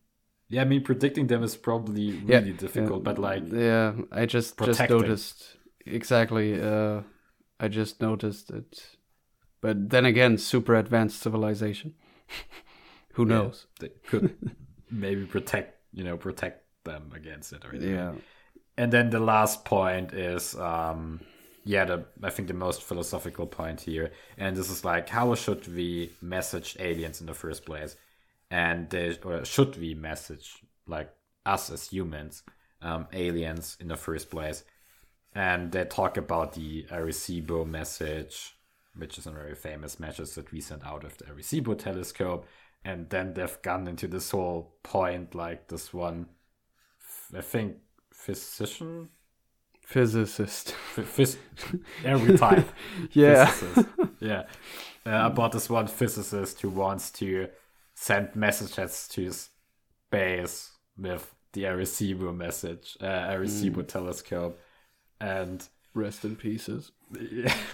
Yeah, 0.49 0.61
I 0.61 0.65
mean, 0.65 0.84
predicting 0.84 1.26
them 1.27 1.41
is 1.43 1.55
probably 1.55 2.13
Yeah, 2.26 2.41
really 2.41 2.53
difficult, 2.53 3.03
yeah, 3.03 3.13
but 3.13 3.18
like, 3.18 3.45
yeah, 3.51 3.93
I 4.11 4.26
just 4.26 4.61
just 4.61 4.89
noticed 4.89 5.57
exactly. 5.85 6.59
Uh, 6.61 7.01
I 7.59 7.68
just 7.68 8.01
noticed 8.01 8.49
it, 8.51 8.97
but 9.61 9.89
then 9.91 10.05
again, 10.05 10.38
super 10.38 10.76
advanced 10.76 11.22
civilization. 11.22 11.95
Who 13.13 13.26
yeah, 13.26 13.45
knows? 13.45 13.68
they 13.80 13.89
could 14.07 14.27
maybe 14.89 15.26
protect, 15.26 15.80
you 15.93 16.03
know, 16.03 16.18
protect 16.18 16.65
them 16.84 17.11
against 17.15 17.53
it 17.53 17.65
or 17.65 17.73
anything. 17.76 18.03
Yeah, 18.03 18.13
And 18.82 18.91
then 18.91 19.12
the 19.12 19.20
last 19.20 19.64
point 19.64 20.12
is, 20.12 20.56
um, 20.56 21.20
yeah, 21.64 21.86
the 21.86 22.06
I 22.24 22.32
think 22.32 22.48
the 22.48 22.56
most 22.56 22.82
philosophical 22.82 23.45
point 23.45 23.80
here, 23.80 24.12
and 24.40 24.58
this 24.58 24.72
is 24.72 24.84
like, 24.84 25.08
how 25.08 25.36
should 25.36 25.68
we 25.68 26.14
message 26.20 26.78
aliens 26.80 27.22
in 27.22 27.28
the 27.28 27.36
first 27.36 27.64
place? 27.64 27.95
And 28.49 28.90
they, 28.90 29.20
or 29.24 29.45
should 29.45 29.78
we 29.80 29.94
message 29.94 30.64
like 30.88 31.14
us 31.45 31.70
as 31.70 31.90
humans, 31.90 32.41
um, 32.82 33.06
aliens 33.14 33.78
in 33.80 33.88
the 33.88 33.98
first 33.98 34.32
place? 34.32 34.64
And 35.36 35.72
they 35.72 35.86
talk 35.86 36.18
about 36.18 36.53
the 36.53 36.88
Arecibo 36.90 37.68
message, 37.68 38.56
which 38.95 39.20
is 39.20 39.28
a 39.28 39.32
very 39.32 39.53
famous 39.53 39.99
message 39.99 40.32
that 40.32 40.52
we 40.52 40.60
sent 40.60 40.84
out 40.84 41.03
of 41.03 41.20
the 41.20 41.26
Arecibo 41.26 41.78
telescope. 41.78 42.48
And 42.84 43.12
then 43.12 43.36
they've 43.36 43.62
gone 43.62 43.88
into 43.88 44.08
this 44.08 44.32
whole 44.32 44.74
point, 44.82 45.36
like 45.36 45.68
this 45.68 45.94
one, 45.94 46.30
I 47.38 47.41
think, 47.41 47.76
physician, 48.22 49.10
physicist. 49.81 50.76
Ph- 50.95 51.07
phys- 51.07 51.38
every 52.06 52.38
time, 52.38 52.65
yeah, 53.11 53.45
physicist. 53.45 53.88
yeah, 54.19 54.43
uh, 55.06 55.26
about 55.31 55.52
this 55.52 55.69
one 55.69 55.88
physicist 55.88 56.61
who 56.61 56.69
wants 56.69 57.11
to 57.11 57.48
send 57.95 58.35
messages 58.35 59.07
to 59.10 59.31
space 59.31 60.72
with 60.98 61.34
the 61.53 61.64
Arecibo 61.64 62.35
message, 62.35 62.98
uh, 63.02 63.06
Arecibo 63.30 63.85
telescope, 63.88 64.60
and 65.19 65.68
rest 65.93 66.23
in 66.23 66.35
pieces. 66.35 66.91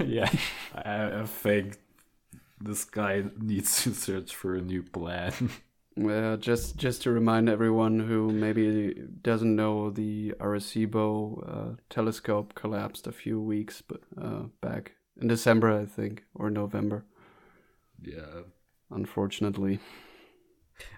yeah, 0.03 0.30
I, 0.74 1.22
I 1.22 1.26
think 1.26 1.78
this 2.60 2.86
guy 2.86 3.24
needs 3.40 3.84
to 3.84 3.94
search 3.94 4.36
for 4.36 4.56
a 4.56 4.61
new 4.61 4.82
plan. 4.84 5.34
Well, 5.98 6.38
just 6.38 6.78
just 6.78 7.02
to 7.02 7.11
remind 7.11 7.49
everyone 7.49 7.99
who 7.99 8.32
maybe 8.32 8.94
doesn't 9.22 9.56
know, 9.56 9.90
the 9.90 10.34
Arecibo 10.40 11.44
uh, 11.45 11.76
telescope 11.90 12.53
collapsed 12.56 13.07
a 13.07 13.11
few 13.11 13.41
weeks 13.41 13.82
but, 13.82 14.02
uh, 14.22 14.44
back 14.61 14.94
in 15.19 15.28
December, 15.28 15.72
I 15.72 15.86
think, 15.86 16.24
or 16.36 16.49
November. 16.49 17.06
yeah, 18.02 18.44
Unfortunately, 18.90 19.80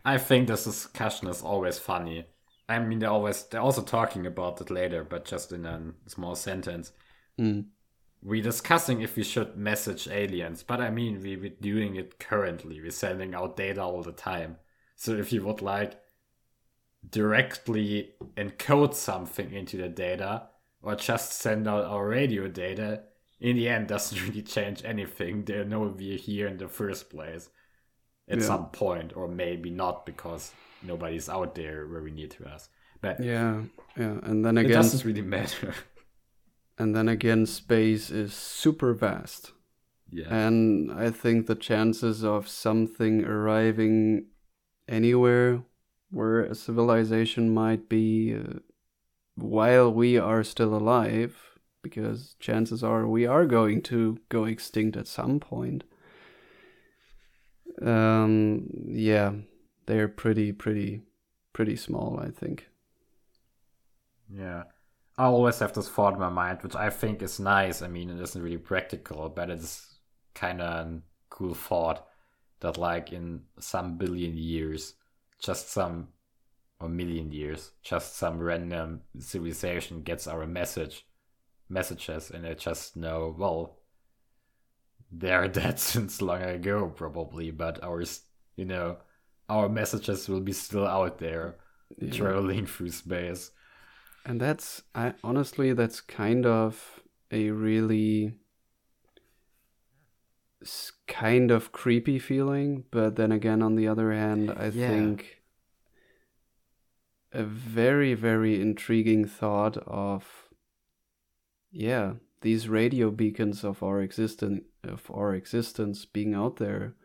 I 0.04 0.18
think 0.18 0.48
this 0.50 0.66
discussion 0.66 1.30
is 1.30 1.42
always 1.42 1.80
funny. 1.80 2.26
I 2.68 2.80
mean, 2.80 3.00
they're 3.00 3.10
always 3.10 3.44
they're 3.46 3.62
also 3.62 3.82
talking 3.82 4.26
about 4.26 4.60
it 4.62 4.70
later, 4.70 5.04
but 5.06 5.24
just 5.26 5.52
in 5.54 5.66
a 5.66 5.94
small 6.08 6.36
sentence. 6.36 6.92
mm. 7.40 7.66
We're 8.22 8.42
discussing 8.44 9.02
if 9.02 9.16
we 9.18 9.24
should 9.24 9.58
message 9.58 10.08
aliens, 10.08 10.64
but 10.64 10.80
I 10.82 10.90
mean, 10.90 11.22
we, 11.22 11.36
we're 11.38 11.50
doing 11.62 11.96
it 11.96 12.18
currently. 12.20 12.80
We're 12.82 12.92
sending 12.92 13.34
out 13.36 13.56
data 13.58 13.82
all 13.82 14.04
the 14.04 14.12
time. 14.14 14.58
So 15.00 15.14
if 15.14 15.32
you 15.32 15.42
would 15.46 15.62
like 15.62 15.94
directly 17.10 18.12
encode 18.36 18.94
something 18.94 19.54
into 19.54 19.78
the 19.78 19.88
data 19.88 20.50
or 20.82 20.96
just 20.96 21.32
send 21.32 21.70
out 21.70 21.86
our 21.86 22.06
radio 22.06 22.50
data, 22.50 23.04
in 23.40 23.56
the 23.56 23.70
end 23.70 23.88
doesn't 23.94 24.22
really 24.28 24.42
change 24.42 24.84
anything. 24.84 25.46
They 25.46 25.64
know 25.64 25.96
we're 25.98 26.18
here 26.18 26.48
in 26.48 26.58
the 26.58 26.68
first 26.68 27.10
place 27.10 27.48
at 28.28 28.40
Yeah. 28.40 28.46
some 28.46 28.66
point, 28.72 29.16
or 29.16 29.30
maybe 29.30 29.70
not 29.70 30.06
because 30.06 30.52
nobody's 30.84 31.30
out 31.30 31.56
there 31.56 31.88
where 31.88 32.04
we 32.04 32.12
need 32.12 32.32
to 32.32 32.46
us. 32.50 32.68
But 33.00 33.24
yeah, 33.24 33.64
yeah, 33.96 34.20
and 34.24 34.44
then 34.46 34.58
again, 34.58 34.72
it 34.72 34.74
doesn't 34.74 35.06
really 35.06 35.22
matter. 35.22 35.74
and 36.78 36.94
then 36.94 37.08
again, 37.08 37.46
space 37.46 38.10
is 38.12 38.34
super 38.34 38.94
vast, 38.94 39.54
yeah. 40.12 40.28
and 40.30 40.92
I 40.92 41.10
think 41.10 41.48
the 41.48 41.56
chances 41.56 42.26
of 42.26 42.50
something 42.50 43.24
arriving 43.24 44.26
anywhere 44.90 45.64
where 46.12 46.42
a 46.44 46.56
civilization 46.56 47.54
might 47.54 47.90
be 47.90 48.36
uh, 48.36 48.60
while 49.36 49.94
we 49.94 50.18
are 50.18 50.44
still 50.44 50.76
alive 50.76 51.38
because 51.84 52.36
chances 52.40 52.84
are 52.84 53.08
we 53.08 53.26
are 53.28 53.46
going 53.48 53.82
to 53.82 54.20
go 54.30 54.46
extinct 54.46 54.98
at 54.98 55.08
some 55.08 55.40
point 55.40 55.86
um 57.82 58.68
yeah 58.88 59.32
they're 59.86 60.08
pretty 60.10 60.52
pretty 60.52 61.02
pretty 61.54 61.76
small 61.76 62.20
i 62.22 62.30
think 62.30 62.68
Yeah. 64.30 64.66
I 65.18 65.26
always 65.26 65.60
have 65.60 65.74
this 65.74 65.90
thought 65.90 66.16
in 66.16 66.20
my 66.20 66.30
mind, 66.30 66.64
which 66.64 66.76
I 66.76 66.90
think 66.90 67.22
is 67.22 67.40
nice. 67.40 67.82
I 67.84 67.88
mean, 67.90 68.10
it 68.10 68.22
isn't 68.22 68.42
really 68.42 68.58
practical, 68.58 69.30
but 69.30 69.50
it's 69.52 70.00
kind 70.34 70.62
of 70.62 71.02
cool 71.30 71.56
thought 71.56 72.08
that, 72.62 72.78
like, 72.78 73.14
in 73.14 73.44
some 73.60 73.98
billion 73.98 74.38
years, 74.38 74.96
just 75.42 75.70
some, 75.72 76.10
or 76.80 76.90
million 76.90 77.32
years, 77.32 77.72
just 77.84 78.16
some 78.18 78.40
random 78.40 79.02
civilization 79.20 80.04
gets 80.04 80.28
our 80.28 80.46
message, 80.48 81.06
messages, 81.70 82.32
and 82.32 82.46
they 82.46 82.56
just 82.56 82.98
know, 82.98 83.36
well, 83.38 83.80
they're 85.12 85.48
dead 85.60 85.80
since 85.80 86.22
long 86.22 86.42
ago, 86.44 86.88
probably, 86.96 87.52
but 87.52 87.84
ours, 87.84 88.22
you 88.56 88.66
know, 88.66 88.98
our 89.50 89.70
messages 89.70 90.28
will 90.30 90.42
be 90.42 90.54
still 90.54 90.88
out 90.88 91.18
there, 91.20 91.56
Yeah. 91.98 92.12
traveling 92.12 92.66
through 92.68 92.92
space. 92.92 93.52
and 94.26 94.40
that's 94.42 94.84
i 94.96 95.14
honestly 95.24 95.74
that's 95.74 96.02
kind 96.02 96.46
of 96.46 97.02
a 97.32 97.50
really 97.52 98.34
kind 101.08 101.52
of 101.52 101.72
creepy 101.72 102.20
feeling 102.20 102.84
but 102.92 103.16
then 103.16 103.32
again 103.32 103.62
on 103.62 103.76
the 103.76 103.88
other 103.88 104.12
hand 104.12 104.52
i 104.52 104.66
Yeah. 104.68 104.88
think 104.90 105.42
a 107.32 107.44
very 107.44 108.14
very 108.14 108.60
intriguing 108.62 109.26
thought 109.26 109.78
of 109.88 110.50
yeah 111.72 112.14
these 112.42 112.68
radio 112.68 113.12
beacons 113.12 113.64
of 113.64 113.82
our 113.84 114.02
existence 114.02 114.64
of 114.84 115.10
our 115.14 115.34
existence 115.34 116.06
being 116.06 116.34
out 116.34 116.58
there 116.58 116.96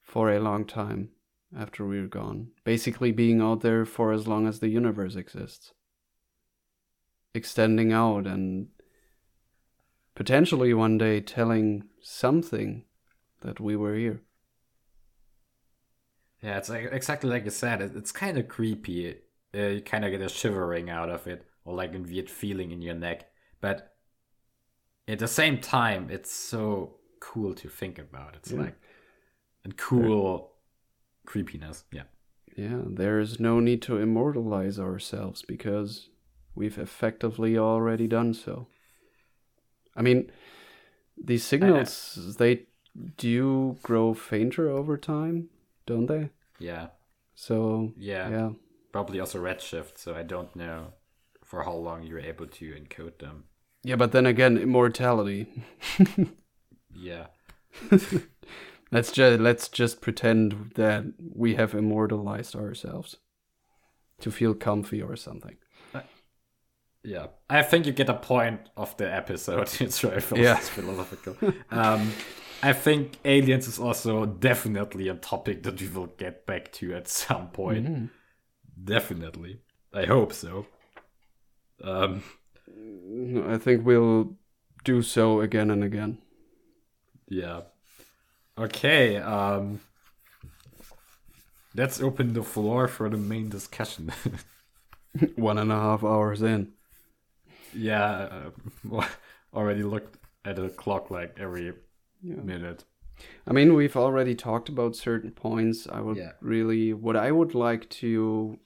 for 0.00 0.30
a 0.30 0.40
long 0.40 0.64
time 0.64 1.10
after 1.56 1.86
we're 1.86 2.06
gone 2.06 2.48
basically 2.64 3.10
being 3.10 3.40
out 3.40 3.62
there 3.62 3.84
for 3.84 4.12
as 4.12 4.28
long 4.28 4.46
as 4.46 4.60
the 4.60 4.68
universe 4.68 5.16
exists 5.16 5.72
extending 7.34 7.92
out 7.92 8.26
and 8.26 8.68
potentially 10.18 10.74
one 10.74 10.98
day 10.98 11.20
telling 11.20 11.84
something 12.02 12.84
that 13.42 13.60
we 13.60 13.76
were 13.76 13.94
here 13.94 14.20
Yeah, 16.42 16.58
it's 16.58 16.68
like, 16.68 16.88
exactly 16.92 17.30
like 17.30 17.44
you 17.44 17.50
said. 17.50 17.82
It, 17.82 17.96
it's 17.96 18.12
kind 18.12 18.38
of 18.38 18.48
creepy. 18.48 19.16
Uh, 19.54 19.58
you 19.58 19.80
kind 19.80 20.04
of 20.04 20.10
get 20.10 20.20
a 20.20 20.28
shivering 20.28 20.90
out 20.90 21.10
of 21.10 21.26
it, 21.26 21.46
or 21.64 21.74
like 21.74 21.94
a 21.94 21.98
weird 21.98 22.30
feeling 22.30 22.70
in 22.70 22.82
your 22.82 22.94
neck. 22.94 23.28
But 23.60 23.94
at 25.08 25.18
the 25.18 25.28
same 25.28 25.58
time, 25.60 26.10
it's 26.10 26.32
so 26.32 26.96
cool 27.20 27.54
to 27.54 27.68
think 27.68 27.98
about. 27.98 28.36
It's 28.36 28.52
Yeah. 28.52 28.60
like 28.60 28.76
and 29.64 29.76
cool 29.76 30.54
creepiness. 31.26 31.84
Yeah, 31.92 32.04
yeah 32.56 32.82
there's 32.86 33.38
no 33.40 33.60
need 33.60 33.82
to 33.82 33.98
immortalize 33.98 34.78
ourselves 34.78 35.42
because 35.42 36.10
we've 36.54 36.78
effectively 36.78 37.56
already 37.58 38.06
done 38.06 38.34
so 38.34 38.68
i 39.98 40.02
mean 40.02 40.30
these 41.22 41.44
signals 41.44 42.36
they 42.38 42.66
do 43.16 43.76
grow 43.82 44.14
fainter 44.14 44.70
over 44.70 44.96
time 44.96 45.48
don't 45.86 46.06
they 46.06 46.30
yeah, 46.58 46.88
so 47.34 47.92
yeah. 47.96 48.28
yeah 48.28 48.50
Probably 48.92 49.20
also 49.20 49.38
redshift. 49.40 49.98
So 49.98 50.14
I 50.14 50.22
don't 50.22 50.54
know 50.56 50.92
for 51.44 51.62
how 51.62 51.74
long 51.74 52.02
you're 52.02 52.18
able 52.20 52.46
to 52.46 52.74
encode 52.74 53.18
them. 53.18 53.44
Yeah, 53.84 53.96
but 53.96 54.12
then 54.12 54.26
again, 54.26 54.56
immortality. 54.56 55.46
Yeah. 57.00 57.26
let's 58.90 59.12
just 59.12 59.40
let's 59.40 59.68
just 59.68 60.00
pretend 60.00 60.72
that 60.74 61.04
we 61.32 61.54
have 61.54 61.72
immortalized 61.72 62.56
ourselves 62.56 63.18
to 64.20 64.32
feel 64.32 64.54
comfy 64.54 65.00
or 65.00 65.14
something. 65.14 65.58
Yeah. 67.08 67.26
I 67.48 67.62
think 67.62 67.86
you 67.86 67.92
get 67.92 68.08
a 68.10 68.14
point 68.14 68.60
of 68.76 68.96
the 68.96 69.12
episode. 69.12 69.68
it's 69.80 70.00
very 70.00 70.22
Yeah. 70.42 70.56
philosophical. 70.56 71.36
um, 71.70 72.12
I 72.62 72.72
think 72.72 73.12
aliens 73.24 73.68
is 73.68 73.78
also 73.78 74.26
definitely 74.26 75.08
a 75.08 75.14
topic 75.14 75.62
that 75.62 75.80
we 75.80 75.88
will 75.88 76.08
get 76.18 76.44
back 76.46 76.72
to 76.72 76.94
at 76.94 77.08
some 77.08 77.48
point. 77.50 77.86
Mhm. 77.86 78.10
Definitely. 78.84 79.60
I 79.94 80.04
hope 80.06 80.32
so. 80.32 80.66
Um, 81.82 82.22
I 83.54 83.58
think 83.58 83.86
we'll 83.86 84.36
do 84.84 85.02
so 85.02 85.40
again 85.40 85.70
and 85.70 85.82
again. 85.84 86.18
yeah. 87.30 87.60
Okay. 88.58 89.16
Um, 89.16 89.80
let's 91.74 92.00
open 92.00 92.32
the 92.32 92.42
floor 92.42 92.88
for 92.88 93.08
the 93.08 93.16
main 93.16 93.48
discussion. 93.48 94.10
One 95.36 95.58
and 95.58 95.70
a 95.72 95.76
half 95.76 96.02
hours 96.04 96.42
in. 96.42 96.72
Yeah. 97.74 98.50
Uh, 98.90 99.04
already 99.54 99.82
looked 99.82 100.18
at 100.44 100.56
the 100.56 100.68
clock 100.70 101.10
like 101.10 101.34
every 101.38 101.72
Yeah. 102.22 102.36
minute. 102.36 102.84
I 103.46 103.52
mean, 103.52 103.74
we've 103.74 103.96
already 103.96 104.34
talked 104.34 104.68
about 104.68 104.94
certain 104.96 105.30
points. 105.32 105.86
I 105.88 106.00
would 106.00 106.16
Yeah. 106.16 106.32
really, 106.40 106.92
what 106.92 107.16
I 107.16 107.32
would 107.32 107.54
like 107.54 107.88
to 108.02 108.58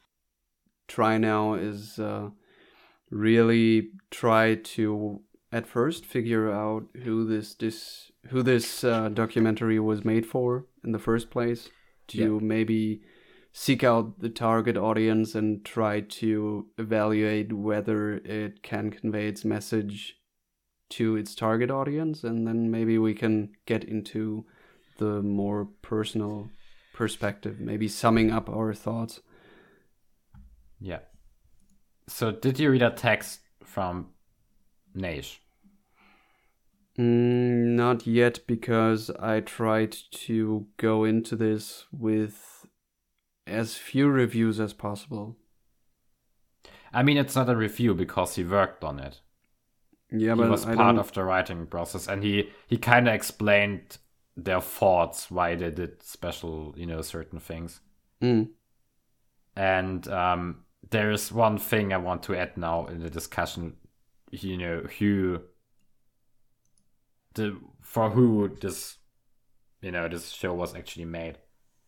try 0.88 1.16
now 1.18 1.54
is 1.54 1.98
uh, 1.98 2.30
really 3.10 3.90
try 4.10 4.54
to 4.56 5.22
at 5.50 5.66
first 5.66 6.06
figure 6.06 6.50
out 6.50 6.84
who 7.04 7.26
this 7.26 7.54
this 7.54 8.10
who 8.28 8.42
this 8.42 8.84
uh, 8.84 9.08
documentary 9.08 9.78
was 9.80 10.04
made 10.04 10.24
for 10.26 10.66
in 10.84 10.92
the 10.92 10.98
first 10.98 11.30
place. 11.30 11.68
To 12.08 12.18
Yeah. 12.18 12.46
maybe 12.46 13.02
seek 13.52 13.84
out 13.84 14.18
the 14.20 14.30
target 14.30 14.76
audience 14.76 15.34
and 15.34 15.64
try 15.64 16.00
to 16.00 16.66
evaluate 16.78 17.52
whether 17.52 18.14
it 18.24 18.62
can 18.62 18.90
convey 18.90 19.28
its 19.28 19.44
message 19.44 20.16
to 20.88 21.16
its 21.16 21.34
target 21.34 21.70
audience 21.70 22.24
and 22.24 22.46
then 22.46 22.70
maybe 22.70 22.98
we 22.98 23.14
can 23.14 23.50
get 23.66 23.84
into 23.84 24.44
the 24.98 25.22
more 25.22 25.66
personal 25.82 26.48
perspective 26.94 27.60
maybe 27.60 27.88
summing 27.88 28.30
up 28.30 28.48
our 28.48 28.74
thoughts 28.74 29.20
Yeah. 30.80 31.00
So, 32.08 32.32
did 32.32 32.58
you 32.58 32.70
read 32.70 32.82
a 32.82 32.90
text 32.90 33.40
from 33.64 34.08
Naish? 34.96 35.38
mm, 36.98 37.74
not 37.76 38.06
yet 38.06 38.40
because 38.46 39.10
i 39.18 39.40
tried 39.40 39.96
to 40.10 40.66
go 40.76 41.04
into 41.04 41.36
this 41.36 41.86
with 41.90 42.51
as 43.46 43.76
few 43.76 44.08
reviews 44.08 44.58
as 44.60 44.72
possible 44.72 45.36
I 46.94 47.02
mean, 47.02 47.16
it's 47.16 47.34
not 47.34 47.48
a 47.48 47.56
review 47.56 47.94
because 47.94 48.34
he 48.36 48.44
worked 48.44 48.84
on 48.84 48.98
it. 49.00 49.20
yeah 50.10 50.34
he 50.34 50.34
but 50.34 50.50
was 50.50 50.66
I 50.66 50.74
part 50.74 50.76
don't, 50.76 50.98
of 50.98 51.12
the 51.12 51.24
writing 51.24 51.66
process, 51.66 52.06
and 52.08 52.22
he 52.22 52.50
he 52.66 52.76
kind 52.78 53.08
of 53.08 53.14
explained 53.14 53.98
their 54.36 54.60
thoughts, 54.60 55.30
why 55.30 55.54
they 55.54 55.70
did 55.70 56.02
special, 56.02 56.74
you 56.76 56.86
know, 56.86 57.02
certain 57.02 57.40
things. 57.40 57.80
Mm, 58.22 58.50
And 59.56 60.06
um, 60.08 60.64
there 60.90 61.10
is 61.10 61.32
one 61.32 61.58
thing 61.58 61.92
I 61.92 61.98
want 61.98 62.22
to 62.24 62.34
add 62.36 62.56
now 62.56 62.86
in 62.86 63.00
the 63.00 63.10
discussion. 63.10 63.76
You 64.30 64.56
know, 64.56 64.80
who 64.98 65.42
the 67.34 67.58
for 67.80 68.10
who 68.10 68.56
this, 68.60 68.98
you 69.80 69.90
know, 69.90 70.08
this 70.08 70.30
show 70.30 70.54
was 70.54 70.74
actually 70.74 71.04
made. 71.06 71.38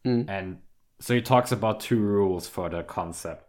mm, 0.04 0.28
And 0.28 0.58
so 1.00 1.14
he 1.14 1.22
talks 1.22 1.52
about 1.52 1.80
two 1.80 2.00
rules 2.00 2.48
for 2.48 2.68
the 2.68 2.82
concept. 2.82 3.44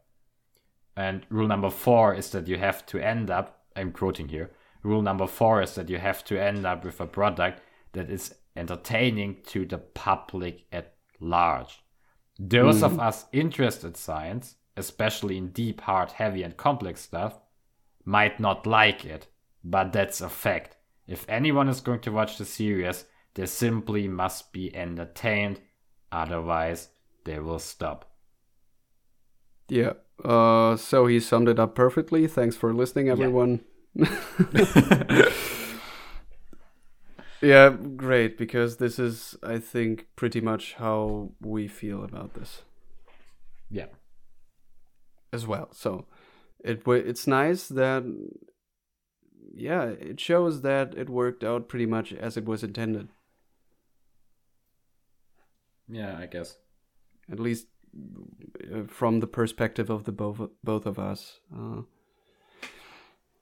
And 0.97 1.25
rule 1.29 1.47
number 1.47 1.69
four 1.69 2.13
is 2.13 2.29
that 2.31 2.47
you 2.47 2.57
have 2.57 2.85
to 2.87 2.99
end 2.99 3.29
up, 3.29 3.65
I'm 3.75 3.91
quoting 3.91 4.29
here, 4.29 4.51
rule 4.83 5.01
number 5.01 5.27
four 5.27 5.61
is 5.61 5.75
that 5.75 5.89
you 5.89 5.97
have 5.97 6.23
to 6.25 6.41
end 6.41 6.65
up 6.65 6.85
with 6.85 6.99
a 7.01 7.07
product 7.07 7.61
that 7.93 8.09
is 8.09 8.35
entertaining 8.55 9.37
to 9.47 9.65
the 9.65 9.77
public 9.77 10.65
at 10.71 10.95
large. 11.19 11.81
Those 12.39 12.83
of 12.83 12.93
mm. 12.93 13.01
us 13.01 13.25
interested 13.31 13.87
in 13.87 13.95
science, 13.95 14.55
especially 14.77 15.37
in 15.37 15.49
deep, 15.49 15.81
hard, 15.81 16.11
heavy, 16.11 16.43
and 16.43 16.55
complex 16.57 17.01
stuff, 17.01 17.39
might 18.03 18.39
not 18.39 18.67
like 18.67 19.05
it, 19.05 19.27
but 19.63 19.91
that's 19.91 20.21
a 20.21 20.29
fact. 20.29 20.77
If 21.07 21.25
anyone 21.27 21.69
is 21.69 21.81
going 21.81 22.01
to 22.01 22.11
watch 22.11 22.37
the 22.37 22.45
series, 22.45 23.05
they 23.33 23.45
simply 23.45 24.07
must 24.07 24.51
be 24.51 24.75
entertained, 24.75 25.59
otherwise, 26.11 26.89
they 27.25 27.39
will 27.39 27.59
stop. 27.59 28.05
yeah 29.67 29.93
uh 30.23 30.75
so 30.77 31.05
he 31.07 31.19
summed 31.19 31.49
it 31.49 31.59
up 31.59 31.75
perfectly 31.75 32.27
thanks 32.27 32.55
for 32.55 32.73
listening 32.73 33.09
everyone 33.09 33.59
yeah 37.41 37.69
great 37.69 38.37
because 38.37 38.77
this 38.77 38.97
is 38.99 39.35
i 39.43 39.57
think 39.59 40.07
pretty 40.15 40.39
much 40.41 40.73
how 40.75 41.31
we 41.41 41.67
feel 41.67 42.03
about 42.03 42.33
this 42.33 42.61
Yeah. 43.69 43.87
as 45.33 45.45
well. 45.45 45.67
So 45.73 46.05
it 46.63 46.83
it's 46.87 47.27
nice 47.27 47.67
that 47.67 48.03
yeah, 49.53 49.83
it 49.85 50.19
shows 50.19 50.61
that 50.61 50.93
it 50.97 51.09
worked 51.09 51.43
out 51.43 51.67
pretty 51.69 51.85
much 51.85 52.13
as 52.13 52.37
it 52.37 52.45
was 52.45 52.63
intended. 52.63 53.07
Yeah, 55.87 56.17
I 56.17 56.25
guess. 56.27 56.57
At 57.31 57.39
least 57.39 57.67
uh, 58.73 58.83
from 58.87 59.19
the 59.19 59.27
perspective 59.27 59.89
of 59.89 60.03
the 60.03 60.11
both 60.11 60.39
both 60.63 60.85
of 60.85 60.99
us. 60.99 61.39
Uh, 61.55 61.81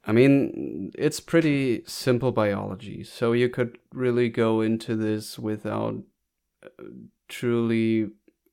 I 0.06 0.12
mean, 0.12 0.92
it's 0.98 1.20
pretty 1.22 1.84
simple 1.86 2.32
biology, 2.34 3.04
so 3.04 3.32
you 3.32 3.48
could 3.50 3.78
really 3.94 4.30
go 4.30 4.60
into 4.62 4.96
this 4.98 5.40
without 5.40 5.96
uh, 6.64 6.84
truly, 7.30 8.10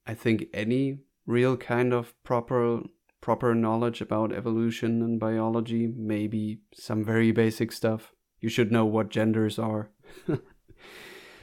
I 0.07 0.15
think, 0.15 0.44
any 0.55 0.98
real 1.27 1.57
kind 1.57 1.93
of 1.93 2.15
proper 2.23 2.82
proper 3.20 3.55
knowledge 3.55 4.01
about 4.01 4.32
evolution 4.32 5.02
and 5.02 5.19
biology. 5.20 5.86
Maybe 5.86 6.61
some 6.73 7.05
very 7.05 7.32
basic 7.32 7.73
stuff. 7.73 8.12
You 8.40 8.48
should 8.48 8.73
know 8.73 8.86
what 8.86 9.11
genders 9.11 9.59
are. 9.59 9.90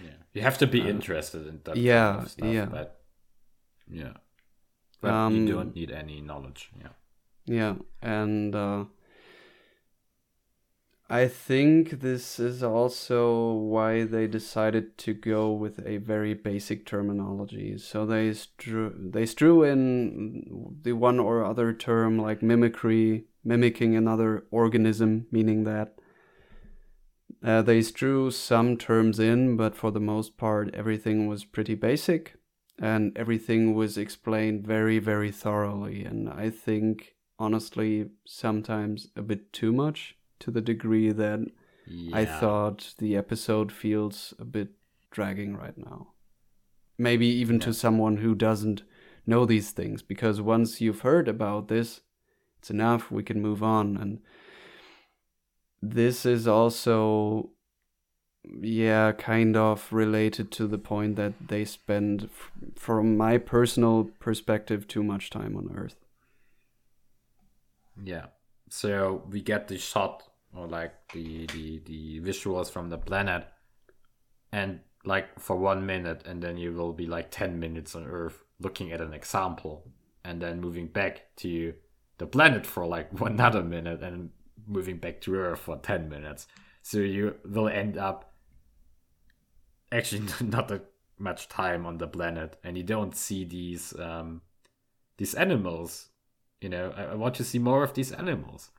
Yeah. 0.04 0.12
You 0.34 0.42
have 0.42 0.58
to 0.60 0.68
be 0.68 0.82
interested 0.88 1.48
in 1.48 1.62
that 1.64 1.72
Uh, 1.72 1.80
yeah, 1.80 2.12
kind 2.14 2.24
of 2.26 2.32
stuff, 2.32 2.54
yeah. 2.54 2.66
but 2.66 2.97
yeah. 3.90 4.14
But 5.02 5.12
Um, 5.12 5.36
you 5.36 5.54
don't 5.54 5.76
need 5.76 5.92
any 5.92 6.22
knowledge. 6.22 6.72
Yeah. 6.80 6.90
Yeah, 7.46 7.76
and 8.02 8.54
uh, 8.54 8.86
I 11.10 11.30
think 11.30 12.02
this 12.02 12.40
is 12.40 12.62
also 12.62 13.54
why 13.54 14.04
they 14.04 14.28
decided 14.28 14.98
to 15.00 15.14
go 15.14 15.54
with 15.54 15.80
a 15.86 15.98
very 15.98 16.34
basic 16.34 16.86
terminology. 16.86 17.78
So 17.78 18.06
they 18.06 18.34
strew 18.34 18.94
they 18.98 19.26
strew 19.26 19.64
in 19.64 20.80
the 20.82 20.94
one 20.94 21.20
or 21.20 21.46
other 21.46 21.74
term 21.74 22.18
like 22.18 22.42
mimicry, 22.44 23.28
mimicking 23.46 23.96
another 23.96 24.46
organism, 24.52 25.28
meaning 25.32 25.64
that. 25.64 25.94
Uh, 27.44 27.62
they 27.62 27.84
strew 27.84 28.32
some 28.32 28.76
terms 28.76 29.20
in, 29.20 29.56
but 29.56 29.76
for 29.76 29.92
the 29.92 30.00
most 30.00 30.38
part, 30.38 30.74
everything 30.74 31.28
was 31.28 31.46
pretty 31.46 31.76
basic 31.76 32.34
and 32.80 33.18
everything 33.18 33.74
was 33.74 33.98
explained 33.98 34.66
very, 34.66 35.00
very 35.00 35.32
thoroughly. 35.32 36.04
And 36.04 36.30
I 36.30 36.50
think, 36.50 37.16
honestly, 37.40 38.10
sometimes 38.26 39.10
a 39.16 39.22
bit 39.22 39.52
too 39.52 39.72
much 39.72 40.16
to 40.40 40.52
the 40.52 40.62
degree 40.62 41.12
that 41.12 41.40
I 42.14 42.26
thought 42.26 42.94
the 42.98 43.16
episode 43.16 43.72
feels 43.72 44.34
a 44.38 44.46
bit 44.46 44.70
dragging 45.10 45.56
right 45.56 45.78
now. 45.78 46.10
Maybe 46.98 47.28
even 47.28 47.60
to 47.62 47.74
someone 47.74 48.18
who 48.18 48.36
doesn't 48.36 48.84
know 49.26 49.46
these 49.46 49.72
things, 49.72 50.02
because 50.02 50.42
once 50.42 50.82
you've 50.82 51.02
heard 51.02 51.28
about 51.28 51.68
this, 51.68 52.02
it's 52.60 52.70
enough, 52.70 53.10
we 53.12 53.24
can 53.24 53.42
move 53.42 53.64
on. 53.64 53.98
And 53.98 54.20
this 55.82 56.26
is 56.26 56.48
also, 56.48 57.52
yeah, 58.62 59.12
kind 59.12 59.56
of 59.56 59.92
related 59.92 60.52
to 60.54 60.68
the 60.68 60.78
point 60.78 61.16
that 61.16 61.34
they 61.48 61.66
spend, 61.66 62.30
from 62.76 63.18
my 63.18 63.38
personal 63.38 64.10
perspective, 64.20 64.88
too 64.88 65.04
much 65.04 65.30
time 65.30 65.56
on 65.56 65.76
Earth. 65.76 65.96
Yeah. 68.04 68.28
So 68.70 69.24
we 69.30 69.42
get 69.42 69.68
the 69.68 69.78
shot 69.78 70.24
or 70.54 70.68
like 70.68 70.94
the 71.14 71.46
the 71.48 71.82
the 71.86 72.20
visuals 72.22 72.70
from 72.70 72.90
the 72.90 72.98
planet, 72.98 73.48
and 74.52 74.82
like 75.06 75.40
for 75.40 75.56
one 75.56 75.86
minute, 75.86 76.24
and 76.26 76.42
then 76.42 76.58
you 76.58 76.74
will 76.74 76.94
be 76.94 77.06
like 77.06 77.32
ten 77.32 77.60
minutes 77.60 77.96
on 77.96 78.06
Earth 78.06 78.44
looking 78.60 78.92
at 78.92 79.02
an 79.02 79.14
example, 79.14 79.92
and 80.24 80.42
then 80.42 80.60
moving 80.60 80.88
back 80.88 81.36
to 81.38 81.74
the 82.18 82.28
planet 82.28 82.66
for 82.66 82.86
like 82.86 83.10
another 83.22 83.64
minute 83.64 84.02
and 84.02 84.32
moving 84.68 84.98
back 84.98 85.22
to 85.22 85.36
Earth 85.36 85.60
for 85.60 85.78
10 85.78 86.10
minutes. 86.10 86.48
So 86.82 87.00
you 87.00 87.36
will 87.46 87.70
end 87.70 87.98
up 87.98 88.34
actually 89.92 90.28
not 90.42 90.68
that 90.68 90.86
much 91.20 91.50
time 91.50 91.86
on 91.86 91.98
the 91.98 92.08
planet 92.08 92.58
and 92.64 92.78
you 92.78 92.84
don't 92.84 93.16
see 93.16 93.44
these 93.44 93.94
um, 94.00 94.42
these 95.18 95.34
animals. 95.34 96.10
You 96.62 96.70
know, 96.70 96.94
I, 96.96 97.04
I 97.06 97.16
want 97.16 97.36
to 97.36 97.44
see 97.44 97.60
more 97.60 97.84
of 97.84 97.94
these 97.94 98.12
animals. 98.12 98.72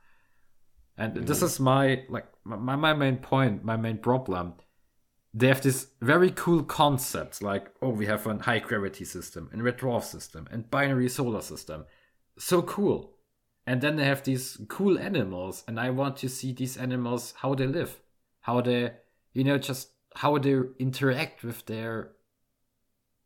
And 0.97 1.13
mm-hmm. 1.13 1.25
this 1.25 1.41
is 1.41 1.59
my 1.59 2.03
like 2.09 2.27
my, 2.43 2.75
my 2.75 2.93
main 2.93 3.17
point, 3.17 3.63
my 3.63 3.77
main 3.77 3.97
problem. 3.97 4.55
They 5.33 5.47
have 5.47 5.61
this 5.61 5.87
very 6.01 6.31
cool 6.31 6.63
concepts 6.63 7.41
like, 7.41 7.67
oh, 7.83 7.89
we 7.89 8.07
have 8.07 8.25
a 8.25 8.35
high 8.37 8.59
gravity 8.59 9.05
system 9.05 9.49
and 9.53 9.63
red 9.63 9.77
dwarf 9.77 10.03
system 10.03 10.47
and 10.51 10.69
binary 10.71 11.07
solar 11.07 11.41
system. 11.41 11.85
So 12.37 12.63
cool. 12.63 13.13
And 13.67 13.81
then 13.81 13.97
they 13.97 14.05
have 14.05 14.23
these 14.23 14.59
cool 14.67 14.97
animals, 14.97 15.63
and 15.67 15.79
I 15.79 15.91
want 15.91 16.17
to 16.17 16.29
see 16.29 16.51
these 16.51 16.75
animals 16.75 17.35
how 17.37 17.53
they 17.53 17.67
live, 17.67 18.01
how 18.41 18.61
they, 18.61 18.93
you 19.33 19.43
know, 19.43 19.59
just 19.59 19.89
how 20.15 20.37
they 20.37 20.59
interact 20.79 21.43
with 21.43 21.65
their 21.65 22.11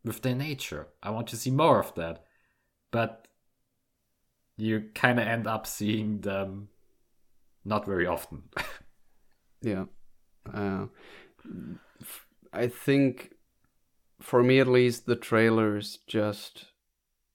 with 0.04 0.22
their 0.22 0.36
nature. 0.36 0.88
I 1.02 1.12
want 1.12 1.28
to 1.28 1.38
see 1.38 1.52
more 1.52 1.80
of 1.80 1.96
that. 1.96 2.24
But 2.92 3.28
you 4.58 4.90
kind 4.94 5.20
of 5.20 5.28
end 5.28 5.48
up 5.48 5.66
seeing 5.66 6.22
them 6.22 6.70
not 7.66 7.86
very 7.86 8.06
often. 8.06 8.44
yeah. 9.62 9.86
Uh, 10.54 10.88
I 12.52 12.68
think, 12.68 13.32
for 14.20 14.44
me 14.44 14.60
at 14.60 14.68
least, 14.68 15.06
the 15.06 15.16
trailers 15.16 16.00
just 16.06 16.66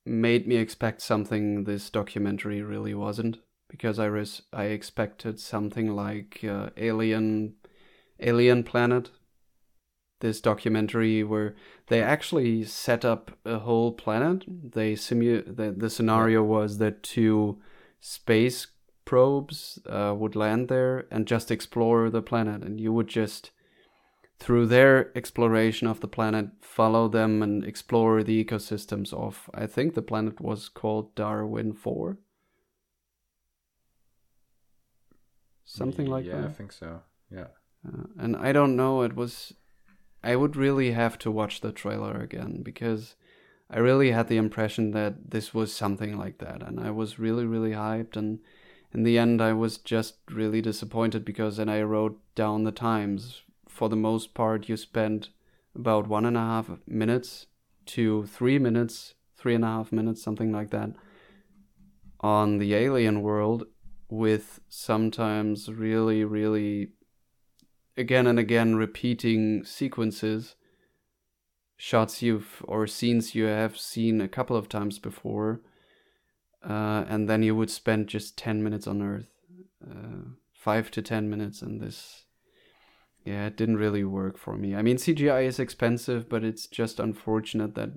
made 0.05 0.47
me 0.47 0.57
expect 0.57 1.03
something 1.03 1.65
this 1.65 1.91
documentary 1.91 2.63
really 2.63 2.95
wasn't 2.95 3.39
because 3.69 3.99
I 3.99 4.07
res- 4.07 4.43
I 4.53 4.65
expected 4.65 5.41
something 5.41 5.95
like 5.95 6.43
uh, 6.45 6.71
Alien 6.77 7.55
Alien 8.21 8.65
Planet 8.65 9.11
this 10.21 10.41
documentary 10.41 11.23
where 11.23 11.55
they 11.89 12.03
actually 12.03 12.65
set 12.65 13.05
up 13.05 13.39
a 13.45 13.61
whole 13.61 13.93
planet. 13.93 14.45
They 14.49 14.95
simu 14.95 15.57
the, 15.57 15.73
the 15.77 15.91
scenario 15.91 16.43
was 16.43 16.79
that 16.79 17.03
two 17.03 17.59
space 18.01 18.69
probes 19.05 19.79
uh, 19.87 20.15
would 20.17 20.37
land 20.37 20.69
there 20.69 21.07
and 21.11 21.27
just 21.27 21.51
explore 21.51 22.11
the 22.11 22.23
planet. 22.23 22.63
And 22.63 22.81
you 22.81 22.93
would 22.93 23.09
just 23.09 23.51
through 24.39 24.67
their 24.67 25.17
exploration 25.17 25.87
of 25.87 26.01
the 26.01 26.09
planet 26.09 26.47
follow 26.61 27.09
them 27.09 27.43
and 27.43 27.65
explore 27.65 28.23
the 28.23 28.45
ecosystems 28.45 29.13
of 29.13 29.51
i 29.53 29.67
think 29.67 29.95
the 29.95 30.03
planet 30.03 30.41
was 30.41 30.69
called 30.69 31.15
darwin 31.15 31.73
4 31.73 32.19
something 35.65 36.07
like 36.07 36.25
yeah, 36.25 36.37
that. 36.37 36.43
Yeah 36.43 36.49
i 36.49 36.53
think 36.53 36.73
so. 36.73 37.03
Yeah. 37.31 37.49
Uh, 37.87 38.05
and 38.19 38.37
i 38.37 38.53
don't 38.53 38.77
know 38.77 39.03
it 39.03 39.17
was 39.17 39.55
i 40.29 40.37
would 40.37 40.57
really 40.57 40.93
have 40.93 41.19
to 41.19 41.31
watch 41.31 41.61
the 41.61 41.73
trailer 41.73 42.15
again 42.21 42.61
because 42.63 43.15
i 43.71 43.79
really 43.79 44.11
had 44.11 44.29
the 44.29 44.37
impression 44.37 44.91
that 44.93 45.31
this 45.31 45.53
was 45.53 45.75
something 45.75 46.17
like 46.19 46.39
that 46.39 46.63
and 46.63 46.81
i 46.81 46.91
was 46.91 47.19
really 47.19 47.45
really 47.45 47.73
hyped 47.73 48.17
and 48.17 48.39
in 48.93 49.03
the 49.03 49.19
end, 49.19 49.43
I 49.43 49.53
was 49.53 49.79
just 49.79 50.17
really 50.31 50.63
disappointed 50.63 51.25
because 51.25 51.59
then 51.59 51.69
I 51.69 51.83
wrote 51.83 52.19
down 52.35 52.65
the 52.65 52.73
times. 52.73 53.43
For 53.69 53.89
the 53.89 53.97
most 53.97 54.35
part, 54.35 54.69
you 54.69 54.77
spent 54.77 55.29
about 55.75 56.09
one 56.09 56.25
and 56.25 56.37
a 56.37 56.41
half 56.41 56.71
minutes 56.87 57.47
to 57.87 58.27
three 58.27 58.59
minutes, 58.59 59.15
three 59.37 59.55
and 59.55 59.65
a 59.65 59.69
half 59.69 59.93
minutes, 59.93 60.23
something 60.23 60.53
like 60.53 60.71
that, 60.71 60.91
on 62.21 62.59
the 62.59 62.75
alien 62.75 63.23
world 63.23 63.65
with 64.09 64.61
sometimes 64.69 65.71
really, 65.71 66.25
really 66.25 66.89
again 67.99 68.27
and 68.27 68.39
again 68.39 68.77
repeating 68.77 69.65
sequences, 69.65 70.55
shots 71.79 72.23
you've 72.23 72.63
or 72.67 72.87
scenes 72.87 73.35
you 73.35 73.45
have 73.45 73.79
seen 73.79 74.21
a 74.21 74.29
couple 74.29 74.57
of 74.57 74.69
times 74.69 74.99
before 74.99 75.61
uh, 76.69 77.05
and 77.09 77.29
then 77.29 77.43
you 77.43 77.55
would 77.55 77.71
spend 77.71 78.09
just 78.09 78.37
10 78.37 78.63
minutes 78.63 78.89
on 78.89 79.01
earth 79.01 79.31
uh, 79.89 80.31
5 80.53 80.91
to 80.91 81.01
10 81.01 81.31
minutes 81.31 81.63
and 81.63 81.81
this. 81.81 82.25
Yeah 83.25 83.47
it 83.47 83.57
didn't 83.57 83.77
really 83.77 84.03
work 84.03 84.37
for 84.37 84.57
me. 84.57 84.75
I 84.75 84.83
mean 84.83 84.97
cgi 84.97 85.45
is 85.45 85.61
expensive 85.61 86.29
but 86.29 86.43
it's 86.43 86.67
just 86.67 86.99
unfortunate 86.99 87.77
that 87.77 87.91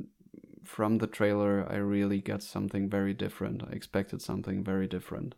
from 0.63 0.99
the 0.99 1.07
trailer 1.07 1.67
i 1.71 1.75
really 1.75 2.21
got 2.21 2.43
something 2.43 2.87
very 2.87 3.15
different. 3.15 3.63
I 3.67 3.71
expected 3.71 4.21
something 4.21 4.63
very 4.63 4.87
different 4.87 5.33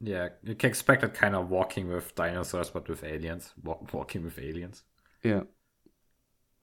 yeah 0.00 0.28
you 0.42 0.54
can 0.54 0.68
expect 0.68 1.02
it 1.02 1.14
kind 1.14 1.34
of 1.34 1.50
walking 1.50 1.88
with 1.88 2.14
dinosaurs 2.14 2.70
but 2.70 2.88
with 2.88 3.04
aliens. 3.04 3.52
Walking 3.92 4.24
with 4.24 4.38
aliens. 4.38 4.82
Yeah. 5.22 5.42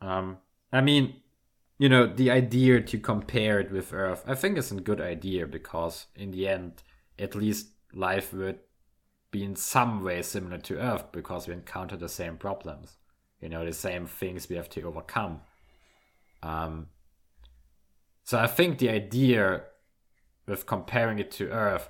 Um 0.01 0.37
i 0.71 0.81
mean 0.81 1.21
you 1.77 1.89
know 1.89 2.05
the 2.05 2.31
idea 2.31 2.81
to 2.81 2.97
compare 2.97 3.59
it 3.59 3.71
with 3.71 3.93
earth 3.93 4.23
i 4.27 4.35
think 4.35 4.57
is 4.57 4.71
a 4.71 4.75
good 4.75 5.01
idea 5.01 5.45
because 5.47 6.07
in 6.15 6.31
the 6.31 6.47
end 6.47 6.83
at 7.19 7.35
least 7.35 7.67
life 7.93 8.33
would 8.33 8.59
be 9.31 9.43
in 9.43 9.55
some 9.55 10.03
way 10.03 10.21
similar 10.21 10.59
to 10.59 10.77
earth 10.79 11.11
because 11.11 11.47
we 11.47 11.53
encounter 11.53 11.97
the 11.97 12.07
same 12.07 12.37
problems. 12.37 12.97
You 13.41 13.49
know 13.49 13.65
the 13.65 13.73
same 13.73 14.05
things 14.05 14.47
we 14.47 14.55
have 14.55 14.69
to 14.69 14.83
overcome. 14.83 15.41
Um 16.41 16.87
so 18.23 18.39
i 18.39 18.47
think 18.47 18.77
the 18.77 18.89
idea 18.89 19.63
with 20.47 20.65
comparing 20.65 21.19
it 21.19 21.31
to 21.31 21.49
earth 21.49 21.89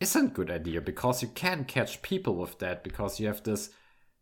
isn't 0.00 0.26
a 0.26 0.34
good 0.34 0.50
idea 0.50 0.80
because 0.80 1.22
you 1.22 1.28
can 1.28 1.64
catch 1.64 2.02
people 2.02 2.36
with 2.36 2.58
that 2.58 2.82
because 2.82 3.20
you 3.20 3.26
have 3.26 3.42
this 3.42 3.70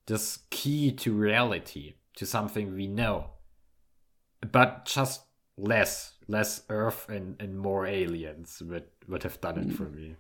this 0.07 0.41
key 0.51 0.91
to 0.91 1.13
reality 1.13 1.95
to 2.17 2.27
something 2.27 2.75
we 2.75 2.87
know. 2.87 3.31
But 4.51 4.85
just 4.85 5.23
less 5.57 6.15
less 6.29 6.63
earth 6.69 7.09
and, 7.09 7.37
and 7.41 7.59
more 7.59 7.87
aliens 7.87 8.63
would 8.65 8.85
would 9.09 9.23
have 9.23 9.41
done 9.41 9.59
it 9.59 9.73
for 9.73 9.85
me. 9.85 10.17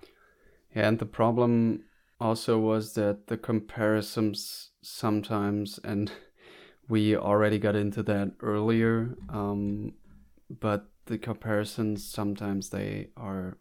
Yeah 0.74 0.88
and 0.88 0.98
the 0.98 1.06
problem 1.06 1.84
also 2.20 2.58
was 2.58 2.94
that 2.94 3.28
the 3.28 3.36
comparisons 3.36 4.70
sometimes 4.82 5.78
and 5.84 6.10
we 6.88 7.16
already 7.16 7.58
got 7.58 7.76
into 7.76 8.02
that 8.02 8.32
earlier 8.40 9.16
um, 9.28 9.92
but 10.60 10.86
the 11.06 11.18
comparisons 11.18 12.04
sometimes 12.04 12.70
they 12.70 13.08
are 13.16 13.58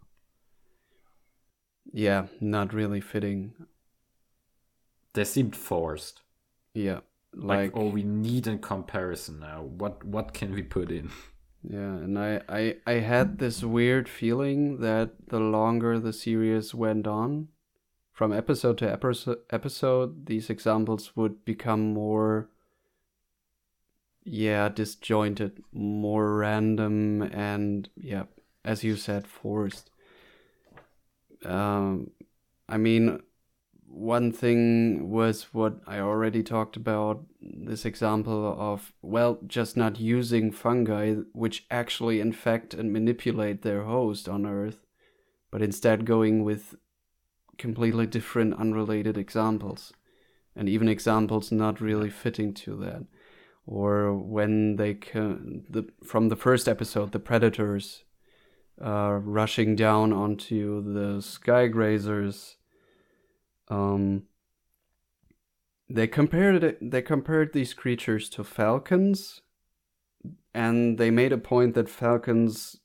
yeah 1.94 2.28
not 2.40 2.74
really 2.74 3.02
fitting. 3.02 3.54
They 5.14 5.26
seemed 5.26 5.56
forced. 5.56 6.22
Yeah 6.74 7.00
like, 7.38 7.58
like 7.58 7.72
oh 7.76 7.90
we 7.90 8.04
need 8.04 8.48
a 8.48 8.58
comparison 8.58 9.40
now. 9.40 9.64
What 9.64 10.04
what 10.04 10.34
can 10.34 10.54
we 10.54 10.64
put 10.64 10.92
in? 10.92 11.12
Yeah 11.64 11.98
and 11.98 12.18
I, 12.18 12.40
I 12.48 12.76
i 12.86 12.94
had 12.94 13.40
this 13.40 13.62
weird 13.64 14.08
feeling 14.08 14.80
that 14.80 15.10
the 15.28 15.40
longer 15.40 16.00
the 16.00 16.14
series 16.14 16.74
went 16.74 17.08
on 17.08 17.50
from 18.14 18.32
episode 18.32 18.78
to 18.78 18.90
episode 18.90 19.40
episode 19.50 20.28
these 20.28 20.50
examples 20.52 21.18
would 21.18 21.44
become 21.44 21.94
more 21.94 22.50
yeah 24.24 24.70
disjointed 24.70 25.64
more 25.74 26.38
random 26.38 27.24
and 27.24 27.90
yeah 27.98 28.26
as 28.64 28.84
you 28.84 28.96
said 28.96 29.28
forced 29.28 29.90
um 31.46 32.10
i 32.68 32.78
mean 32.78 33.20
one 33.88 34.32
thing 34.32 35.10
was 35.10 35.54
what 35.54 35.80
I 35.88 36.00
already 36.00 36.44
talked 36.44 36.76
about 36.76 37.26
this 37.42 37.86
example 37.86 38.56
of, 38.60 38.94
well, 39.02 39.40
just 39.48 39.78
not 39.78 40.00
using 40.00 40.52
fungi 40.52 41.16
which 41.34 41.66
actually 41.72 42.20
infect 42.20 42.74
and 42.74 42.92
manipulate 42.92 43.62
their 43.62 43.84
host 43.84 44.28
on 44.28 44.46
Earth, 44.46 44.86
but 45.52 45.62
instead 45.62 46.06
going 46.06 46.44
with 46.44 46.76
completely 47.58 48.06
different, 48.06 48.60
unrelated 48.60 49.18
examples, 49.18 49.94
and 50.56 50.68
even 50.68 50.90
examples 50.90 51.52
not 51.52 51.82
really 51.82 52.10
fitting 52.10 52.54
to 52.54 52.76
that. 52.78 53.06
Or 53.66 54.14
when 54.14 54.76
they 54.76 54.94
can, 54.94 55.66
the, 55.70 55.88
from 56.04 56.30
the 56.30 56.36
first 56.36 56.68
episode, 56.68 57.12
the 57.12 57.20
predators 57.20 58.04
uh, 58.84 59.20
rushing 59.22 59.76
down 59.76 60.14
onto 60.14 60.82
the 60.94 61.22
sky 61.22 61.68
grazers 61.68 62.56
um, 63.70 64.24
they 65.90 66.08
compared 66.08 66.64
it, 66.64 66.92
they 66.92 67.02
compared 67.02 67.54
these 67.54 67.74
creatures 67.74 68.30
to 68.30 68.44
falcons, 68.44 69.42
and 70.54 70.98
they 70.98 71.12
made 71.12 71.32
a 71.32 71.38
point 71.38 71.76
that 71.76 71.90
falcons 71.90 72.78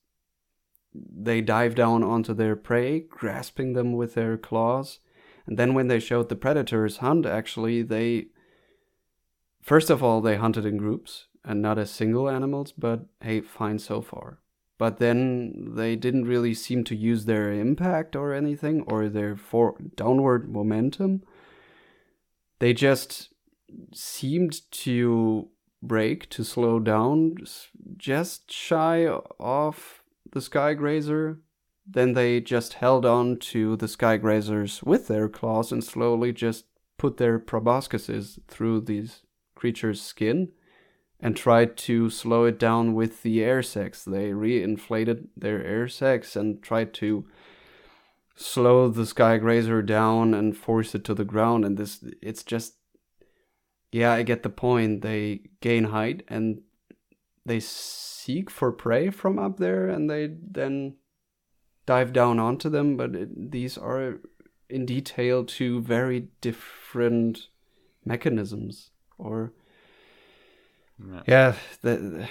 they 0.95 1.41
dive 1.41 1.75
down 1.75 2.03
onto 2.03 2.35
their 2.35 2.55
prey, 2.55 3.01
grasping 3.01 3.73
them 3.73 3.95
with 3.95 4.15
their 4.15 4.37
claws, 4.37 5.01
and 5.47 5.59
then 5.59 5.75
when 5.75 5.89
they 5.89 5.99
showed 5.99 6.29
the 6.29 6.37
predators 6.37 6.99
hunt, 6.99 7.27
actually 7.27 7.83
they 7.83 8.27
first 9.63 9.91
of 9.91 10.03
all 10.03 10.21
they 10.21 10.37
hunted 10.37 10.67
in 10.67 10.77
groups 10.77 11.27
and 11.45 11.61
not 11.61 11.79
as 11.79 11.91
single 11.91 12.29
animals, 12.29 12.73
but 12.73 13.07
hey, 13.21 13.41
fine 13.41 13.79
so 13.79 14.01
far. 14.01 14.42
But 14.83 14.99
then 14.99 15.75
they 15.77 15.95
didn't 15.95 16.25
really 16.25 16.53
seem 16.53 16.83
to 16.83 16.97
use 16.97 17.25
their 17.25 17.53
impact 17.53 18.17
or 18.17 18.35
anything 18.35 18.83
or 18.89 19.09
their 19.09 19.37
for 19.37 19.77
downward 19.95 20.53
momentum. 20.53 21.23
They 22.59 22.73
just 22.73 23.29
seemed 23.95 24.69
to 24.73 25.51
break 25.81 26.29
to 26.31 26.43
slow 26.43 26.81
down 26.81 27.37
just 27.97 28.51
shy 28.51 29.07
of 29.39 30.03
the 30.33 30.41
Skygrazer. 30.41 31.39
Then 31.87 32.15
they 32.15 32.41
just 32.41 32.73
held 32.73 33.07
on 33.07 33.37
to 33.53 33.77
the 33.77 33.87
Skygrazers 33.87 34.83
with 34.83 35.07
their 35.07 35.29
claws 35.29 35.71
and 35.71 35.85
slowly 35.85 36.33
just 36.33 36.65
put 36.99 37.19
their 37.19 37.39
proboscises 37.39 38.41
through 38.49 38.81
these 38.81 39.21
creatures' 39.55 40.03
skin 40.03 40.51
and 41.23 41.37
tried 41.37 41.77
to 41.77 42.11
slow 42.11 42.45
it 42.45 42.59
down 42.59 42.95
with 42.95 43.23
the 43.23 43.45
air 43.45 43.63
sacs. 43.63 44.05
They 44.05 44.31
reinflated 44.31 45.29
their 45.37 45.65
air 45.65 45.87
sacs 45.87 46.35
and 46.35 46.61
tried 46.61 46.93
to 46.95 47.25
slow 48.35 48.89
the 48.89 49.03
Skygrazer 49.03 49.87
down 49.87 50.35
and 50.35 50.57
force 50.57 50.97
it 50.97 51.05
to 51.05 51.15
the 51.15 51.25
ground. 51.25 51.65
And 51.65 51.77
this, 51.77 52.05
it's 52.21 52.43
just, 52.43 52.75
yeah, 53.93 54.13
I 54.13 54.25
get 54.25 54.43
the 54.43 54.51
point. 54.51 55.03
They 55.03 55.43
gain 55.61 55.85
height 55.85 56.25
and 56.27 56.63
they 57.47 57.61
seek 57.61 58.51
for 58.51 58.73
prey 58.73 59.11
from 59.11 59.39
up 59.39 59.59
there 59.59 59.89
and 59.89 60.11
they 60.11 60.35
then 60.51 60.97
dive 61.87 62.13
down 62.13 62.41
onto 62.41 62.69
them. 62.69 62.97
But 62.97 63.15
it, 63.15 63.53
these 63.53 63.79
are 63.79 64.19
in 64.69 64.87
detail 64.87 65.45
two 65.45 65.81
very 65.83 66.29
different 66.41 67.47
mechanisms 68.05 68.91
or 69.19 69.53
yeah, 71.11 71.23
yeah 71.27 71.55
the, 71.83 72.29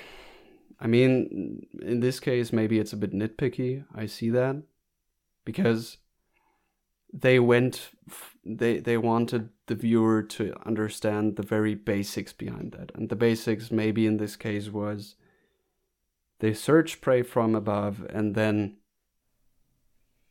I 0.80 0.88
mean, 0.88 1.68
in 1.82 2.00
this 2.00 2.20
case, 2.20 2.52
maybe 2.52 2.80
it's 2.80 2.94
a 2.94 2.98
bit 2.98 3.14
nitpicky. 3.14 3.86
I 3.94 4.08
see 4.08 4.30
that 4.32 4.64
because 5.46 5.98
they 7.14 7.40
went, 7.40 7.90
they 8.44 8.80
they 8.80 8.98
wanted 8.98 9.50
the 9.68 9.76
viewer 9.76 10.24
to 10.24 10.54
understand 10.66 11.36
the 11.36 11.44
very 11.44 11.76
basics 11.76 12.34
behind 12.34 12.72
that, 12.72 12.92
and 12.96 13.10
the 13.10 13.16
basics 13.16 13.72
maybe 13.72 14.06
in 14.06 14.18
this 14.18 14.36
case 14.36 14.70
was 14.70 15.16
they 16.40 16.54
search 16.54 17.02
prey 17.02 17.22
from 17.22 17.54
above 17.54 18.04
and 18.10 18.34
then 18.34 18.78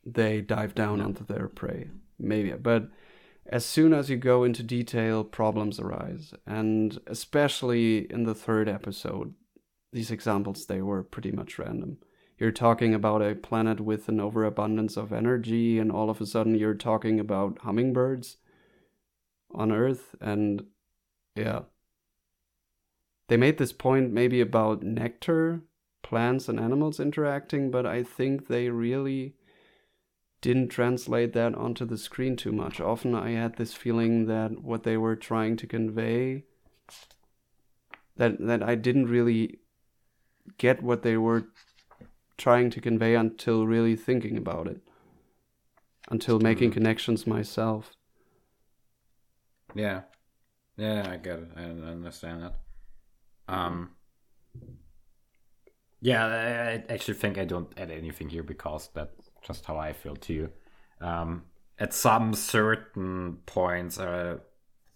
they 0.05 0.41
dive 0.41 0.75
down 0.75 0.97
yeah. 0.97 1.05
onto 1.05 1.25
their 1.25 1.47
prey. 1.47 1.89
Maybe, 2.19 2.51
but 2.51 2.89
as 3.45 3.65
soon 3.65 3.93
as 3.93 4.09
you 4.09 4.17
go 4.17 4.43
into 4.43 4.63
detail, 4.63 5.23
problems 5.23 5.79
arise. 5.79 6.33
And 6.45 6.99
especially 7.07 8.11
in 8.11 8.23
the 8.23 8.35
third 8.35 8.69
episode, 8.69 9.33
these 9.91 10.11
examples, 10.11 10.65
they 10.65 10.81
were 10.81 11.03
pretty 11.03 11.31
much 11.31 11.59
random. 11.59 11.97
You're 12.37 12.51
talking 12.51 12.93
about 12.93 13.21
a 13.21 13.35
planet 13.35 13.79
with 13.81 14.07
an 14.07 14.19
overabundance 14.19 14.97
of 14.97 15.13
energy, 15.13 15.77
and 15.77 15.91
all 15.91 16.09
of 16.09 16.21
a 16.21 16.25
sudden 16.25 16.55
you're 16.55 16.73
talking 16.73 17.19
about 17.19 17.59
hummingbirds 17.59 18.37
on 19.53 19.71
Earth, 19.71 20.15
and 20.19 20.65
yeah. 21.35 21.61
They 23.27 23.37
made 23.37 23.57
this 23.57 23.73
point 23.73 24.11
maybe 24.11 24.41
about 24.41 24.81
nectar, 24.81 25.61
plants 26.03 26.49
and 26.49 26.59
animals 26.59 26.99
interacting, 26.99 27.69
but 27.69 27.85
I 27.85 28.03
think 28.03 28.47
they 28.47 28.69
really 28.69 29.35
didn't 30.41 30.69
translate 30.69 31.33
that 31.33 31.55
onto 31.55 31.85
the 31.85 31.97
screen 31.97 32.35
too 32.35 32.51
much. 32.51 32.81
Often 32.81 33.15
I 33.15 33.31
had 33.31 33.55
this 33.55 33.73
feeling 33.73 34.25
that 34.25 34.61
what 34.61 34.83
they 34.83 34.97
were 34.97 35.15
trying 35.15 35.55
to 35.57 35.67
convey 35.67 36.43
that 38.17 38.39
that 38.39 38.63
I 38.63 38.75
didn't 38.75 39.07
really 39.07 39.59
get 40.57 40.83
what 40.83 41.03
they 41.03 41.17
were 41.17 41.45
trying 42.37 42.69
to 42.71 42.81
convey 42.81 43.15
until 43.15 43.67
really 43.67 43.95
thinking 43.95 44.37
about 44.37 44.67
it. 44.67 44.81
Until 46.09 46.39
making 46.39 46.71
mm. 46.71 46.73
connections 46.73 47.25
myself. 47.25 47.91
Yeah. 49.75 50.01
Yeah, 50.75 51.07
I 51.09 51.17
get 51.17 51.39
it. 51.39 51.51
I 51.55 51.61
understand 51.61 52.43
that. 52.43 52.55
Um 53.47 53.91
yeah, 56.01 56.25
I 56.25 56.93
actually 56.93 57.13
think 57.13 57.37
I 57.37 57.45
don't 57.45 57.71
add 57.77 57.91
anything 57.91 58.29
here 58.29 58.43
because 58.43 58.89
that 58.95 59.11
just 59.41 59.65
how 59.65 59.77
I 59.77 59.93
feel 59.93 60.15
too. 60.15 60.49
Um, 60.99 61.43
at 61.79 61.93
some 61.93 62.33
certain 62.33 63.39
points, 63.45 63.99
uh, 63.99 64.37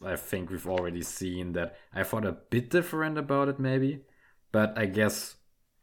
I 0.03 0.15
think 0.15 0.49
we've 0.49 0.67
already 0.67 1.01
seen 1.01 1.53
that 1.53 1.77
I 1.93 2.03
thought 2.03 2.25
a 2.25 2.33
bit 2.33 2.69
different 2.69 3.17
about 3.17 3.47
it, 3.47 3.59
maybe, 3.59 4.01
but 4.51 4.77
I 4.77 4.85
guess 4.85 5.35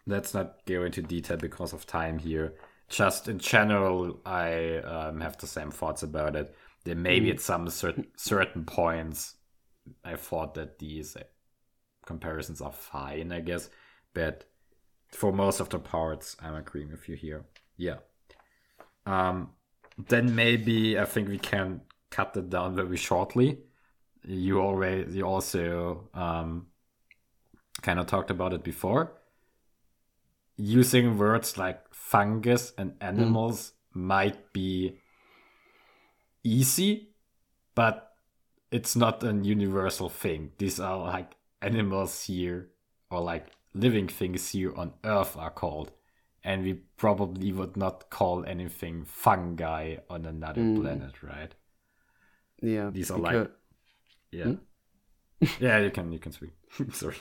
let's 0.07 0.35
not 0.35 0.65
go 0.67 0.85
into 0.85 1.03
detail 1.03 1.37
because 1.37 1.73
of 1.73 1.87
time 1.87 2.19
here. 2.19 2.55
Just 2.89 3.27
in 3.27 3.39
general, 3.39 4.21
I 4.27 4.77
um, 4.79 5.21
have 5.21 5.39
the 5.39 5.47
same 5.47 5.71
thoughts 5.71 6.03
about 6.03 6.37
it. 6.37 6.55
There 6.85 6.95
maybe 6.95 7.29
mm. 7.29 7.35
at 7.35 7.41
some 7.41 7.69
certain 7.69 8.07
certain 8.17 8.65
points, 8.65 9.37
I 10.05 10.17
thought 10.17 10.55
that 10.55 10.79
these 10.79 11.17
comparisons 12.05 12.61
are 12.61 12.73
fine, 12.73 13.33
I 13.33 13.41
guess, 13.41 13.71
but 14.15 14.45
for 15.09 15.33
most 15.33 15.61
of 15.61 15.69
the 15.69 15.79
parts, 15.79 16.37
I'm 16.41 16.55
agreeing 16.55 16.91
with 16.91 17.09
you 17.09 17.17
here. 17.17 17.45
Yeah. 17.77 17.99
Um, 19.07 19.51
then 19.99 20.35
maybe 20.35 20.99
I 20.99 21.05
think 21.05 21.29
we 21.29 21.39
can 21.39 21.83
cut 22.11 22.37
it 22.37 22.51
down 22.51 22.77
very 22.77 22.97
shortly. 22.97 23.59
You 24.25 24.61
already 24.61 25.13
you 25.19 25.25
also 25.25 26.09
um, 26.15 26.67
kind 27.83 27.99
of 27.99 28.07
talked 28.07 28.31
about 28.31 28.53
it 28.53 28.63
before. 28.63 29.13
Using 30.57 31.19
words 31.19 31.59
like 31.59 31.83
fungus 31.93 32.73
and 32.79 32.95
animals 33.01 33.73
mm. 33.95 34.03
might 34.03 34.53
be 34.53 34.99
easy, 36.45 37.09
but 37.75 38.13
it's 38.71 38.95
not 38.95 39.25
a 39.25 39.33
universal 39.33 40.09
thing. 40.09 40.53
These 40.59 40.79
are 40.79 40.99
like 40.99 41.33
animals 41.61 42.25
here, 42.25 42.69
or 43.11 43.21
like 43.21 43.47
living 43.75 44.09
things 44.09 44.51
here 44.51 44.75
on 44.77 44.93
Earth 45.05 45.37
are 45.37 45.51
called 45.51 45.91
and 46.45 46.63
we 46.63 46.75
probably 46.97 47.53
would 47.53 47.77
not 47.77 48.11
call 48.11 48.45
anything 48.45 49.05
fungi 49.05 49.97
on 50.11 50.27
another 50.27 50.61
mm. 50.61 50.81
planet, 50.81 51.23
right? 51.23 51.55
Yeah, 52.61 52.91
these 52.91 53.11
are 53.11 53.19
because... 53.19 53.35
like, 53.35 53.51
yeah, 54.31 54.45
hmm? 54.45 54.55
yeah. 55.61 55.79
You 55.79 55.91
can 55.91 56.13
you 56.13 56.19
can 56.19 56.33
speak. 56.33 56.51
Sorry. 56.93 57.17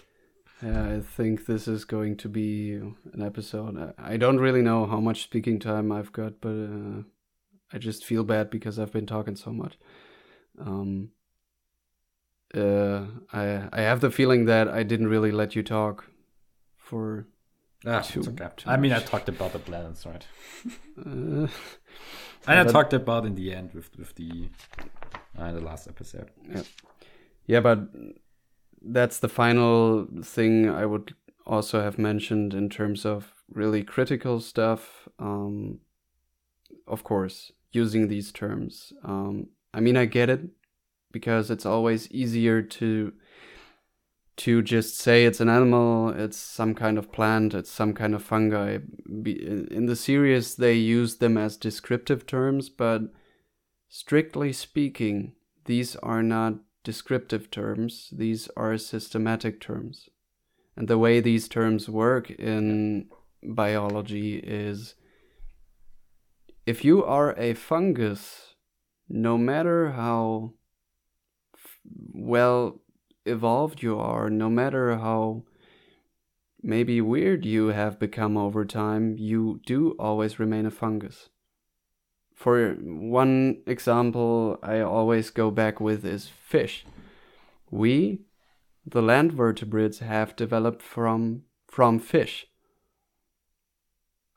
Yeah, 0.61 0.98
I 0.98 0.99
think 1.02 1.48
this 1.48 1.68
is 1.68 1.85
going 1.85 2.18
to 2.18 2.30
be 2.30 2.73
an 2.73 3.22
episode. 3.22 3.93
I 3.98 4.18
don't 4.18 4.38
really 4.38 4.61
know 4.61 4.85
how 4.85 4.99
much 4.99 5.23
speaking 5.23 5.60
time 5.60 5.91
I've 5.91 6.11
got, 6.11 6.39
but 6.39 6.49
uh, 6.49 7.02
I 7.73 7.80
just 7.80 8.06
feel 8.06 8.23
bad 8.23 8.52
because 8.52 8.77
I've 8.77 8.91
been 8.91 9.07
talking 9.07 9.35
so 9.35 9.52
much. 9.52 9.80
Um, 10.60 11.10
uh, 12.56 13.06
I 13.34 13.69
I 13.72 13.81
have 13.81 14.02
the 14.02 14.11
feeling 14.11 14.45
that 14.45 14.68
I 14.68 14.84
didn't 14.84 15.07
really 15.07 15.31
let 15.31 15.56
you 15.56 15.64
talk 15.64 16.06
for 16.77 17.26
Ah, 17.86 18.02
too, 18.02 18.22
okay. 18.22 18.48
Too 18.58 18.70
I 18.70 18.78
mean, 18.78 18.91
I 18.91 18.99
talked 18.99 19.30
about 19.30 19.53
the 19.53 19.60
planets, 19.60 20.06
right? 20.06 20.26
uh, 20.99 21.48
and 22.48 22.60
I 22.60 22.64
talked 22.72 22.94
about 22.94 23.26
in 23.26 23.36
the 23.36 23.53
end 23.53 23.74
with 23.74 23.90
with 23.98 24.14
the 24.16 24.49
uh, 25.38 25.52
the 25.52 25.62
last 25.62 25.88
episode. 25.88 26.30
Yeah, 26.48 26.64
yeah, 27.48 27.60
but 27.60 27.88
that's 28.82 29.20
the 29.20 29.30
final 29.30 30.08
thing 30.24 30.70
I 30.70 30.86
would 30.86 31.16
also 31.45 31.82
have 31.82 31.98
mentioned 31.98 32.53
in 32.53 32.70
terms 32.70 33.06
of 33.06 33.34
really 33.49 33.84
critical 33.84 34.40
stuff. 34.40 35.08
Um, 35.18 35.80
of 36.88 37.03
course, 37.03 37.52
using 37.72 38.08
these 38.08 38.32
terms. 38.32 38.94
Um, 39.03 39.48
I 39.74 39.80
mean, 39.80 39.98
I 39.98 40.06
get 40.06 40.30
it 40.30 40.41
because 41.12 41.49
it's 41.49 41.66
always 41.66 42.12
easier 42.12 42.62
to 42.62 43.14
to 44.38 44.62
just 44.62 44.98
say 44.98 45.26
it's 45.26 45.40
an 45.40 45.49
animal, 45.49 46.10
it's 46.10 46.38
some 46.38 46.74
kind 46.74 46.98
of 46.98 47.12
plant, 47.12 47.53
it's 47.53 47.72
some 47.72 47.94
kind 47.94 48.16
of 48.16 48.24
fungi. 48.24 48.80
In 49.06 49.86
the 49.86 49.95
series, 49.95 50.56
they 50.56 50.74
use 50.74 51.18
them 51.18 51.38
as 51.38 51.58
descriptive 51.58 52.26
terms, 52.26 52.70
but 52.70 53.02
strictly 53.90 54.53
speaking, 54.53 55.34
these 55.66 55.95
are 55.98 56.24
not 56.24 56.56
descriptive 56.84 57.52
terms, 57.52 58.10
these 58.12 58.49
are 58.58 58.78
systematic 58.78 59.60
terms. 59.60 60.10
And 60.76 60.88
the 60.88 60.98
way 60.98 61.20
these 61.20 61.48
terms 61.48 61.90
work 61.90 62.32
in 62.32 63.08
biology 63.44 64.38
is 64.38 64.95
if 66.66 66.86
you 66.86 67.03
are 67.03 67.38
a 67.38 67.53
fungus, 67.53 68.56
no 69.10 69.38
matter 69.38 69.91
how 69.91 70.53
well 72.14 72.82
evolved 73.26 73.81
you 73.81 73.99
are, 73.99 74.30
no 74.30 74.49
matter 74.49 74.98
how 74.98 75.43
maybe 76.61 77.02
weird 77.02 77.45
you 77.45 77.68
have 77.68 77.99
become 77.99 78.38
over 78.38 78.65
time, 78.65 79.15
you 79.18 79.61
do 79.65 79.91
always 79.99 80.39
remain 80.39 80.65
a 80.65 80.72
fungus. 80.72 81.30
For 82.35 82.73
one 82.73 83.61
example, 83.68 84.57
I 84.64 84.80
always 84.80 85.30
go 85.30 85.52
back 85.52 85.80
with 85.80 86.03
is 86.06 86.27
fish. 86.27 86.85
We, 87.69 88.22
the 88.85 89.02
land 89.02 89.31
vertebrates, 89.31 89.99
have 89.99 90.35
developed 90.35 90.81
from 90.81 91.43
from 91.68 91.99
fish. 91.99 92.48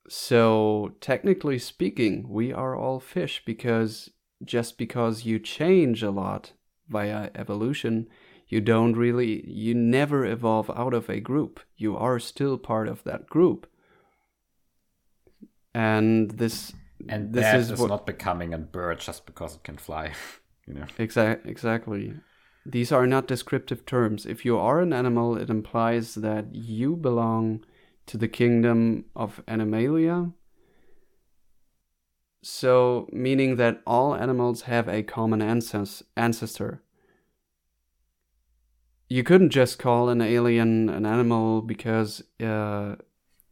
So, 0.09 0.95
technically 1.01 1.59
speaking, 1.59 2.29
we 2.29 2.53
are 2.53 2.77
all 2.77 3.01
fish 3.01 3.43
because 3.45 4.11
just 4.45 4.77
because 4.77 5.25
you 5.25 5.39
change 5.39 6.03
a 6.03 6.11
lot 6.11 6.53
via 6.89 7.31
evolution, 7.35 8.07
you 8.49 8.61
don't 8.61 8.95
really, 8.97 9.49
you 9.49 9.75
never 9.75 10.25
evolve 10.25 10.71
out 10.71 10.95
of 10.95 11.09
a 11.09 11.21
group. 11.21 11.61
You 11.77 11.97
are 11.97 12.19
still 12.19 12.59
part 12.59 12.89
of 12.89 13.03
that 13.05 13.27
group. 13.29 13.67
And 15.75 16.31
this 16.33 16.73
And 17.09 17.33
this 17.33 17.55
is 17.55 17.71
is 17.73 17.81
what- 17.81 17.91
not 17.91 18.07
becoming 18.07 18.55
a 18.55 18.59
bird 18.59 19.01
just 19.01 19.27
because 19.27 19.57
it 19.57 19.65
can 19.65 19.77
fly. 19.77 20.13
you 20.67 20.75
know. 20.75 20.87
exactly 20.99 21.51
exactly. 21.51 22.15
These 22.67 22.93
are 22.93 23.07
not 23.07 23.27
descriptive 23.29 23.85
terms. 23.85 24.25
If 24.25 24.45
you 24.47 24.57
are 24.57 24.81
an 24.81 24.93
animal, 24.95 25.37
it 25.37 25.51
implies 25.51 26.15
that 26.15 26.55
you 26.55 26.97
belong 26.97 27.63
to 28.07 28.17
the 28.17 28.29
kingdom 28.29 29.05
of 29.15 29.43
Animalia. 29.47 30.33
So, 32.43 33.09
meaning 33.13 33.57
that 33.57 33.83
all 33.87 34.15
animals 34.15 34.63
have 34.63 34.89
a 34.89 35.03
common 35.03 35.41
ancest- 35.41 36.03
ancestor. 36.17 36.83
You 39.15 39.23
couldn't 39.23 39.51
just 39.51 39.79
call 39.79 40.09
an 40.09 40.21
alien 40.21 40.89
an 40.89 41.07
animal 41.07 41.63
because 41.63 42.11
uh, 42.43 42.97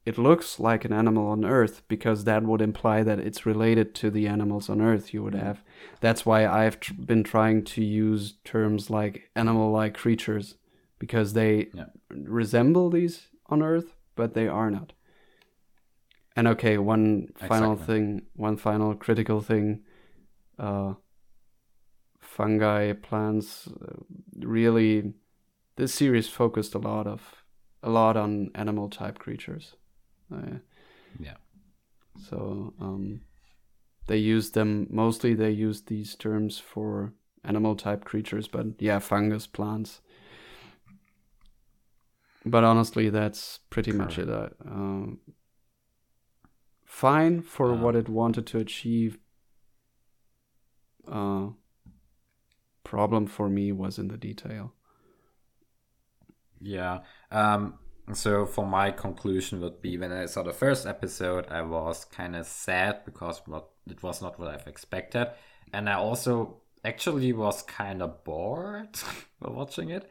it 0.04 0.18
looks 0.18 0.58
like 0.58 0.84
an 0.84 0.92
animal 0.92 1.28
on 1.28 1.44
Earth, 1.44 1.82
because 1.86 2.24
that 2.24 2.42
would 2.42 2.60
imply 2.60 3.04
that 3.04 3.20
it's 3.20 3.46
related 3.46 3.94
to 4.00 4.10
the 4.10 4.26
animals 4.26 4.68
on 4.68 4.80
Earth 4.80 5.14
you 5.14 5.22
would 5.22 5.36
have. 5.36 5.62
That's 6.00 6.26
why 6.26 6.48
I've 6.48 6.80
tr- 6.80 6.94
been 6.94 7.22
trying 7.22 7.62
to 7.74 7.84
use 7.84 8.22
terms 8.42 8.90
like 8.90 9.30
animal 9.36 9.70
like 9.70 9.94
creatures, 9.94 10.56
because 10.98 11.32
they 11.34 11.68
Yeah. 11.72 11.90
resemble 12.10 12.90
these 12.90 13.28
on 13.46 13.62
Earth, 13.62 13.94
but 14.16 14.34
they 14.34 14.48
are 14.48 14.70
not. 14.78 14.94
And 16.34 16.48
okay, 16.48 16.76
one 16.76 17.28
final 17.36 17.74
Exactly. 17.74 17.94
thing, 17.94 18.22
one 18.34 18.56
final 18.56 18.96
critical 18.96 19.40
thing. 19.40 19.84
Uh, 20.58 20.94
fungi, 22.18 22.94
plants, 22.94 23.68
uh, 23.68 23.98
really, 24.40 25.14
this 25.76 25.94
series 25.94 26.28
focused 26.28 26.74
a 26.74 26.78
lot 26.78 27.06
of, 27.06 27.44
a 27.82 27.90
lot 27.90 28.16
on 28.16 28.50
animal 28.54 28.88
type 28.88 29.18
creatures. 29.18 29.74
Uh, 30.32 30.58
Yeah. 31.20 31.36
so 32.28 32.74
um, 32.80 33.20
they 34.06 34.16
use 34.18 34.50
them 34.52 34.86
mostly. 34.90 35.34
They 35.34 35.50
use 35.50 35.82
these 35.82 36.14
terms 36.16 36.58
for 36.58 37.12
animal 37.44 37.76
type 37.76 38.04
creatures, 38.04 38.48
but 38.48 38.66
yeah, 38.80 38.98
fungus, 39.00 39.46
plants. 39.46 40.00
But 42.44 42.64
honestly, 42.64 43.10
that's 43.10 43.58
pretty 43.70 43.92
much 43.92 44.18
it. 44.18 44.28
Uh, 44.28 44.48
um, 44.66 45.20
fine 46.84 47.40
for 47.42 47.72
Uh, 47.72 47.76
what 47.82 47.94
it 47.94 48.08
wanted 48.08 48.46
to 48.48 48.58
achieve. 48.58 49.18
Uh, 51.06 51.50
problem 52.84 53.26
for 53.26 53.48
me 53.48 53.72
was 53.72 53.98
in 53.98 54.08
the 54.08 54.16
detail. 54.16 54.74
Yeah. 56.62 57.00
Um, 57.30 57.78
so 58.12 58.46
for 58.46 58.66
my 58.66 58.90
conclusion 58.90 59.60
would 59.60 59.80
be 59.80 59.96
when 59.98 60.12
I 60.12 60.26
saw 60.26 60.42
the 60.42 60.52
first 60.52 60.86
episode, 60.86 61.46
I 61.48 61.62
was 61.62 62.04
kind 62.04 62.36
of 62.36 62.46
sad 62.46 63.04
because 63.04 63.40
what 63.46 63.68
it 63.88 64.02
was 64.02 64.22
not 64.22 64.38
what 64.38 64.48
I've 64.48 64.66
expected, 64.66 65.28
and 65.72 65.88
I 65.88 65.94
also 65.94 66.62
actually 66.84 67.32
was 67.32 67.62
kind 67.62 68.02
of 68.02 68.24
bored 68.24 68.98
while 69.38 69.54
watching 69.54 69.90
it. 69.90 70.10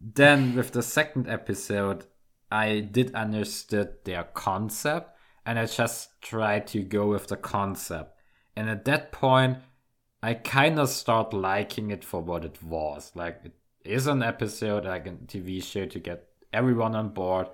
Then 0.00 0.54
with 0.54 0.72
the 0.72 0.82
second 0.82 1.28
episode, 1.28 2.04
I 2.50 2.80
did 2.80 3.14
understood 3.14 4.04
their 4.04 4.24
concept, 4.24 5.16
and 5.46 5.58
I 5.58 5.66
just 5.66 6.20
tried 6.20 6.66
to 6.68 6.82
go 6.82 7.08
with 7.08 7.28
the 7.28 7.36
concept. 7.36 8.14
And 8.56 8.68
at 8.68 8.84
that 8.84 9.12
point, 9.12 9.58
I 10.22 10.34
kind 10.34 10.78
of 10.78 10.88
start 10.88 11.32
liking 11.32 11.90
it 11.90 12.04
for 12.04 12.20
what 12.20 12.44
it 12.44 12.62
was. 12.62 13.12
Like 13.14 13.40
it 13.44 13.54
is 13.84 14.06
an 14.06 14.22
episode, 14.22 14.84
like 14.84 15.06
a 15.06 15.12
TV 15.12 15.62
show 15.62 15.86
to 15.86 15.98
get 15.98 16.28
everyone 16.52 16.94
on 16.94 17.10
board, 17.10 17.48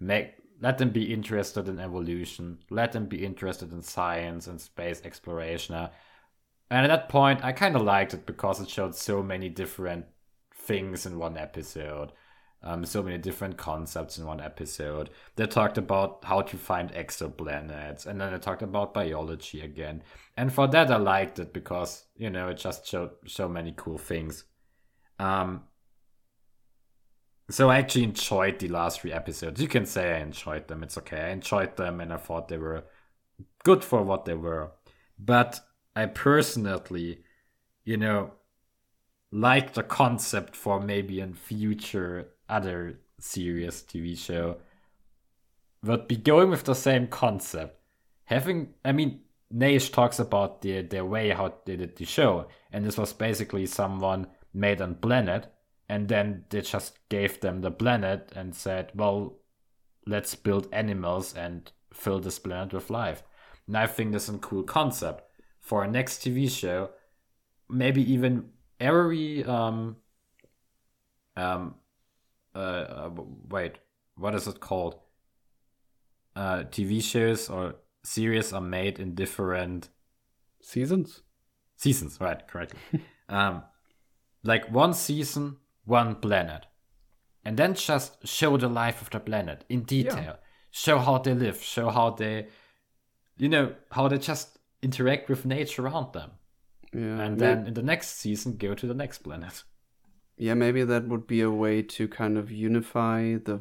make 0.00 0.34
let 0.60 0.78
them 0.78 0.90
be 0.90 1.12
interested 1.12 1.68
in 1.68 1.80
evolution, 1.80 2.58
let 2.70 2.92
them 2.92 3.06
be 3.06 3.24
interested 3.24 3.72
in 3.72 3.82
science 3.82 4.46
and 4.46 4.60
space 4.60 5.02
exploration. 5.04 5.74
And 5.74 5.90
at 6.84 6.86
that 6.86 7.08
point, 7.08 7.44
I 7.44 7.50
kind 7.50 7.74
of 7.74 7.82
liked 7.82 8.14
it 8.14 8.26
because 8.26 8.60
it 8.60 8.70
showed 8.70 8.94
so 8.94 9.22
many 9.24 9.48
different 9.48 10.06
things 10.54 11.04
in 11.04 11.18
one 11.18 11.36
episode. 11.36 12.12
Um, 12.64 12.84
so 12.84 13.02
many 13.02 13.18
different 13.18 13.56
concepts 13.56 14.18
in 14.18 14.24
one 14.24 14.40
episode. 14.40 15.10
They 15.34 15.46
talked 15.48 15.78
about 15.78 16.20
how 16.22 16.42
to 16.42 16.56
find 16.56 16.92
exoplanets, 16.92 18.06
and 18.06 18.20
then 18.20 18.32
they 18.32 18.38
talked 18.38 18.62
about 18.62 18.94
biology 18.94 19.62
again. 19.62 20.04
And 20.36 20.52
for 20.52 20.68
that, 20.68 20.92
I 20.92 20.96
liked 20.96 21.40
it 21.40 21.52
because 21.52 22.04
you 22.16 22.30
know 22.30 22.50
it 22.50 22.58
just 22.58 22.86
showed 22.86 23.10
so 23.26 23.48
many 23.48 23.74
cool 23.76 23.98
things. 23.98 24.44
Um, 25.22 25.62
so 27.48 27.70
I 27.70 27.78
actually 27.78 28.04
enjoyed 28.04 28.58
the 28.58 28.68
last 28.68 29.00
three 29.00 29.12
episodes. 29.12 29.60
You 29.60 29.68
can 29.68 29.86
say 29.86 30.14
I 30.14 30.20
enjoyed 30.20 30.66
them. 30.68 30.82
It's 30.82 30.98
okay. 30.98 31.20
I 31.20 31.30
enjoyed 31.30 31.76
them, 31.76 32.00
and 32.00 32.12
I 32.12 32.16
thought 32.16 32.48
they 32.48 32.58
were 32.58 32.84
good 33.64 33.84
for 33.84 34.02
what 34.02 34.24
they 34.24 34.34
were. 34.34 34.72
But 35.18 35.60
I 35.94 36.06
personally, 36.06 37.22
you 37.84 37.96
know, 37.96 38.32
like 39.30 39.74
the 39.74 39.82
concept 39.84 40.56
for 40.56 40.80
maybe 40.80 41.20
in 41.20 41.34
future 41.34 42.30
other 42.48 42.98
serious 43.20 43.82
TV 43.82 44.18
show 44.18 44.56
would 45.84 46.08
be 46.08 46.16
going 46.16 46.50
with 46.50 46.64
the 46.64 46.74
same 46.74 47.06
concept. 47.06 47.78
Having, 48.24 48.74
I 48.84 48.92
mean, 48.92 49.20
Naish 49.54 49.92
talks 49.92 50.18
about 50.18 50.62
the 50.62 50.82
their 50.82 51.04
way 51.04 51.30
how 51.30 51.54
they 51.64 51.76
did 51.76 51.96
the 51.96 52.06
show, 52.06 52.48
and 52.72 52.84
this 52.84 52.96
was 52.96 53.12
basically 53.12 53.66
someone 53.66 54.26
made 54.52 54.80
a 54.80 54.88
planet, 54.88 55.52
and 55.88 56.08
then 56.08 56.44
they 56.50 56.60
just 56.60 56.98
gave 57.08 57.40
them 57.40 57.60
the 57.60 57.70
planet 57.70 58.32
and 58.34 58.54
said, 58.54 58.92
"Well, 58.94 59.38
let's 60.06 60.34
build 60.34 60.68
animals 60.72 61.34
and 61.34 61.70
fill 61.92 62.20
this 62.20 62.38
planet 62.38 62.72
with 62.72 62.90
life." 62.90 63.22
And 63.66 63.76
I 63.76 63.86
think 63.86 64.12
this 64.12 64.28
is 64.28 64.34
a 64.36 64.38
cool 64.38 64.62
concept 64.64 65.24
for 65.60 65.84
a 65.84 65.88
next 65.88 66.22
TV 66.22 66.48
show. 66.48 66.90
Maybe 67.68 68.02
even 68.12 68.50
every 68.80 69.44
um 69.44 69.96
um 71.36 71.76
uh, 72.54 72.58
uh 72.58 73.10
wait, 73.48 73.78
what 74.16 74.34
is 74.34 74.46
it 74.46 74.60
called? 74.60 74.96
Uh, 76.34 76.64
TV 76.64 77.02
shows 77.02 77.50
or 77.50 77.74
series 78.04 78.52
are 78.54 78.60
made 78.60 78.98
in 78.98 79.14
different 79.14 79.90
Seasons? 80.62 81.22
seasons, 81.76 82.20
right? 82.20 82.46
Correctly. 82.46 82.78
um, 83.28 83.64
like 84.42 84.70
one 84.70 84.94
season, 84.94 85.56
one 85.84 86.16
planet, 86.16 86.66
and 87.44 87.56
then 87.56 87.74
just 87.74 88.26
show 88.26 88.56
the 88.56 88.68
life 88.68 89.02
of 89.02 89.10
the 89.10 89.20
planet 89.20 89.64
in 89.68 89.82
detail. 89.82 90.38
Show 90.70 90.98
how 90.98 91.18
they 91.18 91.34
live. 91.34 91.62
Show 91.62 91.90
how 91.90 92.10
they, 92.10 92.48
you 93.36 93.48
know, 93.48 93.74
how 93.90 94.08
they 94.08 94.18
just 94.18 94.58
interact 94.82 95.28
with 95.28 95.44
nature 95.44 95.86
around 95.86 96.12
them. 96.12 96.30
Yeah. 96.92 97.20
And 97.20 97.38
then 97.38 97.66
in 97.66 97.74
the 97.74 97.82
next 97.82 98.16
season, 98.18 98.56
go 98.56 98.74
to 98.74 98.86
the 98.86 98.94
next 98.94 99.18
planet. 99.18 99.62
yeah, 100.36 100.54
maybe 100.54 100.82
that 100.84 101.08
would 101.08 101.26
be 101.26 101.40
a 101.40 101.50
way 101.50 101.82
to 101.82 102.08
kind 102.08 102.38
of 102.38 102.50
unify 102.50 103.36
the 103.36 103.60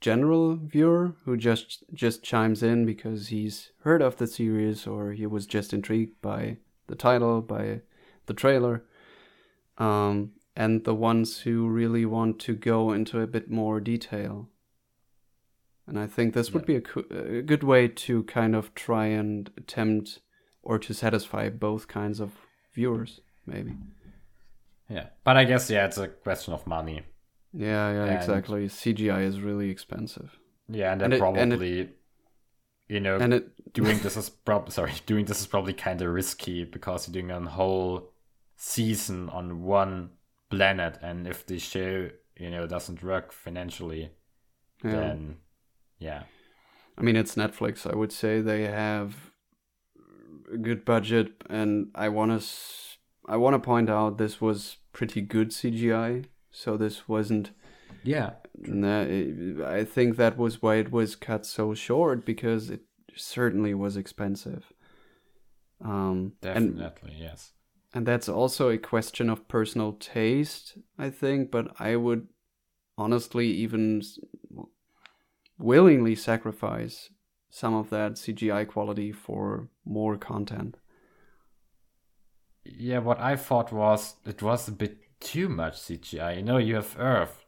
general 0.00 0.56
viewer 0.56 1.14
who 1.24 1.36
just 1.36 1.84
just 1.94 2.24
chimes 2.24 2.60
in 2.62 2.84
because 2.84 3.28
he's 3.28 3.70
heard 3.84 4.02
of 4.02 4.16
the 4.16 4.26
series 4.26 4.84
or 4.86 5.12
he 5.12 5.26
was 5.26 5.46
just 5.46 5.72
intrigued 5.72 6.20
by 6.20 6.56
the 6.88 6.96
title, 6.96 7.40
by 7.40 7.80
the 8.26 8.34
trailer. 8.34 8.84
Um, 9.82 10.32
and 10.54 10.84
the 10.84 10.94
ones 10.94 11.40
who 11.40 11.66
really 11.68 12.04
want 12.04 12.38
to 12.40 12.54
go 12.54 12.92
into 12.92 13.20
a 13.20 13.26
bit 13.26 13.50
more 13.50 13.80
detail. 13.80 14.48
And 15.86 15.98
I 15.98 16.06
think 16.06 16.34
this 16.34 16.52
would 16.52 16.66
be 16.66 16.76
a, 16.76 16.80
co- 16.80 17.04
a 17.10 17.42
good 17.42 17.64
way 17.64 17.88
to 17.88 18.22
kind 18.24 18.54
of 18.54 18.74
try 18.74 19.06
and 19.06 19.50
attempt 19.56 20.20
or 20.62 20.78
to 20.78 20.94
satisfy 20.94 21.48
both 21.48 21.88
kinds 21.88 22.20
of 22.20 22.30
viewers, 22.74 23.20
maybe. 23.46 23.72
Yeah, 24.88 25.06
but 25.24 25.36
I 25.36 25.44
guess 25.44 25.68
yeah, 25.70 25.86
it's 25.86 25.98
a 25.98 26.08
question 26.08 26.54
of 26.54 26.66
money. 26.66 27.02
Yeah, 27.52 27.90
yeah, 27.92 28.04
And- 28.04 28.16
exactly. 28.16 28.68
CGI 28.68 29.22
is 29.26 29.40
really 29.40 29.70
expensive. 29.70 30.38
Yeah, 30.68 30.92
and 30.92 31.00
then 31.00 31.12
it- 31.12 31.20
and 31.20 31.52
it- 31.52 31.56
probably, 31.56 31.90
you 32.88 33.00
know, 33.00 33.16
And 33.18 33.34
it 33.34 33.72
doing 33.72 33.98
this 33.98 34.16
is 34.16 34.30
prob 34.30 34.70
sorry, 34.78 34.92
doing 35.06 35.24
this 35.24 35.40
is 35.40 35.46
probably 35.46 35.72
kind 35.72 36.00
of 36.02 36.08
risky 36.12 36.64
because 36.64 37.08
you're 37.08 37.20
doing 37.22 37.30
a 37.32 37.40
whole 37.50 38.11
season 38.62 39.28
on 39.30 39.62
one 39.62 40.10
planet, 40.48 40.96
and 41.02 41.26
if 41.26 41.44
the 41.44 41.58
show 41.58 42.10
you 42.38 42.50
know 42.50 42.66
doesn't 42.66 43.02
work 43.02 43.32
financially, 43.32 44.10
yeah. 44.84 44.90
then 44.90 45.36
yeah, 45.98 46.22
I 46.96 47.02
mean, 47.02 47.16
it's 47.16 47.34
Netflix. 47.34 47.90
I 47.90 47.96
would 47.96 48.12
say 48.12 48.40
they 48.40 48.62
have 48.62 49.14
a 50.52 50.56
good 50.56 50.84
budget, 50.84 51.32
and 51.50 51.88
I 51.94 52.08
want 52.08 52.40
to 52.40 52.46
I 53.26 53.36
want 53.36 53.54
to 53.54 53.58
point 53.58 53.90
out 53.90 54.18
this 54.18 54.40
was 54.40 54.76
pretty 54.92 55.20
good 55.20 55.50
CGI. 55.50 56.26
So 56.50 56.76
this 56.76 57.08
wasn't. 57.08 57.50
yeah, 58.04 58.32
Nah, 58.54 59.02
I 59.66 59.84
think 59.84 60.16
that 60.16 60.36
was 60.36 60.60
why 60.60 60.76
it 60.76 60.92
was 60.92 61.16
cut 61.16 61.46
so 61.46 61.74
short 61.74 62.24
because 62.24 62.70
it 62.70 62.82
certainly 63.16 63.74
was 63.74 63.96
expensive. 63.96 64.72
Um, 65.82 66.34
Definitely, 66.42 67.12
and, 67.12 67.20
yes. 67.20 67.52
And 67.94 68.06
that's 68.06 68.28
also 68.28 68.70
a 68.70 68.78
question 68.78 69.28
of 69.28 69.48
personal 69.48 69.92
taste, 69.92 70.78
I 70.98 71.10
think. 71.10 71.50
But 71.50 71.74
I 71.78 71.96
would 71.96 72.28
honestly 72.96 73.48
even 73.48 74.02
willingly 75.58 76.14
sacrifice 76.14 77.10
some 77.50 77.74
of 77.74 77.90
that 77.90 78.12
CGI 78.12 78.66
quality 78.66 79.12
for 79.12 79.68
more 79.84 80.16
content. 80.16 80.78
Yeah, 82.64 82.98
what 82.98 83.20
I 83.20 83.36
thought 83.36 83.72
was 83.72 84.14
it 84.24 84.42
was 84.42 84.68
a 84.68 84.72
bit 84.72 84.98
too 85.20 85.48
much 85.48 85.74
CGI. 85.74 86.36
You 86.36 86.42
know, 86.42 86.58
you 86.58 86.76
have 86.76 86.96
Earth. 86.98 87.44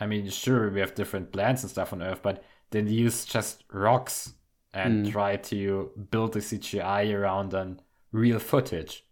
I 0.00 0.06
mean, 0.06 0.28
sure, 0.28 0.70
we 0.70 0.80
have 0.80 0.94
different 0.94 1.32
plants 1.32 1.62
and 1.62 1.70
stuff 1.70 1.92
on 1.92 2.02
Earth, 2.02 2.20
but 2.22 2.42
then 2.70 2.88
use 2.88 3.24
just 3.24 3.64
rocks 3.72 4.34
and 4.74 5.06
mm. 5.06 5.12
try 5.12 5.36
to 5.36 5.90
build 6.10 6.32
the 6.32 6.40
CGI 6.40 7.14
around 7.14 7.54
on 7.54 7.80
real 8.12 8.38
footage. 8.38 9.05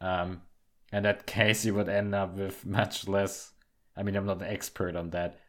Um, 0.00 0.42
in 0.92 1.02
that 1.02 1.26
case, 1.38 1.64
you 1.64 1.74
would 1.74 1.88
end 1.88 2.14
up 2.14 2.36
with 2.36 2.66
much 2.66 3.06
less. 3.08 3.52
I 3.96 4.02
mean, 4.02 4.16
I'm 4.16 4.26
not 4.26 4.42
an 4.42 4.48
expert 4.48 4.96
on 4.96 5.10
that, 5.10 5.40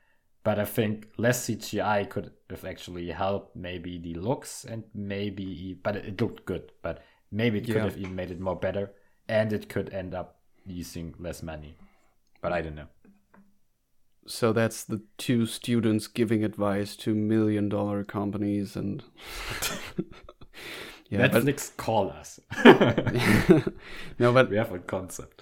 but 0.44 0.60
I 0.60 0.66
think 0.66 1.08
less 1.18 1.48
CGI 1.48 2.10
could 2.10 2.32
have 2.50 2.66
actually 2.66 3.10
helped 3.12 3.56
maybe 3.56 3.98
the 3.98 4.16
looks 4.16 4.66
and 4.66 4.84
maybe, 4.94 5.78
but 5.82 5.96
it 5.96 6.20
looked 6.20 6.46
good, 6.46 6.72
but 6.82 7.04
maybe 7.32 7.60
it 7.60 7.66
could 7.66 7.76
yeah. 7.76 7.84
have 7.84 7.98
even 7.98 8.16
made 8.16 8.32
it 8.32 8.40
more 8.40 8.56
better 8.56 8.92
and 9.28 9.54
it 9.54 9.70
could 9.70 9.94
end 9.94 10.14
up 10.14 10.40
using 10.66 11.14
less 11.20 11.44
money. 11.44 11.76
But 12.42 12.54
I 12.54 12.62
don't 12.62 12.76
know. 12.76 12.88
So 14.28 14.54
that's 14.54 14.84
the 14.84 15.02
two 15.18 15.46
students 15.46 16.08
giving 16.08 16.44
advice 16.44 16.96
to 16.98 17.16
million 17.16 17.70
dollar 17.70 18.04
companies 18.04 18.76
and 18.76 19.04
yeah, 21.12 21.28
Netflix 21.28 21.76
call 21.76 22.10
us. 22.10 22.40
no, 24.18 24.32
but 24.32 24.50
we 24.50 24.56
have 24.56 24.72
a 24.72 24.80
concept. 24.80 25.42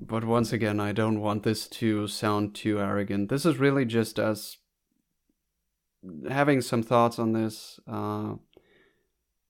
But 0.00 0.24
once 0.24 0.52
again, 0.52 0.80
I 0.80 0.92
don't 0.92 1.20
want 1.20 1.44
this 1.44 1.66
to 1.68 2.06
sound 2.08 2.54
too 2.54 2.78
arrogant. 2.78 3.30
This 3.30 3.46
is 3.46 3.56
really 3.56 3.86
just 3.86 4.18
us 4.18 4.58
having 6.28 6.60
some 6.60 6.82
thoughts 6.82 7.18
on 7.18 7.32
this. 7.32 7.80
Uh, 7.90 8.34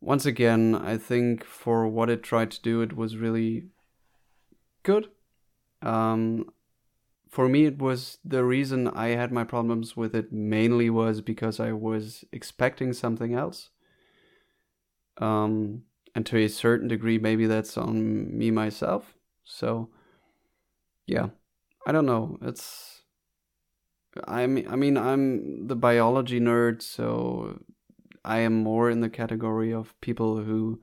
once 0.01 0.27
again, 0.27 0.77
I 0.77 0.97
think 0.97 1.45
for 1.45 1.89
what 1.89 2.09
it 2.09 2.23
tried 2.23 2.53
to 2.53 2.63
do, 2.63 2.81
it 2.81 2.97
was 2.97 3.17
really 3.17 3.65
good. 4.85 5.09
Um, 5.83 6.51
for 7.29 7.49
me, 7.49 7.67
it 7.67 7.79
was 7.79 8.19
the 8.25 8.45
reason 8.45 8.87
I 8.89 9.09
had 9.09 9.33
my 9.33 9.43
problems 9.43 9.97
with 9.97 10.15
it 10.15 10.33
mainly 10.33 10.89
was 10.89 11.21
because 11.21 11.59
I 11.59 11.73
was 11.73 12.25
expecting 12.33 12.93
something 12.93 13.35
else. 13.35 13.71
Um, 15.19 15.83
and 16.15 16.25
to 16.27 16.39
a 16.39 16.49
certain 16.49 16.89
degree, 16.89 17.19
maybe 17.19 17.47
that's 17.47 17.77
on 17.77 18.37
me 18.37 18.51
myself. 18.51 19.15
So 19.45 19.91
yeah, 21.07 21.29
I 21.87 21.93
don't 21.93 22.07
know. 22.07 22.39
It's 22.43 23.03
I 24.27 24.47
mean, 24.47 24.67
I 24.69 24.77
mean, 24.77 24.97
I'm 24.97 25.67
the 25.69 25.77
biology 25.77 26.41
nerd, 26.41 26.83
so 26.83 27.61
I 28.25 28.39
am 28.41 28.55
more 28.55 28.91
in 28.91 29.01
the 29.01 29.11
category 29.11 29.73
of 29.73 29.99
people 30.01 30.43
who 30.43 30.81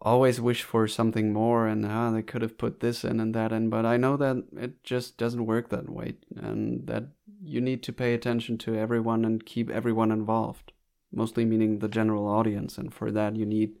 always 0.00 0.40
wish 0.40 0.62
for 0.62 0.86
something 0.86 1.32
more 1.32 1.66
and 1.66 1.86
ah, 1.86 2.10
they 2.10 2.20
could 2.20 2.42
have 2.42 2.58
put 2.58 2.80
this 2.80 3.04
in 3.04 3.20
and 3.20 3.34
that 3.34 3.52
in. 3.52 3.70
But 3.70 3.86
I 3.86 3.96
know 3.96 4.16
that 4.18 4.44
it 4.56 4.84
just 4.84 5.16
doesn't 5.16 5.46
work 5.46 5.70
that 5.70 5.88
way, 5.88 6.16
and 6.36 6.86
that 6.86 7.04
you 7.42 7.60
need 7.60 7.82
to 7.84 7.92
pay 7.92 8.14
attention 8.14 8.58
to 8.58 8.74
everyone 8.74 9.24
and 9.24 9.44
keep 9.44 9.70
everyone 9.70 10.10
involved. 10.10 10.72
Mostly 11.14 11.44
meaning 11.44 11.78
the 11.78 11.88
general 11.88 12.26
audience, 12.26 12.78
and 12.78 12.92
for 12.92 13.10
that 13.12 13.36
you 13.36 13.46
need, 13.46 13.78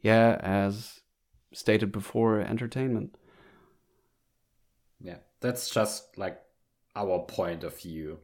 yeah, 0.00 0.38
as 0.40 1.00
stated 1.52 1.90
before, 1.92 2.40
entertainment. 2.40 3.16
Yeah 5.00 5.18
that's 5.40 5.70
just 5.70 6.16
like 6.16 6.40
our 6.94 7.20
point 7.20 7.64
of 7.64 7.78
view 7.78 8.18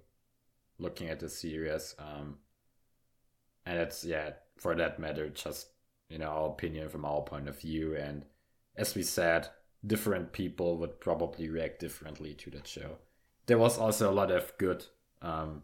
looking 0.79 1.09
at 1.09 1.21
the 1.21 1.29
series 1.29 1.95
um 1.99 2.37
and 3.67 3.79
it's 3.79 4.05
yeah 4.05 4.31
for 4.57 4.75
that 4.75 4.99
matter 4.99 5.29
just 5.29 5.69
you 6.09 6.19
know 6.19 6.27
our 6.27 6.49
opinion 6.49 6.89
from 6.89 7.05
our 7.05 7.21
point 7.23 7.49
of 7.49 7.61
view 7.61 7.95
and 7.95 8.25
as 8.77 8.95
we 8.95 9.03
said 9.03 9.49
different 9.87 10.33
people 10.33 10.79
would 10.79 11.01
probably 11.01 11.49
react 11.49 11.81
differently 11.81 12.35
to 12.35 12.51
that 12.51 12.69
show. 12.69 12.99
There 13.47 13.59
was 13.59 13.79
also 13.79 14.09
a 14.11 14.15
lot 14.15 14.31
of 14.31 14.53
good 14.59 14.85
um 15.21 15.63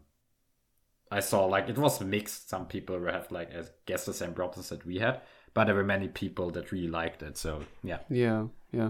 i 1.11 1.19
saw 1.19 1.45
like 1.45 1.69
it 1.69 1.77
was 1.77 2.01
mixed. 2.01 2.49
Some 2.49 2.65
people 2.65 3.03
have 3.05 3.31
like 3.31 3.53
i 3.55 3.63
guess 3.85 4.05
the 4.05 4.13
same 4.13 4.33
problems 4.33 4.69
that 4.69 4.85
we 4.85 4.99
had 4.99 5.21
but 5.53 5.65
there 5.65 5.75
were 5.75 5.83
many 5.83 6.07
people 6.07 6.51
that 6.51 6.71
really 6.71 6.87
liked 6.87 7.23
it 7.23 7.37
so 7.37 7.63
yeah. 7.83 7.99
Yeah 8.09 8.47
yeah. 8.71 8.89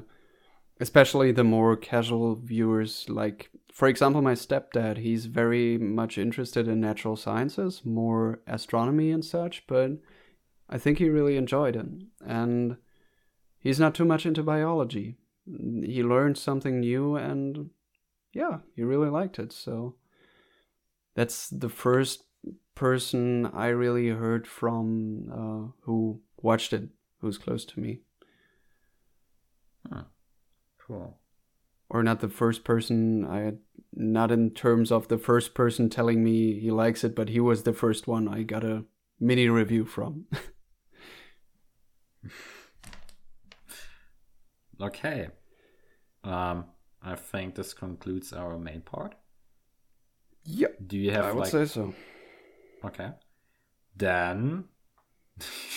Especially 0.81 1.31
the 1.31 1.43
more 1.43 1.75
casual 1.75 2.35
viewers 2.35 3.05
like 3.09 3.49
for 3.73 3.87
example 3.87 4.21
my 4.21 4.33
stepdad 4.33 4.97
he's 4.97 5.25
very 5.25 5.77
much 5.77 6.17
interested 6.17 6.67
in 6.67 6.79
natural 6.79 7.15
sciences 7.15 7.81
more 7.85 8.39
astronomy 8.47 9.11
and 9.11 9.23
such 9.23 9.65
but 9.67 9.91
i 10.69 10.77
think 10.77 10.97
he 10.97 11.09
really 11.09 11.37
enjoyed 11.37 11.75
it. 11.75 11.85
And 12.25 12.77
he's 13.59 13.79
not 13.79 13.95
too 13.95 14.05
much 14.05 14.25
into 14.25 14.43
biology. 14.43 15.15
He 15.45 16.03
learned 16.03 16.37
something 16.37 16.79
new 16.79 17.15
and 17.15 17.69
yeah 18.33 18.59
he 18.75 18.83
really 18.83 19.09
liked 19.09 19.39
it 19.39 19.51
so 19.51 19.95
that's 21.19 21.49
the 21.49 21.69
first 21.69 22.23
person 22.75 23.45
i 23.47 23.67
really 23.67 24.07
heard 24.07 24.47
from 24.47 24.87
uh, 25.41 25.71
who 25.81 26.21
watched 26.41 26.71
it 26.71 26.87
who's 27.19 27.37
close 27.37 27.65
to 27.65 27.79
me 27.79 27.99
huh. 29.91 30.03
Cool. 30.89 31.17
Or 31.89 32.03
not 32.03 32.19
the 32.19 32.29
first 32.29 32.63
person. 32.63 33.25
I 33.25 33.53
not 33.93 34.31
in 34.31 34.51
terms 34.51 34.91
of 34.91 35.07
the 35.07 35.17
first 35.19 35.53
person 35.53 35.89
telling 35.89 36.23
me 36.23 36.59
he 36.59 36.71
likes 36.71 37.03
it, 37.03 37.15
but 37.15 37.29
he 37.29 37.39
was 37.39 37.63
the 37.63 37.73
first 37.73 38.07
one 38.07 38.27
I 38.27 38.43
got 38.43 38.63
a 38.63 38.85
mini 39.19 39.49
review 39.49 39.85
from. 39.85 40.25
okay. 44.81 45.29
Um, 46.23 46.65
I 47.03 47.15
think 47.15 47.55
this 47.55 47.73
concludes 47.73 48.33
our 48.33 48.57
main 48.57 48.81
part. 48.81 49.15
Yep. 50.51 50.77
Do 50.87 50.97
you 50.97 51.11
have? 51.11 51.25
I 51.25 51.31
would 51.31 51.41
like... 51.41 51.51
say 51.51 51.65
so. 51.65 51.93
Okay. 52.83 53.09
Then 53.95 54.65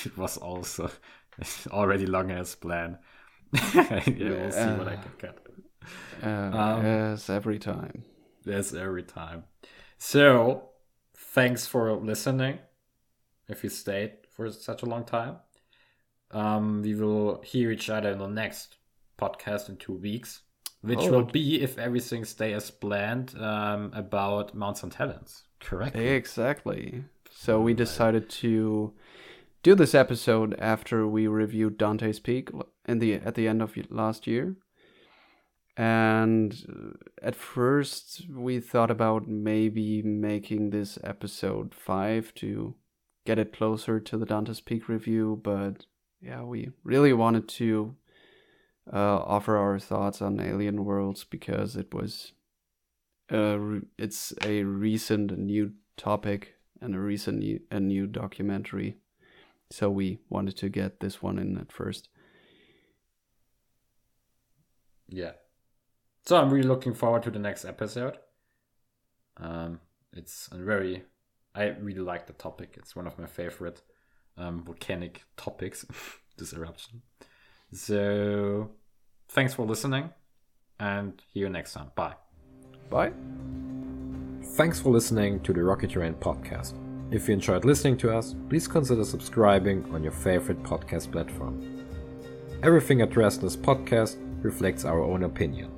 it 0.05 0.17
was 0.17 0.39
also 0.39 0.91
already 1.71 2.07
long 2.07 2.31
as 2.31 2.55
planned. 2.55 2.99
yeah, 3.75 4.01
we'll 4.07 4.51
see 4.51 4.73
what 4.79 4.89
I 4.89 4.97
can 4.97 5.13
cut. 5.19 5.47
Uh, 6.23 6.57
um, 6.57 6.85
yes, 6.85 7.29
every 7.29 7.59
time. 7.59 8.05
Yes, 8.47 8.73
every 8.73 9.03
time. 9.03 9.45
So, 9.99 10.71
thanks 11.15 11.67
for 11.67 11.93
listening. 11.93 12.61
If 13.49 13.63
you 13.63 13.69
stayed 13.69 14.13
for 14.31 14.51
such 14.51 14.83
a 14.83 14.87
long 14.87 15.05
time, 15.05 15.37
um, 16.31 16.81
we 16.81 16.95
will 16.95 17.43
hear 17.43 17.71
each 17.71 17.91
other 17.91 18.13
in 18.13 18.19
the 18.19 18.27
next 18.27 18.79
podcast 19.19 19.69
in 19.69 19.77
two 19.77 19.99
weeks, 19.99 20.41
which 20.83 20.99
oh, 21.01 21.11
will 21.11 21.25
be 21.25 21.63
if 21.63 21.79
everything 21.79 22.25
stays 22.25 22.57
as 22.57 22.71
planned 22.71 23.35
um, 23.39 23.91
about 23.95 24.55
Mount 24.55 24.79
St. 24.79 24.95
Helens. 24.95 25.45
Correct. 25.61 25.97
Exactly. 25.97 27.05
So 27.31 27.61
we 27.61 27.73
decided 27.73 28.29
to 28.29 28.93
do 29.63 29.75
this 29.75 29.95
episode 29.95 30.57
after 30.59 31.07
we 31.07 31.27
reviewed 31.27 31.79
Dante's 31.79 32.21
Peak 32.21 32.51
in 32.87 32.99
the 32.99 33.15
at 33.15 33.37
the 33.37 33.49
end 33.49 33.63
of 33.63 33.77
last 33.91 34.27
year. 34.27 34.57
And 35.77 36.55
uh, 36.69 37.27
at 37.27 37.35
first 37.35 38.27
we 38.29 38.61
thought 38.61 38.91
about 38.91 39.29
maybe 39.29 40.03
making 40.03 40.71
this 40.71 40.99
episode 41.03 41.75
5 41.75 42.35
to 42.37 42.75
get 43.25 43.39
it 43.39 43.57
closer 43.57 44.01
to 44.01 44.19
the 44.19 44.27
Dante's 44.27 44.61
Peak 44.61 44.89
review, 44.89 45.41
but 45.43 45.87
yeah, 46.21 46.43
we 46.43 46.71
really 46.85 47.13
wanted 47.13 47.49
to 47.49 47.95
uh, 48.91 49.19
offer 49.19 49.57
our 49.57 49.79
thoughts 49.79 50.23
on 50.23 50.41
Alien 50.41 50.85
Worlds 50.85 51.25
because 51.25 51.77
it 51.77 51.93
was 51.93 52.33
uh, 53.31 53.81
it's 53.99 54.33
a 54.45 54.63
recent 54.65 55.37
new 55.39 55.73
topic 55.97 56.55
and 56.81 56.95
a 56.95 57.01
recent 57.01 57.39
new, 57.39 57.61
a 57.71 57.81
new 57.81 58.07
documentary 58.07 58.97
so 59.73 59.89
we 59.89 60.19
wanted 60.29 60.57
to 60.59 60.69
get 60.69 61.01
this 61.01 61.23
one 61.23 61.39
in 61.39 61.57
at 61.57 61.73
first. 61.73 62.11
Yeah. 65.09 65.33
So 66.27 66.37
I'm 66.37 66.51
really 66.51 66.69
looking 66.69 66.95
forward 66.95 67.23
to 67.23 67.31
the 67.31 67.39
next 67.39 67.65
episode. 67.65 68.19
Um, 69.39 69.81
it's 70.13 70.49
a 70.53 70.59
very, 70.59 71.05
I 71.55 71.69
really 71.69 72.01
like 72.01 72.27
the 72.27 72.35
topic. 72.35 72.75
It's 72.77 72.95
one 72.95 73.07
of 73.07 73.19
my 73.19 73.27
favorite 73.27 73.81
um, 74.37 74.63
volcanic 74.63 75.25
topics, 75.39 75.87
this 76.37 76.53
eruption. 76.53 77.01
So 77.73 78.71
thanks 79.29 79.55
for 79.55 79.67
listening 79.67 80.11
and 80.79 81.21
see 81.33 81.41
you 81.41 81.49
next 81.49 81.73
time. 81.73 81.91
Bye. 81.95 82.15
Bye. 82.91 83.13
Thanks 84.57 84.81
for 84.81 84.91
listening 84.91 85.41
to 85.41 85.53
the 85.53 85.61
RockyTerrain 85.61 86.15
podcast. 86.17 86.75
If 87.11 87.29
you 87.29 87.35
enjoyed 87.35 87.65
listening 87.65 87.97
to 87.99 88.17
us, 88.17 88.35
please 88.49 88.67
consider 88.67 89.05
subscribing 89.05 89.85
on 89.95 90.03
your 90.03 90.13
favorite 90.13 90.63
podcast 90.63 91.13
platform. 91.13 91.87
Everything 92.63 93.03
addressed 93.03 93.41
in 93.41 93.47
this 93.47 93.57
podcast 93.57 94.17
reflects 94.43 94.85
our 94.85 95.03
own 95.03 95.25
opinion. 95.25 95.71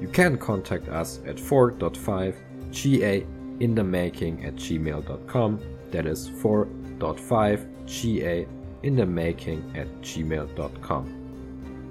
You 0.00 0.08
can 0.08 0.36
contact 0.36 0.88
us 0.88 1.20
at 1.26 1.36
4.5ga 1.36 3.26
in 3.60 3.74
the 3.74 3.84
making 3.84 4.44
at 4.44 4.56
gmail.com. 4.56 5.60
That 5.90 6.06
is 6.06 6.28
4.5ga 6.28 8.48
in 8.82 8.96
the 8.96 9.06
making 9.06 9.72
at 9.76 9.88
gmail.com. 10.00 11.22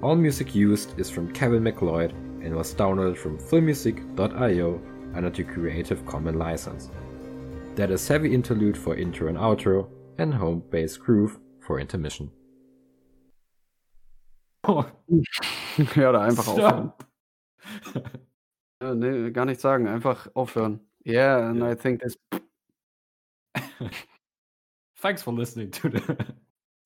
All 0.02 0.16
music 0.16 0.54
used 0.54 0.98
is 0.98 1.08
from 1.08 1.32
Kevin 1.32 1.62
MacLeod 1.62 2.12
and 2.42 2.54
was 2.54 2.74
downloaded 2.74 3.16
from 3.16 3.38
filmmusic.io 3.38 4.80
under 5.14 5.30
the 5.30 5.44
Creative 5.44 6.04
Commons 6.06 6.36
license. 6.36 6.90
That 7.76 7.90
is 7.90 8.06
heavy 8.06 8.34
interlude 8.34 8.76
for 8.76 8.96
intro 8.96 9.28
and 9.28 9.38
outro 9.38 9.88
and 10.18 10.34
home 10.34 10.62
base 10.70 10.96
groove 10.96 11.38
for 11.60 11.78
intermission. 11.80 12.30
Oh. 14.64 14.84
ja, 15.96 16.10
oder 16.10 16.20
einfach 16.20 16.48
aufhören. 16.48 16.92
ja, 18.82 18.94
nee, 18.94 19.30
gar 19.30 19.44
nicht 19.44 19.60
sagen, 19.60 19.88
einfach 19.88 20.28
aufhören. 20.34 20.80
Yeah, 21.04 21.48
and 21.48 21.58
yeah. 21.58 21.70
I 21.70 21.74
think 21.74 22.00
this. 22.00 22.16
Thanks 24.96 25.22
for 25.22 25.32
listening 25.32 25.70
to 25.72 25.88
the. 25.88 26.34